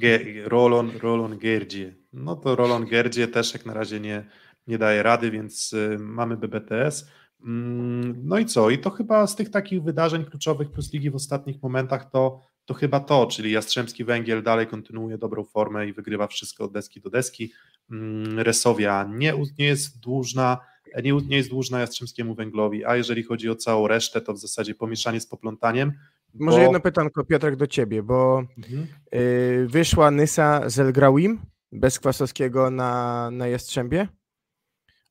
Ge- 0.01 0.47
Rolon, 0.47 0.91
Rolon 1.01 1.37
Gerdzie. 1.37 1.95
No 2.13 2.35
to 2.35 2.55
Rolon 2.55 2.85
Gerdzie 2.85 3.27
też 3.27 3.53
jak 3.53 3.65
na 3.65 3.73
razie 3.73 3.99
nie, 3.99 4.25
nie 4.67 4.77
daje 4.77 5.03
rady, 5.03 5.31
więc 5.31 5.73
y, 5.73 5.97
mamy 5.99 6.37
BBTS. 6.37 7.07
Mm, 7.45 8.21
No 8.23 8.37
i 8.39 8.45
co? 8.45 8.69
I 8.69 8.77
to 8.79 8.89
chyba 8.89 9.27
z 9.27 9.35
tych 9.35 9.49
takich 9.49 9.83
wydarzeń 9.83 10.25
kluczowych 10.25 10.71
plus 10.71 10.93
ligi 10.93 11.09
w 11.11 11.15
ostatnich 11.15 11.61
momentach 11.63 12.09
to, 12.11 12.39
to 12.71 12.77
chyba 12.77 12.99
to, 12.99 13.27
czyli 13.27 13.51
Jastrzębski 13.51 14.03
Węgiel 14.03 14.43
dalej 14.43 14.67
kontynuuje 14.67 15.17
dobrą 15.17 15.43
formę 15.43 15.87
i 15.87 15.93
wygrywa 15.93 16.27
wszystko 16.27 16.63
od 16.63 16.71
deski 16.71 17.01
do 17.01 17.09
deski. 17.09 17.51
Mm, 17.91 18.39
Resowia 18.39 19.09
nie, 19.13 19.33
nie 19.59 19.65
jest 19.65 19.99
dłużna, 19.99 20.57
nie, 21.03 21.13
nie 21.13 21.37
jest 21.37 21.49
dłużna 21.49 21.79
Jastrzębskiemu 21.79 22.35
Węglowi, 22.35 22.85
a 22.85 22.95
jeżeli 22.95 23.23
chodzi 23.23 23.49
o 23.49 23.55
całą 23.55 23.87
resztę, 23.87 24.21
to 24.21 24.33
w 24.33 24.37
zasadzie 24.37 24.75
pomieszanie 24.75 25.19
z 25.19 25.27
poplątaniem. 25.27 25.91
Może 26.33 26.57
bo... 26.57 26.63
jedno 26.63 26.79
pytanko, 26.79 27.23
Piotrek, 27.23 27.55
do 27.55 27.67
ciebie, 27.67 28.03
bo 28.03 28.43
Mhm. 28.57 28.87
y, 29.13 29.67
wyszła 29.69 30.11
Nysa 30.11 30.69
z 30.69 30.79
Elgrauim 30.79 31.41
bez 31.71 31.99
Kwasowskiego 31.99 32.71
na, 32.71 33.29
na 33.31 33.47
Jastrzębie. 33.47 34.07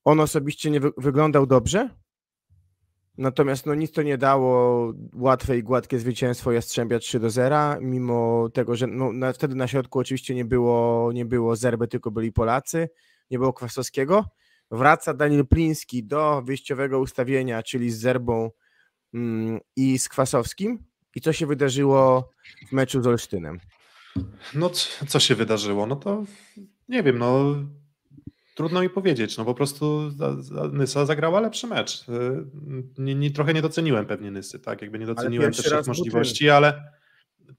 On 0.05 0.21
osobiście 0.21 0.71
nie 0.71 0.81
wy, 0.81 0.91
wyglądał 0.97 1.47
dobrze, 1.47 1.89
natomiast 3.21 3.66
no, 3.66 3.75
nic 3.75 3.93
to 3.93 4.03
nie 4.03 4.18
dało 4.18 4.93
łatwe 5.14 5.59
i 5.59 5.62
gładkie 5.62 5.99
zwycięstwo 5.99 6.53
Jastrzębia 6.53 6.99
3 6.99 7.21
do 7.21 7.31
0, 7.31 7.57
mimo 7.81 8.49
tego, 8.55 8.77
że 8.77 8.87
no, 8.87 9.12
na, 9.12 9.33
wtedy 9.33 9.55
na 9.55 9.68
środku 9.68 9.99
oczywiście 9.99 10.35
nie 10.35 10.45
było, 10.45 11.11
nie 11.12 11.25
było 11.25 11.57
Zerby, 11.57 11.89
tylko 11.89 12.11
byli 12.11 12.33
Polacy, 12.33 12.89
nie 13.31 13.39
było 13.39 13.53
Kwasowskiego. 13.53 14.25
Wraca 14.71 15.14
Daniel 15.14 15.47
Pliński 15.47 16.05
do 16.05 16.43
wyjściowego 16.43 17.01
ustawienia, 17.01 17.62
czyli 17.62 17.91
z 17.91 18.01
Zerbą 18.01 18.51
mm, 19.14 19.61
i 19.77 19.99
z 19.99 20.09
Kwasowskim. 20.09 20.85
I 21.14 21.21
co 21.21 21.33
się 21.33 21.47
wydarzyło 21.47 22.31
w 22.68 22.73
meczu 22.73 23.03
z 23.03 23.07
Olsztynem? 23.07 23.61
No 24.55 24.71
co 25.09 25.21
się 25.21 25.35
wydarzyło? 25.35 25.87
No 25.87 25.97
to 25.97 26.25
nie 26.89 27.03
wiem, 27.03 27.18
no 27.18 27.55
trudno 28.61 28.81
mi 28.81 28.91
powiedzieć, 28.91 29.39
no 29.39 29.45
po 29.45 29.55
prostu 29.55 30.11
Nysa 30.73 31.07
zagrała 31.07 31.41
lepszy 31.41 31.67
mecz. 31.67 32.09
Y, 32.09 32.13
Nie, 32.99 33.15
nie, 33.15 33.31
trochę 33.31 33.55
nie 33.55 33.63
doceniłem 33.63 34.07
pewnie 34.07 34.31
Nysy, 34.31 34.59
tak, 34.59 34.83
jakby 34.83 34.99
nie 34.99 35.07
doceniłem 35.07 35.53
też 35.53 35.67
ich 35.67 35.87
możliwości, 35.87 36.51
ale 36.51 36.83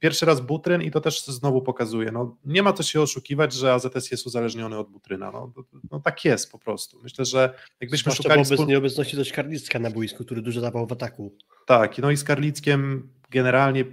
pierwszy 0.01 0.25
raz 0.25 0.41
Butryn 0.41 0.81
i 0.81 0.91
to 0.91 1.01
też 1.01 1.25
znowu 1.25 1.61
pokazuje, 1.61 2.11
no 2.11 2.37
nie 2.45 2.63
ma 2.63 2.73
co 2.73 2.83
się 2.83 3.01
oszukiwać, 3.01 3.53
że 3.53 3.73
AZS 3.73 4.11
jest 4.11 4.27
uzależniony 4.27 4.77
od 4.77 4.89
Butryna, 4.89 5.31
no, 5.31 5.53
no 5.91 5.99
tak 5.99 6.25
jest 6.25 6.51
po 6.51 6.59
prostu. 6.59 6.99
Myślę, 7.03 7.25
że 7.25 7.53
jakbyśmy 7.81 8.11
Zwłaszcza 8.11 8.23
szukali... 8.23 8.43
wobec 8.43 8.67
nieobecności 8.67 9.17
Karlicka 9.33 9.79
na 9.79 9.91
boisku, 9.91 10.23
który 10.23 10.41
dużo 10.41 10.61
dawał 10.61 10.87
w 10.87 10.91
ataku. 10.91 11.35
Tak, 11.65 11.97
no 11.97 12.11
i 12.11 12.17
z 12.17 12.23
Karlickiem 12.23 13.09
generalnie 13.29 13.85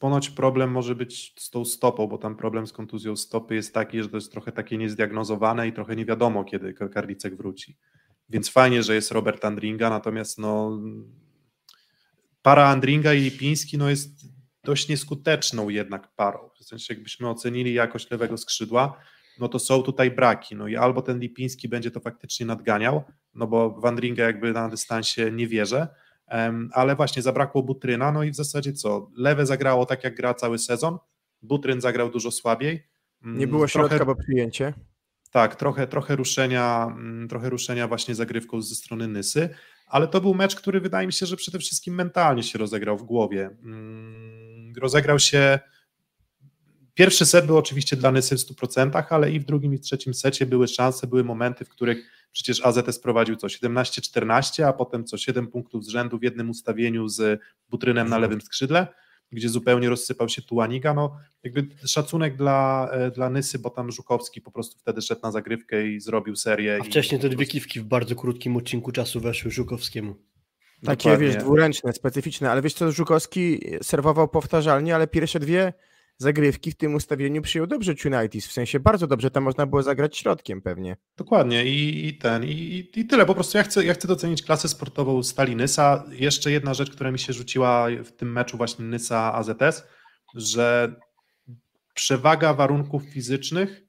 ponoć 0.00 0.30
problem 0.30 0.70
może 0.70 0.94
być 0.94 1.34
z 1.38 1.50
tą 1.50 1.64
stopą, 1.64 2.06
bo 2.06 2.18
tam 2.18 2.36
problem 2.36 2.66
z 2.66 2.72
kontuzją 2.72 3.16
stopy 3.16 3.54
jest 3.54 3.74
taki, 3.74 4.02
że 4.02 4.08
to 4.08 4.16
jest 4.16 4.32
trochę 4.32 4.52
takie 4.52 4.78
niezdiagnozowane 4.78 5.68
i 5.68 5.72
trochę 5.72 5.96
nie 5.96 6.04
wiadomo, 6.04 6.44
kiedy 6.44 6.74
Ka- 6.74 6.88
Karlicek 6.88 7.36
wróci. 7.36 7.76
Więc 8.28 8.48
fajnie, 8.48 8.82
że 8.82 8.94
jest 8.94 9.10
Robert 9.10 9.44
Andringa, 9.44 9.90
natomiast 9.90 10.38
no 10.38 10.80
para 12.42 12.68
Andringa 12.68 13.14
i 13.14 13.20
Lipiński 13.20 13.78
no 13.78 13.90
jest 13.90 14.31
dość 14.64 14.88
nieskuteczną 14.88 15.68
jednak 15.68 16.08
parą. 16.16 16.50
W 16.60 16.64
sensie 16.64 16.94
jakbyśmy 16.94 17.28
ocenili 17.30 17.74
jakość 17.74 18.10
lewego 18.10 18.36
skrzydła, 18.38 18.98
no 19.38 19.48
to 19.48 19.58
są 19.58 19.82
tutaj 19.82 20.10
braki. 20.10 20.56
No 20.56 20.68
i 20.68 20.76
albo 20.76 21.02
ten 21.02 21.18
Lipiński 21.18 21.68
będzie 21.68 21.90
to 21.90 22.00
faktycznie 22.00 22.46
nadganiał, 22.46 23.02
no 23.34 23.46
bo 23.46 23.70
w 23.70 23.84
Andringa 23.84 24.24
jakby 24.24 24.52
na 24.52 24.68
dystansie 24.68 25.30
nie 25.32 25.46
wierzę, 25.46 25.88
ale 26.72 26.96
właśnie 26.96 27.22
zabrakło 27.22 27.62
Butryna, 27.62 28.12
no 28.12 28.22
i 28.22 28.30
w 28.30 28.34
zasadzie 28.36 28.72
co? 28.72 29.10
Lewe 29.16 29.46
zagrało 29.46 29.86
tak, 29.86 30.04
jak 30.04 30.14
gra 30.16 30.34
cały 30.34 30.58
sezon, 30.58 30.98
Butryn 31.42 31.80
zagrał 31.80 32.10
dużo 32.10 32.30
słabiej. 32.30 32.88
Mm, 33.24 33.38
Nie 33.38 33.46
było 33.46 33.66
trochę- 33.68 33.88
środka, 33.88 34.04
bo 34.04 34.14
przyjęcie. 34.16 34.72
tak, 35.30 35.56
trochę, 35.56 35.86
trochę, 35.86 36.16
ruszenia, 36.16 36.86
mm, 36.90 37.28
trochę 37.28 37.50
ruszenia 37.50 37.88
właśnie 37.88 38.14
zagrywką 38.14 38.62
ze 38.62 38.74
strony 38.74 39.08
Nysy, 39.08 39.48
ale 39.86 40.08
to 40.08 40.20
był 40.20 40.34
mecz, 40.34 40.56
który 40.56 40.80
wydaje 40.80 41.06
mi 41.06 41.12
się, 41.12 41.26
że 41.26 41.36
przede 41.36 41.58
wszystkim 41.58 41.94
mentalnie 41.94 42.42
się 42.42 42.58
rozegrał 42.58 42.98
w 42.98 43.02
głowie. 43.02 43.50
Rozegrał 44.76 45.18
się. 45.18 45.58
Pierwszy 46.94 47.26
set 47.26 47.46
był 47.46 47.56
oczywiście 47.56 47.96
dla 47.96 48.12
Nysy 48.12 48.36
w 48.36 48.40
100%, 48.40 49.02
ale 49.10 49.32
i 49.32 49.40
w 49.40 49.44
drugim 49.44 49.74
i 49.74 49.78
w 49.78 49.80
trzecim 49.80 50.14
secie 50.14 50.46
były 50.46 50.68
szanse, 50.68 51.06
były 51.06 51.24
momenty, 51.24 51.64
w 51.64 51.68
których 51.68 52.10
przecież 52.32 52.66
AZS 52.66 52.98
prowadził 52.98 53.36
co 53.36 53.46
17-14, 53.46 54.62
a 54.62 54.72
potem 54.72 55.04
co 55.04 55.18
7 55.18 55.46
punktów 55.46 55.84
z 55.84 55.88
rzędu 55.88 56.18
w 56.18 56.22
jednym 56.22 56.50
ustawieniu 56.50 57.08
z 57.08 57.40
Butrynem 57.68 58.08
na 58.08 58.18
lewym 58.18 58.40
skrzydle, 58.40 58.86
gdzie 59.32 59.48
zupełnie 59.48 59.88
rozsypał 59.88 60.28
się 60.28 60.42
Tuaniga. 60.42 60.94
No, 60.94 61.16
jakby 61.42 61.66
szacunek 61.86 62.36
dla, 62.36 62.88
e, 62.92 63.10
dla 63.10 63.30
Nysy, 63.30 63.58
bo 63.58 63.70
tam 63.70 63.92
Żukowski 63.92 64.40
po 64.40 64.50
prostu 64.50 64.78
wtedy 64.78 65.02
szedł 65.02 65.20
na 65.22 65.30
zagrywkę 65.30 65.86
i 65.86 66.00
zrobił 66.00 66.36
serię. 66.36 66.78
A 66.80 66.84
wcześniej 66.84 67.20
te 67.20 67.28
dwie 67.28 67.46
kiwki 67.46 67.80
w 67.80 67.84
bardzo 67.84 68.16
krótkim 68.16 68.56
odcinku 68.56 68.92
czasu 68.92 69.20
weszły 69.20 69.50
Żukowskiemu. 69.50 70.31
Takie, 70.84 71.08
Dokładnie. 71.10 71.26
wiesz, 71.26 71.36
dwuręczne, 71.36 71.92
specyficzne, 71.92 72.50
ale 72.50 72.62
wiesz 72.62 72.74
co, 72.74 72.92
Żukowski 72.92 73.60
serwował 73.82 74.28
powtarzalnie, 74.28 74.94
ale 74.94 75.06
pierwsze 75.06 75.40
dwie 75.40 75.72
zagrywki 76.18 76.70
w 76.70 76.76
tym 76.76 76.94
ustawieniu 76.94 77.42
przyjął 77.42 77.66
dobrze 77.66 77.94
United, 78.04 78.42
w 78.44 78.52
sensie 78.52 78.80
bardzo 78.80 79.06
dobrze, 79.06 79.30
tam 79.30 79.42
można 79.44 79.66
było 79.66 79.82
zagrać 79.82 80.16
środkiem 80.16 80.62
pewnie. 80.62 80.96
Dokładnie 81.16 81.64
i, 81.64 82.06
i 82.08 82.18
ten, 82.18 82.44
i, 82.44 82.88
i- 82.94 83.06
tyle. 83.06 83.26
Po 83.26 83.34
prostu 83.34 83.58
ja 83.58 83.64
chcę, 83.64 83.84
ja 83.84 83.94
chcę 83.94 84.08
docenić 84.08 84.42
klasę 84.42 84.68
sportową 84.68 85.22
Stali 85.22 85.56
Nysa. 85.56 86.04
Jeszcze 86.10 86.50
jedna 86.50 86.74
rzecz, 86.74 86.90
która 86.90 87.10
mi 87.10 87.18
się 87.18 87.32
rzuciła 87.32 87.86
w 88.04 88.12
tym 88.12 88.32
meczu 88.32 88.56
właśnie 88.56 88.84
Nysa 88.84 89.34
AZS, 89.34 89.82
że 90.34 90.96
przewaga 91.94 92.54
warunków 92.54 93.02
fizycznych 93.04 93.82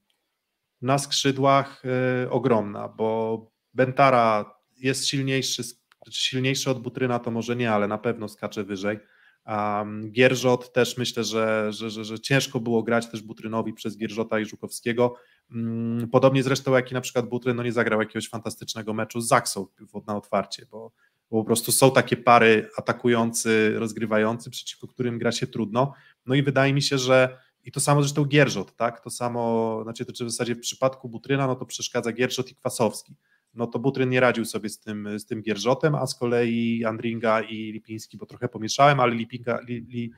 na 0.81 0.97
skrzydłach 0.97 1.83
y, 2.25 2.29
ogromna, 2.29 2.87
bo 2.89 3.39
Bentara 3.73 4.55
jest 4.77 5.07
silniejszy, 5.07 5.63
silniejszy 6.11 6.69
od 6.69 6.81
Butryna, 6.81 7.19
to 7.19 7.31
może 7.31 7.55
nie, 7.55 7.71
ale 7.71 7.87
na 7.87 7.97
pewno 7.97 8.27
skacze 8.29 8.63
wyżej. 8.63 8.99
Um, 9.47 10.11
Gierżot 10.11 10.73
też 10.73 10.97
myślę, 10.97 11.23
że, 11.23 11.67
że, 11.73 11.89
że, 11.89 12.05
że 12.05 12.19
ciężko 12.19 12.59
było 12.59 12.83
grać 12.83 13.11
też 13.11 13.21
Butrynowi 13.21 13.73
przez 13.73 13.97
Gierżota 13.97 14.39
i 14.39 14.45
Żukowskiego. 14.45 15.15
Mm, 15.51 16.09
Podobnie 16.09 16.43
zresztą 16.43 16.75
jak 16.75 16.91
i 16.91 16.93
na 16.93 17.01
przykład 17.01 17.29
Butryn 17.29 17.57
no 17.57 17.63
nie 17.63 17.71
zagrał 17.71 17.99
jakiegoś 17.99 18.29
fantastycznego 18.29 18.93
meczu 18.93 19.21
z 19.21 19.27
Zaksą 19.27 19.67
na 20.07 20.17
otwarcie, 20.17 20.65
bo, 20.71 20.91
bo 21.31 21.41
po 21.41 21.45
prostu 21.45 21.71
są 21.71 21.91
takie 21.91 22.17
pary 22.17 22.69
atakujący, 22.77 23.73
rozgrywający, 23.79 24.49
przeciwko 24.49 24.87
którym 24.87 25.19
gra 25.19 25.31
się 25.31 25.47
trudno. 25.47 25.93
No 26.25 26.35
i 26.35 26.43
wydaje 26.43 26.73
mi 26.73 26.81
się, 26.81 26.97
że 26.97 27.37
i 27.63 27.71
to 27.71 27.79
samo 27.79 28.01
zresztą 28.01 28.25
Gierżot, 28.25 28.75
tak? 28.75 29.03
To 29.03 29.09
samo, 29.09 29.79
znaczy 29.83 30.05
to 30.05 30.25
w 30.25 30.31
zasadzie 30.31 30.55
w 30.55 30.59
przypadku 30.59 31.09
Butryna, 31.09 31.47
no 31.47 31.55
to 31.55 31.65
przeszkadza 31.65 32.11
Gierżot 32.11 32.51
i 32.51 32.55
Kwasowski. 32.55 33.15
No 33.53 33.67
to 33.67 33.79
Butryn 33.79 34.09
nie 34.09 34.19
radził 34.19 34.45
sobie 34.45 34.69
z 34.69 34.79
tym, 34.79 35.19
z 35.19 35.25
tym 35.25 35.41
Gierżotem, 35.41 35.95
a 35.95 36.07
z 36.07 36.15
kolei 36.15 36.85
Andringa 36.85 37.41
i 37.41 37.71
Lipiński, 37.71 38.17
bo 38.17 38.25
trochę 38.25 38.49
pomieszałem, 38.49 38.99
ale 38.99 39.15
Lipinga, 39.15 39.59
li, 39.67 39.75
li, 39.75 40.11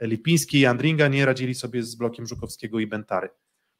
Lipiński 0.00 0.58
i 0.58 0.66
Andringa 0.66 1.08
nie 1.08 1.26
radzili 1.26 1.54
sobie 1.54 1.82
z 1.82 1.94
blokiem 1.94 2.26
Żukowskiego 2.26 2.80
i 2.80 2.86
Bentary 2.86 3.28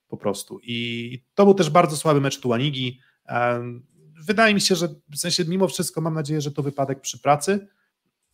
po 0.09 0.17
prostu. 0.17 0.61
I 0.63 1.23
to 1.35 1.45
był 1.45 1.55
też 1.55 1.71
bardzo 1.71 1.97
słaby 1.97 2.21
mecz 2.21 2.41
Tuanigi. 2.41 3.01
Wydaje 4.25 4.55
mi 4.55 4.61
się, 4.61 4.75
że 4.75 4.89
w 4.89 5.19
sensie 5.19 5.45
mimo 5.45 5.69
wszystko 5.69 6.01
mam 6.01 6.15
nadzieję, 6.15 6.41
że 6.41 6.51
to 6.51 6.63
wypadek 6.63 7.01
przy 7.01 7.19
pracy, 7.19 7.69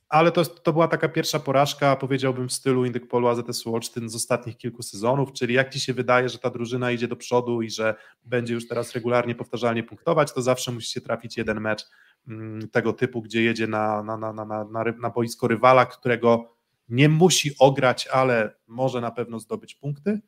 ale 0.08 0.32
to, 0.32 0.44
to 0.44 0.72
była 0.72 0.88
taka 0.88 1.08
pierwsza 1.08 1.38
porażka, 1.38 1.96
powiedziałbym 1.96 2.48
w 2.48 2.52
stylu 2.52 2.84
Indykpolu 2.84 3.28
AZS 3.28 3.66
Olsztyn 3.66 4.08
z 4.08 4.14
ostatnich 4.14 4.56
kilku 4.56 4.82
sezonów, 4.82 5.32
czyli 5.32 5.54
jak 5.54 5.72
Ci 5.72 5.80
się 5.80 5.94
wydaje, 5.94 6.28
że 6.28 6.38
ta 6.38 6.50
drużyna 6.50 6.90
idzie 6.90 7.08
do 7.08 7.16
przodu 7.16 7.62
i 7.62 7.70
że 7.70 7.94
będzie 8.24 8.54
już 8.54 8.68
teraz 8.68 8.92
regularnie, 8.92 9.34
powtarzalnie 9.34 9.82
punktować, 9.82 10.32
to 10.32 10.42
zawsze 10.42 10.72
musi 10.72 10.90
się 10.90 11.00
trafić 11.00 11.36
jeden 11.36 11.60
mecz 11.60 11.86
mm, 12.28 12.68
tego 12.68 12.92
typu, 12.92 13.22
gdzie 13.22 13.42
jedzie 13.42 13.66
na, 13.66 14.02
na, 14.02 14.16
na, 14.16 14.32
na, 14.32 14.44
na, 14.44 14.64
na, 15.00 15.10
boisko 15.10 15.48
rywala, 15.48 15.86
którego 15.86 16.54
nie 16.88 17.08
musi 17.08 17.50
ograć, 17.58 18.06
ale 18.06 18.56
może 18.66 19.00
na 19.00 19.10
pewno 19.10 19.38
zdobyć 19.38 19.74
punkty. 19.74 20.20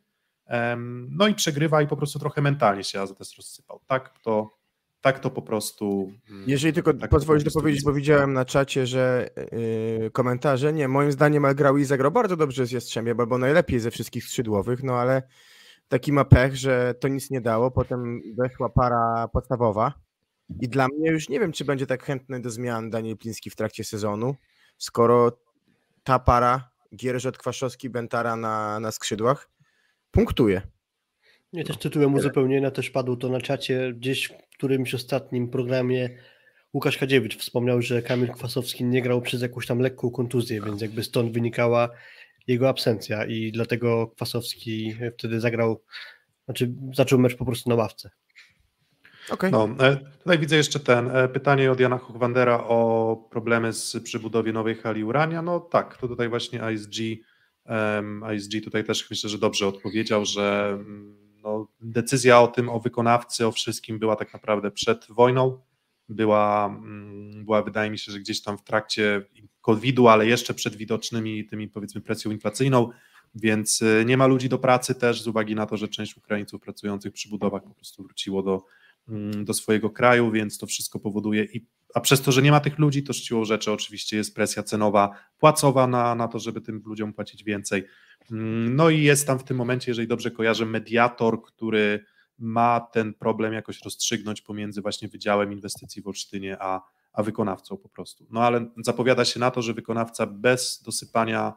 No 1.10 1.28
i 1.28 1.34
przegrywa 1.34 1.82
i 1.82 1.86
po 1.86 1.96
prostu 1.96 2.18
trochę 2.18 2.42
mentalnie 2.42 2.84
się 2.84 3.00
AZS 3.00 3.36
rozsypał. 3.36 3.80
Tak 3.86 4.18
to, 4.18 4.55
tak 5.06 5.20
to 5.20 5.30
po 5.30 5.42
prostu. 5.42 6.12
mm, 6.30 6.44
Jeżeli 6.46 6.72
tylko 6.74 6.92
tak 6.92 7.10
to 7.10 7.16
pozwolisz 7.16 7.44
dopowiedzieć, 7.44 7.84
bo 7.84 7.92
widziałem 7.92 8.32
na 8.32 8.44
czacie, 8.44 8.86
że 8.86 9.30
yy, 9.52 10.10
komentarze, 10.10 10.72
nie, 10.72 10.88
moim 10.88 11.12
zdaniem 11.12 11.44
Elgraoui 11.44 11.84
zagrał 11.84 12.12
bardzo 12.12 12.36
dobrze 12.36 12.66
z 12.66 12.70
Jastrzębie, 12.70 13.14
bo, 13.14 13.26
bo 13.26 13.38
najlepiej 13.38 13.80
ze 13.80 13.90
wszystkich 13.90 14.24
skrzydłowych, 14.24 14.82
no 14.82 14.94
ale 14.94 15.22
taki 15.88 16.12
ma 16.12 16.24
pech, 16.24 16.56
że 16.56 16.94
to 17.00 17.08
nic 17.08 17.30
nie 17.30 17.40
dało, 17.40 17.70
potem 17.70 18.20
weszła 18.38 18.68
para 18.68 19.28
podstawowa 19.32 19.94
i 20.60 20.68
dla 20.68 20.88
mnie 20.88 21.10
już 21.10 21.28
nie 21.28 21.40
wiem, 21.40 21.52
czy 21.52 21.64
będzie 21.64 21.86
tak 21.86 22.02
chętny 22.02 22.40
do 22.40 22.50
zmian 22.50 22.90
Daniel 22.90 23.16
Pliński 23.16 23.50
w 23.50 23.56
trakcie 23.56 23.84
sezonu, 23.84 24.34
skoro 24.78 25.38
ta 26.04 26.18
para 26.18 26.70
Gierżot, 26.96 27.38
Kwaszowski, 27.38 27.90
Bentara 27.90 28.36
na, 28.36 28.80
na 28.80 28.92
skrzydłach 28.92 29.50
punktuje. 30.10 30.62
Nie, 31.56 31.64
też 31.64 31.76
tytułem 31.76 32.14
uzupełnienia 32.14 32.70
też 32.70 32.90
padło 32.90 33.16
to 33.16 33.28
na 33.28 33.40
czacie 33.40 33.92
gdzieś 33.94 34.26
w 34.26 34.56
którymś 34.56 34.94
ostatnim 34.94 35.48
programie 35.48 36.10
Łukasz 36.74 36.98
Kadziewicz 36.98 37.36
wspomniał, 37.36 37.82
że 37.82 38.02
Kamil 38.02 38.28
Kwasowski 38.28 38.84
nie 38.84 39.02
grał 39.02 39.22
przez 39.22 39.42
jakąś 39.42 39.66
tam 39.66 39.78
lekką 39.78 40.10
kontuzję, 40.10 40.60
więc 40.60 40.82
jakby 40.82 41.02
stąd 41.02 41.32
wynikała 41.32 41.88
jego 42.46 42.68
absencja 42.68 43.24
i 43.24 43.52
dlatego 43.52 44.06
Kwasowski 44.06 44.96
wtedy 45.18 45.40
zagrał, 45.40 45.82
znaczy 46.44 46.74
zaczął 46.94 47.18
mecz 47.18 47.36
po 47.36 47.44
prostu 47.44 47.70
na 47.70 47.76
ławce. 47.76 48.10
Okej. 49.30 49.52
No, 49.52 49.68
e, 49.80 49.96
tutaj 49.96 50.38
widzę 50.38 50.56
jeszcze 50.56 50.80
ten 50.80 51.16
e, 51.16 51.28
pytanie 51.28 51.72
od 51.72 51.80
Jana 51.80 51.98
Hochwandera 51.98 52.64
o 52.64 53.28
problemy 53.30 53.72
z 53.72 53.96
przy 54.04 54.18
budowie 54.18 54.52
nowej 54.52 54.74
hali 54.74 55.04
Urania. 55.04 55.42
No 55.42 55.60
tak, 55.60 55.96
to 55.96 56.08
tutaj 56.08 56.28
właśnie 56.28 56.60
ISG, 56.74 57.22
em, 57.64 58.24
ISG 58.36 58.64
tutaj 58.64 58.84
też 58.84 59.10
myślę, 59.10 59.30
że 59.30 59.38
dobrze 59.38 59.66
odpowiedział, 59.66 60.24
że 60.24 60.68
mm, 60.72 61.25
no, 61.46 61.68
decyzja 61.80 62.40
o 62.40 62.48
tym, 62.48 62.68
o 62.68 62.80
wykonawcy, 62.80 63.46
o 63.46 63.52
wszystkim 63.52 63.98
była 63.98 64.16
tak 64.16 64.32
naprawdę 64.32 64.70
przed 64.70 65.06
wojną. 65.10 65.60
była, 66.08 66.66
mm, 66.66 67.44
była 67.44 67.62
wydaje 67.62 67.90
mi 67.90 67.98
się, 67.98 68.12
że 68.12 68.20
gdzieś 68.20 68.42
tam 68.42 68.58
w 68.58 68.62
trakcie 68.62 69.26
COVID-u, 69.60 70.08
ale 70.08 70.26
jeszcze 70.26 70.54
przed 70.54 70.76
widocznymi 70.76 71.44
tymi 71.44 71.68
powiedzmy 71.68 72.00
presją 72.00 72.30
inflacyjną, 72.30 72.90
więc 73.34 73.82
y, 73.82 74.04
nie 74.06 74.16
ma 74.16 74.26
ludzi 74.26 74.48
do 74.48 74.58
pracy 74.58 74.94
też 74.94 75.22
z 75.22 75.26
uwagi 75.26 75.54
na 75.54 75.66
to, 75.66 75.76
że 75.76 75.88
część 75.88 76.16
Ukraińców 76.16 76.60
pracujących 76.60 77.12
przy 77.12 77.28
budowach 77.28 77.62
po 77.62 77.74
prostu 77.74 78.02
wróciło 78.02 78.42
do, 78.42 78.64
mm, 79.08 79.44
do 79.44 79.54
swojego 79.54 79.90
kraju, 79.90 80.30
więc 80.30 80.58
to 80.58 80.66
wszystko 80.66 80.98
powoduje 80.98 81.44
i 81.44 81.66
a 81.94 82.00
przez 82.00 82.22
to, 82.22 82.32
że 82.32 82.42
nie 82.42 82.50
ma 82.50 82.60
tych 82.60 82.78
ludzi, 82.78 83.02
to 83.02 83.12
siłą 83.12 83.44
rzeczy 83.44 83.72
oczywiście 83.72 84.16
jest 84.16 84.34
presja 84.34 84.62
cenowa, 84.62 85.10
płacowa 85.38 85.86
na, 85.86 86.14
na 86.14 86.28
to, 86.28 86.38
żeby 86.38 86.60
tym 86.60 86.82
ludziom 86.86 87.12
płacić 87.12 87.44
więcej. 87.44 87.84
Mm, 88.30 88.76
no 88.76 88.90
i 88.90 89.02
jest 89.02 89.26
tam 89.26 89.38
w 89.38 89.44
tym 89.44 89.56
momencie, 89.56 89.90
jeżeli 89.90 90.08
dobrze 90.08 90.30
kojarzę, 90.30 90.66
mediator, 90.66 91.42
który 91.42 92.04
ma 92.38 92.80
ten 92.80 93.14
problem 93.14 93.52
jakoś 93.52 93.82
rozstrzygnąć 93.82 94.40
pomiędzy 94.40 94.82
właśnie 94.82 95.08
Wydziałem 95.08 95.52
Inwestycji 95.52 96.02
w 96.02 96.06
Olsztynie 96.06 96.56
a, 96.60 96.82
a 97.12 97.22
wykonawcą 97.22 97.76
po 97.76 97.88
prostu. 97.88 98.26
No 98.30 98.40
ale 98.40 98.70
zapowiada 98.84 99.24
się 99.24 99.40
na 99.40 99.50
to, 99.50 99.62
że 99.62 99.74
wykonawca 99.74 100.26
bez 100.26 100.82
dosypania 100.82 101.54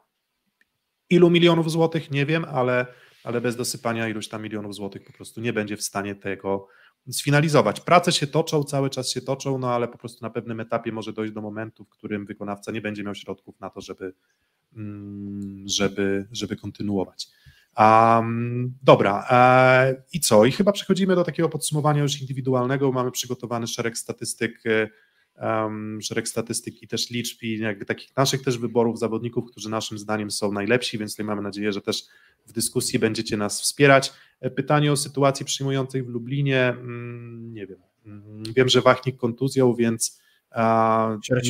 ilu 1.10 1.30
milionów 1.30 1.72
złotych, 1.72 2.12
nie 2.12 2.26
wiem, 2.26 2.46
ale, 2.46 2.86
ale 3.24 3.42
bez 3.42 3.56
dosypania 3.56 4.08
iluś 4.08 4.28
tam 4.28 4.44
milionów 4.44 4.76
złotych 4.76 5.04
po 5.04 5.14
prostu 5.14 5.42
nie 5.42 5.54
będzie 5.54 5.78
w 5.78 5.84
stanie 5.84 6.16
tego 6.16 6.68
sfinalizować. 7.12 7.82
Prace 7.82 8.12
się 8.12 8.28
toczą, 8.28 8.64
cały 8.64 8.90
czas 8.90 9.10
się 9.10 9.22
toczą, 9.22 9.58
no 9.58 9.74
ale 9.74 9.88
po 9.88 9.98
prostu 9.98 10.26
na 10.26 10.30
pewnym 10.30 10.60
etapie 10.60 10.92
może 10.92 11.14
dojść 11.14 11.34
do 11.34 11.42
momentu, 11.42 11.86
w 11.86 11.90
którym 11.90 12.26
wykonawca 12.26 12.72
nie 12.72 12.82
będzie 12.82 13.04
miał 13.04 13.16
środków 13.16 13.60
na 13.60 13.70
to, 13.70 13.82
żeby, 13.82 14.14
żeby, 15.66 16.28
żeby 16.32 16.56
kontynuować. 16.56 17.28
Um, 17.78 18.74
dobra, 18.84 19.28
e, 19.30 20.04
i 20.14 20.20
co? 20.20 20.46
I 20.46 20.52
chyba 20.52 20.72
przechodzimy 20.72 21.16
do 21.16 21.24
takiego 21.24 21.50
podsumowania 21.50 22.02
już 22.02 22.22
indywidualnego. 22.22 22.92
Mamy 22.92 23.12
przygotowany 23.12 23.68
szereg 23.68 23.98
statystyk, 23.98 24.64
um, 25.42 26.02
szereg 26.02 26.28
statystyk 26.28 26.84
i 26.84 26.88
też 26.88 27.10
liczb 27.10 27.44
i 27.44 27.62
takich 27.88 28.18
naszych 28.18 28.44
też 28.44 28.58
wyborów 28.58 29.00
zawodników, 29.00 29.52
którzy 29.52 29.70
naszym 29.70 29.98
zdaniem 29.98 30.32
są 30.32 30.52
najlepsi, 30.52 30.98
więc 30.98 31.14
tutaj 31.14 31.26
mamy 31.26 31.42
nadzieję, 31.42 31.74
że 31.74 31.82
też 31.82 32.04
w 32.46 32.52
dyskusji 32.52 33.00
będziecie 33.00 33.38
nas 33.38 33.62
wspierać. 33.62 34.14
E, 34.42 34.50
pytanie 34.50 34.92
o 34.92 34.98
sytuacji 34.98 35.46
przyjmującej 35.46 36.04
w 36.04 36.08
Lublinie, 36.08 36.68
mm, 36.70 37.54
nie 37.54 37.68
wiem. 37.68 37.80
Mm, 38.06 38.44
wiem, 38.56 38.70
że 38.70 38.82
Wachnik 38.82 39.18
kontuzją, 39.18 39.74
więc 39.74 40.22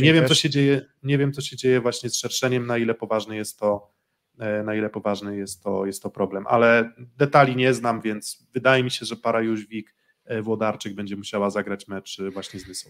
nie 0.01 0.13
wiem, 0.13 0.27
co 0.27 0.35
się 0.35 0.49
dzieje, 0.49 0.85
nie 1.03 1.17
wiem, 1.17 1.33
co 1.33 1.41
się 1.41 1.57
dzieje 1.57 1.81
właśnie 1.81 2.09
z 2.09 2.17
szerszeniem, 2.17 2.65
na 2.65 2.77
ile 2.77 2.93
poważny 2.93 3.35
jest 3.35 3.59
to 3.59 3.99
E, 4.39 4.63
na 4.63 4.75
ile 4.75 4.89
poważny 4.89 5.37
jest 5.37 5.63
to, 5.63 5.85
jest 5.85 6.03
to 6.03 6.09
problem. 6.09 6.45
Ale 6.47 6.93
detali 7.17 7.55
nie 7.55 7.73
znam, 7.73 8.01
więc 8.01 8.47
wydaje 8.53 8.83
mi 8.83 8.91
się, 8.91 9.05
że 9.05 9.15
para 9.15 9.41
Jóźwik 9.41 9.95
e, 10.25 10.41
Włodarczyk 10.41 10.95
będzie 10.95 11.15
musiała 11.15 11.49
zagrać 11.49 11.87
mecz 11.87 12.19
e, 12.19 12.29
właśnie 12.29 12.59
z 12.59 12.67
Lysą. 12.67 12.89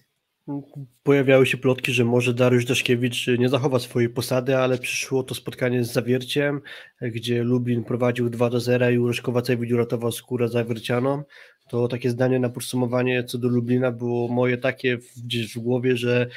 Pojawiały 1.03 1.45
się 1.45 1.57
plotki, 1.57 1.91
że 1.91 2.05
może 2.05 2.33
Dariusz 2.33 2.65
Daszkiewicz 2.65 3.27
nie 3.27 3.49
zachowa 3.49 3.79
swojej 3.79 4.09
posady, 4.09 4.57
ale 4.57 4.77
przyszło 4.77 5.23
to 5.23 5.35
spotkanie 5.35 5.83
z 5.83 5.91
Zawierciem, 5.91 6.61
gdzie 7.01 7.43
Lublin 7.43 7.83
prowadził 7.83 8.29
2 8.29 8.49
do 8.49 8.59
0 8.59 8.89
i 8.89 8.97
Urosz 8.97 9.21
Kowacewicz 9.21 9.71
uratował 9.71 10.11
skórę 10.11 10.47
Zawiercianom. 10.47 11.23
To 11.69 11.87
takie 11.87 12.09
zdanie 12.09 12.39
na 12.39 12.49
podsumowanie 12.49 13.23
co 13.23 13.37
do 13.37 13.47
Lublina 13.47 13.91
było 13.91 14.27
moje 14.27 14.57
takie 14.57 14.97
gdzieś 15.23 15.53
w 15.53 15.59
głowie, 15.59 15.97
że 15.97 16.27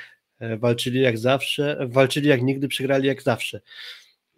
walczyli 0.58 1.00
jak 1.00 1.18
zawsze, 1.18 1.86
walczyli 1.90 2.28
jak 2.28 2.42
nigdy, 2.42 2.68
przegrali 2.68 3.08
jak 3.08 3.22
zawsze. 3.22 3.60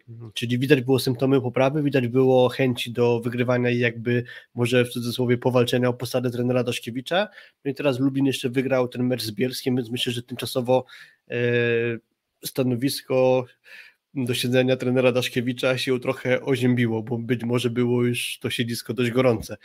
Mhm. 0.09 0.31
Czyli 0.33 0.59
widać 0.59 0.81
było 0.81 0.99
symptomy 0.99 1.41
poprawy, 1.41 1.83
widać 1.83 2.07
było 2.07 2.49
chęci 2.49 2.91
do 2.91 3.19
wygrywania 3.19 3.69
i 3.69 3.79
jakby 3.79 4.23
może 4.55 4.85
w 4.85 4.89
cudzysłowie 4.89 5.37
powalczenia 5.37 5.89
o 5.89 5.93
posadę 5.93 6.31
trenera 6.31 6.63
Daszkiewicza. 6.63 7.27
No 7.65 7.71
i 7.71 7.75
teraz 7.75 7.99
Lubin 7.99 8.25
jeszcze 8.25 8.49
wygrał 8.49 8.87
ten 8.87 9.03
mecz 9.03 9.23
z 9.23 9.31
Bielskiem, 9.31 9.75
więc 9.75 9.89
myślę, 9.91 10.13
że 10.13 10.23
tymczasowo 10.23 10.85
e, 11.29 11.35
stanowisko 12.45 13.45
do 14.13 14.33
siedzenia 14.33 14.77
trenera 14.77 15.11
Daszkiewicza 15.11 15.77
się 15.77 15.99
trochę 15.99 16.41
oziębiło, 16.41 17.03
bo 17.03 17.17
być 17.17 17.43
może 17.43 17.69
było 17.69 18.03
już 18.03 18.39
to 18.41 18.49
siedzisko 18.49 18.93
dość 18.93 19.11
gorące. 19.11 19.57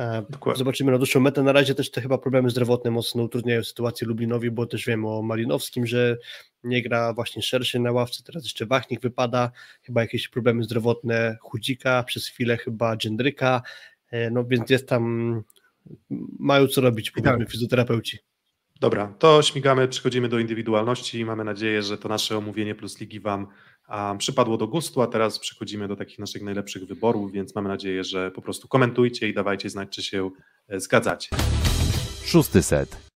E, 0.00 0.22
Dokładnie. 0.30 0.58
Zobaczymy 0.58 0.92
na 0.92 0.98
dłuższą 0.98 1.20
metę. 1.20 1.42
Na 1.42 1.52
razie 1.52 1.74
też 1.74 1.90
te 1.90 2.00
chyba 2.00 2.18
problemy 2.18 2.50
zdrowotne 2.50 2.90
mocno 2.90 3.22
utrudniają 3.22 3.64
sytuację 3.64 4.06
Lublinowi, 4.06 4.50
bo 4.50 4.66
też 4.66 4.86
wiemy 4.86 5.08
o 5.08 5.22
Malinowskim, 5.22 5.86
że 5.86 6.16
nie 6.64 6.82
gra 6.82 7.12
właśnie 7.12 7.42
szerszy 7.42 7.78
na 7.80 7.92
ławce, 7.92 8.22
teraz 8.22 8.44
jeszcze 8.44 8.66
Wachnik 8.66 9.00
wypada, 9.00 9.50
chyba 9.82 10.00
jakieś 10.00 10.28
problemy 10.28 10.64
zdrowotne 10.64 11.36
Chudzika, 11.40 12.02
przez 12.02 12.26
chwilę 12.26 12.56
chyba 12.56 12.96
Dżendryka, 12.96 13.62
e, 14.10 14.30
no 14.30 14.44
więc 14.44 14.70
jest 14.70 14.88
tam, 14.88 15.42
mają 16.38 16.66
co 16.66 16.80
robić 16.80 17.10
powiedzmy 17.10 17.46
fizjoterapeuci. 17.46 18.18
Dobra, 18.80 19.14
to 19.18 19.42
śmigamy, 19.42 19.88
przechodzimy 19.88 20.28
do 20.28 20.38
indywidualności 20.38 21.24
mamy 21.24 21.44
nadzieję, 21.44 21.82
że 21.82 21.98
to 21.98 22.08
nasze 22.08 22.38
omówienie 22.38 22.74
plus 22.74 23.00
ligi 23.00 23.20
Wam 23.20 23.46
a, 23.88 24.14
przypadło 24.18 24.56
do 24.56 24.68
gustu, 24.68 25.02
a 25.02 25.06
teraz 25.06 25.38
przechodzimy 25.38 25.88
do 25.88 25.96
takich 25.96 26.18
naszych 26.18 26.42
najlepszych 26.42 26.86
wyborów, 26.86 27.32
więc 27.32 27.54
mamy 27.54 27.68
nadzieję, 27.68 28.04
że 28.04 28.30
po 28.30 28.42
prostu 28.42 28.68
komentujcie 28.68 29.28
i 29.28 29.34
dawajcie 29.34 29.70
znać, 29.70 29.88
czy 29.88 30.02
się 30.02 30.30
e, 30.68 30.80
zgadzacie. 30.80 31.28
Szósty 32.24 32.62
set. 32.62 33.10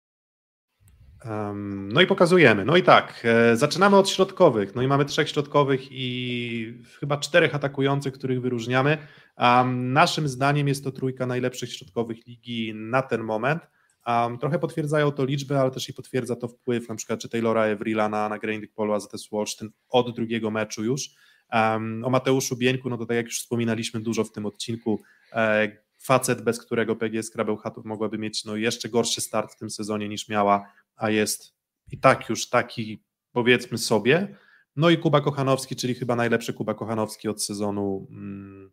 Um, 1.25 1.91
no 1.93 2.01
i 2.01 2.07
pokazujemy. 2.07 2.65
No 2.65 2.77
i 2.77 2.83
tak, 2.83 3.21
e, 3.23 3.57
zaczynamy 3.57 3.97
od 3.97 4.09
środkowych. 4.09 4.75
No 4.75 4.81
i 4.81 4.87
mamy 4.87 5.05
trzech 5.05 5.29
środkowych 5.29 5.81
i 5.91 6.83
chyba 6.99 7.17
czterech 7.17 7.55
atakujących, 7.55 8.13
których 8.13 8.41
wyróżniamy. 8.41 8.97
Um, 9.37 9.93
naszym 9.93 10.27
zdaniem 10.27 10.67
jest 10.67 10.83
to 10.83 10.91
trójka 10.91 11.25
najlepszych 11.25 11.73
środkowych 11.73 12.27
ligi 12.27 12.73
na 12.75 13.01
ten 13.01 13.23
moment. 13.23 13.61
Um, 14.07 14.37
trochę 14.37 14.59
potwierdzają 14.59 15.11
to 15.11 15.25
liczby, 15.25 15.57
ale 15.57 15.71
też 15.71 15.89
i 15.89 15.93
potwierdza 15.93 16.35
to 16.35 16.47
wpływ 16.47 16.89
na 16.89 16.95
przykład 16.95 17.19
czy 17.19 17.29
Taylora 17.29 17.63
Evrila 17.63 18.09
na, 18.09 18.29
na 18.29 18.39
Greindyk 18.39 18.73
Polu 18.73 18.93
AZS 18.93 19.29
Wolsztyn 19.31 19.69
od 19.89 20.15
drugiego 20.15 20.51
meczu 20.51 20.83
już. 20.83 21.09
Um, 21.53 22.05
o 22.05 22.09
Mateuszu 22.09 22.57
Bieńku, 22.57 22.89
no 22.89 22.97
to 22.97 23.05
tak 23.05 23.17
jak 23.17 23.25
już 23.25 23.39
wspominaliśmy 23.39 23.99
dużo 23.99 24.23
w 24.23 24.31
tym 24.31 24.45
odcinku, 24.45 25.01
e, 25.33 25.71
facet, 25.99 26.41
bez 26.41 26.65
którego 26.65 26.95
PGS 26.95 27.29
Krabełchatów 27.29 27.85
mogłaby 27.85 28.17
mieć 28.17 28.45
no, 28.45 28.55
jeszcze 28.55 28.89
gorszy 28.89 29.21
start 29.21 29.53
w 29.53 29.57
tym 29.57 29.69
sezonie 29.69 30.09
niż 30.09 30.29
miała, 30.29 30.65
a 30.95 31.09
jest 31.09 31.55
i 31.91 31.97
tak 31.97 32.29
już 32.29 32.49
taki 32.49 33.03
powiedzmy 33.31 33.77
sobie. 33.77 34.35
No 34.75 34.89
i 34.89 34.97
Kuba 34.97 35.21
Kochanowski, 35.21 35.75
czyli 35.75 35.95
chyba 35.95 36.15
najlepszy 36.15 36.53
Kuba 36.53 36.73
Kochanowski 36.73 37.29
od 37.29 37.43
sezonu 37.43 38.07
mm, 38.09 38.71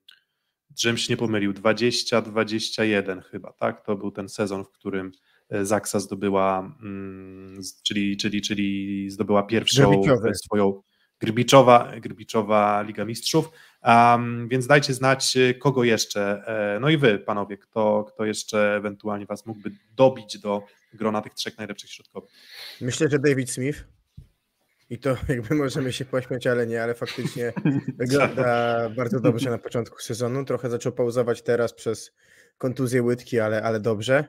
żebym 0.79 0.99
się 0.99 1.13
nie 1.13 1.17
pomylił, 1.17 1.53
20-21 1.53 3.23
chyba, 3.23 3.53
tak? 3.53 3.85
To 3.87 3.97
był 3.97 4.11
ten 4.11 4.29
sezon, 4.29 4.65
w 4.65 4.71
którym 4.71 5.13
e, 5.49 5.65
Zaksa 5.65 6.01
zdobyła, 6.01 6.77
mm, 6.83 7.61
czyli, 7.83 8.17
czyli, 8.17 8.43
czyli 8.43 9.11
zdobyła 9.11 9.43
pierwszą 9.43 10.03
swoją 10.45 10.83
Grbiczowa, 11.21 11.93
Grbiczowa 12.01 12.83
Liga 12.83 13.05
Mistrzów, 13.05 13.51
um, 13.85 14.49
więc 14.49 14.67
dajcie 14.67 14.95
znać, 14.95 15.37
e, 15.37 15.55
kogo 15.55 15.85
jeszcze, 15.85 16.43
e, 16.47 16.81
no 16.81 16.89
i 16.89 16.97
wy, 16.97 17.19
panowie, 17.19 17.57
kto, 17.57 18.05
kto 18.09 18.25
jeszcze 18.25 18.77
ewentualnie 18.77 19.27
was 19.27 19.47
mógłby 19.47 19.71
dobić 19.97 20.39
do 20.39 20.63
grona 20.95 21.23
tych 21.23 21.35
trzech 21.35 21.59
najlepszych 21.59 21.91
środkowych. 21.91 22.31
Myślę, 22.81 23.09
że 23.09 23.19
David 23.19 23.51
Smith. 23.51 23.85
I 24.91 24.99
to 24.99 25.17
jakby 25.29 25.55
możemy 25.55 25.93
się 25.93 26.05
pośmiać, 26.05 26.47
ale 26.47 26.67
nie, 26.67 26.83
ale 26.83 26.95
faktycznie 26.95 27.53
wygląda 27.99 28.89
bardzo 28.97 29.21
dobrze 29.21 29.51
na 29.51 29.59
początku 29.59 29.99
sezonu. 29.99 30.45
Trochę 30.45 30.71
zaczął 30.71 30.93
pauzować 30.93 31.43
teraz 31.43 31.73
przez 31.73 32.13
kontuzję 32.59 33.03
łydki, 33.03 33.41
ale, 33.41 33.63
ale 33.63 33.81
dobrze. 33.81 34.25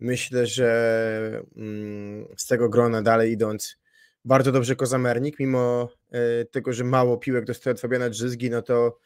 Myślę, 0.00 0.46
że 0.46 1.42
mm, 1.56 2.26
z 2.36 2.46
tego 2.46 2.68
grona 2.68 3.02
dalej 3.02 3.32
idąc, 3.32 3.76
bardzo 4.24 4.52
dobrze 4.52 4.76
Kozamernik, 4.76 5.38
mimo 5.38 5.88
e, 6.10 6.44
tego, 6.44 6.72
że 6.72 6.84
mało 6.84 7.18
piłek 7.18 7.44
dostaje 7.44 7.74
od 7.74 7.80
Fabiana 7.80 8.10
Drzyzgi, 8.10 8.50
no 8.50 8.62
to 8.62 8.98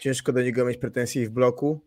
ciężko 0.00 0.32
do 0.32 0.42
niego 0.42 0.64
mieć 0.64 0.78
pretensje 0.78 1.26
w 1.26 1.30
bloku. 1.30 1.80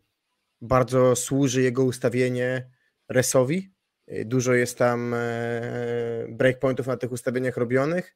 Bardzo 0.62 1.16
służy 1.16 1.62
jego 1.62 1.84
ustawienie 1.84 2.70
Resowi. 3.10 3.75
E, 4.08 4.26
dużo 4.26 4.54
jest 4.54 4.78
tam 4.78 5.14
e, 5.14 6.28
breakpointów 6.30 6.88
na 6.88 6.98
tych 6.98 7.12
ustawieniach 7.12 7.58
robionych. 7.58 8.16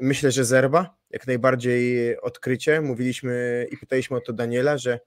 Myślę, 0.00 0.30
że 0.30 0.44
Zerba, 0.44 0.96
jak 1.10 1.26
najbardziej 1.26 2.20
odkrycie. 2.20 2.80
Mówiliśmy 2.80 3.66
i 3.70 3.76
pytaliśmy 3.76 4.16
o 4.16 4.20
to 4.20 4.32
Daniela, 4.32 4.78
że 4.78 5.00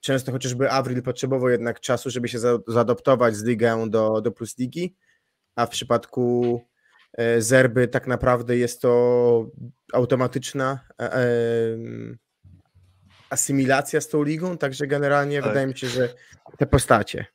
często 0.00 0.32
chociażby 0.32 0.70
Avril 0.70 1.02
potrzebował 1.02 1.48
jednak 1.48 1.80
czasu, 1.80 2.10
żeby 2.10 2.28
się 2.28 2.38
zaadoptować 2.66 3.36
z 3.36 3.44
ligę 3.44 3.90
do, 3.90 4.20
do 4.20 4.32
Plus 4.32 4.58
Ligi, 4.58 4.96
a 5.56 5.66
w 5.66 5.70
przypadku 5.70 6.60
e, 7.12 7.42
Zerby 7.42 7.88
tak 7.88 8.06
naprawdę 8.06 8.56
jest 8.56 8.80
to 8.80 9.50
automatyczna 9.92 10.80
e, 11.00 11.22
asymilacja 13.30 14.00
z 14.00 14.08
tą 14.08 14.22
ligą, 14.22 14.58
także 14.58 14.86
generalnie 14.86 15.40
tak. 15.40 15.48
wydaje 15.48 15.66
mi 15.66 15.78
się, 15.78 15.86
że 15.86 16.14
te 16.58 16.66
postacie. 16.66 17.26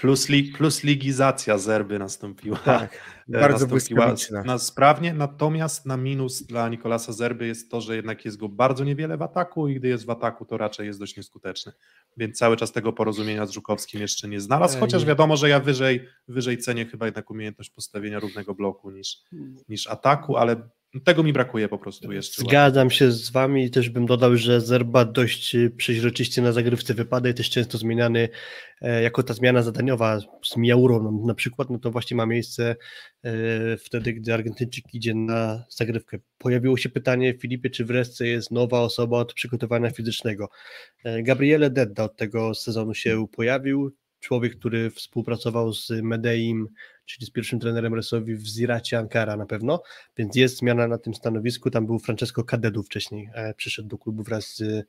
Plus, 0.00 0.28
li, 0.28 0.52
plus 0.52 0.84
ligizacja 0.84 1.58
Zerby 1.58 1.98
nastąpiła. 1.98 2.58
Tak, 2.58 2.98
E, 3.28 3.40
bardzo 3.40 3.66
nastąpiła 3.66 4.06
błyskawiczna. 4.06 4.42
na 4.42 4.58
sprawnie, 4.58 5.14
natomiast 5.14 5.86
na 5.86 5.96
minus 5.96 6.42
dla 6.42 6.68
Nikolasa 6.68 7.12
Zerby 7.12 7.46
jest 7.46 7.70
to, 7.70 7.80
że 7.80 7.96
jednak 7.96 8.24
jest 8.24 8.36
go 8.36 8.48
bardzo 8.48 8.84
niewiele 8.84 9.16
w 9.16 9.22
ataku 9.22 9.68
i 9.68 9.74
gdy 9.74 9.88
jest 9.88 10.06
w 10.06 10.10
ataku, 10.10 10.44
to 10.44 10.58
raczej 10.58 10.86
jest 10.86 10.98
dość 10.98 11.16
nieskuteczny. 11.16 11.72
Więc 12.16 12.38
cały 12.38 12.56
czas 12.56 12.72
tego 12.72 12.92
porozumienia 12.92 13.46
z 13.46 13.50
Żukowskim 13.50 14.00
jeszcze 14.00 14.28
nie 14.28 14.40
znalazł, 14.40 14.74
Ej. 14.74 14.80
chociaż 14.80 15.04
wiadomo, 15.04 15.36
że 15.36 15.48
ja 15.48 15.60
wyżej, 15.60 16.08
wyżej 16.28 16.58
cenię 16.58 16.86
chyba 16.86 17.06
jednak 17.06 17.30
umiejętność 17.30 17.70
postawienia 17.70 18.20
równego 18.20 18.54
bloku 18.54 18.90
niż, 18.90 19.16
niż 19.68 19.86
ataku, 19.86 20.36
ale 20.36 20.68
tego 21.04 21.22
mi 21.22 21.32
brakuje 21.32 21.68
po 21.68 21.78
prostu 21.78 22.12
jeszcze. 22.12 22.42
Zgadzam 22.42 22.90
się 22.90 23.12
z 23.12 23.30
wami 23.30 23.64
i 23.64 23.70
też 23.70 23.90
bym 23.90 24.06
dodał, 24.06 24.36
że 24.36 24.60
Zerba 24.60 25.04
dość 25.04 25.56
przeźroczyście 25.76 26.42
na 26.42 26.52
zagrywce 26.52 26.94
wypada 26.94 27.28
i 27.28 27.34
też 27.34 27.50
często 27.50 27.78
zmieniany 27.78 28.28
e, 28.80 29.02
jako 29.02 29.22
ta 29.22 29.34
zmiana 29.34 29.62
zadaniowa 29.62 30.20
z 30.44 30.56
Miaurą 30.56 31.02
no, 31.02 31.26
na 31.26 31.34
przykład, 31.34 31.70
no 31.70 31.78
to 31.78 31.90
właśnie 31.90 32.16
ma 32.16 32.26
miejsce 32.26 32.76
e, 33.24 33.76
wtedy, 33.76 34.12
gdy 34.12 34.34
Argentyńczyk 34.34 34.94
idzie 34.94 35.14
na 35.14 35.64
zagrywkę. 35.68 36.18
Pojawiło 36.38 36.76
się 36.76 36.88
pytanie 36.88 37.34
Filipie, 37.38 37.70
czy 37.70 37.84
wreszcie 37.84 38.26
jest 38.26 38.50
nowa 38.50 38.80
osoba 38.80 39.18
od 39.18 39.34
przygotowania 39.34 39.90
fizycznego. 39.90 40.48
E, 41.04 41.22
Gabriele 41.22 41.70
Dedda 41.70 42.04
od 42.04 42.16
tego 42.16 42.54
sezonu 42.54 42.94
się 42.94 43.26
pojawił, 43.32 43.92
człowiek, 44.20 44.56
który 44.58 44.90
współpracował 44.90 45.72
z 45.72 45.90
Medeim, 46.02 46.68
czyli 47.04 47.26
z 47.26 47.30
pierwszym 47.30 47.60
trenerem 47.60 47.94
Resowi 47.94 48.34
w 48.34 48.46
Ziracie 48.46 48.98
Ankara 48.98 49.36
na 49.36 49.46
pewno, 49.46 49.82
więc 50.16 50.36
jest 50.36 50.56
zmiana 50.56 50.88
na 50.88 50.98
tym 50.98 51.14
stanowisku, 51.14 51.70
tam 51.70 51.86
był 51.86 51.98
Francesco 51.98 52.44
Cadedu 52.44 52.82
wcześniej, 52.82 53.30
e, 53.34 53.54
przyszedł 53.54 53.88
do 53.88 53.98
klubu 53.98 54.22
wraz 54.22 54.56
z 54.56 54.86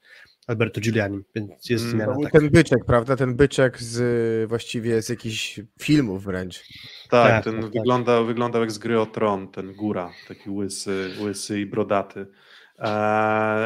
Alberto 0.47 0.81
Giuliani, 0.81 1.19
więc 1.35 1.69
jest 1.69 1.85
Mm, 1.85 1.97
zmiana 1.97 2.15
tak. 2.23 2.31
ten 2.31 2.49
byczek, 2.49 2.85
prawda? 2.85 3.15
Ten 3.15 3.35
byczek 3.35 3.81
z 3.81 4.49
właściwie 4.49 5.01
z 5.01 5.09
jakichś 5.09 5.59
filmów 5.81 6.23
wręcz. 6.23 6.59
Tak, 7.09 7.31
Tak, 7.31 7.43
ten 7.43 7.53
tak, 7.53 7.63
tak. 7.63 7.71
wygląda, 7.73 8.23
wyglądał 8.23 8.61
jak 8.61 8.71
z 8.71 8.77
gry 8.77 8.99
o 8.99 9.05
tron, 9.05 9.51
ten 9.51 9.73
góra, 9.73 10.11
taki 10.27 10.49
łysy, 10.49 11.09
łysy 11.21 11.59
i 11.59 11.65
brodaty. 11.65 12.27
E, 12.79 12.83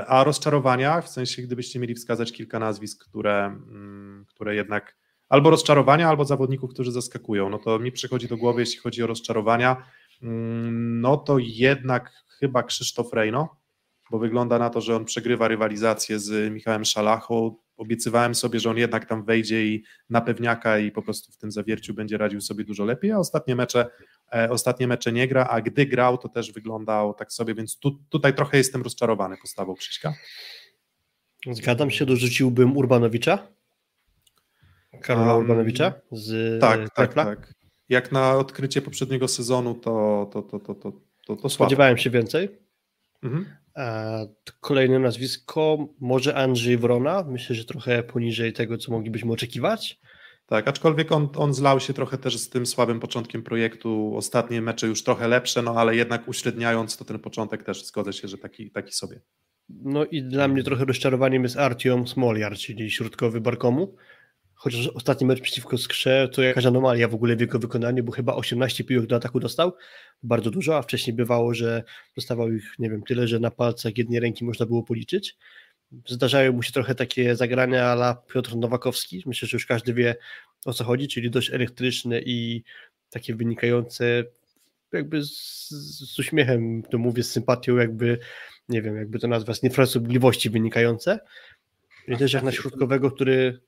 a 0.08 0.24
rozczarowania, 0.24 1.02
w 1.02 1.10
sensie 1.10 1.42
gdybyście 1.42 1.80
mieli 1.80 1.96
wskazać 1.96 2.32
kilka 2.32 2.60
nazwisk, 2.60 3.06
które, 3.10 3.46
mm, 3.46 4.26
które 4.30 4.56
jednak 4.56 4.96
albo 5.34 5.50
rozczarowania, 5.50 6.10
albo 6.10 6.26
zawodników, 6.26 6.74
którzy 6.74 6.92
zaskakują, 6.92 7.50
no 7.50 7.60
to 7.60 7.80
mi 7.80 7.92
przychodzi 7.92 8.28
do 8.28 8.38
głowy, 8.38 8.62
jeśli 8.62 8.80
chodzi 8.80 9.04
o 9.04 9.08
rozczarowania, 9.08 9.86
mm, 10.22 11.02
no 11.02 11.18
to 11.18 11.38
jednak 11.40 12.12
chyba 12.40 12.64
Krzysztof 12.64 13.14
Rejno, 13.14 13.56
bo 14.12 14.20
wygląda 14.20 14.60
na 14.60 14.70
to, 14.70 14.82
że 14.82 14.96
on 14.96 15.06
przegrywa 15.06 15.48
rywalizację 15.48 16.20
z 16.20 16.54
Michałem 16.54 16.86
Szalachą. 16.86 17.56
Obiecywałem 17.78 18.36
sobie, 18.36 18.60
że 18.60 18.70
on 18.70 18.78
jednak 18.78 19.06
tam 19.06 19.26
wejdzie 19.26 19.66
i 19.66 19.84
na 20.10 20.22
pewniaka 20.22 20.80
i 20.80 20.92
po 20.92 21.02
prostu 21.02 21.32
w 21.32 21.38
tym 21.38 21.52
zawierciu 21.52 21.94
będzie 21.94 22.18
radził 22.18 22.42
sobie 22.42 22.64
dużo 22.64 22.86
lepiej, 22.86 23.12
a 23.12 23.18
ostatnie 23.18 23.56
mecze, 23.56 23.86
e, 24.34 24.50
ostatnie 24.50 24.88
mecze 24.88 25.12
nie 25.12 25.28
gra, 25.28 25.48
a 25.50 25.62
gdy 25.62 25.86
grał, 25.86 26.18
to 26.18 26.30
też 26.30 26.52
wyglądał 26.52 27.14
tak 27.14 27.32
sobie, 27.32 27.56
więc 27.56 27.80
tu, 27.80 27.92
tutaj 28.10 28.36
trochę 28.36 28.58
jestem 28.58 28.82
rozczarowany 28.82 29.38
postawą 29.42 29.76
Krzyśka. 29.76 30.14
Zgadzam 31.52 31.92
się, 31.92 32.06
dorzuciłbym 32.06 32.78
Urbanowicza, 32.78 33.48
Karola 35.04 35.36
Urbanowicza 35.36 35.94
z 36.12 36.62
Tak, 36.62 36.80
e, 36.80 36.84
tak, 36.84 36.94
Krepla. 36.96 37.26
tak. 37.26 37.54
Jak 37.90 38.12
na 38.12 38.38
odkrycie 38.38 38.82
poprzedniego 38.82 39.28
sezonu, 39.28 39.76
to, 39.76 40.30
to, 40.34 40.42
to, 40.42 40.60
to, 40.60 40.76
to, 40.76 40.92
to, 41.26 41.36
to 41.36 41.36
słabo. 41.36 41.50
Spodziewałem 41.50 41.98
się 41.98 42.10
więcej. 42.10 42.50
Mhm. 43.24 43.46
Kolejne 44.60 45.00
nazwisko, 45.00 45.88
może 46.00 46.36
Andrzej 46.36 46.78
Wrona, 46.78 47.24
myślę, 47.28 47.56
że 47.56 47.66
trochę 47.66 48.04
poniżej 48.04 48.54
tego, 48.54 48.78
co 48.78 48.92
moglibyśmy 48.92 49.34
oczekiwać. 49.34 50.00
Tak, 50.46 50.68
aczkolwiek 50.68 51.12
on, 51.12 51.30
on 51.36 51.54
zlał 51.54 51.80
się 51.80 51.94
trochę 51.94 52.18
też 52.18 52.38
z 52.38 52.50
tym 52.50 52.66
słabym 52.66 53.00
początkiem 53.00 53.44
projektu. 53.44 54.14
Ostatnie 54.16 54.62
mecze 54.62 54.88
już 54.88 55.04
trochę 55.04 55.28
lepsze, 55.28 55.62
no 55.62 55.76
ale 55.76 55.96
jednak 55.96 56.28
uśredniając, 56.28 56.98
to 56.98 57.06
ten 57.06 57.20
początek 57.20 57.64
też 57.64 57.86
zgodzę 57.86 58.14
się, 58.14 58.28
że 58.28 58.38
taki, 58.38 58.72
taki 58.72 58.94
sobie. 58.94 59.22
No 59.70 60.06
i 60.06 60.24
dla 60.24 60.48
mnie 60.48 60.64
trochę 60.64 60.86
rozczarowaniem 60.86 61.44
jest 61.44 61.58
Artiom 61.58 62.08
Smoliar, 62.08 62.56
czyli 62.56 62.92
środkowy 62.92 63.42
Barkomu. 63.42 63.96
Chociaż 64.64 64.88
ostatni 64.88 65.28
mecz 65.28 65.42
przeciwko 65.42 65.78
Skrze 65.78 66.30
to 66.34 66.42
jakaś 66.42 66.66
anomalia 66.66 67.08
w 67.08 67.16
ogóle 67.16 67.36
w 67.36 67.40
jego 67.40 67.60
wykonaniu, 67.60 68.04
bo 68.04 68.12
chyba 68.12 68.36
18 68.36 68.84
piłek 68.84 69.06
do 69.06 69.16
ataku 69.16 69.40
dostał, 69.40 69.74
bardzo 70.24 70.52
dużo, 70.52 70.78
a 70.78 70.82
wcześniej 70.82 71.16
bywało, 71.16 71.54
że 71.54 71.84
dostawał 72.16 72.52
ich, 72.52 72.76
nie 72.80 72.90
wiem, 72.90 73.04
tyle, 73.04 73.28
że 73.28 73.40
na 73.40 73.52
palcach 73.52 73.98
jednej 73.98 74.20
ręki 74.20 74.46
można 74.46 74.66
było 74.66 74.84
policzyć. 74.84 75.38
Zdarzają 76.08 76.54
mu 76.54 76.64
się 76.64 76.72
trochę 76.72 76.96
takie 76.96 77.36
zagrania 77.36 77.86
ala 77.86 78.16
Piotr 78.34 78.56
Nowakowski, 78.56 79.24
myślę, 79.26 79.48
że 79.48 79.56
już 79.56 79.66
każdy 79.66 79.94
wie 79.94 80.16
o 80.66 80.74
co 80.74 80.84
chodzi, 80.84 81.08
czyli 81.08 81.32
dość 81.32 81.50
elektryczne 81.50 82.22
i 82.22 82.64
takie 83.10 83.36
wynikające 83.36 84.24
jakby 84.94 85.24
z, 85.24 85.70
z 86.14 86.20
uśmiechem, 86.20 86.84
to 86.84 86.98
mówię 86.98 87.24
z 87.24 87.32
sympatią, 87.32 87.76
jakby 87.76 88.20
nie 88.70 88.82
wiem, 88.82 88.96
jakby 88.96 89.20
to 89.20 89.28
nazwać, 89.28 89.58
z 89.58 89.64
niefrasobliwości 89.64 90.50
wynikające. 90.50 91.20
Też 92.20 92.34
jak 92.34 92.44
na 92.44 92.52
środkowego, 92.52 93.12
który 93.12 93.60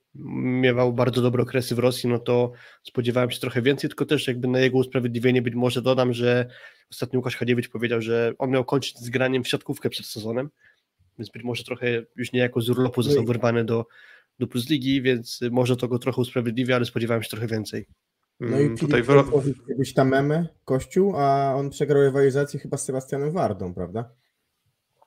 miewał 0.44 0.94
bardzo 0.94 1.22
dobre 1.22 1.44
okresy 1.44 1.76
w 1.76 1.80
Rosji, 1.80 2.10
no 2.10 2.20
to 2.20 2.52
spodziewałem 2.84 3.32
się 3.32 3.40
trochę 3.40 3.62
więcej, 3.62 3.90
tylko 3.90 4.06
też 4.06 4.28
jakby 4.28 4.48
na 4.48 4.60
jego 4.60 4.78
usprawiedliwienie 4.78 5.42
być 5.42 5.56
może 5.56 5.82
dodam, 5.82 6.14
że 6.14 6.48
ostatnio 6.92 7.20
Łukasz 7.20 7.36
Chadziewicz 7.36 7.70
powiedział, 7.70 8.02
że 8.02 8.34
on 8.38 8.50
miał 8.50 8.66
kończyć 8.66 9.00
z 9.00 9.10
graniem 9.10 9.44
w 9.44 9.48
siatkówkę 9.48 9.90
przed 9.90 10.06
sezonem, 10.06 10.50
więc 11.20 11.30
być 11.30 11.44
może 11.44 11.64
trochę 11.64 11.88
już 12.16 12.34
niejako 12.34 12.62
z 12.62 12.70
urlopu 12.70 13.02
został 13.02 13.24
i- 13.24 13.28
wyrwany 13.28 13.66
do, 13.66 13.86
do 14.40 14.48
Plus 14.48 14.70
Ligi, 14.70 15.02
więc 15.02 15.40
może 15.52 15.78
to 15.78 15.88
go 15.88 16.00
trochę 16.00 16.22
usprawiedliwia, 16.22 16.76
ale 16.76 16.86
spodziewałem 16.86 17.24
się 17.24 17.30
trochę 17.30 17.48
więcej. 17.48 17.86
No 18.40 18.60
i 18.60 18.64
Mm, 18.64 18.78
tutaj 18.78 19.04
Filip 19.04 19.68
kiedyś 19.68 19.94
tam 19.94 20.10
memy, 20.10 20.48
Kościół, 20.66 21.16
a 21.16 21.54
on 21.56 21.70
przegrał 21.70 22.02
rywalizację 22.02 22.60
chyba 22.60 22.78
z 22.78 22.86
Sebastianem 22.86 23.32
Wardą, 23.32 23.74
prawda? 23.74 24.10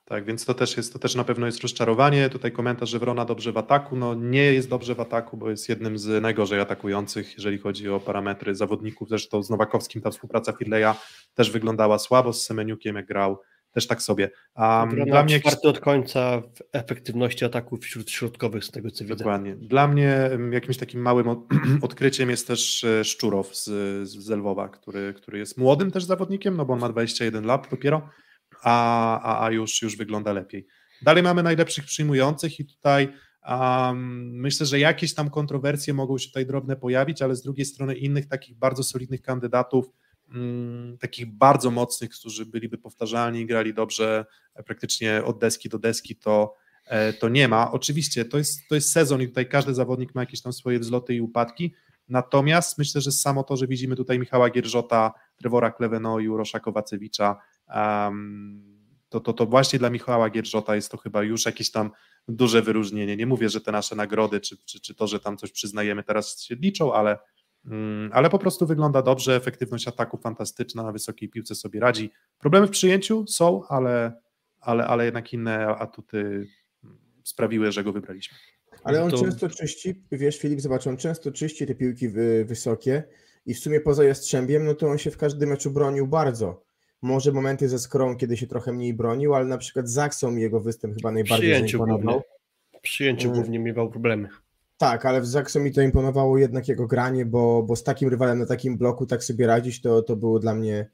Tak, 0.09 0.25
więc 0.25 0.45
to 0.45 0.53
też 0.53 0.77
jest, 0.77 0.93
to 0.93 0.99
też 0.99 1.15
na 1.15 1.23
pewno 1.23 1.45
jest 1.45 1.61
rozczarowanie. 1.61 2.29
Tutaj 2.29 2.51
komentarz, 2.51 2.89
że 2.89 2.99
Wrona 2.99 3.25
dobrze 3.25 3.51
w 3.51 3.57
ataku. 3.57 3.95
No 3.95 4.15
nie 4.15 4.53
jest 4.53 4.69
dobrze 4.69 4.95
w 4.95 4.99
ataku, 4.99 5.37
bo 5.37 5.49
jest 5.49 5.69
jednym 5.69 5.97
z 5.97 6.21
najgorzej 6.21 6.59
atakujących, 6.59 7.33
jeżeli 7.33 7.57
chodzi 7.57 7.89
o 7.89 7.99
parametry 7.99 8.55
zawodników. 8.55 9.09
Zresztą 9.09 9.43
z 9.43 9.49
Nowakowskim 9.49 10.01
ta 10.01 10.11
współpraca 10.11 10.51
Firleja 10.51 10.95
też 11.33 11.51
wyglądała 11.51 11.99
słabo, 11.99 12.33
z 12.33 12.45
Semeniukiem 12.45 12.95
jak 12.95 13.05
grał, 13.05 13.39
też 13.71 13.87
tak 13.87 14.01
sobie. 14.01 14.29
A 14.55 14.87
Wrona 14.89 15.11
dla 15.11 15.23
mnie 15.23 15.39
czwarty 15.39 15.67
od 15.67 15.79
końca 15.79 16.41
w 16.41 16.61
efektywności 16.71 17.45
ataków 17.45 17.79
wśród 17.81 18.11
środkowych, 18.11 18.63
z 18.63 18.71
tego 18.71 18.91
co 18.91 19.03
widzę. 19.03 19.15
dokładnie. 19.15 19.55
Dla 19.55 19.87
mnie 19.87 20.29
jakimś 20.51 20.77
takim 20.77 21.01
małym 21.01 21.27
od- 21.27 21.45
odkryciem 21.81 22.29
jest 22.29 22.47
też 22.47 22.83
e, 22.83 23.03
Szczurow 23.03 23.55
z, 23.55 23.65
z 24.09 24.29
Lwowa, 24.29 24.69
który, 24.69 25.13
który 25.13 25.37
jest 25.39 25.57
młodym 25.57 25.91
też 25.91 26.03
zawodnikiem, 26.03 26.57
no 26.57 26.65
bo 26.65 26.73
on 26.73 26.79
ma 26.79 26.89
21 26.89 27.45
lat 27.45 27.67
dopiero, 27.71 28.09
a, 28.63 29.19
a, 29.21 29.45
a 29.45 29.51
już, 29.51 29.81
już 29.81 29.97
wygląda 29.97 30.33
lepiej. 30.33 30.67
Dalej 31.01 31.23
mamy 31.23 31.43
najlepszych 31.43 31.85
przyjmujących 31.85 32.59
i 32.59 32.65
tutaj 32.65 33.13
um, 33.47 34.39
myślę, 34.39 34.65
że 34.65 34.79
jakieś 34.79 35.13
tam 35.13 35.29
kontrowersje 35.29 35.93
mogą 35.93 36.17
się 36.17 36.27
tutaj 36.27 36.45
drobne 36.45 36.75
pojawić, 36.75 37.21
ale 37.21 37.35
z 37.35 37.41
drugiej 37.41 37.65
strony 37.65 37.95
innych 37.95 38.27
takich 38.27 38.57
bardzo 38.57 38.83
solidnych 38.83 39.21
kandydatów, 39.21 39.85
mm, 40.33 40.97
takich 40.97 41.25
bardzo 41.25 41.71
mocnych, 41.71 42.09
którzy 42.09 42.45
byliby 42.45 42.77
powtarzalni, 42.77 43.45
grali 43.45 43.73
dobrze 43.73 44.25
e, 44.55 44.63
praktycznie 44.63 45.23
od 45.25 45.39
deski 45.39 45.69
do 45.69 45.79
deski, 45.79 46.15
to, 46.15 46.55
e, 46.85 47.13
to 47.13 47.29
nie 47.29 47.47
ma. 47.47 47.71
Oczywiście 47.71 48.25
to 48.25 48.37
jest, 48.37 48.59
to 48.69 48.75
jest 48.75 48.91
sezon 48.91 49.21
i 49.21 49.27
tutaj 49.27 49.49
każdy 49.49 49.73
zawodnik 49.73 50.15
ma 50.15 50.21
jakieś 50.21 50.41
tam 50.41 50.53
swoje 50.53 50.79
wzloty 50.79 51.15
i 51.15 51.21
upadki, 51.21 51.73
natomiast 52.09 52.77
myślę, 52.77 53.01
że 53.01 53.11
samo 53.11 53.43
to, 53.43 53.57
że 53.57 53.67
widzimy 53.67 53.95
tutaj 53.95 54.19
Michała 54.19 54.49
Gierżota, 54.49 55.13
Trevora 55.37 55.71
Klevenoju, 55.71 56.37
Rosza 56.37 56.59
Kowacewicza, 56.59 57.37
um, 57.75 58.79
to, 59.09 59.19
to, 59.19 59.33
to 59.33 59.45
właśnie 59.45 59.79
dla 59.79 59.89
Michała 59.89 60.29
Gierżota 60.29 60.75
jest 60.75 60.91
to 60.91 60.97
chyba 60.97 61.23
już 61.23 61.45
jakieś 61.45 61.71
tam 61.71 61.91
duże 62.27 62.61
wyróżnienie. 62.61 63.17
Nie 63.17 63.25
mówię, 63.25 63.49
że 63.49 63.61
te 63.61 63.71
nasze 63.71 63.95
nagrody, 63.95 64.39
czy, 64.39 64.57
czy, 64.65 64.79
czy 64.79 64.95
to, 64.95 65.07
że 65.07 65.19
tam 65.19 65.37
coś 65.37 65.51
przyznajemy 65.51 66.03
teraz 66.03 66.41
się 66.41 66.55
liczą, 66.55 66.93
ale, 66.93 67.17
mm, 67.65 68.09
ale 68.13 68.29
po 68.29 68.39
prostu 68.39 68.67
wygląda 68.67 69.01
dobrze, 69.01 69.35
efektywność 69.35 69.87
ataku 69.87 70.17
fantastyczna, 70.17 70.83
na 70.83 70.91
wysokiej 70.91 71.29
piłce 71.29 71.55
sobie 71.55 71.79
radzi. 71.79 72.11
Problemy 72.39 72.67
w 72.67 72.71
przyjęciu 72.71 73.27
są, 73.27 73.63
ale, 73.69 74.21
ale, 74.59 74.87
ale 74.87 75.05
jednak 75.05 75.33
inne 75.33 75.67
atuty 75.67 76.47
mm, 76.83 76.97
sprawiły, 77.23 77.71
że 77.71 77.83
go 77.83 77.93
wybraliśmy. 77.93 78.37
Ale 78.83 79.03
on 79.03 79.11
To- 79.11 79.17
często 79.17 79.49
czyści, 79.49 80.03
wiesz 80.11 80.39
Filip, 80.39 80.61
zobacz, 80.61 80.87
on 80.87 80.97
często 80.97 81.31
czyści 81.31 81.67
te 81.67 81.75
piłki 81.75 82.09
wy, 82.09 82.45
wysokie 82.45 83.03
i 83.45 83.53
w 83.53 83.59
sumie 83.59 83.79
poza 83.79 84.03
Jastrzębiem, 84.03 84.65
no 84.65 84.75
to 84.75 84.87
on 84.87 84.97
się 84.97 85.11
w 85.11 85.17
każdym 85.17 85.49
meczu 85.49 85.71
bronił 85.71 86.07
bardzo. 86.07 86.68
Może 87.01 87.31
momenty 87.31 87.69
ze 87.69 87.79
Skrą, 87.79 88.17
kiedy 88.17 88.37
się 88.37 88.47
trochę 88.47 88.73
mniej 88.73 88.93
bronił, 88.93 89.35
ale 89.35 89.45
na 89.45 89.57
przykład 89.57 89.87
z 89.87 89.91
Zaksą 89.91 90.35
jego 90.35 90.59
występ 90.59 90.95
chyba 90.95 91.11
najbardziej 91.11 91.51
przyjęciu 91.51 91.77
zaimponował. 91.77 92.21
W 92.77 92.81
przyjęciu 92.81 93.27
Mm. 93.27 93.39
głównie 93.39 93.59
miewał 93.59 93.89
problemy. 93.89 94.29
Tak, 94.77 95.05
ale 95.05 95.21
w 95.21 95.27
Zaksą 95.27 95.59
mi 95.59 95.71
to 95.71 95.81
imponowało 95.81 96.37
jednak 96.37 96.67
jego 96.67 96.87
granie, 96.87 97.25
bo, 97.25 97.63
bo 97.63 97.75
z 97.75 97.83
takim 97.83 98.09
rywalem 98.09 98.39
na 98.39 98.45
takim 98.45 98.77
bloku 98.77 99.05
tak 99.05 99.23
sobie 99.23 99.47
radzić, 99.47 99.81
to, 99.81 100.01
to 100.01 100.15
było 100.15 100.39
dla 100.39 100.55
mnie 100.55 100.89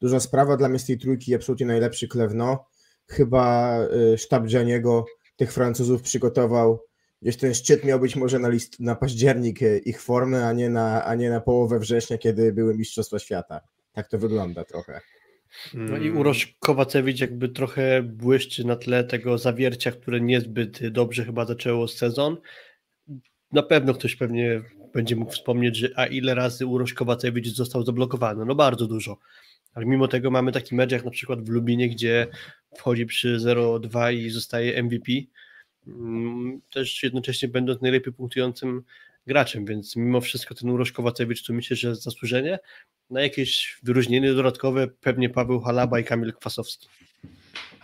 duża 0.00 0.20
sprawa. 0.20 0.56
Dla 0.56 0.68
mnie 0.68 0.78
z 0.78 0.86
tej 0.86 0.98
trójki 0.98 1.34
absolutnie 1.34 1.66
najlepszy 1.66 2.08
Klewno. 2.08 2.64
Chyba 3.06 3.78
y, 4.12 4.18
sztab 4.18 4.46
Gianniego 4.46 5.04
tych 5.36 5.52
Francuzów 5.52 6.02
przygotował 6.02 6.90
gdzieś 7.22 7.36
ten 7.36 7.54
szczyt 7.54 7.84
miał 7.84 8.00
być 8.00 8.16
może 8.16 8.38
na, 8.38 8.48
list, 8.48 8.80
na 8.80 8.94
październik 8.94 9.62
e, 9.62 9.78
ich 9.78 10.02
formy, 10.02 10.44
a 10.44 10.52
nie, 10.52 10.70
na, 10.70 11.04
a 11.04 11.14
nie 11.14 11.30
na 11.30 11.40
połowę 11.40 11.78
września, 11.78 12.18
kiedy 12.18 12.52
były 12.52 12.74
Mistrzostwa 12.74 13.18
Świata. 13.18 13.60
Tak 13.92 14.08
to 14.08 14.18
wygląda 14.18 14.64
trochę. 14.64 15.00
No 15.74 15.96
i 15.96 16.10
Urosz 16.10 16.54
Kowacewicz 16.58 17.20
jakby 17.20 17.48
trochę 17.48 18.02
błyszczy 18.02 18.66
na 18.66 18.76
tle 18.76 19.04
tego 19.04 19.38
zawiercia, 19.38 19.92
które 19.92 20.20
niezbyt 20.20 20.88
dobrze 20.88 21.24
chyba 21.24 21.44
zaczęło 21.44 21.88
sezon. 21.88 22.36
Na 23.52 23.62
pewno 23.62 23.94
ktoś 23.94 24.16
pewnie 24.16 24.62
będzie 24.94 25.16
mógł 25.16 25.32
wspomnieć, 25.32 25.76
że 25.76 25.88
a 25.96 26.06
ile 26.06 26.34
razy 26.34 26.66
Urosz 26.66 26.94
Kowacewicz 26.94 27.48
został 27.48 27.84
zablokowany? 27.84 28.44
No 28.44 28.54
bardzo 28.54 28.86
dużo. 28.86 29.18
Ale 29.74 29.86
mimo 29.86 30.08
tego 30.08 30.30
mamy 30.30 30.52
taki 30.52 30.74
mecz 30.74 30.92
jak 30.92 31.04
na 31.04 31.10
przykład 31.10 31.42
w 31.42 31.48
Lubinie, 31.48 31.88
gdzie 31.88 32.26
wchodzi 32.76 33.06
przy 33.06 33.38
0-2 33.38 34.14
i 34.14 34.30
zostaje 34.30 34.82
MVP. 34.82 35.12
Mm, 35.86 36.60
też 36.72 37.02
jednocześnie 37.02 37.48
będąc 37.48 37.80
najlepiej 37.82 38.12
punktującym 38.12 38.82
graczem, 39.26 39.64
więc 39.64 39.96
mimo 39.96 40.20
wszystko 40.20 40.54
ten 40.54 40.70
Urosz 40.70 40.92
Kowacewicz 40.92 41.46
to 41.46 41.52
myślę, 41.52 41.76
że 41.76 41.94
zasłużenie. 41.94 42.58
Na 43.10 43.22
jakieś 43.22 43.78
wyróżnienie 43.82 44.34
dodatkowe 44.34 44.88
pewnie 44.88 45.30
Paweł 45.30 45.60
Halaba 45.60 45.98
i 45.98 46.04
Kamil 46.04 46.32
Kwasowski. 46.32 46.88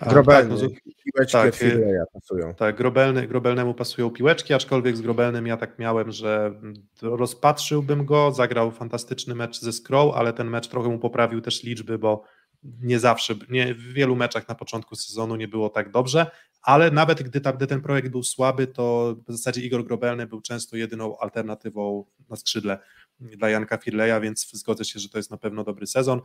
Grobelny, 0.01 0.61
tak, 0.61 0.71
piłeczki 1.05 1.33
tak, 1.33 1.49
od 1.49 1.57
Fileja 1.57 2.05
pasują. 2.13 2.55
Tak, 2.55 2.77
Grobelny, 2.77 3.27
Grobelnemu 3.27 3.75
pasują 3.75 4.11
piłeczki, 4.11 4.55
aczkolwiek 4.55 4.97
z 4.97 5.01
Grobelnym 5.01 5.47
ja 5.47 5.57
tak 5.57 5.79
miałem, 5.79 6.13
że 6.13 6.61
rozpatrzyłbym 7.03 8.05
go, 8.05 8.33
zagrał 8.33 8.71
fantastyczny 8.71 9.35
mecz 9.35 9.61
ze 9.61 9.73
Scroll, 9.73 10.13
ale 10.15 10.33
ten 10.33 10.51
mecz 10.51 10.69
trochę 10.69 10.89
mu 10.89 10.99
poprawił 10.99 11.41
też 11.41 11.63
liczby, 11.63 11.99
bo 11.99 12.25
nie 12.63 12.99
zawsze, 12.99 13.35
nie, 13.51 13.75
w 13.75 13.93
wielu 13.93 14.17
meczach 14.17 14.49
na 14.49 14.55
początku 14.55 14.97
sezonu 14.97 15.37
nie 15.37 15.49
było 15.49 15.69
tak 15.69 15.91
dobrze, 15.91 16.27
ale 16.67 16.91
nawet 16.91 17.23
gdy, 17.23 17.41
ta, 17.41 17.53
gdy 17.53 17.67
ten 17.67 17.81
projekt 17.81 18.09
był 18.09 18.23
słaby, 18.23 18.67
to 18.67 19.17
w 19.29 19.33
zasadzie 19.33 19.61
Igor 19.61 19.85
Grobelny 19.85 20.27
był 20.27 20.41
często 20.41 20.77
jedyną 20.77 21.19
alternatywą 21.19 22.05
na 22.31 22.37
skrzydle 22.37 22.79
dla 23.21 23.51
Janka 23.51 23.77
Firleja, 23.77 24.21
więc 24.21 24.51
zgodzę 24.53 24.85
się, 24.85 24.99
że 24.99 25.09
to 25.09 25.19
jest 25.19 25.31
na 25.31 25.37
pewno 25.37 25.65
dobry 25.65 25.87
sezon. 25.87 26.21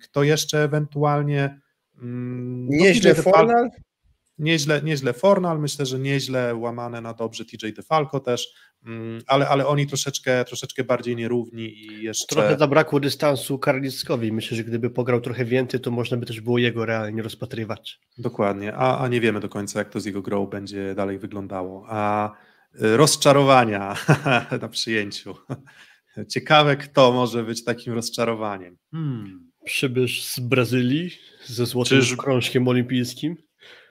Kto 0.00 0.22
jeszcze 0.22 0.62
ewentualnie 0.62 1.60
Mm, 2.02 2.68
no, 2.70 2.76
nieźle 2.76 3.14
Fornal? 3.14 3.70
Nieźle, 4.40 4.82
nieźle 4.82 5.12
Fornal, 5.12 5.60
myślę, 5.60 5.86
że 5.86 5.98
nieźle 5.98 6.54
łamane 6.54 7.00
na 7.00 7.14
dobrze 7.14 7.44
TJ 7.44 7.72
DeFalco 7.76 8.20
też, 8.20 8.48
mm, 8.86 9.22
ale, 9.26 9.48
ale 9.48 9.66
oni 9.66 9.86
troszeczkę, 9.86 10.44
troszeczkę 10.44 10.84
bardziej 10.84 11.16
nierówni 11.16 11.78
i 11.78 12.02
jeszcze... 12.02 12.34
Trochę 12.34 12.58
zabrakło 12.58 13.00
dystansu 13.00 13.58
Karlickowi. 13.58 14.32
Myślę, 14.32 14.56
że 14.56 14.64
gdyby 14.64 14.90
pograł 14.90 15.20
trochę 15.20 15.44
więcej, 15.44 15.80
to 15.80 15.90
można 15.90 16.16
by 16.16 16.26
też 16.26 16.40
było 16.40 16.58
jego 16.58 16.86
realnie 16.86 17.22
rozpatrywać. 17.22 18.00
Dokładnie, 18.18 18.74
a, 18.74 18.98
a 18.98 19.08
nie 19.08 19.20
wiemy 19.20 19.40
do 19.40 19.48
końca, 19.48 19.78
jak 19.78 19.90
to 19.90 20.00
z 20.00 20.04
jego 20.04 20.22
grą 20.22 20.46
będzie 20.46 20.94
dalej 20.94 21.18
wyglądało. 21.18 21.86
A 21.88 22.32
y, 22.82 22.96
rozczarowania 22.96 23.96
na 24.62 24.68
przyjęciu. 24.68 25.34
Ciekawe, 26.28 26.76
kto 26.76 27.12
może 27.12 27.44
być 27.44 27.64
takim 27.64 27.92
rozczarowaniem. 27.92 28.76
Hmm. 28.90 29.50
Przybysz 29.64 30.24
z 30.24 30.40
Brazylii 30.40 31.10
ze 31.46 31.66
złotym 31.66 32.00
Czyż... 32.00 32.16
krążkiem 32.16 32.68
olimpijskim. 32.68 33.36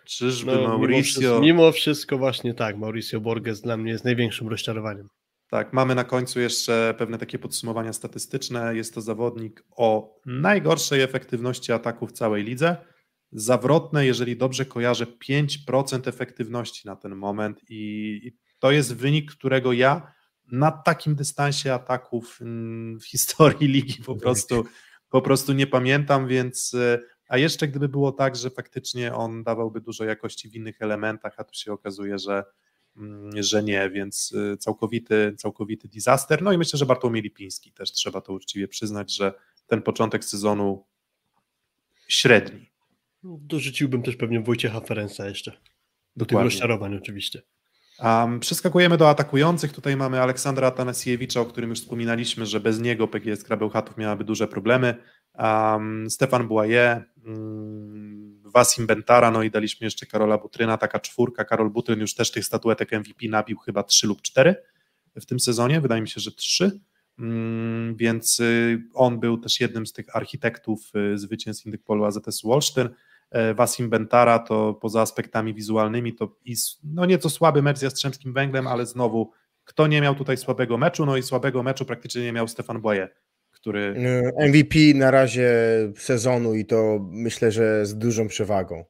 Czyżby 0.10 0.52
no, 0.52 0.68
Mauricio... 0.68 0.88
Mimo 0.90 1.03
wszystko, 1.03 1.40
mimo 1.41 1.72
wszystko 1.72 2.18
właśnie 2.18 2.53
tak, 2.53 2.77
Mauricio 2.77 3.19
Borges 3.19 3.61
dla 3.61 3.77
mnie 3.77 3.91
jest 3.91 4.06
największym 4.06 4.48
rozczarowaniem. 4.48 5.10
Tak, 5.49 5.73
mamy 5.73 5.95
na 5.95 6.03
końcu 6.03 6.40
jeszcze 6.40 6.95
pewne 6.98 7.18
takie 7.18 7.40
podsumowania 7.40 7.94
statystyczne. 7.94 8.76
Jest 8.76 8.94
to 8.94 9.02
zawodnik 9.02 9.64
o 9.76 10.19
najgorszej 10.26 11.02
efektywności 11.02 11.72
ataku 11.72 12.07
w 12.07 12.11
całej 12.11 12.44
lidze. 12.44 12.77
Zawrotne, 13.31 14.06
jeżeli 14.06 14.38
dobrze 14.38 14.65
kojarzę, 14.65 15.06
5% 15.30 16.07
efektywności 16.07 16.88
na 16.88 16.95
ten 16.95 17.15
moment 17.15 17.61
i 17.69 18.31
to 18.60 18.72
jest 18.72 18.95
wynik, 18.95 19.31
którego 19.31 19.73
ja 19.73 20.11
na 20.52 20.72
takim 20.72 21.15
dystansie 21.15 21.73
ataków 21.73 22.40
mm, 22.41 22.99
w 22.99 23.06
historii 23.06 23.68
ligi 23.68 24.03
po 24.03 24.15
prostu 24.15 24.65
po 25.10 25.22
prostu 25.22 25.53
nie 25.53 25.68
pamiętam, 25.68 26.27
więc 26.27 26.73
e, 26.73 26.99
a 27.30 27.38
jeszcze 27.38 27.68
gdyby 27.68 27.90
było 27.90 28.12
tak, 28.12 28.36
że 28.36 28.50
faktycznie 28.50 29.14
on 29.14 29.44
dawałby 29.44 29.82
dużo 29.82 30.04
jakości 30.04 30.50
w 30.50 30.56
innych 30.56 30.82
elementach, 30.82 31.34
a 31.38 31.44
tu 31.44 31.54
się 31.54 31.74
okazuje, 31.74 32.20
że, 32.20 32.44
mm, 32.98 33.44
że 33.44 33.64
nie, 33.64 33.90
więc 33.90 34.34
e, 34.54 34.58
całkowity, 34.58 35.36
całkowity 35.38 35.88
disaster. 35.88 36.42
No 36.42 36.52
i 36.52 36.58
myślę, 36.58 36.78
że 36.78 36.86
Bartłomiej 36.86 37.22
Lipiński 37.22 37.72
też 37.72 37.92
trzeba 37.92 38.22
to 38.22 38.34
uczciwie 38.34 38.68
przyznać, 38.68 39.16
że 39.16 39.34
ten 39.68 39.82
początek 39.82 40.26
sezonu 40.26 40.86
średni. 42.08 42.70
Dorzuciłbym 43.24 44.04
też 44.04 44.16
pewnie 44.16 44.42
Wojciecha 44.42 44.80
Ferenca 44.80 45.28
jeszcze. 45.28 45.58
Do 46.16 46.26
tych 46.26 46.40
rozczarowań 46.40 46.96
oczywiście. 46.96 47.42
Um, 48.00 48.40
przeskakujemy 48.40 48.98
do 48.98 49.10
atakujących. 49.10 49.74
Tutaj 49.74 49.98
mamy 49.98 50.22
Aleksandra 50.22 50.68
Atanasiewicza, 50.68 51.42
o 51.42 51.46
którym 51.46 51.70
już 51.70 51.80
wspominaliśmy, 51.80 52.46
że 52.46 52.60
bez 52.60 52.80
niego 52.80 53.08
PGS 53.08 53.44
Krabełchatów 53.44 53.98
miałaby 53.98 54.24
duże 54.24 54.48
problemy. 54.48 54.96
Um, 55.38 56.10
Stefan 56.10 56.48
Błaje, 56.48 57.04
um, 57.26 58.42
Bentara, 58.80 59.32
no 59.32 59.44
i 59.44 59.52
daliśmy 59.52 59.86
jeszcze 59.86 60.06
Karola 60.06 60.38
Butryna, 60.38 60.78
taka 60.78 61.00
czwórka. 61.00 61.46
Karol 61.46 61.70
Butryn 61.70 62.00
już 62.00 62.16
też 62.16 62.32
tych 62.32 62.46
statuetek 62.46 62.92
MVP 62.92 63.28
nabił 63.30 63.58
chyba 63.58 63.84
trzy 63.84 64.08
lub 64.08 64.22
cztery 64.22 64.56
w 65.16 65.26
tym 65.26 65.40
sezonie, 65.40 65.82
wydaje 65.82 66.02
mi 66.02 66.08
się, 66.08 66.22
że 66.22 66.32
trzy. 66.32 66.80
Mm, 67.20 67.96
więc 67.96 68.40
y, 68.40 68.84
on 68.94 69.20
był 69.20 69.38
też 69.38 69.60
jednym 69.60 69.88
z 69.88 69.94
tych 69.94 70.16
architektów 70.16 70.92
y, 71.14 71.18
zwycięstw 71.18 71.66
Indykpolu 71.66 72.06
AZS 72.06 72.42
Wolsztyn. 72.44 72.90
E, 73.32 73.54
Wasim 73.54 73.90
Bentara, 73.90 74.40
to 74.40 74.74
poza 74.74 75.02
aspektami 75.02 75.54
wizualnymi, 75.54 76.16
to 76.16 76.36
no 76.84 77.06
nieco 77.06 77.30
słaby 77.30 77.62
mecz 77.62 77.78
z 77.78 77.82
Jastrzębskim 77.82 78.34
Węglem, 78.34 78.68
ale 78.68 78.86
znowu, 78.86 79.32
kto 79.64 79.88
nie 79.88 80.02
miał 80.02 80.16
tutaj 80.16 80.38
słabego 80.38 80.78
meczu? 80.78 81.06
No 81.06 81.18
i 81.18 81.24
słabego 81.24 81.64
meczu 81.64 81.86
praktycznie 81.86 82.22
nie 82.24 82.34
miał 82.34 82.48
Stefan 82.48 82.82
Boye, 82.82 83.10
który... 83.61 83.95
E, 84.38 84.48
MVP 84.48 84.76
na 84.95 85.11
razie 85.11 85.52
sezonu 85.98 86.56
i 86.56 86.65
to 86.65 87.07
myślę, 87.11 87.52
że 87.52 87.86
z 87.86 87.98
dużą 87.98 88.27
przewagą. 88.27 88.86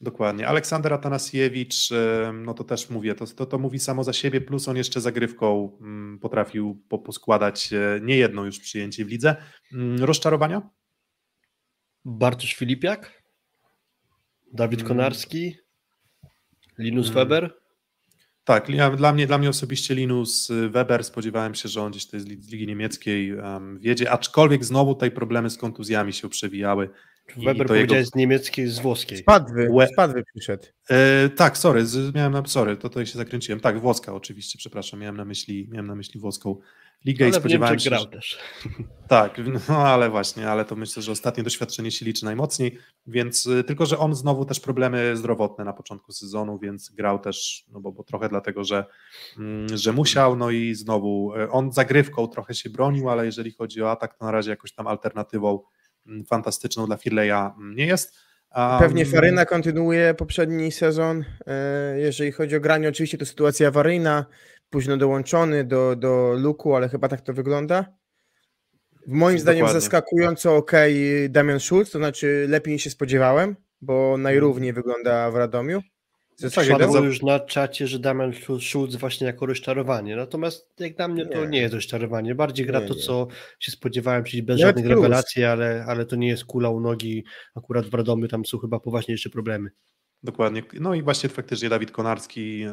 Dokładnie. 0.00 0.48
Aleksander 0.48 0.92
Atanasiewicz, 0.92 1.92
e, 1.92 2.32
no 2.32 2.54
to 2.54 2.64
też 2.64 2.90
mówię, 2.90 3.14
to, 3.14 3.26
to, 3.26 3.46
to 3.46 3.58
mówi 3.58 3.78
samo 3.78 4.04
za 4.04 4.12
siebie, 4.12 4.40
plus 4.40 4.68
on 4.68 4.76
jeszcze 4.76 5.00
zagrywką 5.00 5.78
mm, 5.80 6.18
potrafił 6.18 6.82
poskładać 6.88 7.70
niejedną 8.02 8.44
już 8.44 8.60
przyjęcie 8.60 9.04
w 9.04 9.08
lidze. 9.08 9.36
Mm, 9.72 10.04
rozczarowania? 10.04 10.70
Bartosz 12.04 12.54
Filipiak? 12.54 13.22
Dawid 14.52 14.80
hmm. 14.80 14.88
Konarski, 14.88 15.56
Linus 16.78 17.06
hmm. 17.06 17.28
Weber. 17.28 17.63
Tak, 18.44 18.66
dla 18.96 19.12
mnie, 19.12 19.26
dla 19.26 19.38
mnie 19.38 19.48
osobiście 19.48 19.94
Linus 19.94 20.52
Weber, 20.70 21.04
spodziewałem 21.04 21.54
się, 21.54 21.68
że 21.68 21.82
on 21.82 21.90
gdzieś 21.90 22.06
z 22.06 22.26
Ligi 22.26 22.66
Niemieckiej 22.66 23.34
um, 23.34 23.78
wiedzie, 23.78 24.10
aczkolwiek 24.10 24.64
znowu 24.64 24.94
tutaj 24.94 25.10
problemy 25.10 25.50
z 25.50 25.58
kontuzjami 25.58 26.12
się 26.12 26.28
przewijały. 26.28 26.90
Weber 27.36 27.66
powiedział 27.66 27.96
jego... 27.96 28.10
z 28.10 28.14
niemieckiej, 28.14 28.68
z 28.68 28.78
włoskiej. 28.78 29.18
Spadwy, 29.18 29.68
We... 29.78 29.86
spadwy 29.86 30.24
przyszedł. 30.34 30.64
E, 30.90 31.28
tak, 31.28 31.58
sorry, 31.58 31.86
z, 31.86 32.14
miałem 32.14 32.32
na, 32.32 32.46
sorry, 32.46 32.76
to 32.76 32.88
tutaj 32.88 33.06
się 33.06 33.18
zakręciłem. 33.18 33.60
Tak, 33.60 33.80
włoska 33.80 34.14
oczywiście, 34.14 34.58
przepraszam, 34.58 35.00
miałem 35.00 35.16
na 35.16 35.24
myśli, 35.24 35.68
miałem 35.70 35.86
na 35.86 35.94
myśli 35.94 36.20
włoską 36.20 36.56
ligę 37.04 37.24
ale 37.24 37.36
i 37.36 37.40
spodziewałem 37.40 37.78
się, 37.78 37.90
grał 37.90 38.06
też. 38.06 38.38
Tak, 39.08 39.40
no 39.68 39.76
ale 39.76 40.10
właśnie, 40.10 40.50
ale 40.50 40.64
to 40.64 40.76
myślę, 40.76 41.02
że 41.02 41.12
ostatnie 41.12 41.44
doświadczenie 41.44 41.90
się 41.90 42.04
liczy 42.04 42.24
najmocniej, 42.24 42.78
więc 43.06 43.46
y, 43.46 43.64
tylko, 43.64 43.86
że 43.86 43.98
on 43.98 44.14
znowu 44.14 44.44
też 44.44 44.60
problemy 44.60 45.16
zdrowotne 45.16 45.64
na 45.64 45.72
początku 45.72 46.12
sezonu, 46.12 46.58
więc 46.58 46.90
grał 46.90 47.18
też, 47.18 47.64
no 47.72 47.80
bo, 47.80 47.92
bo 47.92 48.04
trochę 48.04 48.28
dlatego, 48.28 48.64
że, 48.64 48.84
mm, 49.38 49.76
że 49.78 49.92
musiał, 49.92 50.36
no 50.36 50.50
i 50.50 50.74
znowu 50.74 51.34
y, 51.36 51.50
on 51.50 51.72
zagrywką 51.72 52.28
trochę 52.28 52.54
się 52.54 52.70
bronił, 52.70 53.10
ale 53.10 53.26
jeżeli 53.26 53.52
chodzi 53.52 53.82
o 53.82 53.90
atak, 53.90 54.18
to 54.18 54.24
na 54.24 54.30
razie 54.30 54.50
jakoś 54.50 54.72
tam 54.72 54.86
alternatywą 54.86 55.62
mm, 56.06 56.24
fantastyczną 56.24 56.86
dla 56.86 56.96
Firleya 56.96 57.52
mm, 57.56 57.74
nie 57.76 57.86
jest. 57.86 58.16
Um, 58.56 58.78
Pewnie 58.78 59.06
Faryna 59.06 59.46
kontynuuje 59.46 60.14
poprzedni 60.14 60.72
sezon, 60.72 61.24
e, 61.46 61.98
jeżeli 61.98 62.32
chodzi 62.32 62.56
o 62.56 62.60
granie, 62.60 62.88
oczywiście 62.88 63.18
to 63.18 63.26
sytuacja 63.26 63.68
awaryjna, 63.68 64.26
późno 64.74 64.96
dołączony 64.96 65.64
do, 65.64 65.96
do 65.96 66.32
luku, 66.38 66.74
ale 66.74 66.88
chyba 66.88 67.08
tak 67.08 67.20
to 67.20 67.32
wygląda. 67.32 67.94
Moim 69.06 69.38
zdaniem 69.38 69.60
Dokładnie. 69.60 69.80
zaskakująco 69.80 70.56
ok 70.56 70.72
Damian 71.28 71.60
Schulz, 71.60 71.90
to 71.90 71.98
znaczy 71.98 72.46
lepiej 72.48 72.74
niż 72.74 72.82
się 72.82 72.90
spodziewałem, 72.90 73.56
bo 73.80 74.16
najrówniej 74.18 74.70
mm. 74.70 74.82
wygląda 74.82 75.30
w 75.30 75.36
Radomiu. 75.36 75.82
Tak, 76.54 76.68
Padło 76.68 76.98
już 76.98 77.22
na 77.22 77.40
czacie, 77.40 77.86
że 77.86 77.98
Damian 77.98 78.32
Schulz 78.60 78.96
właśnie 78.96 79.26
jako 79.26 79.46
rozczarowanie. 79.46 80.16
Natomiast 80.16 80.74
jak 80.78 80.96
dla 80.96 81.08
mnie 81.08 81.26
to 81.26 81.40
nie, 81.44 81.48
nie 81.48 81.60
jest 81.60 81.74
rozczarowanie. 81.74 82.34
Bardziej 82.34 82.66
gra 82.66 82.80
nie, 82.80 82.86
to, 82.86 82.94
co 82.94 83.26
się 83.60 83.72
spodziewałem, 83.72 84.24
czyli 84.24 84.42
bez 84.42 84.60
Nawet 84.60 84.76
żadnych 84.76 84.92
plus. 84.92 84.96
rewelacji, 84.96 85.44
ale, 85.44 85.84
ale 85.88 86.06
to 86.06 86.16
nie 86.16 86.28
jest 86.28 86.44
kula 86.44 86.70
u 86.70 86.80
nogi. 86.80 87.24
Akurat 87.54 87.86
w 87.86 87.94
Radomiu 87.94 88.28
tam 88.28 88.44
są 88.44 88.58
chyba 88.58 88.80
poważniejsze 88.80 89.30
problemy. 89.30 89.70
Dokładnie. 90.24 90.62
No 90.80 90.94
i 90.94 91.02
właśnie 91.02 91.28
faktycznie 91.28 91.68
Dawid 91.68 91.90
Konarski, 91.90 92.66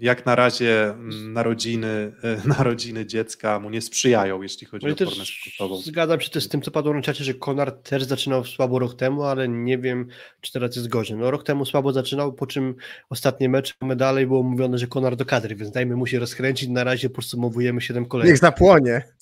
jak 0.00 0.26
na 0.26 0.34
razie 0.34 0.94
narodziny, 1.28 2.12
narodziny 2.58 3.06
dziecka 3.06 3.60
mu 3.60 3.70
nie 3.70 3.80
sprzyjają, 3.80 4.42
jeśli 4.42 4.66
chodzi 4.66 4.86
no 4.86 4.92
o 4.92 4.96
formę 4.96 5.24
sportową. 5.24 5.82
Zgadzam 5.82 6.20
się 6.20 6.30
też 6.30 6.44
z 6.44 6.48
tym, 6.48 6.62
co 6.62 6.70
padło 6.70 6.94
na 6.94 7.02
czacie, 7.02 7.24
że 7.24 7.34
Konar 7.34 7.72
też 7.72 8.04
zaczynał 8.04 8.44
słabo 8.44 8.78
rok 8.78 8.94
temu, 8.94 9.22
ale 9.22 9.48
nie 9.48 9.78
wiem, 9.78 10.08
czy 10.40 10.52
teraz 10.52 10.76
jest 10.76 10.88
gorzej. 10.88 11.16
No 11.16 11.30
rok 11.30 11.44
temu 11.44 11.64
słabo 11.64 11.92
zaczynał, 11.92 12.32
po 12.32 12.46
czym 12.46 12.74
ostatnie 13.10 13.48
mecze 13.48 13.74
medale 13.82 14.26
było 14.26 14.42
mówione, 14.42 14.78
że 14.78 14.86
Konar 14.86 15.16
do 15.16 15.24
kadry, 15.24 15.56
więc 15.56 15.72
dajmy 15.72 15.96
mu 15.96 16.06
się 16.06 16.18
rozkręcić. 16.18 16.68
Na 16.68 16.84
razie 16.84 17.10
podsumowujemy 17.10 17.80
7 17.80 18.06
kolejnych. 18.06 18.32
Niech 18.32 18.40
zapłonie. 18.40 19.15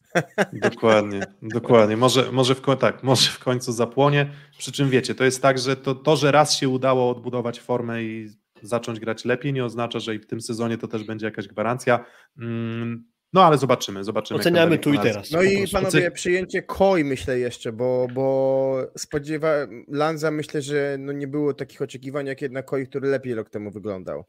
Dokładnie, 0.52 1.20
dokładnie. 1.42 1.96
Może, 1.96 2.32
może, 2.32 2.54
w, 2.54 2.62
tak, 2.80 3.02
może 3.02 3.30
w 3.30 3.38
końcu 3.38 3.72
zapłonie. 3.72 4.30
Przy 4.58 4.72
czym 4.72 4.90
wiecie, 4.90 5.14
to 5.14 5.24
jest 5.24 5.42
tak, 5.42 5.58
że 5.58 5.76
to, 5.76 5.94
to, 5.94 6.16
że 6.16 6.32
raz 6.32 6.54
się 6.56 6.68
udało 6.68 7.10
odbudować 7.10 7.60
formę 7.60 8.02
i 8.02 8.28
zacząć 8.62 9.00
grać 9.00 9.24
lepiej, 9.24 9.52
nie 9.52 9.64
oznacza, 9.64 10.00
że 10.00 10.14
i 10.14 10.18
w 10.18 10.26
tym 10.26 10.40
sezonie 10.40 10.78
to 10.78 10.88
też 10.88 11.04
będzie 11.04 11.26
jakaś 11.26 11.48
gwarancja. 11.48 12.04
Mm, 12.38 13.04
no 13.32 13.44
ale 13.44 13.58
zobaczymy, 13.58 14.04
zobaczymy. 14.04 14.40
Oceniamy 14.40 14.78
tu 14.78 14.92
i 14.92 14.98
teraz. 14.98 15.30
No 15.30 15.42
i 15.42 15.68
panowie, 15.68 16.10
przyjęcie 16.10 16.62
Koi 16.62 17.04
myślę 17.04 17.38
jeszcze, 17.38 17.72
bo, 17.72 18.06
bo 18.14 18.86
spodziewa 18.98 19.48
Lanza 19.88 20.30
myślę, 20.30 20.62
że 20.62 20.96
no 20.98 21.12
nie 21.12 21.28
było 21.28 21.54
takich 21.54 21.82
oczekiwań 21.82 22.26
jak 22.26 22.42
jednak 22.42 22.66
Koi, 22.66 22.86
który 22.86 23.08
lepiej 23.08 23.34
rok 23.34 23.50
temu 23.50 23.70
wyglądał. 23.70 24.24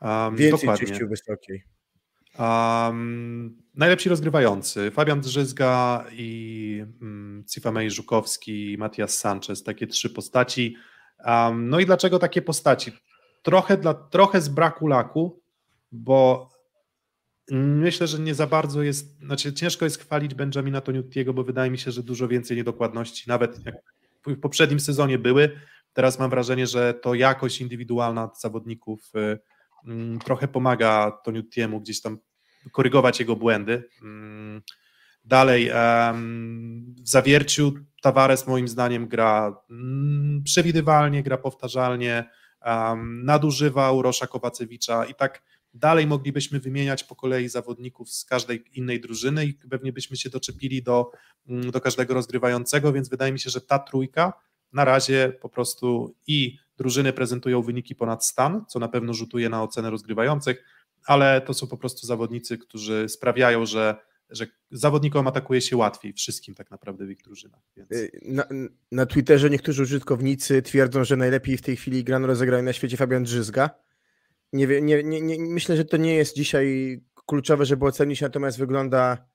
Um, 0.00 0.36
Więcej 0.36 0.60
dokładnie. 0.60 0.86
czyścił 0.86 1.08
wysokiej. 1.08 1.62
Um, 2.38 3.62
najlepsi 3.74 4.08
rozgrywający 4.08 4.90
Fabian 4.90 5.20
Drzyzga 5.20 6.04
i 6.12 6.84
um, 7.00 7.44
Cifamej 7.48 7.90
Żukowski 7.90 8.76
Matias 8.78 9.18
Sanchez, 9.18 9.62
takie 9.62 9.86
trzy 9.86 10.10
postaci. 10.10 10.76
Um, 11.24 11.68
no 11.68 11.80
i 11.80 11.86
dlaczego 11.86 12.18
takie 12.18 12.42
postaci? 12.42 12.92
Trochę, 13.42 13.76
dla, 13.76 13.94
trochę 13.94 14.40
z 14.40 14.48
braku 14.48 14.86
laku, 14.86 15.42
bo 15.92 16.50
myślę, 17.50 18.06
że 18.06 18.18
nie 18.18 18.34
za 18.34 18.46
bardzo 18.46 18.82
jest, 18.82 19.18
znaczy 19.18 19.52
ciężko 19.52 19.84
jest 19.84 20.00
chwalić 20.00 20.34
Benjamina 20.34 20.80
Toniutiego, 20.80 21.34
bo 21.34 21.44
wydaje 21.44 21.70
mi 21.70 21.78
się, 21.78 21.90
że 21.90 22.02
dużo 22.02 22.28
więcej 22.28 22.56
niedokładności, 22.56 23.28
nawet 23.28 23.66
jak 23.66 23.74
w 24.26 24.40
poprzednim 24.40 24.80
sezonie 24.80 25.18
były, 25.18 25.60
teraz 25.92 26.18
mam 26.18 26.30
wrażenie, 26.30 26.66
że 26.66 26.94
to 26.94 27.14
jakość 27.14 27.60
indywidualna 27.60 28.30
zawodników 28.40 29.10
y, 29.14 29.38
mm, 29.86 30.18
trochę 30.18 30.48
pomaga 30.48 31.10
Toniutiemu 31.24 31.80
gdzieś 31.80 32.00
tam 32.00 32.18
korygować 32.72 33.20
jego 33.20 33.36
błędy. 33.36 33.88
Mm, 34.02 34.62
dalej, 35.24 35.70
w 37.02 37.08
zawierciu 37.08 37.74
Tavares 38.02 38.46
moim 38.46 38.68
zdaniem 38.68 39.08
gra 39.08 39.62
mm, 39.70 40.42
przewidywalnie, 40.44 41.22
gra 41.22 41.38
powtarzalnie, 41.38 42.24
nadużywa 43.22 43.92
Urosza 43.92 44.26
Kowacewicza 44.26 45.04
i 45.04 45.14
tak 45.14 45.42
dalej 45.74 46.06
moglibyśmy 46.06 46.60
wymieniać 46.60 47.04
po 47.04 47.16
kolei 47.16 47.48
zawodników 47.48 48.10
z 48.10 48.24
każdej 48.24 48.64
innej 48.74 49.00
drużyny 49.00 49.46
i 49.46 49.54
pewnie 49.54 49.92
byśmy 49.92 50.16
się 50.16 50.30
doczepili 50.30 50.82
do, 50.82 51.10
mm, 51.48 51.70
do 51.70 51.80
każdego 51.80 52.14
rozgrywającego, 52.14 52.92
więc 52.92 53.08
wydaje 53.08 53.32
mi 53.32 53.40
się, 53.40 53.50
że 53.50 53.60
ta 53.60 53.78
trójka 53.78 54.32
na 54.72 54.84
razie 54.84 55.32
po 55.40 55.48
prostu 55.48 56.14
i 56.26 56.58
drużyny 56.76 57.12
prezentują 57.12 57.62
wyniki 57.62 57.94
ponad 57.94 58.26
stan, 58.26 58.64
co 58.68 58.78
na 58.78 58.88
pewno 58.88 59.14
rzutuje 59.14 59.48
na 59.48 59.62
ocenę 59.62 59.90
rozgrywających, 59.90 60.64
ale 61.08 61.40
to 61.40 61.54
są 61.54 61.66
po 61.66 61.76
prostu 61.76 62.06
zawodnicy, 62.06 62.58
którzy 62.58 63.08
sprawiają, 63.08 63.66
że, 63.66 63.96
że 64.30 64.46
zawodnikom 64.70 65.26
atakuje 65.26 65.60
się 65.60 65.76
łatwiej, 65.76 66.12
wszystkim 66.12 66.54
tak 66.54 66.70
naprawdę 66.70 67.06
w 67.06 67.10
ich 67.10 67.22
drużynach. 67.22 67.60
Więc... 67.76 67.92
Y, 67.92 68.20
na, 68.24 68.44
na 68.92 69.06
Twitterze 69.06 69.50
niektórzy 69.50 69.82
użytkownicy 69.82 70.62
twierdzą, 70.62 71.04
że 71.04 71.16
najlepiej 71.16 71.56
w 71.56 71.62
tej 71.62 71.76
chwili 71.76 72.04
gra 72.04 72.18
rozegrany 72.18 72.62
na 72.62 72.72
świecie 72.72 72.96
Fabian 72.96 73.22
Drzyzga. 73.22 73.70
Nie, 74.52 74.66
nie, 74.66 75.02
nie, 75.02 75.20
nie, 75.20 75.36
myślę, 75.40 75.76
że 75.76 75.84
to 75.84 75.96
nie 75.96 76.14
jest 76.14 76.36
dzisiaj 76.36 77.00
kluczowe, 77.26 77.64
żeby 77.64 77.86
ocenić, 77.86 78.20
natomiast 78.20 78.58
wygląda 78.58 79.28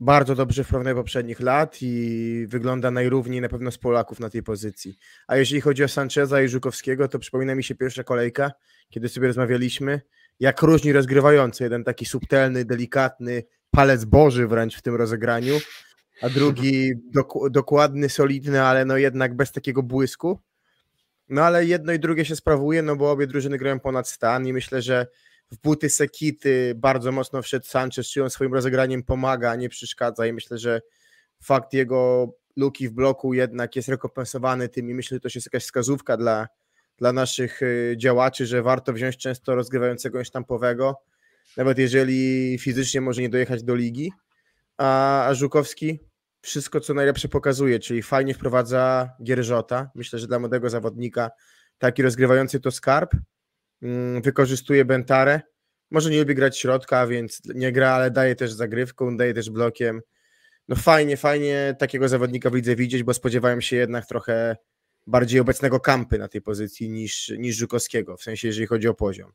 bardzo 0.00 0.34
dobrze 0.34 0.64
w 0.64 0.68
porównaniu 0.68 0.96
poprzednich 0.96 1.40
lat 1.40 1.78
i 1.80 2.44
wygląda 2.48 2.90
najrówniej 2.90 3.40
na 3.40 3.48
pewno 3.48 3.70
z 3.70 3.78
Polaków 3.78 4.20
na 4.20 4.30
tej 4.30 4.42
pozycji. 4.42 4.98
A 5.26 5.36
jeżeli 5.36 5.60
chodzi 5.60 5.84
o 5.84 5.88
Sancheza 5.88 6.42
i 6.42 6.48
Żukowskiego, 6.48 7.08
to 7.08 7.18
przypomina 7.18 7.54
mi 7.54 7.64
się 7.64 7.74
pierwsza 7.74 8.04
kolejka, 8.04 8.52
kiedy 8.90 9.08
sobie 9.08 9.26
rozmawialiśmy 9.26 10.00
jak 10.40 10.62
różni 10.62 10.92
rozgrywający. 10.92 11.64
Jeden 11.64 11.84
taki 11.84 12.04
subtelny, 12.04 12.64
delikatny, 12.64 13.44
palec 13.70 14.04
boży 14.04 14.46
wręcz 14.46 14.76
w 14.76 14.82
tym 14.82 14.94
rozegraniu, 14.94 15.58
a 16.22 16.28
drugi 16.28 16.92
dok 17.12 17.50
dokładny, 17.50 18.08
solidny, 18.08 18.62
ale 18.62 18.84
no 18.84 18.96
jednak 18.96 19.36
bez 19.36 19.52
takiego 19.52 19.82
błysku. 19.82 20.38
No 21.28 21.42
ale 21.42 21.66
jedno 21.66 21.92
i 21.92 21.98
drugie 21.98 22.24
się 22.24 22.36
sprawuje, 22.36 22.82
no 22.82 22.96
bo 22.96 23.10
obie 23.10 23.26
drużyny 23.26 23.58
grają 23.58 23.80
ponad 23.80 24.08
stan 24.08 24.46
i 24.46 24.52
myślę, 24.52 24.82
że 24.82 25.06
w 25.52 25.58
buty 25.58 25.88
Sekity 25.90 26.74
bardzo 26.76 27.12
mocno 27.12 27.42
wszedł 27.42 27.66
Sanchez, 27.66 28.06
czy 28.06 28.22
on 28.22 28.30
swoim 28.30 28.54
rozegraniem 28.54 29.02
pomaga, 29.02 29.50
a 29.50 29.56
nie 29.56 29.68
przeszkadza 29.68 30.26
i 30.26 30.32
myślę, 30.32 30.58
że 30.58 30.80
fakt 31.42 31.72
jego 31.72 32.28
luki 32.56 32.88
w 32.88 32.92
bloku 32.92 33.34
jednak 33.34 33.76
jest 33.76 33.88
rekompensowany 33.88 34.68
tym 34.68 34.90
i 34.90 34.94
myślę, 34.94 35.16
że 35.16 35.20
to 35.20 35.28
jest 35.34 35.46
jakaś 35.46 35.62
wskazówka 35.62 36.16
dla, 36.16 36.48
dla 37.02 37.12
naszych 37.12 37.62
y, 37.62 37.94
działaczy, 37.96 38.46
że 38.46 38.62
warto 38.62 38.92
wziąć 38.92 39.16
często 39.16 39.54
rozgrywającego 39.54 40.24
sztampowego, 40.24 41.02
nawet 41.56 41.78
jeżeli 41.78 42.58
fizycznie 42.58 43.00
może 43.00 43.22
nie 43.22 43.28
dojechać 43.28 43.64
do 43.64 43.74
ligi, 43.74 44.12
a, 44.76 45.28
Żukowski 45.32 46.00
wszystko 46.42 46.80
co 46.80 46.94
najlepsze 46.94 47.28
pokazuje, 47.28 47.78
czyli 47.78 48.02
fajnie 48.02 48.34
wprowadza 48.34 49.10
Gierżota. 49.22 49.90
Myślę, 49.94 50.18
że 50.18 50.26
dla 50.26 50.38
młodego 50.38 50.70
zawodnika 50.70 51.30
taki 51.78 52.02
rozgrywający 52.02 52.60
to 52.60 52.70
skarb. 52.70 53.14
Mm, 53.82 54.22
wykorzystuje 54.22 54.84
Bentarę. 54.84 55.40
Może 55.90 56.10
nie 56.10 56.18
lubi 56.18 56.34
grać 56.34 56.58
środka, 56.58 57.06
więc 57.06 57.42
nie 57.54 57.72
gra, 57.72 57.90
ale 57.90 58.10
daje 58.10 58.36
też 58.36 58.52
zagrywką, 58.52 59.16
daje 59.16 59.34
też 59.34 59.50
blokiem. 59.50 60.00
No 60.68 60.76
fajnie, 60.76 61.16
fajnie 61.16 61.76
takiego 61.78 62.08
zawodnika 62.08 62.50
widzę 62.50 62.76
widzieć, 62.76 63.02
bo 63.02 63.14
spodziewałem 63.14 63.60
się 63.60 63.76
jednak 63.76 64.06
trochę 64.06 64.56
bardziej 65.06 65.40
obecnego 65.40 65.80
Kampy 65.80 66.18
na 66.18 66.28
tej 66.28 66.42
pozycji 66.42 66.90
niż, 66.90 67.32
niż 67.38 67.56
Żukowskiego, 67.56 68.16
w 68.16 68.22
sensie 68.22 68.48
jeżeli 68.48 68.66
chodzi 68.66 68.88
o 68.88 68.94
poziom. 68.94 69.32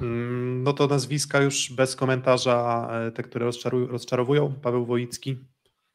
Mm, 0.00 0.62
no 0.62 0.72
to 0.72 0.86
nazwiska 0.86 1.40
już 1.42 1.72
bez 1.72 1.96
komentarza, 1.96 2.88
e, 2.92 3.12
te, 3.12 3.22
które 3.22 3.50
rozczarowują. 3.70 4.54
Paweł 4.62 4.86
Wojicki. 4.86 5.38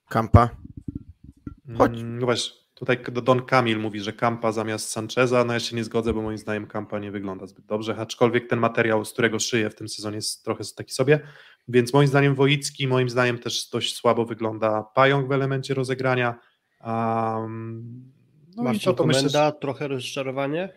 Kampa. 0.09 0.49
Chodź. 1.77 1.91
No 2.03 2.25
właśnie, 2.25 2.55
tutaj 2.73 2.97
Don 3.23 3.41
Kamil 3.41 3.79
mówi, 3.79 3.99
że 3.99 4.13
Kampa 4.13 4.51
zamiast 4.51 4.89
Sancheza, 4.89 5.43
no 5.43 5.53
ja 5.53 5.59
się 5.59 5.75
nie 5.75 5.83
zgodzę, 5.83 6.13
bo 6.13 6.21
moim 6.21 6.37
zdaniem 6.37 6.67
Kampa 6.67 6.99
nie 6.99 7.11
wygląda 7.11 7.47
zbyt 7.47 7.65
dobrze, 7.65 7.95
aczkolwiek 7.97 8.49
ten 8.49 8.59
materiał, 8.59 9.05
z 9.05 9.13
którego 9.13 9.39
szyję 9.39 9.69
w 9.69 9.75
tym 9.75 9.89
sezonie 9.89 10.15
jest 10.15 10.43
trochę 10.43 10.63
taki 10.75 10.93
sobie, 10.93 11.19
więc 11.67 11.93
moim 11.93 12.07
zdaniem 12.07 12.35
Wojicki, 12.35 12.87
moim 12.87 13.09
zdaniem 13.09 13.39
też 13.39 13.69
dość 13.69 13.95
słabo 13.95 14.25
wygląda 14.25 14.83
Pająk 14.83 15.27
w 15.27 15.31
elemencie 15.31 15.73
rozegrania. 15.73 16.39
Um, 16.85 18.14
no 18.55 18.63
Marcin 18.63 18.83
to, 18.83 18.93
to 18.93 19.03
Komenda, 19.03 19.23
myślę, 19.23 19.53
trochę 19.61 19.87
rozczarowanie. 19.87 20.69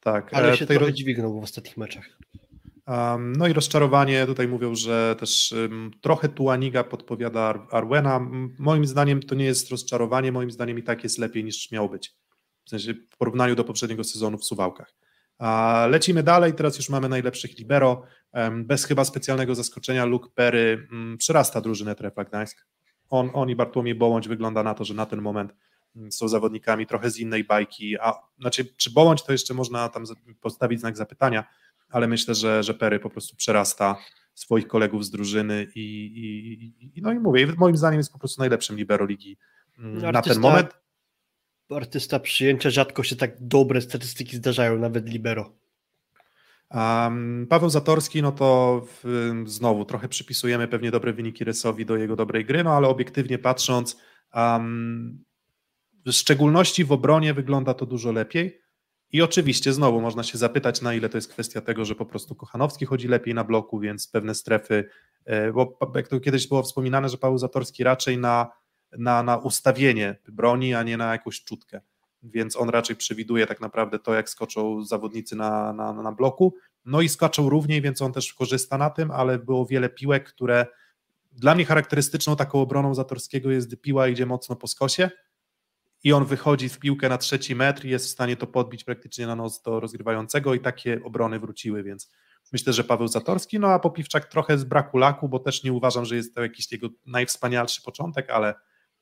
Tak. 0.00 0.34
Ale 0.34 0.52
e, 0.52 0.56
się 0.56 0.66
trochę 0.66 0.92
dźwignął 0.92 1.40
w 1.40 1.44
ostatnich 1.44 1.76
meczach. 1.76 2.18
Um, 2.86 3.32
no 3.32 3.48
i 3.48 3.52
rozczarowanie, 3.52 4.26
tutaj 4.26 4.48
mówią, 4.48 4.74
że 4.74 5.16
też 5.18 5.52
um, 5.52 5.90
trochę 6.00 6.28
Tuaniga 6.28 6.84
podpowiada 6.84 7.40
Ar 7.40 7.66
Arwena. 7.70 8.20
Moim 8.58 8.86
zdaniem 8.86 9.22
to 9.22 9.34
nie 9.34 9.44
jest 9.44 9.70
rozczarowanie, 9.70 10.32
moim 10.32 10.50
zdaniem 10.50 10.78
i 10.78 10.82
tak 10.82 11.02
jest 11.04 11.18
lepiej 11.18 11.44
niż 11.44 11.70
miał 11.70 11.88
być. 11.88 12.14
W 12.64 12.70
sensie 12.70 12.94
w 12.94 13.16
porównaniu 13.18 13.54
do 13.54 13.64
poprzedniego 13.64 14.04
sezonu 14.04 14.38
w 14.38 14.44
Suwałkach. 14.44 14.94
A 15.38 15.86
lecimy 15.90 16.22
dalej, 16.22 16.54
teraz 16.54 16.76
już 16.76 16.88
mamy 16.88 17.08
najlepszych 17.08 17.58
libero. 17.58 18.02
Um, 18.32 18.64
bez 18.64 18.84
chyba 18.84 19.04
specjalnego 19.04 19.54
zaskoczenia 19.54 20.04
Luke 20.04 20.28
Perry 20.34 20.86
mm, 20.92 21.18
przerasta 21.18 21.60
drużynę 21.60 21.94
Trefla 21.94 22.24
Gdańsk. 22.24 22.66
On, 23.10 23.30
on 23.34 23.50
i 23.50 23.56
Bartłomiej 23.56 23.94
Bołądź 23.94 24.28
wygląda 24.28 24.62
na 24.62 24.74
to, 24.74 24.84
że 24.84 24.94
na 24.94 25.06
ten 25.06 25.22
moment 25.22 25.52
są 26.10 26.28
zawodnikami 26.28 26.86
trochę 26.86 27.10
z 27.10 27.18
innej 27.18 27.44
bajki, 27.44 27.98
a 27.98 28.12
znaczy 28.38 28.64
czy 28.76 28.90
Bołądź 28.90 29.22
to 29.22 29.32
jeszcze 29.32 29.54
można 29.54 29.88
tam 29.88 30.04
postawić 30.40 30.80
znak 30.80 30.96
zapytania, 30.96 31.44
ale 31.88 32.08
myślę, 32.08 32.34
że, 32.34 32.62
że 32.62 32.74
Perry 32.74 33.00
po 33.00 33.10
prostu 33.10 33.36
przerasta 33.36 33.96
swoich 34.34 34.66
kolegów 34.66 35.04
z 35.04 35.10
drużyny 35.10 35.66
i, 35.74 35.80
i, 35.80 36.98
i 36.98 37.02
no 37.02 37.12
i 37.12 37.18
mówię, 37.18 37.46
moim 37.58 37.76
zdaniem 37.76 37.98
jest 37.98 38.12
po 38.12 38.18
prostu 38.18 38.42
najlepszym 38.42 38.76
libero 38.76 39.06
ligi 39.06 39.38
artysta, 39.78 40.00
mm, 40.00 40.12
na 40.12 40.22
ten 40.22 40.40
moment. 40.40 40.80
Artysta 41.70 42.20
przyjęcia, 42.20 42.70
rzadko 42.70 43.02
się 43.02 43.16
tak 43.16 43.46
dobre 43.46 43.80
statystyki 43.80 44.36
zdarzają, 44.36 44.78
nawet 44.78 45.08
libero. 45.08 45.52
Um, 46.70 47.46
Paweł 47.50 47.70
Zatorski, 47.70 48.22
no 48.22 48.32
to 48.32 48.80
w, 49.04 49.32
znowu 49.46 49.84
trochę 49.84 50.08
przypisujemy 50.08 50.68
pewnie 50.68 50.90
dobre 50.90 51.12
wyniki 51.12 51.44
Resowi 51.44 51.86
do 51.86 51.96
jego 51.96 52.16
dobrej 52.16 52.44
gry, 52.44 52.64
no 52.64 52.72
ale 52.72 52.88
obiektywnie 52.88 53.38
patrząc, 53.38 53.96
um, 54.34 55.24
w 56.06 56.12
szczególności 56.12 56.84
w 56.84 56.92
obronie 56.92 57.34
wygląda 57.34 57.74
to 57.74 57.86
dużo 57.86 58.12
lepiej. 58.12 58.60
I 59.12 59.22
oczywiście 59.22 59.72
znowu 59.72 60.00
można 60.00 60.22
się 60.22 60.38
zapytać, 60.38 60.82
na 60.82 60.94
ile 60.94 61.08
to 61.08 61.18
jest 61.18 61.32
kwestia 61.32 61.60
tego, 61.60 61.84
że 61.84 61.94
po 61.94 62.06
prostu 62.06 62.34
Kochanowski 62.34 62.86
chodzi 62.86 63.08
lepiej 63.08 63.34
na 63.34 63.44
bloku, 63.44 63.80
więc 63.80 64.08
pewne 64.08 64.34
strefy, 64.34 64.88
e, 65.24 65.52
bo 65.52 65.78
jak 65.94 66.08
to 66.08 66.20
kiedyś 66.20 66.48
było 66.48 66.62
wspominane, 66.62 67.08
że 67.08 67.18
Paweł 67.18 67.38
Zatorski 67.38 67.84
raczej 67.84 68.18
na, 68.18 68.50
na, 68.98 69.22
na 69.22 69.36
ustawienie 69.36 70.16
broni, 70.28 70.74
a 70.74 70.82
nie 70.82 70.96
na 70.96 71.12
jakąś 71.12 71.44
czutkę. 71.44 71.80
więc 72.22 72.56
on 72.56 72.68
raczej 72.68 72.96
przewiduje 72.96 73.46
tak 73.46 73.60
naprawdę 73.60 73.98
to, 73.98 74.14
jak 74.14 74.30
skoczą 74.30 74.84
zawodnicy 74.84 75.36
na, 75.36 75.72
na, 75.72 75.92
na 75.92 76.12
bloku. 76.12 76.54
No 76.84 77.00
i 77.00 77.08
skaczą 77.08 77.48
równiej, 77.48 77.82
więc 77.82 78.02
on 78.02 78.12
też 78.12 78.34
korzysta 78.34 78.78
na 78.78 78.90
tym, 78.90 79.10
ale 79.10 79.38
było 79.38 79.66
wiele 79.66 79.88
piłek, 79.88 80.28
które 80.28 80.66
dla 81.32 81.54
mnie 81.54 81.64
charakterystyczną 81.64 82.36
taką 82.36 82.60
obroną 82.60 82.94
Zatorskiego 82.94 83.50
jest, 83.50 83.80
piła 83.80 84.08
idzie 84.08 84.26
mocno 84.26 84.56
po 84.56 84.66
skosie 84.66 85.10
i 86.04 86.12
on 86.12 86.24
wychodzi 86.24 86.68
w 86.68 86.78
piłkę 86.78 87.08
na 87.08 87.18
trzeci 87.18 87.54
metr 87.54 87.84
i 87.84 87.90
jest 87.90 88.06
w 88.06 88.08
stanie 88.08 88.36
to 88.36 88.46
podbić 88.46 88.84
praktycznie 88.84 89.26
na 89.26 89.36
nos 89.36 89.62
do 89.62 89.80
rozgrywającego 89.80 90.54
i 90.54 90.60
takie 90.60 91.00
obrony 91.04 91.40
wróciły, 91.40 91.82
więc 91.82 92.10
myślę, 92.52 92.72
że 92.72 92.84
Paweł 92.84 93.08
Zatorski, 93.08 93.58
no 93.58 93.68
a 93.68 93.78
Popiwczak 93.78 94.24
trochę 94.24 94.58
z 94.58 94.64
braku 94.64 94.98
laku, 94.98 95.28
bo 95.28 95.38
też 95.38 95.64
nie 95.64 95.72
uważam, 95.72 96.04
że 96.04 96.16
jest 96.16 96.34
to 96.34 96.42
jakiś 96.42 96.72
jego 96.72 96.88
najwspanialszy 97.06 97.82
początek, 97.82 98.30
ale 98.30 98.54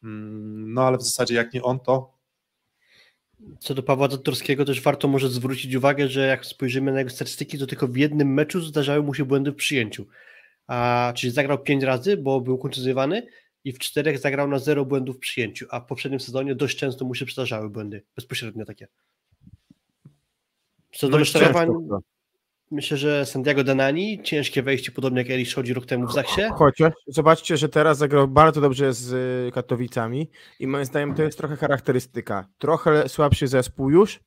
mm, 0.03 0.73
no 0.73 0.83
ale 0.83 0.99
w 0.99 1.03
zasadzie 1.03 1.35
jak 1.35 1.55
nie 1.55 1.63
on, 1.63 1.81
to 1.81 2.19
co 3.61 3.75
do 3.75 3.83
Pawła 3.83 4.09
Zatorskiego 4.09 4.65
też 4.65 4.81
warto 4.81 5.09
może 5.09 5.29
zwrócić 5.29 5.75
uwagę, 5.75 6.09
że 6.09 6.27
jak 6.27 6.47
spojrzymy 6.47 6.93
na 6.93 6.99
jego 6.99 7.11
statystyki, 7.11 7.59
to 7.59 7.67
tylko 7.67 7.89
w 7.89 7.97
jednym 7.97 8.35
meczu 8.35 8.61
zdarzały 8.61 9.03
mu 9.03 9.15
się 9.15 9.25
błędy 9.25 9.53
w 9.53 9.55
przyjęciu. 9.55 10.07
A, 10.67 11.13
czyli 11.17 11.33
zagrał 11.33 11.59
pięć 11.59 11.83
razy, 11.83 12.17
bo 12.17 12.41
był 12.41 12.59
kontuzjowany 12.59 13.27
i 13.69 13.73
w 13.73 13.79
czterech 13.79 14.19
zagrał 14.19 14.49
na 14.49 14.59
zero 14.59 14.85
błędów 14.85 15.17
w 15.17 15.19
przyjęciu, 15.19 15.67
a 15.71 15.81
w 15.81 15.87
poprzednim 15.87 16.21
sezonie 16.21 16.55
dość 16.55 16.79
często 16.79 17.05
mu 17.05 17.15
się 17.15 17.27
przydarzały 17.27 17.71
błędy, 17.71 18.03
bezpośrednio 18.17 18.65
takie. 18.65 18.89
Co 20.93 21.07
do 21.07 21.11
No 21.13 21.19
rozczarowań, 21.19 21.69
często. 21.69 22.01
myślę, 22.71 22.97
że 22.97 23.27
Santiago 23.27 23.65
Danani, 23.65 24.23
ciężkie 24.23 24.63
wejście, 24.63 24.93
podobnie 24.93 25.19
jak 25.19 25.31
Elisz 25.31 25.55
chodzi 25.55 25.75
rok 25.75 25.87
temu 25.87 26.07
w 26.07 26.13
Zachsie. 26.13 26.43
Chociaż 26.55 26.93
zobaczcie, 27.07 27.57
że 27.57 27.69
teraz 27.69 27.99
zagrał 27.99 28.29
bardzo 28.29 28.61
dobrze 28.61 28.93
z 28.93 29.13
y, 29.49 29.53
Katowicami 29.53 30.31
i 30.61 30.67
moim 30.67 30.85
zdaniem 30.85 31.15
to 31.15 31.23
jest 31.23 31.39
trochę 31.39 31.57
charakterystyka. 31.57 32.49
Trochę 32.59 33.09
słabszy 33.09 33.49
zespół 33.49 33.91
już 33.91 34.21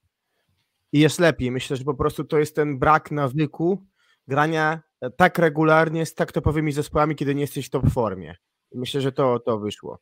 i 0.91 0.99
jest 0.99 1.19
lepiej. 1.19 1.51
Myślę, 1.51 1.77
że 1.77 1.84
po 1.84 1.93
prostu 1.93 2.23
to 2.23 2.39
jest 2.39 2.55
ten 2.55 2.80
brak 2.80 3.11
nawyku 3.11 3.84
grania 4.27 4.81
tak 5.18 5.39
regularnie 5.39 6.05
z 6.05 6.15
tak 6.15 6.31
topowymi 6.31 6.72
zespołami, 6.72 7.15
kiedy 7.15 7.35
nie 7.35 7.41
jesteś 7.41 7.68
w 7.68 7.69
top 7.69 7.89
formie. 7.89 8.35
I 8.72 8.77
Myślę, 8.77 9.02
że 9.02 9.11
to, 9.11 9.39
to 9.39 9.60
wyszło. 9.60 9.99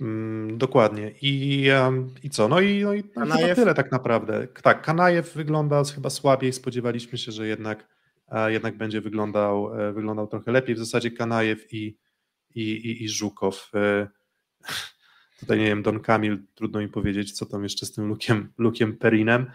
Mm, 0.00 0.58
dokładnie. 0.58 1.14
I, 1.22 1.68
em, 1.68 2.14
I 2.22 2.30
co? 2.30 2.48
No 2.48 2.60
i, 2.60 2.82
no 2.84 2.94
i 2.94 3.04
Kanajew? 3.04 3.56
tyle 3.56 3.74
tak 3.74 3.92
naprawdę. 3.92 4.46
Tak, 4.62 4.82
Kanajew 4.82 5.34
wygląda 5.34 5.82
chyba 5.84 6.10
słabiej. 6.10 6.52
Spodziewaliśmy 6.52 7.18
się, 7.18 7.32
że 7.32 7.46
jednak, 7.46 7.88
e, 8.28 8.52
jednak 8.52 8.76
będzie 8.76 9.00
wyglądał, 9.00 9.80
e, 9.80 9.92
wyglądał 9.92 10.26
trochę 10.26 10.52
lepiej. 10.52 10.74
W 10.74 10.78
zasadzie 10.78 11.10
Kanajew 11.10 11.72
i, 11.72 11.98
i, 12.54 12.62
i, 12.62 13.04
i 13.04 13.08
Żukow. 13.08 13.70
E, 15.42 15.46
Tutaj 15.46 15.58
nie 15.58 15.64
wiem, 15.64 15.82
Don 15.82 16.00
Kamil, 16.00 16.38
trudno 16.54 16.80
mi 16.80 16.88
powiedzieć, 16.88 17.32
co 17.32 17.46
tam 17.46 17.62
jeszcze 17.62 17.86
z 17.86 17.92
tym 17.92 18.08
Lukiem, 18.08 18.52
Lukiem 18.58 18.96
Perinem. 18.96 19.46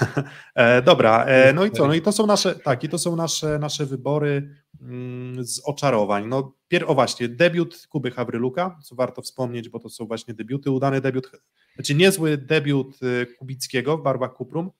e, 0.54 0.82
dobra, 0.82 1.24
e, 1.24 1.52
no 1.52 1.64
i 1.64 1.70
co? 1.70 1.86
No 1.86 1.94
i 1.94 2.02
to 2.02 2.12
są 2.12 2.26
nasze, 2.26 2.54
tak, 2.54 2.84
i 2.84 2.88
to 2.88 2.98
są 2.98 3.16
nasze, 3.16 3.58
nasze 3.58 3.86
wybory 3.86 4.56
mm, 4.80 5.44
z 5.44 5.60
oczarowań. 5.64 6.26
No, 6.28 6.54
pier, 6.68 6.84
o 6.86 6.94
właśnie, 6.94 7.28
debiut 7.28 7.86
Kuby 7.90 8.10
Hawryluka, 8.10 8.78
co 8.82 8.94
warto 8.94 9.22
wspomnieć, 9.22 9.68
bo 9.68 9.78
to 9.78 9.88
są 9.88 10.06
właśnie 10.06 10.34
debiuty, 10.34 10.70
udany 10.70 11.00
debiut, 11.00 11.30
znaczy 11.74 11.94
niezły 11.94 12.36
debiut 12.36 12.98
y, 13.02 13.26
Kubickiego 13.26 13.98
w 13.98 14.02
barwach 14.02 14.32
Kuprum, 14.32 14.70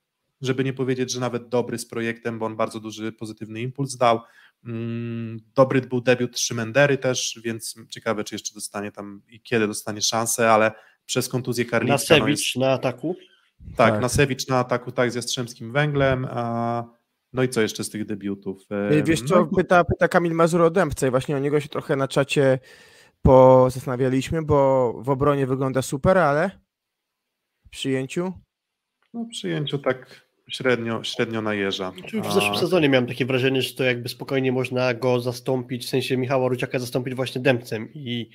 żeby 0.40 0.64
nie 0.64 0.72
powiedzieć, 0.72 1.12
że 1.12 1.20
nawet 1.20 1.48
dobry 1.48 1.78
z 1.78 1.86
projektem, 1.86 2.38
bo 2.38 2.46
on 2.46 2.56
bardzo 2.56 2.80
duży 2.80 3.12
pozytywny 3.12 3.60
impuls 3.60 3.96
dał. 3.96 4.20
Mm, 4.66 5.40
Dobry 5.54 5.80
był 5.80 6.00
debiut 6.00 6.38
Szymendery 6.38 6.98
też, 6.98 7.40
więc 7.44 7.74
ciekawe, 7.90 8.24
czy 8.24 8.34
jeszcze 8.34 8.54
dostanie 8.54 8.92
tam 8.92 9.22
i 9.28 9.40
kiedy 9.40 9.66
dostanie 9.66 10.02
szansę, 10.02 10.50
ale 10.52 10.72
przez 11.06 11.28
kontuzję 11.28 11.64
Karlicka. 11.64 11.92
no 11.92 11.94
jest- 11.94 12.10
Nasewicz 12.10 12.56
na 12.56 12.72
ataku. 12.72 13.16
tak, 13.76 13.92
Tak. 13.92 14.00
Nasewicz 14.02 14.48
na 14.48 14.58
ataku 14.58 14.92
tak 14.92 15.12
z 15.12 15.14
Jastrzębskim 15.14 15.72
Węglem. 15.72 16.26
A, 16.30 16.84
no 17.32 17.42
i 17.42 17.48
co 17.48 17.60
jeszcze 17.60 17.84
z 17.84 17.90
tych 17.90 18.06
debiutów? 18.06 18.62
Wiesz 19.04 19.22
no 19.22 19.28
co, 19.28 19.42
i- 19.52 19.56
pyta, 19.56 19.84
pyta 19.84 20.08
Kamil 20.08 20.32
Mazur 20.34 20.62
o 20.62 20.70
Dębce 20.70 21.08
i 21.08 21.10
właśnie 21.10 21.36
o 21.36 21.38
niego 21.38 21.60
się 21.60 21.68
trochę 21.68 21.96
na 21.96 22.08
czacie 22.08 22.58
pozastanawialiśmy, 23.22 24.42
bo 24.42 24.92
w 25.02 25.10
obronie 25.10 25.46
wygląda 25.46 25.82
super, 25.82 26.18
ale 26.18 26.50
w 27.66 27.68
przyjęciu 27.68 28.32
No, 29.14 29.24
w 29.24 29.28
przyjęciu 29.28 29.78
tak 29.78 30.26
średnio, 30.52 31.04
średnio 31.04 31.42
najeża. 31.42 31.92
Już 32.12 32.26
w 32.26 32.32
zeszłym 32.32 32.56
sezonie 32.56 32.88
miałem 32.88 33.06
takie 33.06 33.26
wrażenie, 33.26 33.62
że 33.62 33.74
to 33.74 33.84
jakby 33.84 34.08
spokojnie 34.08 34.52
można 34.52 34.94
go 34.94 35.20
zastąpić, 35.20 35.86
w 35.86 35.88
sensie 35.88 36.16
Michała 36.16 36.48
Ruciaka 36.48 36.78
zastąpić 36.78 37.14
właśnie 37.14 37.40
Dębcem 37.40 37.88
i, 37.94 38.30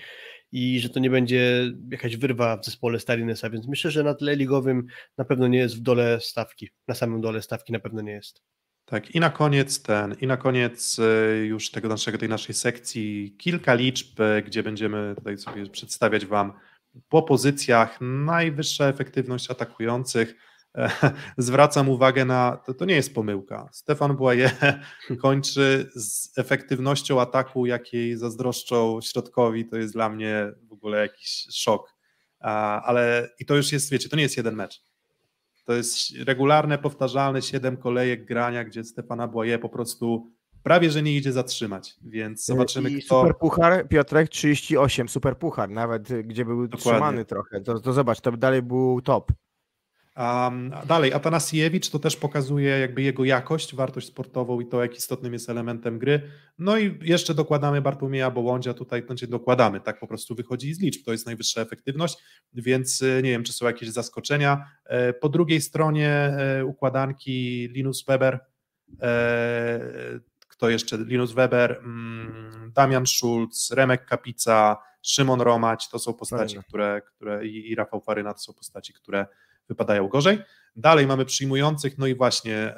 i 0.51 0.79
że 0.79 0.89
to 0.89 0.99
nie 0.99 1.09
będzie 1.09 1.71
jakaś 1.91 2.17
wyrwa 2.17 2.57
w 2.57 2.65
zespole 2.65 2.99
Stalinesa, 2.99 3.49
więc 3.49 3.67
myślę, 3.67 3.91
że 3.91 4.03
na 4.03 4.13
tle 4.13 4.35
ligowym 4.35 4.85
na 5.17 5.25
pewno 5.25 5.47
nie 5.47 5.59
jest 5.59 5.77
w 5.77 5.79
dole 5.79 6.19
stawki, 6.21 6.69
na 6.87 6.95
samym 6.95 7.21
dole 7.21 7.41
stawki 7.41 7.73
na 7.73 7.79
pewno 7.79 8.01
nie 8.01 8.11
jest. 8.11 8.41
Tak, 8.85 9.15
i 9.15 9.19
na 9.19 9.29
koniec 9.29 9.81
ten, 9.81 10.15
i 10.21 10.27
na 10.27 10.37
koniec 10.37 10.99
e, 10.99 11.37
już 11.37 11.71
tego 11.71 11.87
naszego, 11.87 12.17
tej 12.17 12.29
naszej 12.29 12.55
sekcji 12.55 13.35
kilka 13.37 13.73
liczb, 13.73 14.21
e, 14.21 14.41
gdzie 14.41 14.63
będziemy 14.63 15.13
tutaj 15.17 15.37
sobie 15.37 15.69
przedstawiać 15.69 16.25
Wam 16.25 16.53
po 17.09 17.23
pozycjach 17.23 17.97
najwyższa 18.01 18.85
efektywność 18.87 19.51
atakujących. 19.51 20.35
Zwracam 21.37 21.89
uwagę 21.89 22.25
na, 22.25 22.57
to, 22.65 22.73
to 22.73 22.85
nie 22.85 22.95
jest 22.95 23.15
pomyłka. 23.15 23.69
Stefan 23.71 24.15
Błaje 24.15 24.51
kończy 25.21 25.89
z 25.95 26.37
efektywnością 26.37 27.21
ataku, 27.21 27.65
jakiej 27.65 28.17
zazdroszczą 28.17 28.99
środkowi, 29.01 29.65
to 29.65 29.77
jest 29.77 29.93
dla 29.93 30.09
mnie 30.09 30.51
w 30.69 30.73
ogóle 30.73 31.01
jakiś 31.01 31.47
szok. 31.51 31.93
Ale 32.39 33.29
i 33.39 33.45
to 33.45 33.55
już 33.55 33.71
jest, 33.71 33.91
wiecie, 33.91 34.09
to 34.09 34.15
nie 34.15 34.23
jest 34.23 34.37
jeden 34.37 34.55
mecz. 34.55 34.81
To 35.65 35.73
jest 35.73 35.97
regularne, 36.25 36.77
powtarzalne 36.77 37.41
siedem 37.41 37.77
kolejek 37.77 38.25
grania, 38.25 38.63
gdzie 38.63 38.83
Stefana 38.83 39.27
Błaje 39.27 39.59
po 39.59 39.69
prostu 39.69 40.31
prawie, 40.63 40.91
że 40.91 41.03
nie 41.03 41.15
idzie 41.15 41.31
zatrzymać, 41.31 41.95
więc 42.01 42.45
zobaczymy 42.45 42.89
I 42.89 43.01
kto... 43.01 43.21
super 43.21 43.37
puchar, 43.37 43.87
Piotrek 43.87 44.29
38, 44.29 45.09
super 45.09 45.37
puchar, 45.37 45.69
nawet 45.69 46.27
gdzie 46.27 46.45
był 46.45 46.67
Dokładnie. 46.67 46.91
trzymany 46.91 47.25
trochę, 47.25 47.61
to, 47.61 47.79
to 47.79 47.93
zobacz, 47.93 48.21
to 48.21 48.31
dalej 48.31 48.61
był 48.61 49.01
top. 49.01 49.31
Um, 50.17 50.73
a 50.73 50.85
dalej, 50.85 51.13
Atanasiewicz 51.13 51.89
to 51.89 51.99
też 51.99 52.15
pokazuje 52.15 52.79
jakby 52.79 53.01
jego 53.01 53.25
jakość, 53.25 53.75
wartość 53.75 54.07
sportową 54.07 54.59
i 54.59 54.65
to, 54.65 54.81
jak 54.81 54.97
istotnym 54.97 55.33
jest 55.33 55.49
elementem 55.49 55.99
gry. 55.99 56.21
No 56.59 56.77
i 56.77 56.99
jeszcze 57.01 57.33
dokładamy 57.33 57.81
Bartłomieja 57.81 58.31
Bołądzia, 58.31 58.73
tutaj 58.73 59.03
znaczy 59.05 59.27
dokładamy, 59.27 59.79
tak 59.79 59.99
po 59.99 60.07
prostu 60.07 60.35
wychodzi 60.35 60.73
z 60.73 60.79
liczb, 60.79 61.05
to 61.05 61.11
jest 61.11 61.25
najwyższa 61.25 61.61
efektywność, 61.61 62.17
więc 62.53 63.01
y, 63.01 63.21
nie 63.23 63.29
wiem, 63.29 63.43
czy 63.43 63.53
są 63.53 63.65
jakieś 63.65 63.89
zaskoczenia. 63.89 64.71
E, 64.85 65.13
Po 65.13 65.29
drugiej 65.29 65.61
stronie 65.61 66.09
e, 66.09 66.65
układanki 66.65 67.69
Linus 67.71 68.05
Weber, 68.05 68.39
e, 69.01 69.79
kto 70.47 70.69
jeszcze? 70.69 70.97
Linus 70.97 71.31
Weber, 71.31 71.79
mm, 71.83 72.71
Damian 72.75 73.07
Schulz, 73.07 73.71
Remek 73.71 74.05
Kapica, 74.05 74.77
Szymon 75.01 75.41
Romać, 75.41 75.89
to 75.89 75.99
są 75.99 76.13
postaci, 76.13 76.55
Fajne. 76.55 76.63
które, 76.67 77.01
które 77.01 77.47
i, 77.47 77.71
i 77.71 77.75
Rafał 77.75 78.01
Faryna 78.01 78.33
to 78.33 78.39
są 78.39 78.53
postaci, 78.53 78.93
które 78.93 79.25
wypadają 79.69 80.07
gorzej. 80.07 80.39
Dalej 80.75 81.07
mamy 81.07 81.25
przyjmujących, 81.25 81.97
no 81.97 82.07
i 82.07 82.15
właśnie 82.15 82.73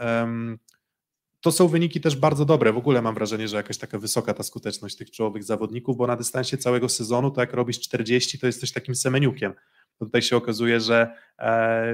to 1.41 1.51
są 1.51 1.67
wyniki 1.67 2.01
też 2.01 2.15
bardzo 2.15 2.45
dobre. 2.45 2.73
W 2.73 2.77
ogóle 2.77 3.01
mam 3.01 3.15
wrażenie, 3.15 3.47
że 3.47 3.57
jakaś 3.57 3.77
taka 3.77 3.99
wysoka 3.99 4.33
ta 4.33 4.43
skuteczność 4.43 4.95
tych 4.95 5.11
czołowych 5.11 5.43
zawodników, 5.43 5.97
bo 5.97 6.07
na 6.07 6.15
dystansie 6.15 6.57
całego 6.57 6.89
sezonu, 6.89 7.31
to 7.31 7.41
jak 7.41 7.53
robisz 7.53 7.79
40, 7.79 8.39
to 8.39 8.47
jesteś 8.47 8.71
takim 8.71 8.95
semeniukiem. 8.95 9.53
To 9.99 10.05
tutaj 10.05 10.21
się 10.21 10.37
okazuje, 10.37 10.79
że 10.79 11.15
e, 11.39 11.93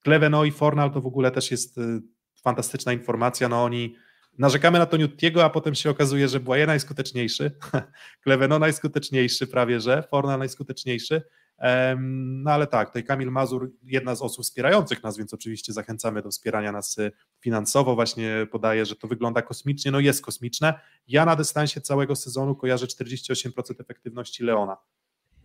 Kleveno 0.00 0.44
i 0.44 0.52
Fornal 0.52 0.90
to 0.90 1.00
w 1.00 1.06
ogóle 1.06 1.30
też 1.30 1.50
jest 1.50 1.78
e, 1.78 2.00
fantastyczna 2.42 2.92
informacja. 2.92 3.48
No 3.48 3.64
oni 3.64 3.96
narzekamy 4.38 4.78
na 4.78 4.86
to 4.86 4.96
Newtiego, 4.96 5.44
a 5.44 5.50
potem 5.50 5.74
się 5.74 5.90
okazuje, 5.90 6.28
że 6.28 6.40
Błaje 6.40 6.66
najskuteczniejszy, 6.66 7.50
Kleveno 8.24 8.58
najskuteczniejszy 8.58 9.46
prawie, 9.46 9.80
że 9.80 10.02
Fornal 10.10 10.38
najskuteczniejszy. 10.38 11.22
No 11.98 12.50
ale 12.50 12.66
tak, 12.66 12.88
tutaj 12.88 13.04
Kamil 13.04 13.30
Mazur, 13.30 13.72
jedna 13.82 14.14
z 14.14 14.22
osób 14.22 14.44
wspierających 14.44 15.02
nas, 15.02 15.18
więc 15.18 15.34
oczywiście 15.34 15.72
zachęcamy 15.72 16.22
do 16.22 16.30
wspierania 16.30 16.72
nas 16.72 16.98
y, 16.98 17.12
finansowo. 17.40 17.94
Właśnie 17.94 18.46
podaje, 18.50 18.86
że 18.86 18.96
to 18.96 19.08
wygląda 19.08 19.42
kosmicznie. 19.42 19.90
No 19.90 20.00
jest 20.00 20.24
kosmiczne. 20.24 20.74
Ja 21.08 21.24
na 21.24 21.36
dystansie 21.36 21.80
całego 21.80 22.16
sezonu 22.16 22.54
kojarzę 22.54 22.86
48% 22.86 23.80
efektywności 23.80 24.44
Leona 24.44 24.76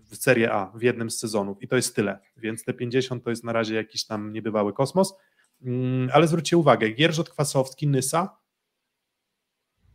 w 0.09 0.15
Serie 0.15 0.53
A 0.53 0.71
w 0.75 0.81
jednym 0.81 1.11
z 1.11 1.19
sezonów 1.19 1.63
i 1.63 1.67
to 1.67 1.75
jest 1.75 1.95
tyle, 1.95 2.19
więc 2.37 2.63
te 2.63 2.73
50 2.73 3.23
to 3.23 3.29
jest 3.29 3.43
na 3.43 3.53
razie 3.53 3.75
jakiś 3.75 4.05
tam 4.05 4.33
niebywały 4.33 4.73
kosmos. 4.73 5.13
Mm, 5.61 6.09
Ale 6.13 6.27
zwróćcie 6.27 6.57
uwagę, 6.57 6.89
Gierżot 6.89 7.29
Kwasowski, 7.29 7.87
Nysa, 7.87 8.37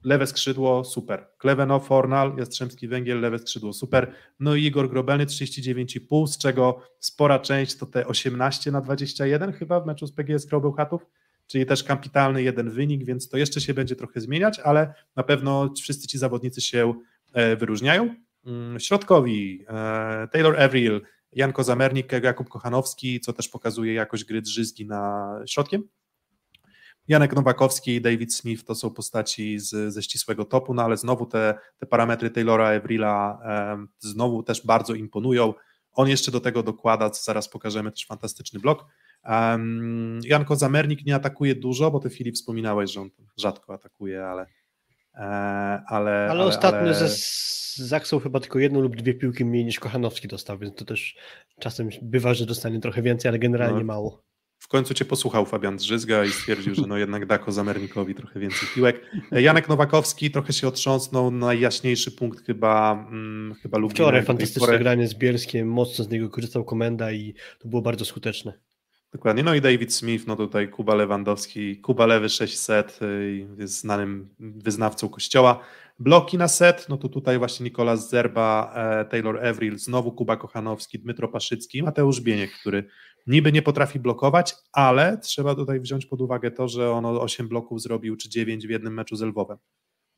lewe 0.05 0.27
skrzydło, 0.27 0.85
super. 0.85 1.27
Kleveno, 1.39 1.81
Fornal, 1.81 2.37
Jastrzębski 2.39 2.89
Węgiel, 2.89 3.21
lewe 3.21 3.39
skrzydło, 3.39 3.73
super. 3.73 4.13
No 4.41 4.55
i 4.55 4.65
Igor 4.65 4.91
Grobelny 4.91 5.27
39,5, 5.27 6.27
z 6.27 6.39
czego 6.39 6.81
spora 7.01 7.39
część 7.39 7.77
to 7.77 7.87
te 7.87 8.07
18 8.07 8.71
na 8.71 8.81
21 8.81 9.53
chyba 9.53 9.81
w 9.81 9.87
meczu 9.87 10.07
z 10.07 10.13
PGS 10.13 10.47
Bełchatów, 10.47 11.07
czyli 11.47 11.67
też 11.67 11.85
kapitalny 11.85 12.43
jeden 12.43 12.71
wynik, 12.71 13.05
więc 13.05 13.29
to 13.29 13.37
jeszcze 13.37 13.61
się 13.61 13.75
będzie 13.75 13.97
trochę 13.97 14.21
zmieniać, 14.21 14.59
ale 14.59 14.95
na 15.17 15.23
pewno 15.23 15.71
wszyscy 15.83 16.09
ci 16.09 16.19
zawodnicy 16.19 16.61
się 16.61 16.95
e, 17.33 17.57
wyróżniają. 17.57 18.15
Mm, 18.47 18.81
Środkowi, 18.81 19.65
e, 19.69 20.29
Taylor 20.33 20.61
Avril, 20.61 21.01
Jan 21.33 21.53
Kozamernik, 21.53 22.13
Jakub 22.23 22.49
Kochanowski, 22.49 23.21
co 23.21 23.33
też 23.33 23.49
pokazuje 23.49 23.93
jakość 23.93 24.25
gry 24.25 24.43
drzyzgi 24.43 24.87
na 24.87 25.31
środkiem. 25.47 25.89
Janek 27.09 27.37
Nowakowski 27.37 27.95
i 27.95 28.01
David 28.01 28.35
Smith 28.35 28.65
to 28.65 28.75
są 28.75 28.91
postaci 28.91 29.59
z, 29.59 29.95
ze 29.95 30.03
ścisłego 30.03 30.45
topu, 30.45 30.75
no 30.75 30.83
ale 30.83 30.97
znowu 30.97 31.27
te, 31.27 31.55
te 31.79 31.87
parametry 31.87 32.31
Taylora 32.31 32.71
Evrila 32.71 33.39
um, 33.71 33.89
znowu 33.99 34.43
też 34.43 34.67
bardzo 34.67 34.95
imponują. 34.95 35.55
On 35.93 36.09
jeszcze 36.09 36.31
do 36.31 36.41
tego 36.41 36.63
dokłada, 36.63 37.11
co 37.11 37.23
zaraz 37.25 37.49
pokażemy, 37.49 37.93
też 37.93 38.07
fantastyczny 38.07 38.61
blok. 38.61 38.87
Um, 39.25 40.21
Jan 40.25 40.45
Kozamernik 40.45 41.07
nie 41.07 41.15
atakuje 41.15 41.55
dużo, 41.55 41.91
bo 41.91 42.01
ty 42.01 42.11
Filip 42.11 42.35
wspominałeś, 42.35 42.93
że 42.93 43.01
on 43.01 43.11
rzadko 43.37 43.75
atakuje, 43.75 44.25
ale 44.25 44.47
e, 45.15 45.19
ale, 45.19 45.83
ale, 45.89 46.31
ale 46.31 46.45
ostatnio 46.45 46.81
ale... 46.81 46.95
ze 46.95 47.09
Zaksą 47.77 48.21
chyba 48.21 48.41
tylko 48.41 48.59
jedną 48.59 48.81
lub 48.81 48.97
dwie 48.97 49.15
piłki 49.15 49.45
mniej 49.45 49.65
niż 49.65 49.81
Kochanowski 49.81 50.29
dostał, 50.29 50.59
więc 50.59 50.75
to 50.75 50.85
też 50.85 51.17
czasem 51.61 51.89
bywa, 52.03 52.35
że 52.35 52.47
dostanie 52.47 52.81
trochę 52.81 53.03
więcej, 53.03 53.29
ale 53.29 53.39
generalnie 53.39 53.79
no. 53.79 53.85
mało 53.85 54.23
w 54.63 54.69
końcu 54.69 54.95
cię 54.95 55.05
posłuchał 55.05 55.47
Fabian 55.47 55.77
Drzyzga 55.77 56.25
i 56.25 56.31
stwierdził, 56.31 56.75
że 56.75 56.83
no 56.87 56.97
jednak 56.97 57.27
Dako 57.27 57.53
Zamernikowi 57.53 58.15
trochę 58.15 58.41
więcej 58.41 58.69
piłek. 58.75 59.11
Janek 59.33 59.69
Nowakowski 59.69 60.31
trochę 60.31 60.53
się 60.53 60.69
otrząsnął, 60.69 61.31
najjaśniejszy 61.31 62.11
punkt 62.11 62.47
chyba 62.47 62.95
hmm, 62.95 63.55
chyba 63.55 63.79
Lublina. 63.79 63.95
Wczoraj 63.95 64.23
fantastyczne 64.23 64.79
granie 64.79 65.09
z 65.09 65.15
Bielskiem, 65.15 65.69
mocno 65.69 66.05
z 66.05 66.09
niego 66.09 66.31
korzystał 66.31 66.65
Komenda 66.65 67.13
i 67.13 67.35
to 67.59 67.69
było 67.69 67.83
bardzo 67.83 68.05
skuteczne. 68.05 68.53
Dokładnie, 69.13 69.43
no 69.43 69.55
i 69.55 69.61
David 69.61 69.95
Smith, 69.95 70.27
no 70.27 70.37
tutaj 70.37 70.69
Kuba 70.69 70.95
Lewandowski, 70.95 71.77
Kuba 71.77 72.07
Lewy 72.07 72.29
600, 72.29 72.99
y, 73.03 73.47
jest 73.59 73.81
znanym 73.81 74.29
wyznawcą 74.39 75.09
kościoła. 75.09 75.61
Bloki 75.99 76.39
na 76.39 76.49
set, 76.49 76.87
no 76.89 76.97
to 76.97 77.09
tutaj 77.09 77.39
właśnie 77.39 77.65
Nikolas 77.65 78.11
Zerba, 78.11 78.73
e, 78.75 79.05
Taylor 79.05 79.45
Evril, 79.45 79.79
znowu 79.79 80.13
Kuba 80.13 80.37
Kochanowski, 80.37 80.99
Dmytro 80.99 81.29
Paszycki 81.29 81.79
i 81.79 81.83
Mateusz 81.83 82.21
Bieniek, 82.21 82.51
który 82.61 82.89
niby 83.27 83.53
nie 83.53 83.63
potrafi 83.63 84.01
blokować, 84.01 84.55
ale 84.73 85.19
trzeba 85.19 85.55
tutaj 85.55 85.81
wziąć 85.81 86.07
pod 86.07 86.21
uwagę 86.21 86.51
to, 86.51 86.69
że 86.69 86.91
on 86.91 87.07
8 87.07 87.49
bloków 87.49 87.83
zrobił 87.83 88.17
czy 88.17 88.29
9 88.29 88.67
w 88.67 88.71
jednym 88.71 88.95
meczu 88.95 89.17
z 89.17 89.23
Lwowem. 89.23 89.59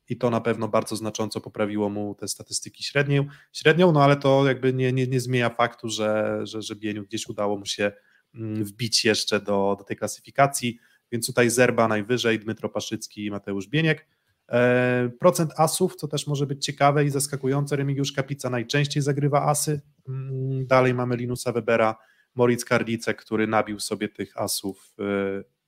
I 0.09 0.17
to 0.17 0.29
na 0.29 0.41
pewno 0.41 0.67
bardzo 0.67 0.95
znacząco 0.95 1.41
poprawiło 1.41 1.89
mu 1.89 2.15
te 2.15 2.27
statystyki 2.27 2.83
średnią, 2.83 3.25
średnią 3.53 3.91
no 3.91 4.03
ale 4.03 4.15
to 4.15 4.47
jakby 4.47 4.73
nie, 4.73 4.93
nie, 4.93 5.07
nie 5.07 5.19
zmienia 5.19 5.49
faktu, 5.49 5.89
że, 5.89 6.39
że, 6.43 6.61
że 6.61 6.75
Bieniu 6.75 7.03
gdzieś 7.03 7.27
udało 7.27 7.57
mu 7.57 7.65
się 7.65 7.91
mm, 8.35 8.63
wbić 8.63 9.05
jeszcze 9.05 9.39
do, 9.39 9.75
do 9.79 9.83
tej 9.83 9.97
klasyfikacji, 9.97 10.79
więc 11.11 11.27
tutaj 11.27 11.49
Zerba 11.49 11.87
najwyżej, 11.87 12.39
Dmytro 12.39 12.69
Paszycki 12.69 13.25
i 13.25 13.31
Mateusz 13.31 13.67
Bieniek. 13.67 14.07
E, 14.51 15.09
procent 15.19 15.51
asów, 15.57 15.95
co 15.95 16.07
też 16.07 16.27
może 16.27 16.47
być 16.47 16.65
ciekawe 16.65 17.05
i 17.05 17.09
zaskakujące, 17.09 17.75
Remigiusz 17.75 18.11
Kapica 18.11 18.49
najczęściej 18.49 19.03
zagrywa 19.03 19.41
asy, 19.41 19.81
mm, 20.07 20.67
dalej 20.67 20.93
mamy 20.93 21.15
Linusa 21.15 21.51
Webera, 21.51 21.95
Moritz 22.35 22.65
Karlicek, 22.65 23.21
który 23.21 23.47
nabił 23.47 23.79
sobie 23.79 24.09
tych 24.09 24.37
asów 24.37 24.93
e, 24.99 25.03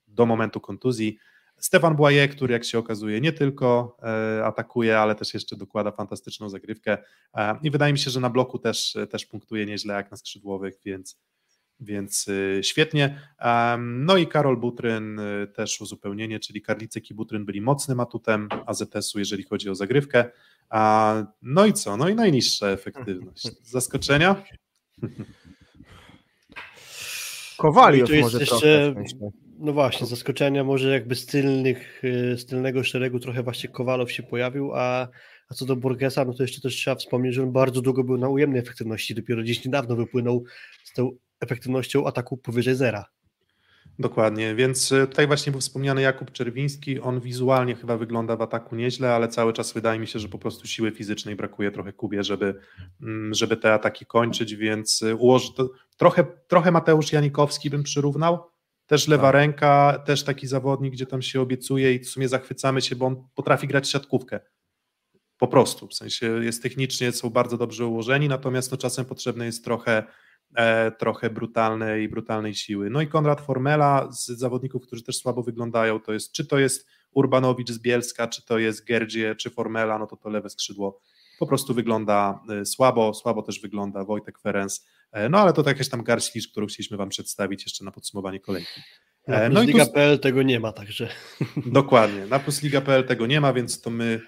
do 0.06 0.26
momentu 0.26 0.60
kontuzji, 0.60 1.18
Stefan 1.58 1.96
Błaje, 1.96 2.28
który 2.28 2.52
jak 2.52 2.64
się 2.64 2.78
okazuje 2.78 3.20
nie 3.20 3.32
tylko 3.32 3.96
e, 4.02 4.44
atakuje, 4.44 4.98
ale 4.98 5.14
też 5.14 5.34
jeszcze 5.34 5.56
dokłada 5.56 5.90
fantastyczną 5.90 6.48
zagrywkę 6.48 6.98
i 7.62 7.70
wydaje 7.70 7.92
mi 7.92 7.98
się, 7.98 8.10
że 8.10 8.20
na 8.20 8.30
bloku 8.30 8.58
też, 8.58 8.96
też 9.10 9.26
punktuje 9.26 9.66
nieźle 9.66 9.94
jak 9.94 10.10
na 10.10 10.16
skrzydłowych, 10.16 10.74
więc 10.84 11.18
więc 11.80 12.26
świetnie. 12.62 13.20
No 13.78 14.16
i 14.16 14.26
Karol 14.26 14.56
Butryn 14.56 15.20
też 15.54 15.80
uzupełnienie, 15.80 16.40
czyli 16.40 16.62
Karlicek 16.62 17.10
i 17.10 17.14
Butryn 17.14 17.44
byli 17.44 17.60
mocnym 17.60 18.00
atutem 18.00 18.48
AZS-u, 18.66 19.18
jeżeli 19.18 19.42
chodzi 19.42 19.70
o 19.70 19.74
zagrywkę. 19.74 20.30
No 21.42 21.66
i 21.66 21.72
co? 21.72 21.96
No 21.96 22.08
i 22.08 22.14
najniższa 22.14 22.68
efektywność. 22.68 23.48
Zaskoczenia? 23.62 24.42
Kowaliów 27.58 28.10
no 28.10 28.20
może 28.20 28.38
jeszcze, 28.38 28.56
trochę, 28.58 28.94
No 29.58 29.72
właśnie, 29.72 30.06
zaskoczenia 30.06 30.64
może 30.64 30.90
jakby 30.90 31.14
z, 31.14 31.26
tylnych, 31.26 32.02
z 32.36 32.46
tylnego 32.46 32.84
szeregu 32.84 33.18
trochę 33.18 33.42
właśnie 33.42 33.68
Kowalow 33.68 34.12
się 34.12 34.22
pojawił, 34.22 34.74
a, 34.74 35.08
a 35.48 35.54
co 35.54 35.66
do 35.66 35.76
Borgesa, 35.76 36.24
no 36.24 36.34
to 36.34 36.42
jeszcze 36.42 36.60
też 36.60 36.74
trzeba 36.74 36.96
wspomnieć, 36.96 37.34
że 37.34 37.42
on 37.42 37.52
bardzo 37.52 37.82
długo 37.82 38.04
był 38.04 38.18
na 38.18 38.28
ujemnej 38.28 38.60
efektywności, 38.60 39.14
dopiero 39.14 39.42
gdzieś 39.42 39.64
niedawno 39.64 39.96
wypłynął 39.96 40.44
z 40.84 40.92
tą 40.92 41.10
efektywnością 41.40 42.06
ataku 42.06 42.36
powyżej 42.36 42.74
zera. 42.74 43.04
Dokładnie, 43.98 44.54
więc 44.54 44.92
e, 44.92 45.06
tutaj 45.06 45.26
właśnie 45.26 45.52
był 45.52 45.60
wspomniany 45.60 46.02
Jakub 46.02 46.32
Czerwiński, 46.32 47.00
on 47.00 47.20
wizualnie 47.20 47.74
chyba 47.74 47.96
wygląda 47.96 48.36
w 48.36 48.42
ataku 48.42 48.76
nieźle, 48.76 49.14
ale 49.14 49.28
cały 49.28 49.52
czas 49.52 49.72
wydaje 49.72 50.00
mi 50.00 50.06
się, 50.06 50.18
że 50.18 50.28
po 50.28 50.38
prostu 50.38 50.66
siły 50.66 50.90
fizycznej 50.90 51.36
brakuje 51.36 51.70
trochę 51.70 51.92
Kubie, 51.92 52.24
żeby, 52.24 52.54
mm, 53.02 53.34
żeby 53.34 53.56
te 53.56 53.72
ataki 53.72 54.06
kończyć, 54.06 54.56
więc 54.56 55.02
e, 55.02 55.14
ułoży 55.14 55.48
to, 55.56 55.70
trochę, 55.98 56.24
trochę 56.48 56.70
Mateusz 56.70 57.12
Janikowski 57.12 57.70
bym 57.70 57.82
przyrównał, 57.82 58.50
też 58.86 59.08
lewa 59.08 59.22
tak. 59.22 59.34
ręka, 59.34 60.02
też 60.06 60.24
taki 60.24 60.46
zawodnik, 60.46 60.92
gdzie 60.92 61.06
tam 61.06 61.22
się 61.22 61.40
obiecuje 61.40 61.94
i 61.94 61.98
w 61.98 62.08
sumie 62.08 62.28
zachwycamy 62.28 62.82
się, 62.82 62.96
bo 62.96 63.06
on 63.06 63.28
potrafi 63.34 63.68
grać 63.68 63.88
siatkówkę. 63.88 64.40
Po 65.38 65.48
prostu, 65.48 65.88
w 65.88 65.94
sensie 65.94 66.44
jest 66.44 66.62
technicznie, 66.62 67.12
są 67.12 67.30
bardzo 67.30 67.58
dobrze 67.58 67.86
ułożeni, 67.86 68.28
natomiast 68.28 68.72
no, 68.72 68.78
czasem 68.78 69.04
potrzebne 69.04 69.46
jest 69.46 69.64
trochę 69.64 70.04
e, 70.56 70.90
trochę 70.90 71.30
brutalnej, 71.30 72.08
brutalnej 72.08 72.54
siły. 72.54 72.90
No 72.90 73.00
i 73.00 73.06
Konrad 73.06 73.40
Formela 73.40 74.12
z 74.12 74.26
zawodników, 74.26 74.82
którzy 74.82 75.02
też 75.02 75.16
słabo 75.16 75.42
wyglądają, 75.42 76.00
to 76.00 76.12
jest, 76.12 76.32
czy 76.32 76.46
to 76.46 76.58
jest 76.58 76.88
Urbanowicz 77.12 77.70
z 77.70 77.78
Bielska, 77.78 78.28
czy 78.28 78.44
to 78.44 78.58
jest 78.58 78.84
Gerdzie, 78.84 79.34
czy 79.36 79.50
Formela, 79.50 79.98
no 79.98 80.06
to 80.06 80.16
to 80.16 80.30
lewe 80.30 80.50
skrzydło 80.50 81.00
po 81.38 81.46
prostu 81.46 81.74
wygląda 81.74 82.40
e, 82.50 82.64
słabo, 82.64 83.14
słabo 83.14 83.42
też 83.42 83.60
wygląda 83.60 84.04
Wojtek 84.04 84.38
Ferenc, 84.38 84.86
no 85.30 85.38
ale 85.38 85.52
to 85.52 85.62
jakaś 85.66 85.88
tam 85.88 86.02
garść 86.02 86.34
liczb, 86.34 86.50
którą 86.50 86.66
chcieliśmy 86.66 86.96
Wam 86.96 87.08
przedstawić 87.08 87.64
jeszcze 87.64 87.84
na 87.84 87.90
podsumowanie 87.90 88.40
kolejki. 88.40 88.80
Na 89.28 89.48
no 89.48 89.62
Liga.pl 89.62 90.18
tego 90.18 90.42
nie 90.42 90.60
ma, 90.60 90.72
także. 90.72 91.08
Dokładnie, 91.66 92.26
na 92.26 92.40
Liga.pl 92.62 93.04
tego 93.04 93.26
nie 93.26 93.40
ma, 93.40 93.52
więc 93.52 93.80
to 93.80 93.90
my 93.90 94.20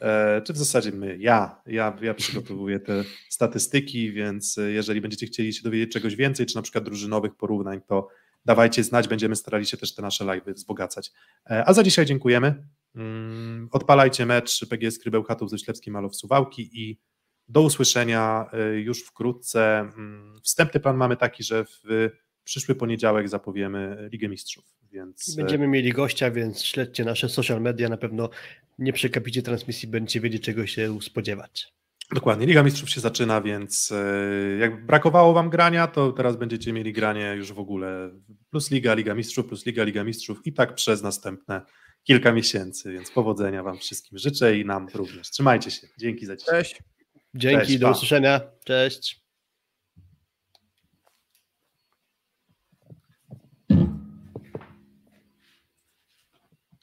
E, 0.00 0.42
czy 0.42 0.52
w 0.52 0.56
zasadzie 0.56 0.92
my, 0.92 1.18
ja, 1.20 1.62
ja, 1.66 1.96
ja 2.02 2.14
przygotowuję 2.14 2.80
te 2.80 3.04
statystyki, 3.28 4.12
więc 4.12 4.58
e, 4.58 4.70
jeżeli 4.70 5.00
będziecie 5.00 5.26
chcieli 5.26 5.52
się 5.52 5.62
dowiedzieć 5.62 5.92
czegoś 5.92 6.16
więcej, 6.16 6.46
czy 6.46 6.56
na 6.56 6.62
przykład 6.62 6.84
drużynowych 6.84 7.34
porównań, 7.34 7.80
to 7.86 8.08
dawajcie 8.44 8.84
znać, 8.84 9.08
będziemy 9.08 9.36
starali 9.36 9.66
się 9.66 9.76
też 9.76 9.94
te 9.94 10.02
nasze 10.02 10.24
live'y 10.24 10.54
wzbogacać. 10.54 11.10
E, 11.50 11.64
a 11.68 11.72
za 11.72 11.82
dzisiaj 11.82 12.06
dziękujemy. 12.06 12.66
Mm, 12.94 13.68
odpalajcie 13.72 14.26
mecz 14.26 14.66
PGS 14.68 14.98
Krybełchatów 14.98 15.50
ze 15.50 15.58
Ślepskim 15.58 15.92
Malow 15.92 16.16
Suwałki 16.16 16.70
i 16.72 16.98
do 17.48 17.62
usłyszenia 17.62 18.50
już 18.74 19.02
wkrótce. 19.04 19.78
Mm, 19.78 20.40
wstępny 20.42 20.80
plan 20.80 20.96
mamy 20.96 21.16
taki, 21.16 21.44
że 21.44 21.64
w 21.64 22.10
przyszły 22.44 22.74
poniedziałek 22.74 23.28
zapowiemy 23.28 24.08
Ligę 24.12 24.28
Mistrzów. 24.28 24.64
Więc... 24.92 25.34
Będziemy 25.36 25.68
mieli 25.68 25.92
gościa, 25.92 26.30
więc 26.30 26.62
śledźcie 26.62 27.04
nasze 27.04 27.28
social 27.28 27.60
media, 27.60 27.88
na 27.88 27.96
pewno 27.96 28.30
nie 28.78 28.92
przekapicie 28.92 29.42
transmisji, 29.42 29.88
będziecie 29.88 30.20
wiedzieć 30.20 30.42
czego 30.42 30.66
się 30.66 31.02
spodziewać. 31.02 31.72
Dokładnie, 32.14 32.46
Liga 32.46 32.62
Mistrzów 32.62 32.90
się 32.90 33.00
zaczyna, 33.00 33.40
więc 33.40 33.92
e, 33.92 34.56
jak 34.58 34.86
brakowało 34.86 35.32
Wam 35.32 35.50
grania, 35.50 35.86
to 35.86 36.12
teraz 36.12 36.36
będziecie 36.36 36.72
mieli 36.72 36.92
granie 36.92 37.34
już 37.36 37.52
w 37.52 37.58
ogóle 37.58 38.10
plus 38.50 38.70
Liga, 38.70 38.94
Liga 38.94 39.14
Mistrzów, 39.14 39.46
plus 39.46 39.66
Liga, 39.66 39.84
Liga 39.84 40.04
Mistrzów 40.04 40.46
i 40.46 40.52
tak 40.52 40.74
przez 40.74 41.02
następne 41.02 41.62
kilka 42.04 42.32
miesięcy, 42.32 42.92
więc 42.92 43.10
powodzenia 43.10 43.62
Wam 43.62 43.78
wszystkim 43.78 44.18
życzę 44.18 44.58
i 44.58 44.64
nam 44.64 44.86
również. 44.94 45.30
Trzymajcie 45.30 45.70
się, 45.70 45.88
dzięki 45.98 46.26
za 46.26 46.36
dzisiaj. 46.36 46.62
Cześć. 46.62 46.82
Dzięki, 47.34 47.66
Cześć, 47.66 47.78
do 47.78 47.86
pa. 47.86 47.92
usłyszenia, 47.92 48.40
cześć. 48.64 49.27